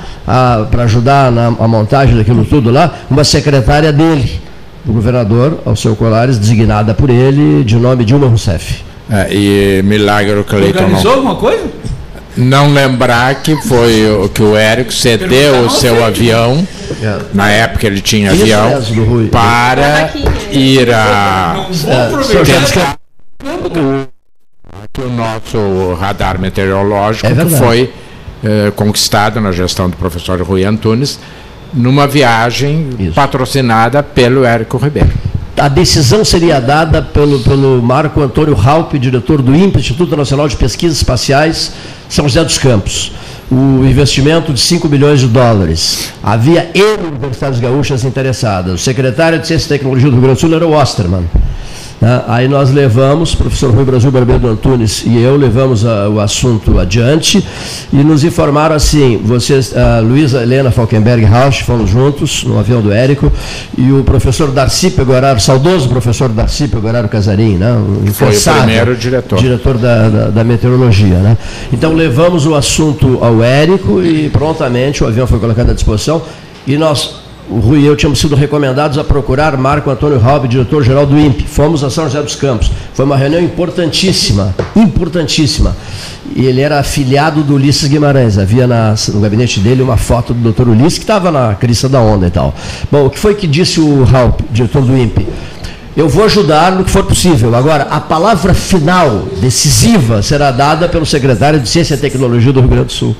para 0.71 0.83
ajudar 0.83 1.33
na 1.33 1.47
a 1.47 1.67
montagem 1.67 2.15
daquilo 2.15 2.45
tudo 2.45 2.71
lá? 2.71 2.93
Uma 3.11 3.25
secretária 3.25 3.91
dele, 3.91 4.39
do 4.85 4.93
governador, 4.93 5.59
ao 5.65 5.75
seu 5.75 5.95
Colares, 5.95 6.37
designada 6.37 6.93
por 6.93 7.09
ele, 7.09 7.63
de 7.63 7.75
nome 7.75 8.05
Dilma 8.05 8.27
Rousseff. 8.27 8.83
É, 9.09 9.27
e 9.31 9.81
milagre 9.83 10.43
Cleiton 10.43 10.79
Organizou 10.83 11.03
não, 11.11 11.17
alguma 11.17 11.35
coisa? 11.35 11.63
não 12.37 12.73
lembrar 12.73 13.35
que 13.43 13.55
foi 13.67 14.09
o 14.11 14.27
que 14.29 14.41
o 14.41 14.55
Érico 14.55 14.91
cedeu 14.91 15.65
o 15.65 15.69
seu 15.69 16.03
avião, 16.03 16.67
na 17.33 17.49
época 17.51 17.85
ele 17.87 18.01
tinha 18.01 18.31
Isso 18.33 18.41
avião, 18.41 18.81
Rui. 19.07 19.27
para 19.27 20.09
ir 20.51 20.91
a 20.93 21.67
É, 21.87 22.09
quero 22.43 22.59
descrever- 22.61 22.95
que 24.93 25.01
o 25.01 25.09
nosso 25.09 25.93
radar 25.99 26.39
meteorológico 26.39 27.27
É 27.27 27.31
que 27.33 27.49
foi 27.57 27.91
eh, 28.43 28.71
conquistado 28.75 29.41
na 29.41 29.51
gestão 29.51 29.89
do 29.89 29.97
professor 29.97 30.41
Rui 30.41 30.63
Antunes 30.63 31.19
numa 31.73 32.07
viagem 32.07 32.89
Isso. 32.99 33.13
patrocinada 33.13 34.01
pelo 34.01 34.43
Érico 34.45 34.77
Ribeiro. 34.77 35.11
A 35.57 35.69
decisão 35.69 36.25
seria 36.25 36.59
dada 36.59 37.01
pelo, 37.01 37.39
pelo 37.39 37.81
Marco 37.81 38.21
Antônio 38.21 38.53
Raup, 38.53 38.93
diretor 38.95 39.41
do 39.41 39.55
INPE, 39.55 39.79
Instituto 39.79 40.15
Nacional 40.17 40.49
de 40.49 40.57
Pesquisas 40.57 40.97
Espaciais, 40.97 41.71
São 42.09 42.27
José 42.27 42.43
dos 42.43 42.57
Campos. 42.57 43.13
O 43.49 43.85
investimento 43.85 44.51
de 44.51 44.59
5 44.59 44.89
milhões 44.89 45.21
de 45.21 45.27
dólares. 45.27 46.11
Havia 46.21 46.69
N 46.73 47.07
universidades 47.07 47.59
gaúchas 47.59 48.03
interessadas. 48.03 48.73
O 48.73 48.77
secretário 48.77 49.39
de 49.39 49.47
Ciência 49.47 49.67
e 49.67 49.69
Tecnologia 49.77 50.09
do 50.09 50.13
Rio 50.13 50.23
Grande 50.23 50.37
do 50.37 50.41
Sul 50.41 50.53
era 50.53 50.67
o 50.67 50.73
Osterman. 50.73 51.25
Né? 52.01 52.23
Aí 52.27 52.47
nós 52.47 52.71
levamos, 52.71 53.33
o 53.33 53.37
professor 53.37 53.71
Rui 53.73 53.85
Brasil 53.85 54.11
Barbeiro 54.11 54.47
Antunes 54.47 55.03
e 55.05 55.17
eu 55.17 55.35
levamos 55.37 55.85
a- 55.85 56.09
o 56.09 56.19
assunto 56.19 56.77
adiante 56.79 57.43
e 57.91 57.97
nos 57.97 58.23
informaram 58.23 58.75
assim, 58.75 59.17
vocês, 59.23 59.75
a 59.75 59.99
Luísa 59.99 60.41
Helena 60.43 60.71
Falkenberg 60.71 61.23
Rausch, 61.23 61.61
fomos 61.63 61.89
juntos 61.89 62.43
no 62.43 62.59
avião 62.59 62.81
do 62.81 62.91
Érico, 62.91 63.31
e 63.77 63.91
o 63.91 64.03
professor 64.03 64.51
Darcy 64.51 64.91
Pegoraro, 64.91 65.39
saudoso 65.39 65.87
professor 65.89 66.29
Darcy 66.29 66.67
Pegoraro 66.67 67.07
Casarim, 67.07 67.55
né? 67.57 67.71
um 67.73 68.07
Foi 68.13 68.35
o 68.35 68.41
primeiro 68.41 68.95
diretor. 68.95 69.39
diretor 69.39 69.77
da, 69.77 70.09
da, 70.09 70.29
da 70.29 70.43
meteorologia. 70.43 71.17
Né? 71.17 71.37
Então 71.71 71.93
levamos 71.93 72.45
o 72.45 72.55
assunto 72.55 73.19
ao 73.21 73.41
Érico 73.43 74.01
e 74.03 74.29
prontamente 74.29 75.03
o 75.03 75.07
avião 75.07 75.25
foi 75.27 75.39
colocado 75.39 75.69
à 75.69 75.73
disposição 75.73 76.21
e 76.67 76.77
nós, 76.77 77.15
o 77.49 77.59
Rui 77.59 77.79
e 77.81 77.85
eu, 77.85 77.95
tínhamos 77.95 78.19
sido 78.19 78.35
recomendados 78.35 78.97
a 78.97 79.03
procurar 79.03 79.55
Marco 79.55 79.89
Antônio 79.91 80.17
Raub, 80.19 80.47
diretor-geral 80.47 81.05
do 81.05 81.17
INPE. 81.19 81.43
Fomos 81.47 81.83
a 81.83 81.89
São 81.91 82.05
José 82.05 82.21
dos 82.21 82.35
Campos. 82.35 82.71
Foi 82.93 83.05
uma 83.05 83.15
reunião 83.15 83.39
importantíssima, 83.41 84.55
importantíssima. 84.75 85.75
E 86.35 86.43
ele 86.45 86.61
era 86.61 86.79
afiliado 86.79 87.43
do 87.43 87.53
Ulisses 87.53 87.87
Guimarães. 87.87 88.37
Havia 88.39 88.65
na- 88.65 88.95
no 89.13 89.19
gabinete 89.21 89.59
dele 89.59 89.83
uma 89.83 89.95
foto 89.95 90.33
do 90.33 90.51
Dr. 90.51 90.69
Ulisses 90.69 90.97
que 90.97 91.03
estava 91.03 91.31
na 91.31 91.53
crista 91.53 91.87
da 91.87 92.01
onda 92.01 92.25
e 92.27 92.31
tal. 92.31 92.53
Bom, 92.91 93.05
o 93.05 93.09
que 93.11 93.19
foi 93.19 93.35
que 93.35 93.45
disse 93.45 93.79
o 93.79 94.03
Raup, 94.03 94.39
diretor 94.51 94.81
do 94.81 94.97
INPE? 94.97 95.27
Eu 95.95 96.09
vou 96.09 96.25
ajudar 96.25 96.71
no 96.71 96.83
que 96.83 96.89
for 96.89 97.03
possível. 97.05 97.55
Agora, 97.55 97.83
a 97.89 97.99
palavra 98.01 98.53
final, 98.53 99.25
decisiva, 99.39 100.21
será 100.21 100.51
dada 100.51 100.89
pelo 100.89 101.05
secretário 101.05 101.59
de 101.59 101.69
Ciência 101.69 101.93
e 101.93 101.97
Tecnologia 101.97 102.51
do 102.51 102.59
Rio 102.59 102.69
Grande 102.69 102.87
do 102.87 102.91
Sul. 102.91 103.15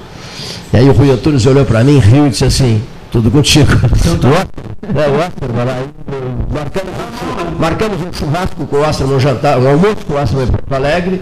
E 0.73 0.77
aí 0.77 0.89
o 0.89 0.91
Rui 0.93 1.09
Antunes 1.11 1.45
olhou 1.45 1.63
para 1.63 1.83
mim, 1.83 1.99
riu 1.99 2.27
e 2.27 2.31
disse 2.31 2.43
assim, 2.43 2.81
tudo 3.15 3.31
contigo. 3.31 3.71
O 3.71 4.99
é, 4.99 5.07
o 5.07 5.15
Osterman, 5.15 5.73
aí, 5.73 5.85
marcamos, 6.53 6.89
um 6.93 7.51
chu- 7.51 7.59
marcamos 7.59 7.97
um 8.01 8.13
churrasco 8.13 8.65
com 8.67 8.75
o 8.75 8.81
Osterman, 8.87 9.15
um 9.15 9.19
jantar, 9.19 9.57
um 9.57 9.67
almoço 9.69 10.05
com 10.05 10.13
o 10.15 10.21
Osterman 10.21 10.47
em 10.47 10.51
Porto 10.51 10.73
Alegre. 10.73 11.21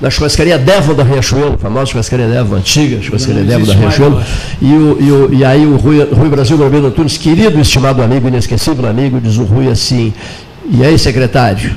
na 0.00 0.08
churrascaria 0.10 0.56
Devon 0.58 0.94
da 0.94 1.02
Riachuelo, 1.02 1.58
famosa 1.58 1.86
churrascaria 1.86 2.28
Devon, 2.28 2.56
antiga 2.56 3.02
churrascaria 3.02 3.40
Não 3.42 3.48
Devon 3.48 3.66
da 3.66 3.74
Riachuelo. 3.74 4.22
E, 4.62 4.66
o, 4.72 4.96
e, 5.00 5.10
o- 5.12 5.34
e 5.34 5.44
aí 5.44 5.66
o 5.66 5.76
Rui, 5.76 6.04
Rui 6.04 6.28
Brasil 6.28 6.56
Gomes 6.56 6.84
Antunes, 6.84 7.18
querido, 7.18 7.58
estimado 7.60 8.00
amigo, 8.02 8.28
inesquecível 8.28 8.88
amigo, 8.88 9.20
diz 9.20 9.36
o 9.36 9.42
Rui 9.44 9.68
assim, 9.68 10.12
e 10.70 10.84
aí, 10.84 10.96
secretário? 10.98 11.74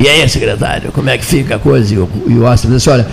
E 0.00 0.08
aí, 0.08 0.26
secretário, 0.28 0.92
como 0.92 1.10
é 1.10 1.18
que 1.18 1.26
fica 1.26 1.56
a 1.56 1.58
coisa? 1.58 1.92
E 1.92 1.98
o, 1.98 2.08
e 2.26 2.34
o 2.34 2.46
Astra 2.46 2.70
diz 2.70 2.76
assim, 2.86 2.90
olha, 2.90 3.06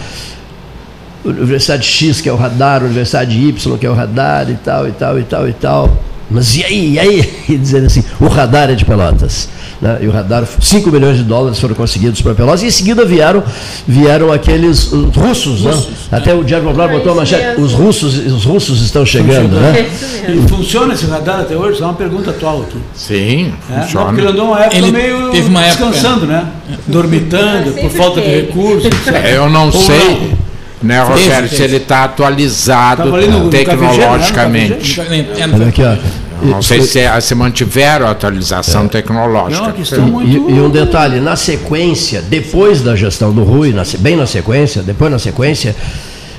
Universidade 1.26 1.86
X, 1.88 2.22
que 2.22 2.30
é 2.30 2.34
o 2.34 2.36
radar, 2.36 2.84
Universidade 2.84 3.36
Y, 3.36 3.78
que 3.78 3.86
é 3.86 3.90
o 3.90 3.94
radar, 3.94 4.50
e 4.50 4.56
tal, 4.56 4.88
e 4.88 4.92
tal, 4.92 5.20
e 5.20 5.24
tal, 5.24 5.48
e 5.50 5.54
tal. 5.54 5.98
Mas 6.30 6.56
e 6.56 6.64
aí, 6.64 6.94
e 6.94 7.00
aí? 7.00 7.34
E 7.50 7.56
dizendo 7.58 7.86
assim, 7.86 8.04
o 8.20 8.28
radar 8.28 8.70
é 8.72 8.76
de 8.76 8.84
Pelotas. 8.84 9.48
Né? 9.80 10.00
E 10.02 10.08
o 10.08 10.12
radar, 10.12 10.44
5 10.60 10.90
milhões 10.90 11.18
de 11.18 11.24
dólares 11.24 11.60
foram 11.60 11.76
conseguidos 11.76 12.22
para 12.22 12.34
Pelotas, 12.34 12.64
e 12.64 12.68
em 12.68 12.72
seguida 12.72 13.06
vieram, 13.06 13.44
vieram 13.88 14.32
aqueles 14.32 14.92
uh, 14.92 15.12
russos, 15.16 15.62
né? 15.64 15.84
Até 16.12 16.34
o 16.34 16.44
Diário 16.44 16.66
Popular 16.66 16.90
botou 16.90 17.12
a 17.12 17.16
manchete, 17.16 17.60
os 17.62 17.74
russos, 17.74 18.18
os 18.18 18.44
russos 18.46 18.82
estão 18.82 19.06
chegando, 19.06 19.60
né? 19.60 19.86
E 20.28 20.48
funciona 20.48 20.94
esse 20.96 21.06
radar 21.06 21.42
até 21.42 21.56
hoje? 21.56 21.74
Isso 21.74 21.84
é 21.84 21.86
uma 21.86 21.94
pergunta 21.94 22.32
atual 22.32 22.62
aqui. 22.62 22.78
Sim, 22.96 23.54
É? 23.70 23.76
Não, 23.76 23.84
funciona. 23.84 24.06
porque 24.08 24.22
ele 24.22 24.30
andou 24.30 24.48
uma 24.48 24.60
época 24.62 24.78
Ele 24.78 24.92
meio 24.92 25.30
teve 25.30 25.48
uma 25.50 25.64
época- 25.64 25.86
descansando, 25.92 26.26
né? 26.26 26.48
Dormitando, 26.88 27.72
por 27.74 27.92
falta 27.92 28.22
de 28.22 28.28
recursos. 28.28 28.86
etc. 28.86 29.14
É, 29.14 29.38
Eu 29.38 29.50
não 29.50 29.66
Ou 29.66 29.72
sei, 29.74 30.34
né, 30.82 31.02
Rogério, 31.04 31.50
se 31.50 31.62
ele 31.64 31.78
está 31.78 32.04
atualizado 32.04 33.16
ali 33.16 33.28
no- 33.28 33.46
no 33.46 33.50
tecnologicamente. 33.50 35.00
É, 35.02 35.44
Olha 35.54 35.68
aqui, 35.68 35.82
ó. 35.84 35.96
Não 36.42 36.62
sei 36.62 36.82
se, 36.82 37.00
se 37.22 37.34
mantiveram 37.34 38.08
a 38.08 38.12
atualização 38.12 38.88
tecnológica. 38.88 39.72
Não, 39.98 40.22
E, 40.22 40.38
muito. 40.40 40.52
e 40.52 40.60
um 40.62 40.70
detalhe, 40.70 41.20
na 41.22 41.36
sequência, 41.36 42.22
depois 42.22 42.82
da 42.82 42.96
gestão 42.96 43.32
do 43.32 43.44
Rui, 43.44 43.72
na 43.72 43.84
bem 44.00 44.16
na 44.18 44.28
sequência, 44.28 44.84
depois 44.84 45.10
na 45.12 45.18
sequência, 45.18 45.74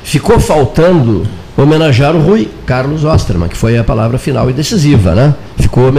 ficou 0.05 0.39
faltando 0.39 1.27
homenagear 1.57 2.15
o 2.15 2.21
Rui 2.21 2.49
Carlos 2.67 3.05
Osterman, 3.05 3.49
que 3.49 3.57
foi 3.57 3.79
a 3.79 3.83
palavra 3.83 4.19
final 4.19 4.51
e 4.51 4.53
decisiva, 4.53 5.15
né? 5.15 5.35
Ficou 5.59 5.91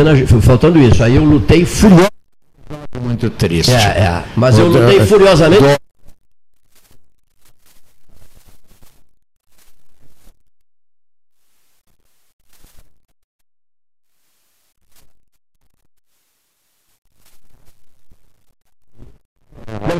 faltando 0.41 0.77
isso. 0.79 1.03
Aí 1.03 1.15
eu 1.15 1.23
lutei 1.23 1.65
furiosamente. 1.65 2.11
Muito 3.01 3.29
triste. 3.31 3.71
É, 3.71 3.75
é, 3.75 4.23
mas 4.35 4.59
eu 4.59 4.67
lutei 4.67 4.99
furiosamente. 5.05 5.63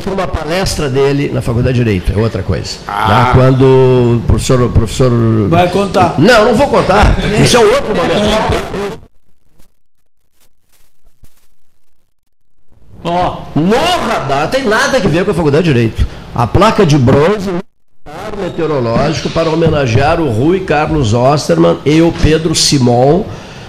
Foi 0.07 0.13
uma 0.13 0.25
palestra 0.25 0.88
dele 0.88 1.29
na 1.34 1.41
Faculdade 1.41 1.77
de 1.77 1.84
Direito, 1.84 2.13
é 2.13 2.15
outra 2.17 2.41
coisa. 2.41 2.77
Ah. 2.88 3.09
Né? 3.09 3.31
Quando 3.34 3.63
o 3.65 4.23
professor, 4.25 4.61
o 4.61 4.69
professor. 4.69 5.11
Vai 5.49 5.67
contar. 5.67 6.15
Não, 6.17 6.45
não 6.45 6.55
vou 6.55 6.69
contar. 6.69 7.17
Isso 7.43 7.57
é 7.57 7.59
outro 7.59 7.93
momento. 7.93 9.01
Ó, 13.03 13.41
No 13.53 13.75
radar 14.09 14.49
tem 14.49 14.63
nada 14.63 14.95
a 14.95 15.01
ver 15.01 15.25
com 15.25 15.31
a 15.31 15.34
Faculdade 15.34 15.65
de 15.65 15.73
Direito. 15.73 16.07
A 16.34 16.47
placa 16.47 16.85
de 16.85 16.97
bronze 16.97 17.51
no 17.51 17.59
radar 18.07 18.39
meteorológico 18.39 19.29
para 19.31 19.49
homenagear 19.49 20.21
o 20.21 20.29
Rui 20.31 20.61
Carlos 20.61 21.13
Osterman 21.13 21.79
e 21.85 22.01
o 22.01 22.13
Pedro 22.13 22.55
Simon, 22.55 23.25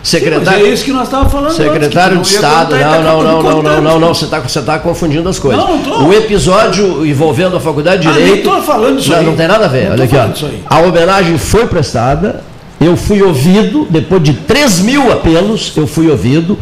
secretário. 0.09 0.67
é 0.67 0.71
isso 0.71 0.85
que 0.85 0.93
nós 0.93 1.05
estávamos 1.05 1.33
falando. 1.33 1.53
Secretário 1.53 2.19
antes, 2.19 2.31
de 2.33 2.39
não 2.41 2.49
Estado, 2.49 2.75
não, 2.75 2.81
tá 2.81 2.89
não, 2.89 3.03
não, 3.03 3.23
não, 3.23 3.43
não, 3.43 3.53
contando. 3.55 3.83
não, 3.83 4.01
não, 4.01 4.15
você 4.15 4.25
está 4.25 4.41
você 4.41 4.63
tá 4.63 4.79
confundindo 4.79 5.29
as 5.29 5.39
coisas. 5.39 5.63
Não, 5.63 5.77
não 5.77 5.83
tô. 5.83 6.05
O 6.05 6.13
episódio 6.15 7.07
envolvendo 7.07 7.57
a 7.57 7.61
Faculdade 7.61 8.03
de 8.03 8.09
Ah, 8.09 8.13
Direito. 8.13 8.49
tô 8.51 8.61
falando 8.63 8.97
disso 8.99 9.11
não, 9.11 9.19
aí. 9.19 9.27
não 9.27 9.37
tem 9.37 9.47
nada 9.49 9.65
a 9.65 9.69
ver, 9.69 9.85
Não 9.87 9.93
olha 9.93 10.05
aqui, 10.05 10.17
ó. 10.17 10.49
A 10.75 10.81
homenagem 10.81 11.37
foi 11.39 11.67
prestada, 11.67 12.43
eu 12.81 12.97
fui 12.97 13.23
ouvido, 13.23 13.87
depois 13.91 14.23
de 14.23 14.33
3 14.35 14.81
mil 14.81 15.13
apelos, 15.13 15.73
eu 15.77 15.87
fui 15.87 16.09
ouvido. 16.11 16.59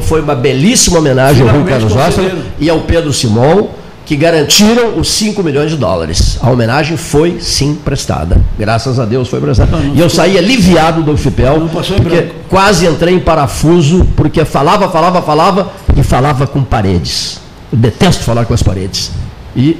Foi 0.00 0.20
uma 0.22 0.34
belíssima 0.34 0.98
homenagem 0.98 1.46
ao 1.46 1.54
Rui 1.54 1.64
Carlos 1.68 1.92
concederam. 1.92 2.38
e 2.58 2.70
ao 2.70 2.80
Pedro 2.80 3.12
Simon, 3.12 3.68
que 4.08 4.16
garantiram 4.16 4.98
os 4.98 5.10
5 5.10 5.42
milhões 5.42 5.70
de 5.70 5.76
dólares. 5.76 6.38
A 6.40 6.50
homenagem 6.50 6.96
foi 6.96 7.40
sim 7.40 7.74
prestada. 7.74 8.40
Graças 8.58 8.98
a 8.98 9.04
Deus 9.04 9.28
foi 9.28 9.38
prestada. 9.38 9.76
E 9.94 10.00
eu 10.00 10.08
saí 10.08 10.38
aliviado 10.38 11.02
do 11.02 11.12
Não 11.12 11.66
em 11.66 12.02
porque 12.02 12.28
quase 12.48 12.86
entrei 12.86 13.12
em 13.12 13.20
parafuso, 13.20 14.06
porque 14.16 14.46
falava, 14.46 14.88
falava, 14.88 15.20
falava 15.20 15.70
e 15.94 16.02
falava 16.02 16.46
com 16.46 16.64
paredes. 16.64 17.38
Eu 17.70 17.76
detesto 17.76 18.24
falar 18.24 18.46
com 18.46 18.54
as 18.54 18.62
paredes. 18.62 19.10
E 19.54 19.76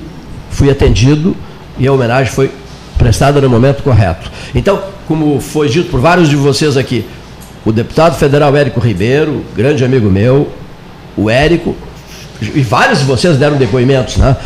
fui 0.50 0.70
atendido 0.70 1.34
e 1.78 1.86
a 1.86 1.92
homenagem 1.92 2.30
foi 2.30 2.50
prestada 2.98 3.40
no 3.40 3.48
momento 3.48 3.82
correto. 3.82 4.30
Então, 4.55 4.78
como 5.06 5.40
foi 5.40 5.70
dito 5.70 5.90
por 5.90 6.00
vários 6.00 6.28
de 6.28 6.36
vocês 6.36 6.76
aqui, 6.76 7.06
o 7.64 7.72
deputado 7.72 8.14
federal 8.18 8.55
Érico 8.55 8.78
Ribeiro, 8.78 9.42
grande 9.56 9.86
amigo 9.86 10.10
meu, 10.10 10.52
o 11.16 11.30
Érico, 11.30 11.74
e 12.40 12.60
vários 12.62 13.01
de 13.01 13.05
vocês 13.05 13.36
deram 13.36 13.56
depoimentos, 13.56 14.16
né? 14.16 14.36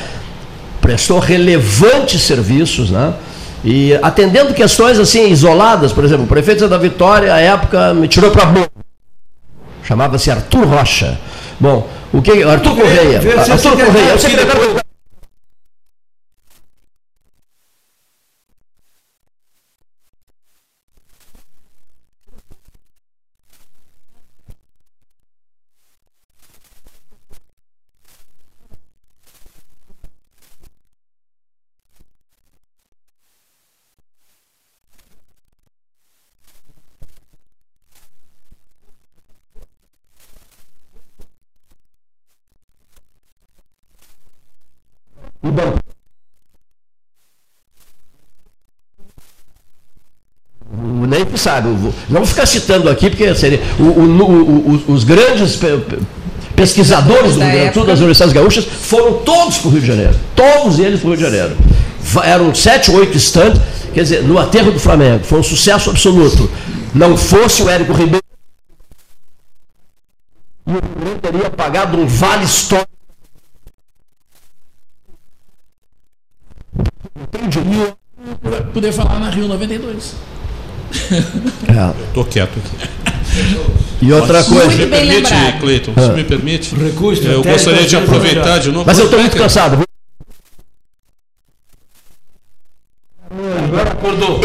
Prestou 0.81 1.19
relevantes 1.19 2.23
serviços, 2.23 2.90
né? 2.90 3.12
E 3.64 3.94
atendendo 4.02 4.52
questões 4.52 4.98
assim 4.98 5.31
isoladas, 5.31 5.93
por 5.93 6.05
exemplo, 6.05 6.24
o 6.24 6.28
prefeito 6.28 6.69
da 6.69 6.78
Vitória, 6.78 7.32
à 7.32 7.39
época, 7.39 7.94
me 7.94 8.09
tirou 8.09 8.31
para 8.31 8.47
boa. 8.47 8.69
Chamava-se 9.85 10.31
Arthur 10.31 10.66
Rocha. 10.66 11.19
Bom, 11.60 11.86
o 12.12 12.20
que 12.20 12.43
Arthur 12.43 12.74
Correia, 12.74 13.19
Arthur 13.19 13.77
Correia, 13.77 14.14
o 14.14 14.19
secretário 14.19 14.82
O 51.02 51.06
Ney 51.06 51.24
sabe, 51.43 51.69
eu 51.69 51.77
vou- 51.77 51.94
não 52.09 52.20
vou 52.20 52.27
ficar 52.27 52.47
citando 52.47 52.89
aqui, 52.89 53.10
porque 53.10 53.35
seria, 53.35 53.60
o- 53.78 53.82
o- 53.82 54.23
o- 54.23 54.82
o- 54.89 54.93
os 54.93 55.05
grandes 55.05 55.56
pe- 55.56 55.77
pe- 55.78 55.98
pesquisadores 56.56 57.35
do 57.35 57.40
Da 57.40 57.47
Rio 57.47 57.55
Grande 57.55 57.70
do 57.70 57.74
Sul, 57.74 57.85
das 57.86 57.98
universidades 57.98 58.32
gaúchas, 58.35 58.64
foram 58.64 59.14
todos 59.19 59.59
para 59.59 59.69
o 59.69 59.70
Rio 59.73 59.81
de 59.81 59.86
Janeiro. 59.86 60.14
Todos 60.36 60.78
eles 60.78 61.01
para 61.01 61.06
o 61.09 61.10
Rio 61.10 61.19
de 61.19 61.24
Janeiro. 61.24 61.56
Eram 62.24 62.55
sete, 62.55 62.90
oito 62.90 63.16
estantes, 63.16 63.60
quer 63.93 64.02
dizer, 64.02 64.23
no 64.23 64.39
aterro 64.39 64.70
do 64.73 64.78
Flamengo. 64.78 65.24
Foi 65.24 65.39
um 65.40 65.43
sucesso 65.43 65.90
absoluto. 65.90 66.48
Não 66.94 67.16
fosse 67.16 67.62
o 67.62 67.69
Érico 67.69 67.93
Ribeiro, 67.93 68.23
e 70.66 70.70
o 70.70 70.74
Rio 70.74 70.82
Grande 71.01 71.20
teria 71.20 71.51
pagado 71.51 71.97
um 71.98 72.06
vale 72.06 72.44
histórico. 72.44 72.89
Tem 77.31 77.48
dinheiro. 77.48 77.97
Vai 78.43 78.62
poder 78.62 78.93
falar 78.93 79.19
na 79.19 79.31
Rio 79.31 79.48
92. 79.48 80.14
É. 81.69 82.05
Estou 82.09 82.24
quieto 82.24 82.59
aqui. 82.59 82.90
E 84.02 84.12
outra 84.12 84.43
Se 84.43 84.51
coisa. 84.51 84.69
me 84.70 84.86
bem 84.86 85.06
permite. 85.23 85.59
Cleiton, 85.60 85.94
se 85.94 86.09
me 86.10 86.24
permite, 86.24 86.74
Recurso 86.74 87.23
eu 87.27 87.43
gostaria 87.43 87.86
de 87.86 87.97
aproveitar 87.97 88.59
de 88.59 88.70
novo. 88.70 88.85
Mas 88.86 88.98
eu 88.98 89.05
estou 89.06 89.19
muito 89.20 89.36
cansado. 89.36 89.82
Agora 93.31 93.90
acordou. 93.93 94.40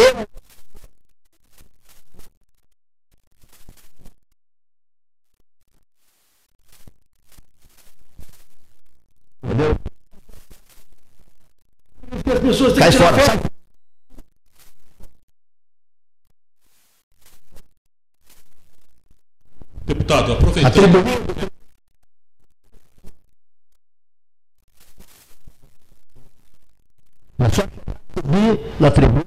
Porque 12.10 12.32
As 12.32 12.40
pessoas 12.40 12.74
têm 12.74 12.84
que 12.84 12.92
tirar 12.92 13.14
fora. 13.14 13.47
Atribuindo. 20.66 21.48
Mas 27.38 27.54
só 27.54 27.64
subir 28.16 28.60
na 28.80 28.92
tribuna. 28.92 29.26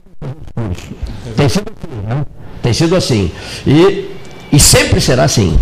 Tem 1.37 1.49
sido 1.49 1.71
assim, 1.71 2.07
né? 2.07 2.27
Tem 2.63 2.73
sido 2.73 2.97
assim. 2.97 3.33
E, 3.67 4.11
e 4.53 4.59
sempre 4.59 5.01
será 5.01 5.25
assim. 5.25 5.59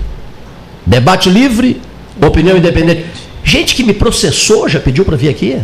Debate 0.87 1.29
livre, 1.29 1.81
opinião 2.21 2.57
independente. 2.57 3.07
Gente 3.45 3.75
que 3.75 3.85
me 3.85 3.93
processou 3.93 4.69
já 4.69 4.81
pediu 4.81 5.05
para 5.05 5.17
vir 5.17 5.29
aqui. 5.29 5.61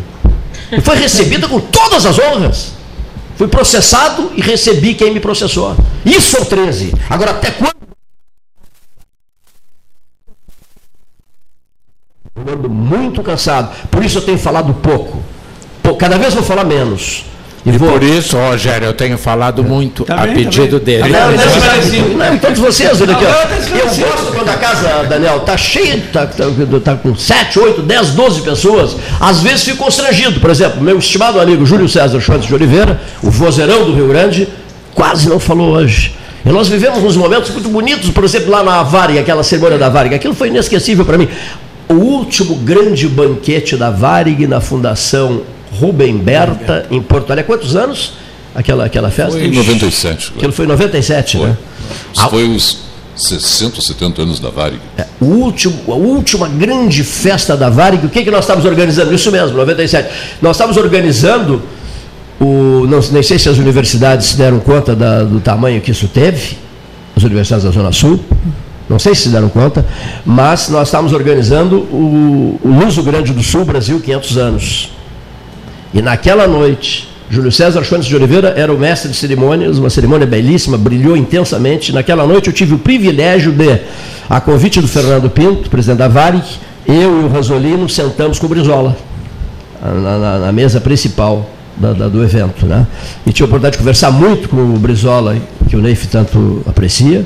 E 0.70 0.80
foi 0.80 0.96
recebida 0.96 1.48
com 1.48 1.60
todas 1.60 2.04
as 2.06 2.18
honras. 2.18 2.72
Fui 3.36 3.48
processado 3.48 4.32
e 4.36 4.40
recebi 4.40 4.94
quem 4.94 5.12
me 5.12 5.20
processou. 5.20 5.76
Isso 6.04 6.36
é 6.36 6.40
o 6.40 6.44
13. 6.44 6.92
Agora, 7.10 7.32
até 7.32 7.50
quando? 7.50 7.74
Eu 12.36 12.52
ando 12.52 12.68
muito 13.14 13.22
cansado. 13.22 13.70
Por 13.90 14.04
isso 14.04 14.18
eu 14.18 14.22
tenho 14.22 14.38
falado 14.38 14.74
pouco. 14.74 15.22
Cada 15.98 16.18
vez 16.18 16.34
vou 16.34 16.42
falar 16.42 16.64
menos. 16.64 17.24
E 17.64 17.78
por 17.78 18.02
isso, 18.02 18.36
Rogério, 18.36 18.88
eu 18.88 18.92
tenho 18.92 19.16
falado 19.16 19.64
muito 19.64 20.02
a 20.02 20.16
Também, 20.16 20.34
pedido 20.34 20.78
também. 20.80 21.00
dele. 21.00 21.08
Não, 21.08 21.30
não, 21.30 22.30
não, 22.30 22.38
todos 22.38 22.58
vocês, 22.58 23.00
olha 23.00 23.14
aqui, 23.14 23.24
ó. 23.24 23.78
Eu 23.78 23.86
não, 23.86 23.96
gosto 23.96 24.32
quando 24.34 24.48
a 24.50 24.54
casa, 24.54 25.04
Daniel, 25.08 25.40
tá 25.40 25.56
cheia, 25.56 26.02
tá, 26.12 26.26
tá, 26.26 26.44
tá 26.84 26.94
com 26.96 27.16
7, 27.16 27.58
8, 27.58 27.80
10, 27.80 28.10
12 28.10 28.42
pessoas. 28.42 28.96
Às 29.18 29.40
vezes 29.40 29.64
fico 29.64 29.78
constrangido. 29.78 30.40
Por 30.40 30.50
exemplo, 30.50 30.82
meu 30.82 30.98
estimado 30.98 31.40
amigo 31.40 31.64
Júlio 31.64 31.88
César 31.88 32.20
Schwartz 32.20 32.46
de 32.46 32.54
Oliveira, 32.54 33.00
o 33.22 33.30
vozeirão 33.30 33.86
do 33.86 33.94
Rio 33.94 34.08
Grande, 34.08 34.46
quase 34.94 35.26
não 35.26 35.40
falou 35.40 35.70
hoje. 35.72 36.14
E 36.44 36.50
nós 36.50 36.68
vivemos 36.68 37.02
uns 37.02 37.16
momentos 37.16 37.48
muito 37.50 37.70
bonitos, 37.70 38.10
por 38.10 38.24
exemplo, 38.24 38.50
lá 38.50 38.62
na 38.62 38.82
Varig, 38.82 39.18
aquela 39.18 39.42
cerimônia 39.42 39.78
da 39.78 39.88
Varig. 39.88 40.14
Aquilo 40.14 40.34
foi 40.34 40.48
inesquecível 40.48 41.06
para 41.06 41.16
mim. 41.16 41.28
O 41.88 41.94
último 41.94 42.56
grande 42.56 43.06
banquete 43.08 43.76
da 43.76 43.90
Varig 43.90 44.46
na 44.46 44.60
Fundação 44.60 45.42
Rubem 45.78 46.16
Berta, 46.16 46.86
em 46.90 47.00
Porto 47.02 47.30
Alegre. 47.32 47.46
Quantos 47.52 47.76
anos 47.76 48.14
aquela, 48.54 48.84
aquela 48.84 49.10
festa? 49.10 49.32
Foi 49.32 49.46
em 49.46 49.50
97. 49.50 50.32
Aquilo 50.36 50.52
foi 50.52 50.64
em 50.64 50.68
97, 50.68 51.38
né? 51.38 51.56
Isso 52.14 52.28
foi 52.30 52.48
os 52.48 52.78
60 53.16 53.76
ou 53.76 53.82
70 53.82 54.22
anos 54.22 54.40
da 54.40 54.50
Varig. 54.50 54.80
O 55.20 55.26
último, 55.26 55.74
a 55.88 55.94
última 55.94 56.48
grande 56.48 57.04
festa 57.04 57.56
da 57.56 57.68
Varig, 57.70 58.06
o 58.06 58.08
que, 58.08 58.24
que 58.24 58.30
nós 58.30 58.40
estávamos 58.40 58.68
organizando? 58.68 59.14
Isso 59.14 59.30
mesmo, 59.30 59.56
97. 59.56 60.08
Nós 60.40 60.56
estávamos 60.56 60.76
organizando, 60.76 61.62
o, 62.40 62.86
não, 62.88 63.00
nem 63.12 63.22
sei 63.22 63.38
se 63.38 63.48
as 63.48 63.58
universidades 63.58 64.28
se 64.28 64.36
deram 64.36 64.58
conta 64.58 64.96
da- 64.96 65.22
do 65.22 65.38
tamanho 65.40 65.80
que 65.80 65.90
isso 65.90 66.08
teve, 66.08 66.56
as 67.16 67.22
universidades 67.22 67.64
da 67.64 67.70
Zona 67.70 67.92
Sul, 67.92 68.18
não 68.88 68.98
sei 68.98 69.14
se 69.14 69.22
se 69.22 69.28
deram 69.30 69.48
conta, 69.48 69.84
mas 70.26 70.68
nós 70.68 70.88
estávamos 70.88 71.12
organizando 71.12 71.76
o, 71.76 72.60
o 72.62 72.68
Luso 72.84 73.02
Grande 73.02 73.32
do 73.32 73.42
Sul 73.42 73.64
Brasil 73.64 73.98
500 74.00 74.36
anos. 74.38 74.90
E 75.92 76.02
naquela 76.02 76.46
noite, 76.46 77.08
Júlio 77.30 77.50
César 77.50 77.82
Schwantes 77.84 78.06
de 78.06 78.14
Oliveira 78.14 78.52
era 78.56 78.72
o 78.72 78.78
mestre 78.78 79.10
de 79.10 79.16
cerimônias, 79.16 79.78
uma 79.78 79.88
cerimônia 79.88 80.26
belíssima, 80.26 80.76
brilhou 80.76 81.16
intensamente. 81.16 81.92
Naquela 81.92 82.26
noite 82.26 82.48
eu 82.48 82.52
tive 82.52 82.74
o 82.74 82.78
privilégio 82.78 83.52
de, 83.52 83.78
a 84.28 84.40
convite 84.40 84.80
do 84.80 84.88
Fernando 84.88 85.30
Pinto, 85.30 85.70
presidente 85.70 85.98
da 85.98 86.08
Varig, 86.08 86.44
eu 86.86 87.22
e 87.22 87.24
o 87.24 87.28
Rasolino 87.28 87.88
sentamos 87.88 88.38
com 88.38 88.46
o 88.46 88.48
Brizola, 88.48 88.94
na, 89.82 90.18
na- 90.18 90.38
na 90.40 90.52
mesa 90.52 90.80
principal 90.80 91.48
da- 91.76 91.92
da- 91.94 92.08
do 92.08 92.22
evento. 92.22 92.66
Né? 92.66 92.86
E 93.26 93.32
tive 93.32 93.44
a 93.44 93.46
oportunidade 93.46 93.72
de 93.72 93.78
conversar 93.78 94.10
muito 94.10 94.48
com 94.48 94.56
o 94.56 94.78
Brizola, 94.78 95.36
que 95.68 95.76
o 95.76 95.80
Neif 95.80 96.06
tanto 96.08 96.62
aprecia, 96.66 97.24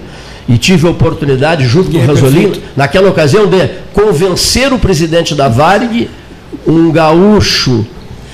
e 0.48 0.56
tive 0.56 0.86
a 0.86 0.90
oportunidade, 0.90 1.66
junto 1.66 1.90
com 1.90 1.98
o 1.98 2.00
é 2.00 2.04
Rasolino, 2.04 2.56
naquela 2.74 3.10
ocasião, 3.10 3.46
de 3.46 3.68
convencer 3.92 4.72
o 4.72 4.78
presidente 4.78 5.34
da 5.34 5.48
Varig, 5.48 6.08
um 6.66 6.90
gaúcho 6.90 7.86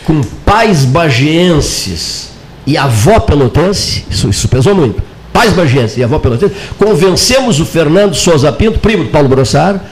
com 0.05 0.21
pais 0.45 0.85
bagienses 0.85 2.31
e 2.67 2.77
avó 2.77 3.19
pelotense, 3.19 4.05
isso, 4.09 4.29
isso 4.29 4.49
pesou 4.49 4.75
muito, 4.75 5.03
pais 5.33 5.53
bagienses 5.53 5.97
e 5.97 6.05
avó 6.05 6.19
pelotense, 6.19 6.55
convencemos 6.79 7.59
o 7.59 7.67
Fernando 7.67 8.15
Souza 8.15 8.53
Pinto, 8.53 8.79
primo 8.79 9.05
do 9.05 9.11
Paulo 9.11 9.29
Brossar, 9.29 9.83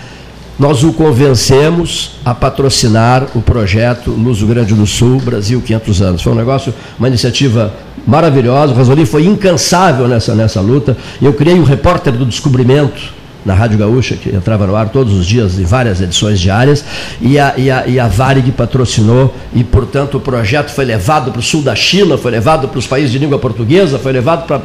nós 0.59 0.85
o 0.85 0.93
convencemos 0.93 2.13
a 2.25 2.35
patrocinar 2.35 3.27
o 3.35 3.41
projeto 3.41 4.11
Luso 4.11 4.47
Grande 4.47 4.75
do 4.75 4.87
Sul, 4.87 5.19
Brasil 5.21 5.61
500 5.61 6.03
anos. 6.03 6.23
Foi 6.23 6.33
um 6.33 6.37
negócio, 6.37 6.75
uma 6.99 7.09
iniciativa 7.09 7.73
maravilhosa. 8.07 8.73
O 8.73 8.77
Rasolim 8.77 9.07
foi 9.07 9.25
incansável 9.25 10.07
nessa, 10.07 10.35
nessa 10.35 10.61
luta. 10.61 10.97
Eu 11.21 11.33
criei 11.33 11.59
o 11.59 11.65
repórter 11.65 12.13
do 12.13 12.27
descobrimento 12.27 13.22
na 13.45 13.55
Rádio 13.55 13.79
Gaúcha, 13.79 14.17
que 14.17 14.29
entrava 14.29 14.67
no 14.67 14.77
ar 14.77 14.89
todos 14.89 15.13
os 15.13 15.27
dias 15.27 15.59
em 15.59 15.65
várias 15.65 16.01
edições 16.01 16.41
diárias, 16.41 16.85
e 17.21 17.39
a, 17.39 17.55
e 17.57 17.71
a, 17.71 17.87
e 17.87 17.99
a 17.99 18.07
Varig 18.07 18.51
patrocinou, 18.53 19.35
e 19.55 19.65
portanto 19.65 20.17
o 20.17 20.21
projeto 20.21 20.71
foi 20.71 20.85
levado 20.85 21.33
para 21.33 21.41
o 21.41 21.43
sul 21.43 21.63
da 21.63 21.75
China, 21.75 22.17
foi 22.17 22.31
levado 22.31 22.69
para 22.69 22.79
os 22.79 22.87
países 22.87 23.11
de 23.11 23.19
língua 23.19 23.39
portuguesa, 23.39 23.99
foi 23.99 24.13
levado 24.13 24.47
para 24.47 24.61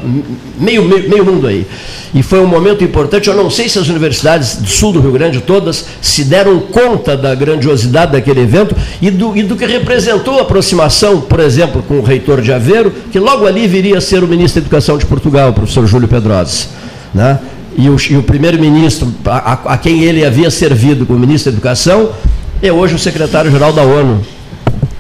meio, 0.60 0.84
meio, 0.84 1.10
meio 1.10 1.26
mundo 1.26 1.48
aí. 1.48 1.66
E 2.14 2.22
foi 2.24 2.40
um 2.40 2.48
momento 2.48 2.84
importante, 2.84 3.28
eu 3.28 3.36
não 3.36 3.50
sei 3.50 3.68
se 3.68 3.80
as 3.80 3.88
universidades 3.88 4.58
do 4.58 4.68
sul 4.68 4.94
do 4.94 5.02
Rio 5.02 5.12
Grande 5.12 5.42
todas 5.42 5.86
se 6.02 6.24
deram 6.24 6.60
conta 6.60 7.18
da 7.18 7.34
grandiosidade 7.36 8.12
daquele 8.12 8.42
evento 8.42 8.76
e 9.02 9.10
do, 9.10 9.36
e 9.36 9.44
do 9.44 9.56
que 9.56 9.66
representou 9.66 10.40
a 10.40 10.42
aproximação, 10.44 11.22
por 11.22 11.40
exemplo, 11.40 11.84
com 11.84 12.00
o 12.00 12.04
reitor 12.04 12.42
de 12.42 12.52
Aveiro, 12.52 12.92
que 13.12 13.20
logo 13.20 13.46
ali 13.46 13.68
viria 13.68 13.98
a 13.98 14.02
ser 14.02 14.24
o 14.24 14.28
ministro 14.28 14.62
da 14.62 14.66
Educação 14.66 14.98
de 14.98 15.06
Portugal, 15.06 15.50
o 15.50 15.54
professor 15.54 15.86
Júlio 15.88 16.08
Pedrosa. 16.08 16.68
Né? 17.14 17.40
E 17.78 17.90
o, 17.90 17.96
o 17.96 18.24
primeiro-ministro, 18.24 19.14
a, 19.26 19.74
a- 19.74 19.78
quem 19.78 20.04
ele 20.04 20.26
havia 20.26 20.50
servido 20.50 21.06
como 21.06 21.20
ministro 21.20 21.52
da 21.52 21.56
Educação, 21.58 22.12
é 22.62 22.72
hoje 22.72 22.96
o 22.96 23.00
secretário-geral 23.00 23.72
da 23.72 23.84
ONU, 23.84 24.22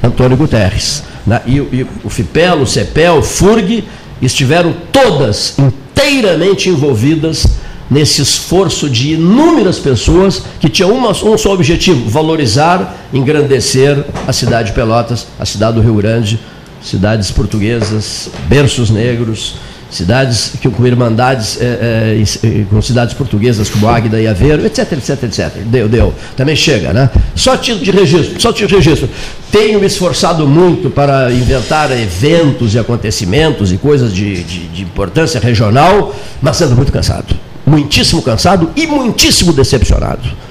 Antônio 0.03 0.37
Guterres. 0.37 1.03
né? 1.25 1.41
E, 1.45 1.59
o- 1.59 1.67
e 1.71 1.85
o 2.03 2.09
FIPEL, 2.09 2.61
o 2.61 2.67
CEPEL, 2.67 3.17
o 3.17 3.23
FURG 3.23 3.83
estiveram 4.21 4.73
todas 4.91 5.55
inteiramente 5.57 6.69
envolvidas 6.69 7.45
nesse 7.89 8.21
esforço 8.21 8.89
de 8.89 9.13
inúmeras 9.13 9.79
pessoas 9.79 10.43
que 10.59 10.69
tinham 10.69 10.91
uma- 10.91 11.09
um 11.11 11.37
só 11.37 11.53
objetivo: 11.53 12.07
valorizar, 12.09 12.95
engrandecer 13.13 14.05
a 14.27 14.31
cidade 14.33 14.69
de 14.69 14.75
Pelotas, 14.75 15.25
a 15.39 15.45
cidade 15.45 15.77
do 15.77 15.81
Rio 15.81 15.95
Grande, 15.95 16.39
cidades 16.83 17.31
portuguesas, 17.31 18.29
berços 18.47 18.89
negros, 18.91 19.55
cidades 19.89 20.53
que, 20.61 20.69
com 20.69 20.85
irmandades, 20.85 21.57
eh, 21.61 22.17
eh, 22.21 22.23
eh, 22.43 22.65
com 22.69 22.81
cidades 22.81 23.13
portuguesas 23.13 23.69
como 23.69 23.87
Águida 23.87 24.19
e 24.21 24.27
Aveiro, 24.27 24.65
etc, 24.65 24.91
etc, 24.93 25.23
etc. 25.23 25.51
Deu, 25.65 25.87
deu. 25.87 26.13
Também 26.35 26.55
chega, 26.55 26.91
né? 26.93 27.09
Só 27.35 27.55
título 27.55 27.85
de 27.85 27.91
registro, 27.91 28.41
só 28.41 28.51
título 28.51 28.79
de 28.79 28.87
registro. 28.87 29.09
Tenho 29.51 29.79
me 29.79 29.87
esforçado 29.87 30.47
muito 30.47 30.89
para 30.89 31.31
inventar 31.31 31.91
eventos 31.91 32.73
e 32.75 32.79
acontecimentos 32.79 33.71
e 33.71 33.77
coisas 33.77 34.13
de, 34.13 34.43
de, 34.43 34.67
de 34.67 34.81
importância 34.81 35.39
regional, 35.39 36.13
mas 36.41 36.61
ando 36.61 36.75
muito 36.75 36.91
cansado. 36.91 37.35
Muitíssimo 37.65 38.21
cansado 38.21 38.71
e 38.75 38.87
muitíssimo 38.87 39.53
decepcionado 39.53 40.47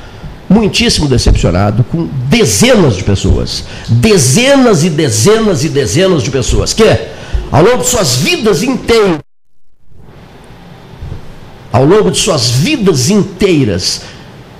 muitíssimo 0.48 1.08
decepcionado 1.08 1.84
com 1.90 2.08
dezenas 2.28 2.96
de 2.96 3.02
pessoas, 3.02 3.64
dezenas 3.88 4.84
e 4.84 4.90
dezenas 4.90 5.64
e 5.64 5.68
dezenas 5.68 6.22
de 6.22 6.30
pessoas 6.30 6.72
que, 6.72 6.84
ao 7.50 7.62
longo 7.62 7.78
de 7.78 7.88
suas 7.88 8.16
vidas 8.16 8.62
inteiras, 8.62 9.25
ao 11.76 11.84
longo 11.84 12.10
de 12.10 12.16
suas 12.18 12.48
vidas 12.48 13.10
inteiras, 13.10 14.00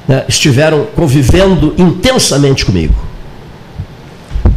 né, 0.07 0.27
estiveram 0.29 0.87
convivendo 0.95 1.75
intensamente 1.79 2.67
comigo. 2.67 2.95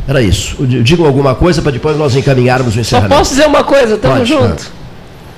Era 0.06 0.22
isso. 0.22 0.58
Digo 0.66 1.06
alguma 1.06 1.34
coisa 1.36 1.62
para 1.62 1.72
depois 1.72 1.96
nós 1.98 2.18
encaminharmos 2.18 2.74
o 2.74 2.76
Só 2.76 2.82
encerramento. 2.82 3.16
posso 3.16 3.32
dizer 3.32 3.48
uma 3.48 3.64
coisa, 3.64 3.98
tamo 3.98 4.16
Pode, 4.18 4.28
junto. 4.28 4.72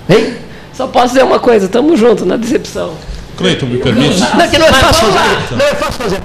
Hein? 0.10 0.34
Só 0.74 0.88
posso 0.88 1.10
dizer 1.10 1.24
uma 1.24 1.40
coisa, 1.40 1.68
tamo 1.68 1.96
junto 1.96 2.26
na 2.26 2.38
decepção. 2.38 2.94
Cleiton, 3.38 3.68
me 3.68 3.78
permite? 3.78 4.20
Não, 4.20 4.50
que 4.50 4.58
não 4.58 4.66
é 4.66 4.74
fácil 4.74 5.08
fazer. 5.08 5.56
Não 5.56 5.66
é 5.66 5.76
fácil 5.76 6.02
fazer. 6.02 6.22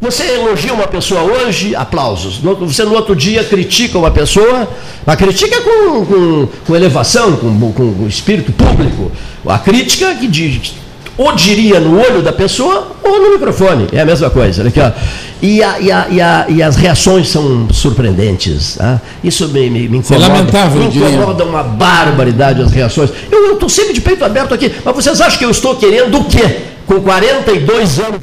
Você 0.00 0.22
elogia 0.34 0.72
uma 0.72 0.86
pessoa 0.86 1.22
hoje, 1.22 1.74
aplausos. 1.74 2.38
Você 2.60 2.84
no 2.84 2.94
outro 2.94 3.16
dia 3.16 3.42
critica 3.44 3.98
uma 3.98 4.10
pessoa, 4.10 4.68
a 5.06 5.16
crítica 5.16 5.56
é 5.56 5.60
com, 5.60 6.04
com, 6.04 6.48
com 6.66 6.76
elevação, 6.76 7.36
com, 7.36 7.72
com, 7.72 8.06
espírito 8.06 8.52
público. 8.52 9.10
A 9.46 9.58
crítica 9.58 10.14
que 10.14 10.26
diz, 10.26 10.74
ou 11.16 11.32
diria 11.34 11.80
no 11.80 11.98
olho 11.98 12.20
da 12.22 12.32
pessoa 12.32 12.88
ou 13.02 13.22
no 13.22 13.30
microfone. 13.32 13.86
É 13.92 14.00
a 14.00 14.04
mesma 14.04 14.28
coisa. 14.30 14.66
Aqui. 14.68 14.80
E, 15.40 15.62
a- 15.62 15.78
e 15.80 15.90
a- 15.92 16.06
e 16.10 16.20
a- 16.20 16.46
e 16.48 16.62
as 16.62 16.76
reações 16.76 17.28
são 17.28 17.68
surpreendentes. 17.70 18.76
tá? 18.76 19.00
Isso 19.22 19.48
me, 19.48 19.70
me, 19.70 19.88
me 19.88 19.98
incomoda. 19.98 20.26
lamentável, 20.28 20.80
me 20.82 20.86
incomoda 21.16 21.44
uma 21.44 21.62
barbaridade 21.62 22.60
as 22.62 22.70
reações. 22.72 23.10
Eu 23.30 23.54
estou 23.54 23.68
sempre 23.68 23.92
de 23.94 24.00
peito 24.00 24.24
aberto 24.24 24.52
aqui, 24.54 24.70
mas 24.84 24.94
vocês 24.94 25.20
acham 25.20 25.38
que 25.38 25.44
eu 25.44 25.50
estou 25.50 25.76
querendo 25.76 26.18
o 26.18 26.24
quê? 26.24 26.60
Com 26.86 27.00
42 27.00 27.98
anos. 28.00 28.20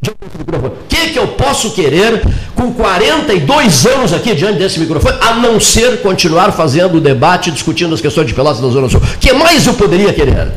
O 0.00 0.86
que, 0.88 1.08
que 1.08 1.18
eu 1.18 1.28
posso 1.28 1.72
querer 1.72 2.22
com 2.54 2.72
42 2.72 3.86
anos 3.86 4.12
aqui 4.12 4.34
diante 4.34 4.58
desse 4.58 4.78
microfone, 4.78 5.16
a 5.20 5.34
não 5.34 5.58
ser 5.58 6.00
continuar 6.02 6.52
fazendo 6.52 6.98
o 6.98 7.00
debate, 7.00 7.50
discutindo 7.50 7.94
as 7.94 8.00
questões 8.00 8.26
de 8.26 8.34
Pelotas 8.34 8.60
da 8.60 8.68
Zona 8.68 8.88
Sul? 8.88 9.00
O 9.00 9.18
que 9.18 9.32
mais 9.32 9.66
eu 9.66 9.74
poderia 9.74 10.12
querer? 10.12 10.48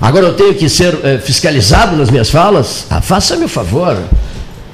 Agora 0.00 0.26
eu 0.26 0.34
tenho 0.34 0.54
que 0.54 0.68
ser 0.68 0.98
eh, 1.02 1.18
fiscalizado 1.18 1.96
nas 1.96 2.10
minhas 2.10 2.28
falas? 2.28 2.86
Ah, 2.90 3.00
faça-me 3.00 3.46
o 3.46 3.48
favor. 3.48 3.96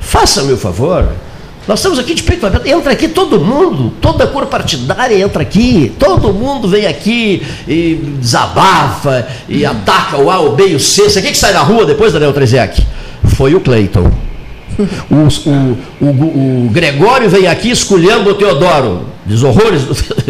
Faça-me 0.00 0.52
o 0.52 0.56
favor. 0.56 1.08
Nós 1.68 1.78
estamos 1.78 2.00
aqui 2.00 2.14
de 2.14 2.24
peito 2.24 2.44
aberto. 2.44 2.66
Entra 2.66 2.92
aqui 2.92 3.06
todo 3.06 3.38
mundo, 3.38 3.92
toda 4.00 4.26
cor 4.26 4.46
partidária 4.46 5.16
entra 5.16 5.42
aqui. 5.42 5.92
Todo 6.00 6.32
mundo 6.32 6.66
vem 6.66 6.86
aqui 6.86 7.46
e 7.68 7.94
desabafa 8.18 9.28
e 9.48 9.64
ataca 9.64 10.16
o 10.16 10.30
A, 10.30 10.40
o 10.40 10.56
B 10.56 10.70
e 10.70 10.74
o 10.74 10.80
C. 10.80 11.04
Você 11.08 11.22
quer 11.22 11.30
que 11.30 11.38
sai 11.38 11.52
na 11.52 11.60
rua 11.60 11.86
depois, 11.86 12.12
Daniel 12.12 12.32
Treziak? 12.32 12.84
Foi 13.24 13.54
o 13.54 13.60
Cleiton. 13.60 14.10
O, 15.10 15.50
o, 15.50 16.06
o, 16.06 16.66
o 16.66 16.70
Gregório 16.70 17.28
vem 17.28 17.46
aqui 17.46 17.70
escolhendo 17.70 18.30
o 18.30 18.34
Teodoro, 18.34 19.06
diz 19.26 19.42
horrores, 19.42 19.82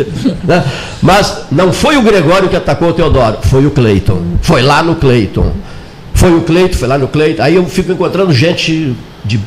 né? 0.42 0.64
mas 1.00 1.44
não 1.52 1.72
foi 1.72 1.96
o 1.96 2.02
Gregório 2.02 2.48
que 2.48 2.56
atacou 2.56 2.88
o 2.88 2.92
Teodoro, 2.92 3.38
foi 3.42 3.64
o 3.66 3.70
Cleiton. 3.70 4.20
Foi 4.42 4.62
lá 4.62 4.82
no 4.82 4.96
Cleiton. 4.96 5.52
Foi 6.14 6.34
o 6.34 6.40
Cleiton, 6.42 6.76
foi 6.76 6.88
lá 6.88 6.98
no 6.98 7.08
Cleiton. 7.08 7.42
Aí 7.42 7.54
eu 7.54 7.64
fico 7.66 7.92
encontrando 7.92 8.32
gente 8.32 8.94
de 9.24 9.40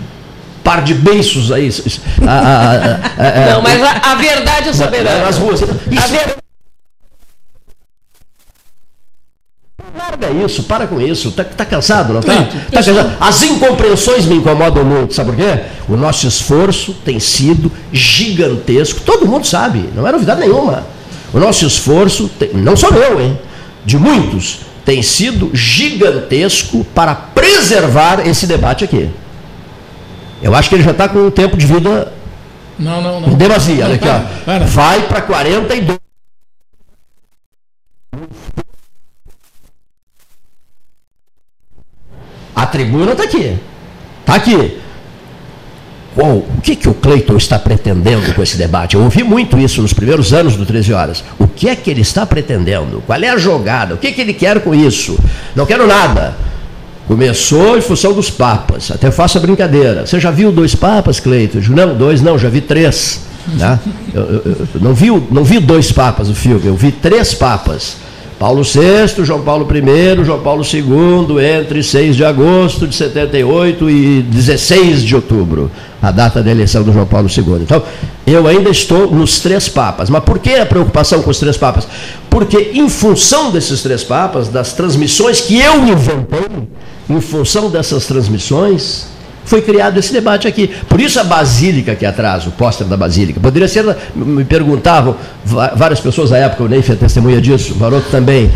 par 0.64 0.82
de 0.82 0.94
beiços 0.94 1.52
aí. 1.52 1.70
A, 2.26 2.32
a, 2.32 3.50
a, 3.50 3.54
não, 3.54 3.62
mas 3.62 3.82
a, 3.84 4.16
verdade 4.16 4.70
é 4.70 4.74
soberana. 4.74 5.26
Nas 5.26 5.38
ruas. 5.38 5.62
Isso, 5.62 6.43
Larga 10.04 10.30
isso, 10.32 10.64
para 10.64 10.86
com 10.86 11.00
isso. 11.00 11.30
Está 11.30 11.46
tá 11.46 11.64
cansado, 11.64 12.12
não 12.12 12.20
está? 12.20 12.44
Tá 12.44 12.84
cansado. 12.84 13.16
As 13.20 13.42
incompreensões 13.44 14.26
me 14.26 14.36
incomodam 14.36 14.84
muito, 14.84 15.14
sabe 15.14 15.32
por 15.32 15.38
quê? 15.38 15.64
O 15.88 15.96
nosso 15.96 16.28
esforço 16.28 16.94
tem 17.06 17.20
sido 17.20 17.72
gigantesco. 17.92 19.00
Todo 19.02 19.26
mundo 19.26 19.48
sabe, 19.48 19.90
não 19.96 20.06
é 20.06 20.12
novidade 20.12 20.42
nenhuma. 20.42 20.86
O 21.34 21.40
nosso 21.40 21.66
esforço, 21.66 22.30
tem, 22.38 22.50
não 22.54 22.76
sou 22.76 22.92
eu, 22.92 23.22
hein? 23.22 23.40
De 23.86 23.98
muitos, 23.98 24.60
tem 24.84 25.02
sido 25.02 25.50
gigantesco 25.54 26.86
para 26.94 27.16
preservar 27.16 28.28
esse 28.28 28.46
debate 28.46 28.84
aqui. 28.84 29.10
Eu 30.42 30.54
acho 30.54 30.68
que 30.68 30.76
ele 30.76 30.84
já 30.84 30.92
está 30.92 31.08
com 31.08 31.20
um 31.20 31.32
tempo 31.32 31.56
de 31.56 31.66
vida. 31.66 32.12
Não, 32.78 33.02
não, 33.02 33.22
não. 33.22 33.30
Demasia. 33.36 33.86
Olha 33.86 33.96
aqui, 33.96 34.08
ó. 34.08 34.66
Vai 34.66 35.04
para 35.04 35.22
42. 35.22 35.98
A 42.56 42.66
tribuna 42.66 43.12
está 43.12 43.24
aqui. 43.24 43.58
Está 44.22 44.36
aqui. 44.36 44.80
Uou, 46.16 46.48
o 46.58 46.62
que, 46.62 46.76
que 46.76 46.88
o 46.88 46.94
Cleiton 46.94 47.38
está 47.38 47.58
pretendendo 47.58 48.34
com 48.36 48.44
esse 48.44 48.56
debate? 48.56 48.96
Eu 48.96 49.02
ouvi 49.02 49.24
muito 49.24 49.58
isso 49.58 49.82
nos 49.82 49.94
primeiros 49.94 50.32
anos 50.32 50.56
do 50.56 50.66
13 50.66 50.94
Horas. 50.94 51.24
O 51.40 51.48
que 51.48 51.68
é 51.68 51.76
que 51.76 51.90
ele 51.90 52.02
está 52.02 52.26
pretendendo? 52.26 53.02
Qual 53.06 53.20
é 53.20 53.30
a 53.30 53.38
jogada? 53.38 53.96
O 53.96 53.98
que, 53.98 54.12
que 54.12 54.22
ele 54.22 54.34
quer 54.34 54.60
com 54.62 54.76
isso? 54.76 55.18
Não 55.56 55.66
quero 55.66 55.88
nada. 55.88 56.36
Começou 57.08 57.78
em 57.78 57.82
função 57.82 58.14
dos 58.14 58.30
papas. 58.30 58.92
Até 58.92 59.10
faço 59.10 59.40
a 59.40 59.42
brincadeira. 59.42 60.06
Você 60.06 60.20
já 60.20 60.30
viu 60.30 60.52
dois 60.52 60.76
papas, 60.76 61.20
Cleiton? 61.20 61.60
Não, 61.70 61.96
dois 61.96 62.22
não, 62.22 62.38
já 62.38 62.48
vi 62.48 62.62
três. 62.62 63.22
Né? 63.48 63.80
Eu, 64.14 64.22
eu, 64.22 64.42
eu, 64.46 64.68
não, 64.80 64.94
vi, 64.94 65.08
não 65.32 65.44
vi 65.44 65.60
dois 65.60 65.92
papas 65.92 66.30
o 66.30 66.36
filme, 66.36 66.66
eu 66.66 66.76
vi 66.76 66.92
três 66.92 67.34
papas. 67.34 67.98
Paulo 68.44 68.62
VI, 68.62 69.24
João 69.24 69.42
Paulo 69.42 69.66
I, 69.74 70.26
João 70.26 70.42
Paulo 70.42 70.66
II, 70.66 71.62
entre 71.62 71.82
6 71.82 72.14
de 72.14 72.26
agosto 72.26 72.86
de 72.86 72.94
78 72.94 73.90
e 73.90 74.22
16 74.22 75.02
de 75.02 75.16
outubro, 75.16 75.72
a 76.02 76.12
data 76.12 76.44
da 76.44 76.52
eleição 76.52 76.84
do 76.84 76.92
João 76.92 77.06
Paulo 77.06 77.30
II. 77.30 77.62
Então, 77.62 77.82
eu 78.28 78.46
ainda 78.46 78.70
estou 78.70 79.10
nos 79.10 79.40
três 79.40 79.70
papas. 79.70 80.10
Mas 80.10 80.22
por 80.26 80.40
que 80.40 80.56
a 80.56 80.66
preocupação 80.66 81.22
com 81.22 81.30
os 81.30 81.40
três 81.40 81.56
papas? 81.56 81.88
Porque, 82.30 82.72
em 82.74 82.90
função 82.90 83.50
desses 83.50 83.82
três 83.82 84.04
papas, 84.04 84.50
das 84.50 84.74
transmissões 84.74 85.40
que 85.40 85.58
eu 85.58 85.78
inventei, 85.88 86.68
em 87.10 87.22
função 87.22 87.70
dessas 87.70 88.08
transmissões, 88.08 89.06
foi 89.46 89.62
criado 89.62 89.98
esse 89.98 90.14
debate 90.14 90.48
aqui. 90.48 90.70
Por 90.88 91.00
isso 91.00 91.20
a 91.20 91.24
Basílica 91.24 91.94
aqui 91.94 92.06
atrás, 92.06 92.48
o 92.48 92.52
póster 92.52 92.88
da 92.88 92.98
Basílica. 92.98 93.40
Poderia 93.40 93.68
ser, 93.68 93.86
me 94.16 94.44
perguntavam, 94.44 95.16
várias 95.46 96.00
pessoas 96.00 96.32
à 96.32 96.38
época, 96.38 96.64
o 96.64 96.68
Neif 96.68 96.92
é 96.92 96.96
testemunha 96.96 97.42
disso, 97.42 97.74
o 97.74 97.78
Varoto 97.78 98.10
também. 98.10 98.52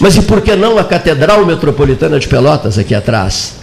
Mas 0.00 0.16
e 0.16 0.22
por 0.22 0.40
que 0.40 0.56
não 0.56 0.78
a 0.78 0.84
Catedral 0.84 1.44
Metropolitana 1.46 2.18
de 2.18 2.28
Pelotas 2.28 2.78
aqui 2.78 2.94
atrás? 2.94 3.54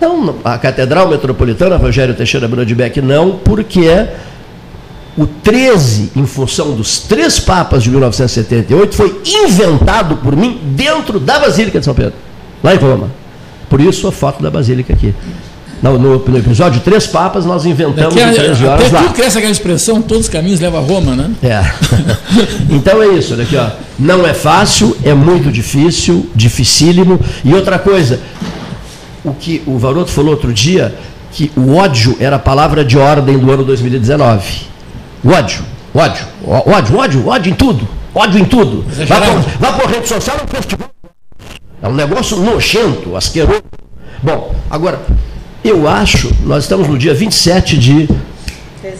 Não, 0.00 0.36
a 0.44 0.58
Catedral 0.58 1.08
Metropolitana, 1.08 1.76
Rogério 1.76 2.14
Teixeira 2.14 2.46
Brodbeck, 2.46 3.00
não, 3.00 3.38
porque 3.38 3.88
o 5.16 5.26
13, 5.26 6.12
em 6.14 6.26
função 6.26 6.74
dos 6.74 7.00
três 7.00 7.40
papas 7.40 7.82
de 7.82 7.90
1978, 7.90 8.94
foi 8.94 9.20
inventado 9.24 10.16
por 10.18 10.36
mim 10.36 10.60
dentro 10.76 11.18
da 11.18 11.40
Basílica 11.40 11.80
de 11.80 11.84
São 11.84 11.94
Pedro, 11.94 12.14
lá 12.62 12.74
em 12.74 12.78
Roma. 12.78 13.10
Por 13.68 13.80
isso 13.80 14.06
a 14.06 14.12
foto 14.12 14.42
da 14.42 14.50
Basílica 14.50 14.92
aqui. 14.92 15.12
No, 15.82 15.98
no, 15.98 16.18
no, 16.18 16.38
episódio 16.38 16.80
Três 16.80 17.06
Papas, 17.06 17.44
nós 17.44 17.64
inventamos 17.64 18.14
Daqui 18.14 18.20
a, 18.20 18.32
13 18.32 18.66
horas 18.66 18.86
até 18.86 19.00
lá. 19.00 19.12
cresce 19.12 19.38
aquela 19.38 19.52
expressão, 19.52 20.02
todos 20.02 20.24
os 20.24 20.28
caminhos 20.28 20.58
levam 20.58 20.80
a 20.80 20.82
Roma, 20.82 21.14
né? 21.14 21.30
É. 21.42 21.62
então 22.68 23.00
é 23.02 23.08
isso, 23.08 23.34
olha 23.34 23.44
aqui, 23.44 23.56
ó. 23.56 23.68
Não 23.98 24.26
é 24.26 24.34
fácil, 24.34 24.96
é 25.04 25.14
muito 25.14 25.52
difícil, 25.52 26.28
dificílimo. 26.34 27.20
E 27.44 27.54
outra 27.54 27.78
coisa, 27.78 28.20
o 29.24 29.32
que 29.32 29.62
o 29.66 29.78
Varoto 29.78 30.10
falou 30.10 30.32
outro 30.32 30.52
dia, 30.52 30.94
que 31.30 31.52
o 31.56 31.76
ódio 31.76 32.16
era 32.18 32.36
a 32.36 32.40
palavra 32.40 32.84
de 32.84 32.98
ordem 32.98 33.38
do 33.38 33.50
ano 33.50 33.64
2019. 33.64 34.62
O 35.22 35.30
ódio, 35.30 35.62
ódio, 35.94 36.26
ódio, 36.44 36.96
ódio, 36.96 37.28
ódio 37.28 37.52
em 37.52 37.54
tudo. 37.54 37.88
Ódio 38.14 38.40
em 38.40 38.44
tudo. 38.44 38.84
Vá 39.06 39.20
por, 39.20 39.40
vá 39.60 39.72
por 39.72 39.90
rede 39.90 40.08
social, 40.08 40.38
é 40.40 40.44
um 40.44 40.48
festival. 40.48 40.88
É 41.80 41.88
um 41.88 41.94
negócio 41.94 42.36
nojento, 42.38 43.16
asqueroso. 43.16 43.62
Bom, 44.22 44.54
agora, 44.68 45.00
eu 45.64 45.88
acho, 45.88 46.30
nós 46.44 46.64
estamos 46.64 46.88
no 46.88 46.96
dia 46.96 47.14
27 47.14 47.76
de 47.76 48.08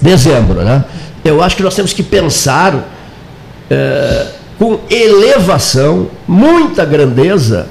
dezembro, 0.00 0.62
né? 0.62 0.84
Eu 1.24 1.42
acho 1.42 1.56
que 1.56 1.62
nós 1.62 1.74
temos 1.74 1.92
que 1.92 2.02
pensar 2.02 2.88
é, 3.70 4.26
com 4.58 4.80
elevação, 4.90 6.08
muita 6.26 6.84
grandeza, 6.84 7.68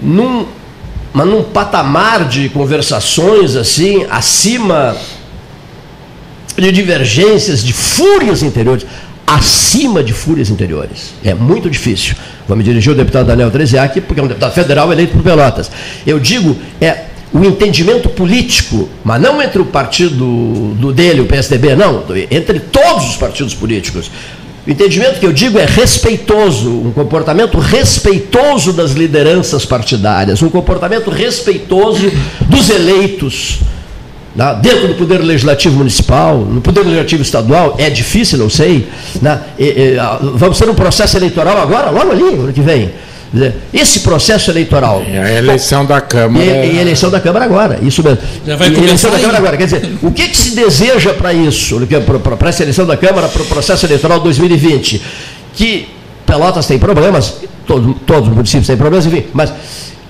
num, 0.00 0.46
mas 1.12 1.26
num 1.26 1.42
patamar 1.42 2.28
de 2.28 2.48
conversações 2.50 3.56
assim, 3.56 4.06
acima 4.10 4.96
de 6.56 6.72
divergências, 6.72 7.62
de 7.64 7.72
fúrias 7.72 8.42
interiores, 8.42 8.84
acima 9.26 10.02
de 10.02 10.12
fúrias 10.12 10.50
interiores. 10.50 11.14
É 11.24 11.34
muito 11.34 11.70
difícil. 11.70 12.16
Vou 12.46 12.56
me 12.56 12.64
dirigir 12.64 12.90
ao 12.90 12.96
deputado 12.96 13.26
Daniel 13.26 13.50
Treziak, 13.50 14.00
porque 14.00 14.20
é 14.20 14.24
um 14.24 14.26
deputado 14.26 14.52
federal 14.52 14.92
eleito 14.92 15.12
por 15.12 15.22
Pelotas. 15.22 15.70
Eu 16.06 16.18
digo, 16.18 16.56
é 16.80 17.04
o 17.32 17.44
entendimento 17.44 18.08
político, 18.08 18.88
mas 19.04 19.20
não 19.20 19.40
entre 19.42 19.60
o 19.60 19.66
partido 19.66 20.74
do 20.74 20.92
dele, 20.92 21.20
o 21.20 21.26
PSDB, 21.26 21.76
não, 21.76 22.04
entre 22.30 22.60
todos 22.60 23.10
os 23.10 23.16
partidos 23.16 23.54
políticos. 23.54 24.10
O 24.66 24.70
entendimento 24.70 25.18
que 25.18 25.24
eu 25.24 25.32
digo 25.32 25.58
é 25.58 25.64
respeitoso, 25.64 26.68
um 26.68 26.92
comportamento 26.92 27.58
respeitoso 27.58 28.72
das 28.72 28.92
lideranças 28.92 29.64
partidárias, 29.64 30.42
um 30.42 30.50
comportamento 30.50 31.10
respeitoso 31.10 32.10
dos 32.46 32.68
eleitos. 32.68 33.60
Né? 34.36 34.58
Dentro 34.62 34.88
do 34.88 34.94
Poder 34.94 35.18
Legislativo 35.18 35.76
Municipal, 35.76 36.38
no 36.38 36.60
Poder 36.60 36.82
Legislativo 36.82 37.22
Estadual, 37.22 37.76
é 37.78 37.88
difícil, 37.88 38.38
não 38.38 38.50
sei. 38.50 38.86
Né? 39.22 39.40
E, 39.58 39.64
e, 39.64 39.96
vamos 40.34 40.58
ter 40.58 40.68
um 40.68 40.74
processo 40.74 41.16
eleitoral 41.16 41.56
agora, 41.58 41.90
logo 41.90 42.12
ali, 42.12 42.34
ano 42.34 42.52
que 42.52 42.60
vem. 42.60 42.92
Esse 43.72 44.00
processo 44.00 44.50
eleitoral. 44.50 45.02
E 45.06 45.16
a 45.16 45.32
eleição 45.32 45.84
da 45.84 46.00
Câmara. 46.00 46.44
E, 46.44 46.74
e 46.74 46.78
a 46.78 46.80
eleição 46.82 47.10
da 47.10 47.20
Câmara 47.20 47.44
agora, 47.44 47.78
isso 47.82 48.02
mesmo. 48.02 48.18
Já 48.46 48.56
vai 48.56 48.68
e 48.70 48.74
eleição 48.76 49.10
da 49.10 49.18
Câmara 49.18 49.38
agora. 49.38 49.56
Quer 49.56 49.64
dizer, 49.64 49.98
o 50.02 50.10
que, 50.10 50.28
que 50.28 50.36
se 50.36 50.54
deseja 50.54 51.12
para 51.12 51.32
isso, 51.32 51.78
para 52.38 52.48
essa 52.48 52.62
eleição 52.62 52.86
da 52.86 52.96
Câmara, 52.96 53.28
para 53.28 53.42
o 53.42 53.46
processo 53.46 53.84
eleitoral 53.86 54.20
2020? 54.20 55.02
Que 55.54 55.88
Pelotas 56.24 56.66
tem 56.66 56.78
problemas, 56.78 57.36
todo, 57.66 57.94
todos 58.06 58.28
os 58.28 58.34
municípios 58.34 58.66
têm 58.66 58.76
problemas, 58.76 59.06
enfim, 59.06 59.24
mas 59.32 59.52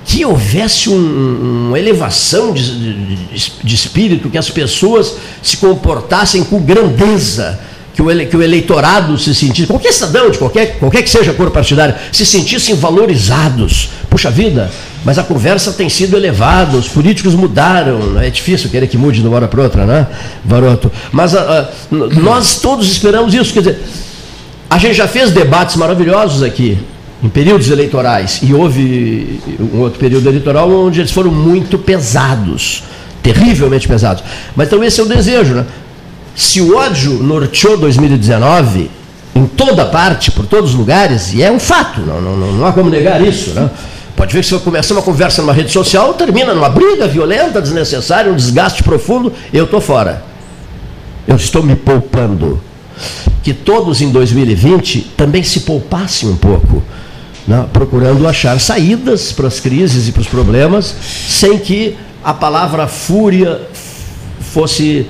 que 0.05 0.25
houvesse 0.25 0.89
um, 0.89 1.69
uma 1.69 1.79
elevação 1.79 2.53
de, 2.53 2.97
de, 3.07 3.53
de 3.63 3.75
espírito, 3.75 4.31
que 4.31 4.39
as 4.39 4.49
pessoas 4.49 5.17
se 5.43 5.59
comportassem 5.59 6.43
com 6.43 6.61
grandeza 6.61 7.61
que 7.99 8.03
o, 8.03 8.09
ele, 8.09 8.27
que 8.27 8.37
o 8.37 8.43
eleitorado 8.45 9.19
se 9.19 9.35
sentisse, 9.35 9.67
qualquer 9.67 9.93
cidadão, 9.93 10.31
de 10.31 10.39
qualquer, 10.39 10.79
qualquer 10.79 11.03
que 11.03 11.11
seja 11.11 11.33
a 11.33 11.35
cor 11.35 11.51
partidária, 11.51 11.97
se 12.13 12.25
sentissem 12.25 12.77
valorizados. 12.77 13.89
Puxa 14.09 14.31
vida, 14.31 14.71
mas 15.05 15.19
a 15.19 15.25
conversa 15.25 15.73
tem 15.73 15.89
sido 15.89 16.17
elevada, 16.17 16.77
os 16.77 16.87
políticos 16.87 17.35
mudaram, 17.35 18.21
é 18.21 18.31
difícil 18.31 18.71
querer 18.71 18.87
que 18.87 18.97
mude 18.97 19.21
de 19.21 19.27
uma 19.27 19.35
hora 19.35 19.49
para 19.49 19.63
outra, 19.63 19.85
né, 19.85 20.07
Varoto? 20.45 20.93
Mas 21.11 21.35
a, 21.35 21.41
a, 21.41 21.69
nós 21.91 22.61
todos 22.61 22.89
esperamos 22.89 23.35
isso, 23.35 23.53
quer 23.53 23.63
dizer, 23.63 23.81
a 24.71 24.79
gente 24.79 24.95
já 24.95 25.09
fez 25.09 25.33
debates 25.33 25.75
maravilhosos 25.75 26.45
aqui, 26.45 26.79
em 27.21 27.29
períodos 27.29 27.69
eleitorais, 27.69 28.39
e 28.45 28.55
houve 28.55 29.41
um 29.75 29.81
outro 29.81 29.99
período 29.99 30.29
eleitoral 30.29 30.71
onde 30.71 31.01
eles 31.01 31.11
foram 31.11 31.33
muito 31.33 31.77
pesados, 31.77 32.85
terrivelmente 33.25 33.89
pesados. 33.89 34.23
Mas 34.55 34.69
então 34.69 34.85
esse 34.85 35.01
é 35.01 35.03
o 35.03 35.07
desejo, 35.07 35.55
né? 35.55 35.67
Se 36.39 36.61
o 36.61 36.77
ódio 36.77 37.15
norteou 37.15 37.77
2019 37.77 38.89
em 39.35 39.45
toda 39.45 39.85
parte, 39.85 40.31
por 40.31 40.47
todos 40.47 40.71
os 40.71 40.77
lugares, 40.77 41.35
e 41.35 41.43
é 41.43 41.51
um 41.51 41.59
fato, 41.59 42.01
não, 42.03 42.21
não, 42.21 42.37
não 42.37 42.65
há 42.65 42.73
como 42.73 42.89
negar 42.89 43.21
isso, 43.21 43.51
né? 43.51 43.69
Pode 44.15 44.33
ver 44.33 44.43
que 44.43 44.47
se 44.47 44.55
eu 44.55 44.61
começar 44.61 44.95
uma 44.95 45.03
conversa 45.03 45.43
numa 45.43 45.53
rede 45.53 45.73
social, 45.73 46.15
termina 46.15 46.55
numa 46.55 46.69
briga 46.69 47.09
violenta, 47.09 47.61
desnecessária, 47.61 48.31
um 48.31 48.37
desgaste 48.37 48.85
profundo, 48.85 49.33
eu 49.53 49.65
estou 49.65 49.81
fora. 49.81 50.23
Eu 51.27 51.35
estou 51.35 51.61
me 51.61 51.75
poupando. 51.75 52.61
Que 53.43 53.53
todos 53.53 54.01
em 54.01 54.13
2020 54.13 55.15
também 55.17 55.43
se 55.43 55.61
poupassem 55.61 56.29
um 56.29 56.37
pouco, 56.37 56.85
né? 57.49 57.67
procurando 57.73 58.29
achar 58.29 58.61
saídas 58.61 59.33
para 59.33 59.49
as 59.49 59.59
crises 59.59 60.07
e 60.07 60.13
para 60.13 60.21
os 60.21 60.29
problemas, 60.29 60.95
sem 61.29 61.59
que 61.59 61.97
a 62.23 62.33
palavra 62.33 62.87
fúria 62.87 63.61
fosse 64.53 65.05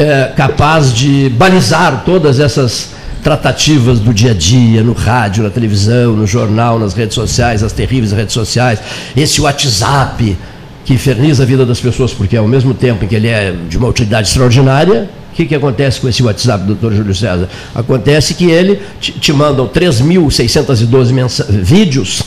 é, 0.00 0.32
capaz 0.34 0.94
de 0.94 1.28
balizar 1.28 2.04
todas 2.06 2.40
essas 2.40 2.90
tratativas 3.22 4.00
do 4.00 4.14
dia 4.14 4.30
a 4.30 4.34
dia, 4.34 4.82
no 4.82 4.94
rádio, 4.94 5.42
na 5.44 5.50
televisão, 5.50 6.16
no 6.16 6.26
jornal, 6.26 6.78
nas 6.78 6.94
redes 6.94 7.14
sociais, 7.14 7.62
as 7.62 7.72
terríveis 7.72 8.10
redes 8.10 8.32
sociais, 8.32 8.78
esse 9.14 9.42
WhatsApp 9.42 10.38
que 10.86 10.94
inferniza 10.94 11.42
a 11.42 11.46
vida 11.46 11.66
das 11.66 11.78
pessoas, 11.78 12.14
porque 12.14 12.34
ao 12.34 12.48
mesmo 12.48 12.72
tempo 12.72 13.04
em 13.04 13.08
que 13.08 13.14
ele 13.14 13.28
é 13.28 13.54
de 13.68 13.76
uma 13.76 13.88
utilidade 13.88 14.28
extraordinária, 14.28 15.10
o 15.32 15.36
que, 15.36 15.46
que 15.46 15.54
acontece 15.54 16.00
com 16.00 16.08
esse 16.08 16.22
WhatsApp, 16.22 16.64
doutor 16.64 16.92
Júlio 16.92 17.14
César? 17.14 17.48
Acontece 17.74 18.34
que 18.34 18.50
ele 18.50 18.80
te, 19.00 19.12
te 19.12 19.32
mandam 19.32 19.68
3.612 19.68 21.62
vídeos 21.62 22.22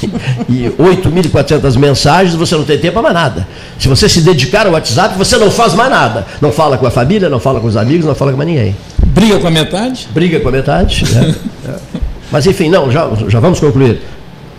e 0.48 0.70
8.400 0.78 1.78
mensagens, 1.78 2.34
você 2.34 2.54
não 2.54 2.64
tem 2.64 2.78
tempo 2.78 2.94
para 2.94 3.02
mais 3.02 3.14
nada. 3.14 3.48
Se 3.78 3.88
você 3.88 4.08
se 4.08 4.20
dedicar 4.20 4.66
ao 4.66 4.74
WhatsApp, 4.74 5.16
você 5.16 5.38
não 5.38 5.50
faz 5.50 5.74
mais 5.74 5.90
nada. 5.90 6.26
Não 6.40 6.52
fala 6.52 6.76
com 6.76 6.86
a 6.86 6.90
família, 6.90 7.28
não 7.28 7.40
fala 7.40 7.58
com 7.58 7.66
os 7.66 7.76
amigos, 7.76 8.04
não 8.04 8.14
fala 8.14 8.32
com 8.32 8.36
mais 8.36 8.48
ninguém. 8.48 8.76
Briga 9.06 9.38
com 9.38 9.48
a 9.48 9.50
metade? 9.50 10.08
Briga 10.12 10.40
com 10.40 10.48
a 10.48 10.52
metade. 10.52 11.04
Né? 11.10 11.34
Mas 12.30 12.46
enfim, 12.46 12.68
não, 12.68 12.90
já, 12.90 13.08
já 13.28 13.40
vamos 13.40 13.60
concluir. 13.60 14.00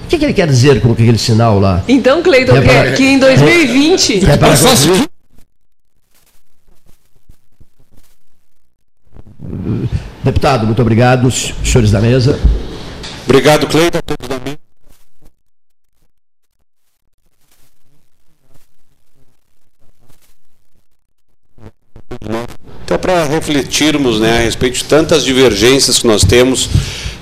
O 0.06 0.07
que, 0.10 0.18
que, 0.18 0.26
ele 0.26 0.34
quer 0.34 0.48
dizer 0.48 0.82
com 0.82 0.91
aquele 0.91 1.18
sinal 1.18 1.60
lá? 1.60 1.82
Então, 1.88 2.22
Cleiton, 2.22 2.53
que, 2.53 2.91
que, 2.98 3.03
em 3.03 3.20
2020. 3.20 4.30
É 4.30 4.38
para 4.38 4.56
Deputado, 10.23 10.65
muito 10.65 10.81
obrigado. 10.81 11.29
Senhores 11.31 11.91
da 11.91 11.99
mesa. 11.99 12.39
Obrigado, 13.25 13.67
Cleiton, 13.67 13.97
a 13.97 14.01
todos 14.01 14.27
da 14.27 14.39
mesa. 14.39 14.57
Até 22.83 22.97
para 22.97 23.25
refletirmos 23.25 24.19
né, 24.19 24.37
a 24.37 24.41
respeito 24.41 24.77
de 24.77 24.83
tantas 24.85 25.23
divergências 25.23 25.99
que 25.99 26.07
nós 26.07 26.23
temos, 26.23 26.69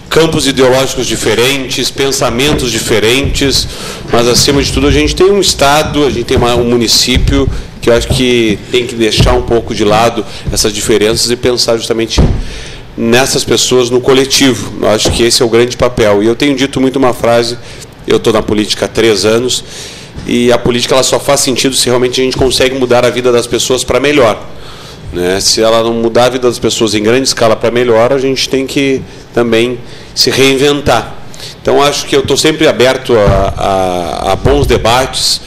campos 0.10 0.46
ideológicos 0.46 1.08
diferentes, 1.08 1.90
pensamentos 1.90 2.72
diferentes, 2.72 3.68
mas 4.12 4.28
acima 4.28 4.62
de 4.62 4.72
tudo 4.72 4.88
a 4.88 4.92
gente 4.92 5.16
tem 5.16 5.32
um 5.32 5.40
Estado, 5.40 6.06
a 6.06 6.10
gente 6.10 6.26
tem 6.26 6.38
uma, 6.38 6.56
um 6.56 6.70
município 6.70 7.50
que 7.82 7.90
eu 7.90 7.94
acho 7.96 8.08
que 8.10 8.60
tem 8.72 8.86
que 8.86 8.94
deixar 8.94 9.34
um 9.34 9.42
pouco 9.42 9.74
de 9.74 9.84
lado 9.84 10.24
essas 10.54 10.72
diferenças 10.72 11.32
e 11.32 11.36
pensar 11.36 11.78
justamente 11.78 12.22
nessas 12.96 13.44
pessoas 13.44 13.90
no 13.90 14.00
coletivo. 14.00 14.72
Eu 14.82 14.90
acho 14.90 15.12
que 15.12 15.24
esse 15.24 15.42
é 15.42 15.46
o 15.46 15.50
grande 15.50 15.76
papel. 15.76 16.22
E 16.22 16.28
eu 16.28 16.36
tenho 16.36 16.56
dito 16.56 16.80
muito 16.80 16.98
uma 16.98 17.14
frase, 17.14 17.58
eu 18.08 18.18
estou 18.18 18.32
na 18.32 18.44
política 18.44 18.86
há 18.86 18.88
três 18.88 19.26
anos, 19.26 19.64
e 20.28 20.52
a 20.52 20.58
política 20.58 20.94
ela 20.94 21.04
só 21.04 21.20
faz 21.20 21.40
sentido 21.40 21.76
se 21.76 21.88
realmente 21.88 22.22
a 22.22 22.24
gente 22.24 22.38
consegue 22.38 22.76
mudar 22.76 23.04
a 23.04 23.10
vida 23.10 23.32
das 23.32 23.48
pessoas 23.48 23.84
para 23.84 24.00
melhor. 24.00 24.40
Né? 25.12 25.40
Se 25.42 25.62
ela 25.62 25.82
não 25.84 25.94
mudar 25.94 26.26
a 26.26 26.30
vida 26.30 26.48
das 26.48 26.60
pessoas 26.60 26.94
em 26.94 27.02
grande 27.02 27.28
escala 27.28 27.56
para 27.56 27.72
melhor, 27.72 28.14
a 28.14 28.20
gente 28.20 28.48
tem 28.48 28.68
que 28.68 29.02
também 29.34 29.80
se 30.14 30.30
reinventar. 30.30 31.16
Então 31.62 31.82
acho 31.82 32.06
que 32.06 32.16
eu 32.16 32.22
estou 32.22 32.38
sempre 32.38 32.68
aberto 32.68 33.14
a, 33.18 33.54
a, 33.58 34.32
a 34.34 34.36
bons 34.36 34.68
debates, 34.68 35.42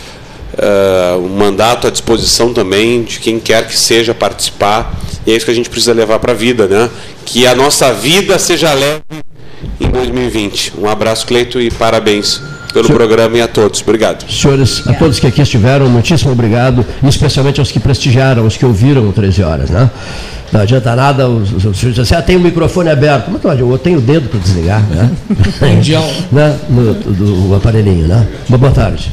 uh, 0.58 1.18
um 1.18 1.36
mandato 1.36 1.86
à 1.86 1.90
disposição 1.90 2.52
também 2.52 3.02
de 3.02 3.18
quem 3.20 3.38
quer 3.38 3.66
que 3.66 3.76
seja 3.76 4.14
participar. 4.14 4.94
E 5.26 5.32
é 5.32 5.36
isso 5.36 5.44
que 5.44 5.50
a 5.50 5.54
gente 5.54 5.70
precisa 5.70 5.92
levar 5.92 6.18
para 6.18 6.32
a 6.32 6.34
vida, 6.34 6.66
né? 6.66 6.90
Que 7.24 7.46
a 7.46 7.54
nossa 7.54 7.92
vida 7.92 8.38
seja 8.38 8.72
leve 8.72 9.02
em 9.80 9.88
2020. 9.88 10.74
Um 10.78 10.88
abraço, 10.88 11.26
Cleito, 11.26 11.60
e 11.60 11.70
parabéns 11.70 12.40
pelo 12.72 12.86
Senhor, 12.86 12.98
programa 12.98 13.38
e 13.38 13.40
a 13.40 13.48
todos. 13.48 13.80
Obrigado. 13.80 14.30
Senhores, 14.30 14.86
a 14.86 14.92
todos 14.94 15.18
que 15.20 15.26
aqui 15.26 15.40
estiveram, 15.40 15.88
muitíssimo 15.88 16.32
obrigado, 16.32 16.84
e 17.02 17.08
especialmente 17.08 17.60
aos 17.60 17.70
que 17.70 17.78
prestigiaram, 17.78 18.42
aos 18.42 18.56
que 18.56 18.66
ouviram 18.66 19.08
o 19.08 19.12
13 19.12 19.42
horas, 19.42 19.70
né? 19.70 19.90
Não 20.52 20.60
adianta 20.60 20.94
nada, 20.94 21.28
os 21.28 21.48
senhores 21.48 21.78
dizem 21.80 22.02
assim, 22.02 22.14
ah, 22.14 22.22
tem 22.22 22.36
o 22.36 22.40
microfone 22.40 22.88
aberto. 22.88 23.30
Mas 23.30 23.58
eu 23.58 23.78
tenho 23.78 23.98
o 23.98 24.00
dedo 24.00 24.28
para 24.28 24.38
desligar, 24.38 24.82
né? 24.82 25.10
Né? 26.30 26.58
No, 26.68 26.94
do, 26.94 27.48
do 27.48 27.54
aparelhinho, 27.56 28.06
né? 28.06 28.26
Boa 28.48 28.70
tarde. 28.70 29.10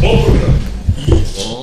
Bom 0.00 0.22
programa. 0.24 0.58
Bom. 1.36 1.61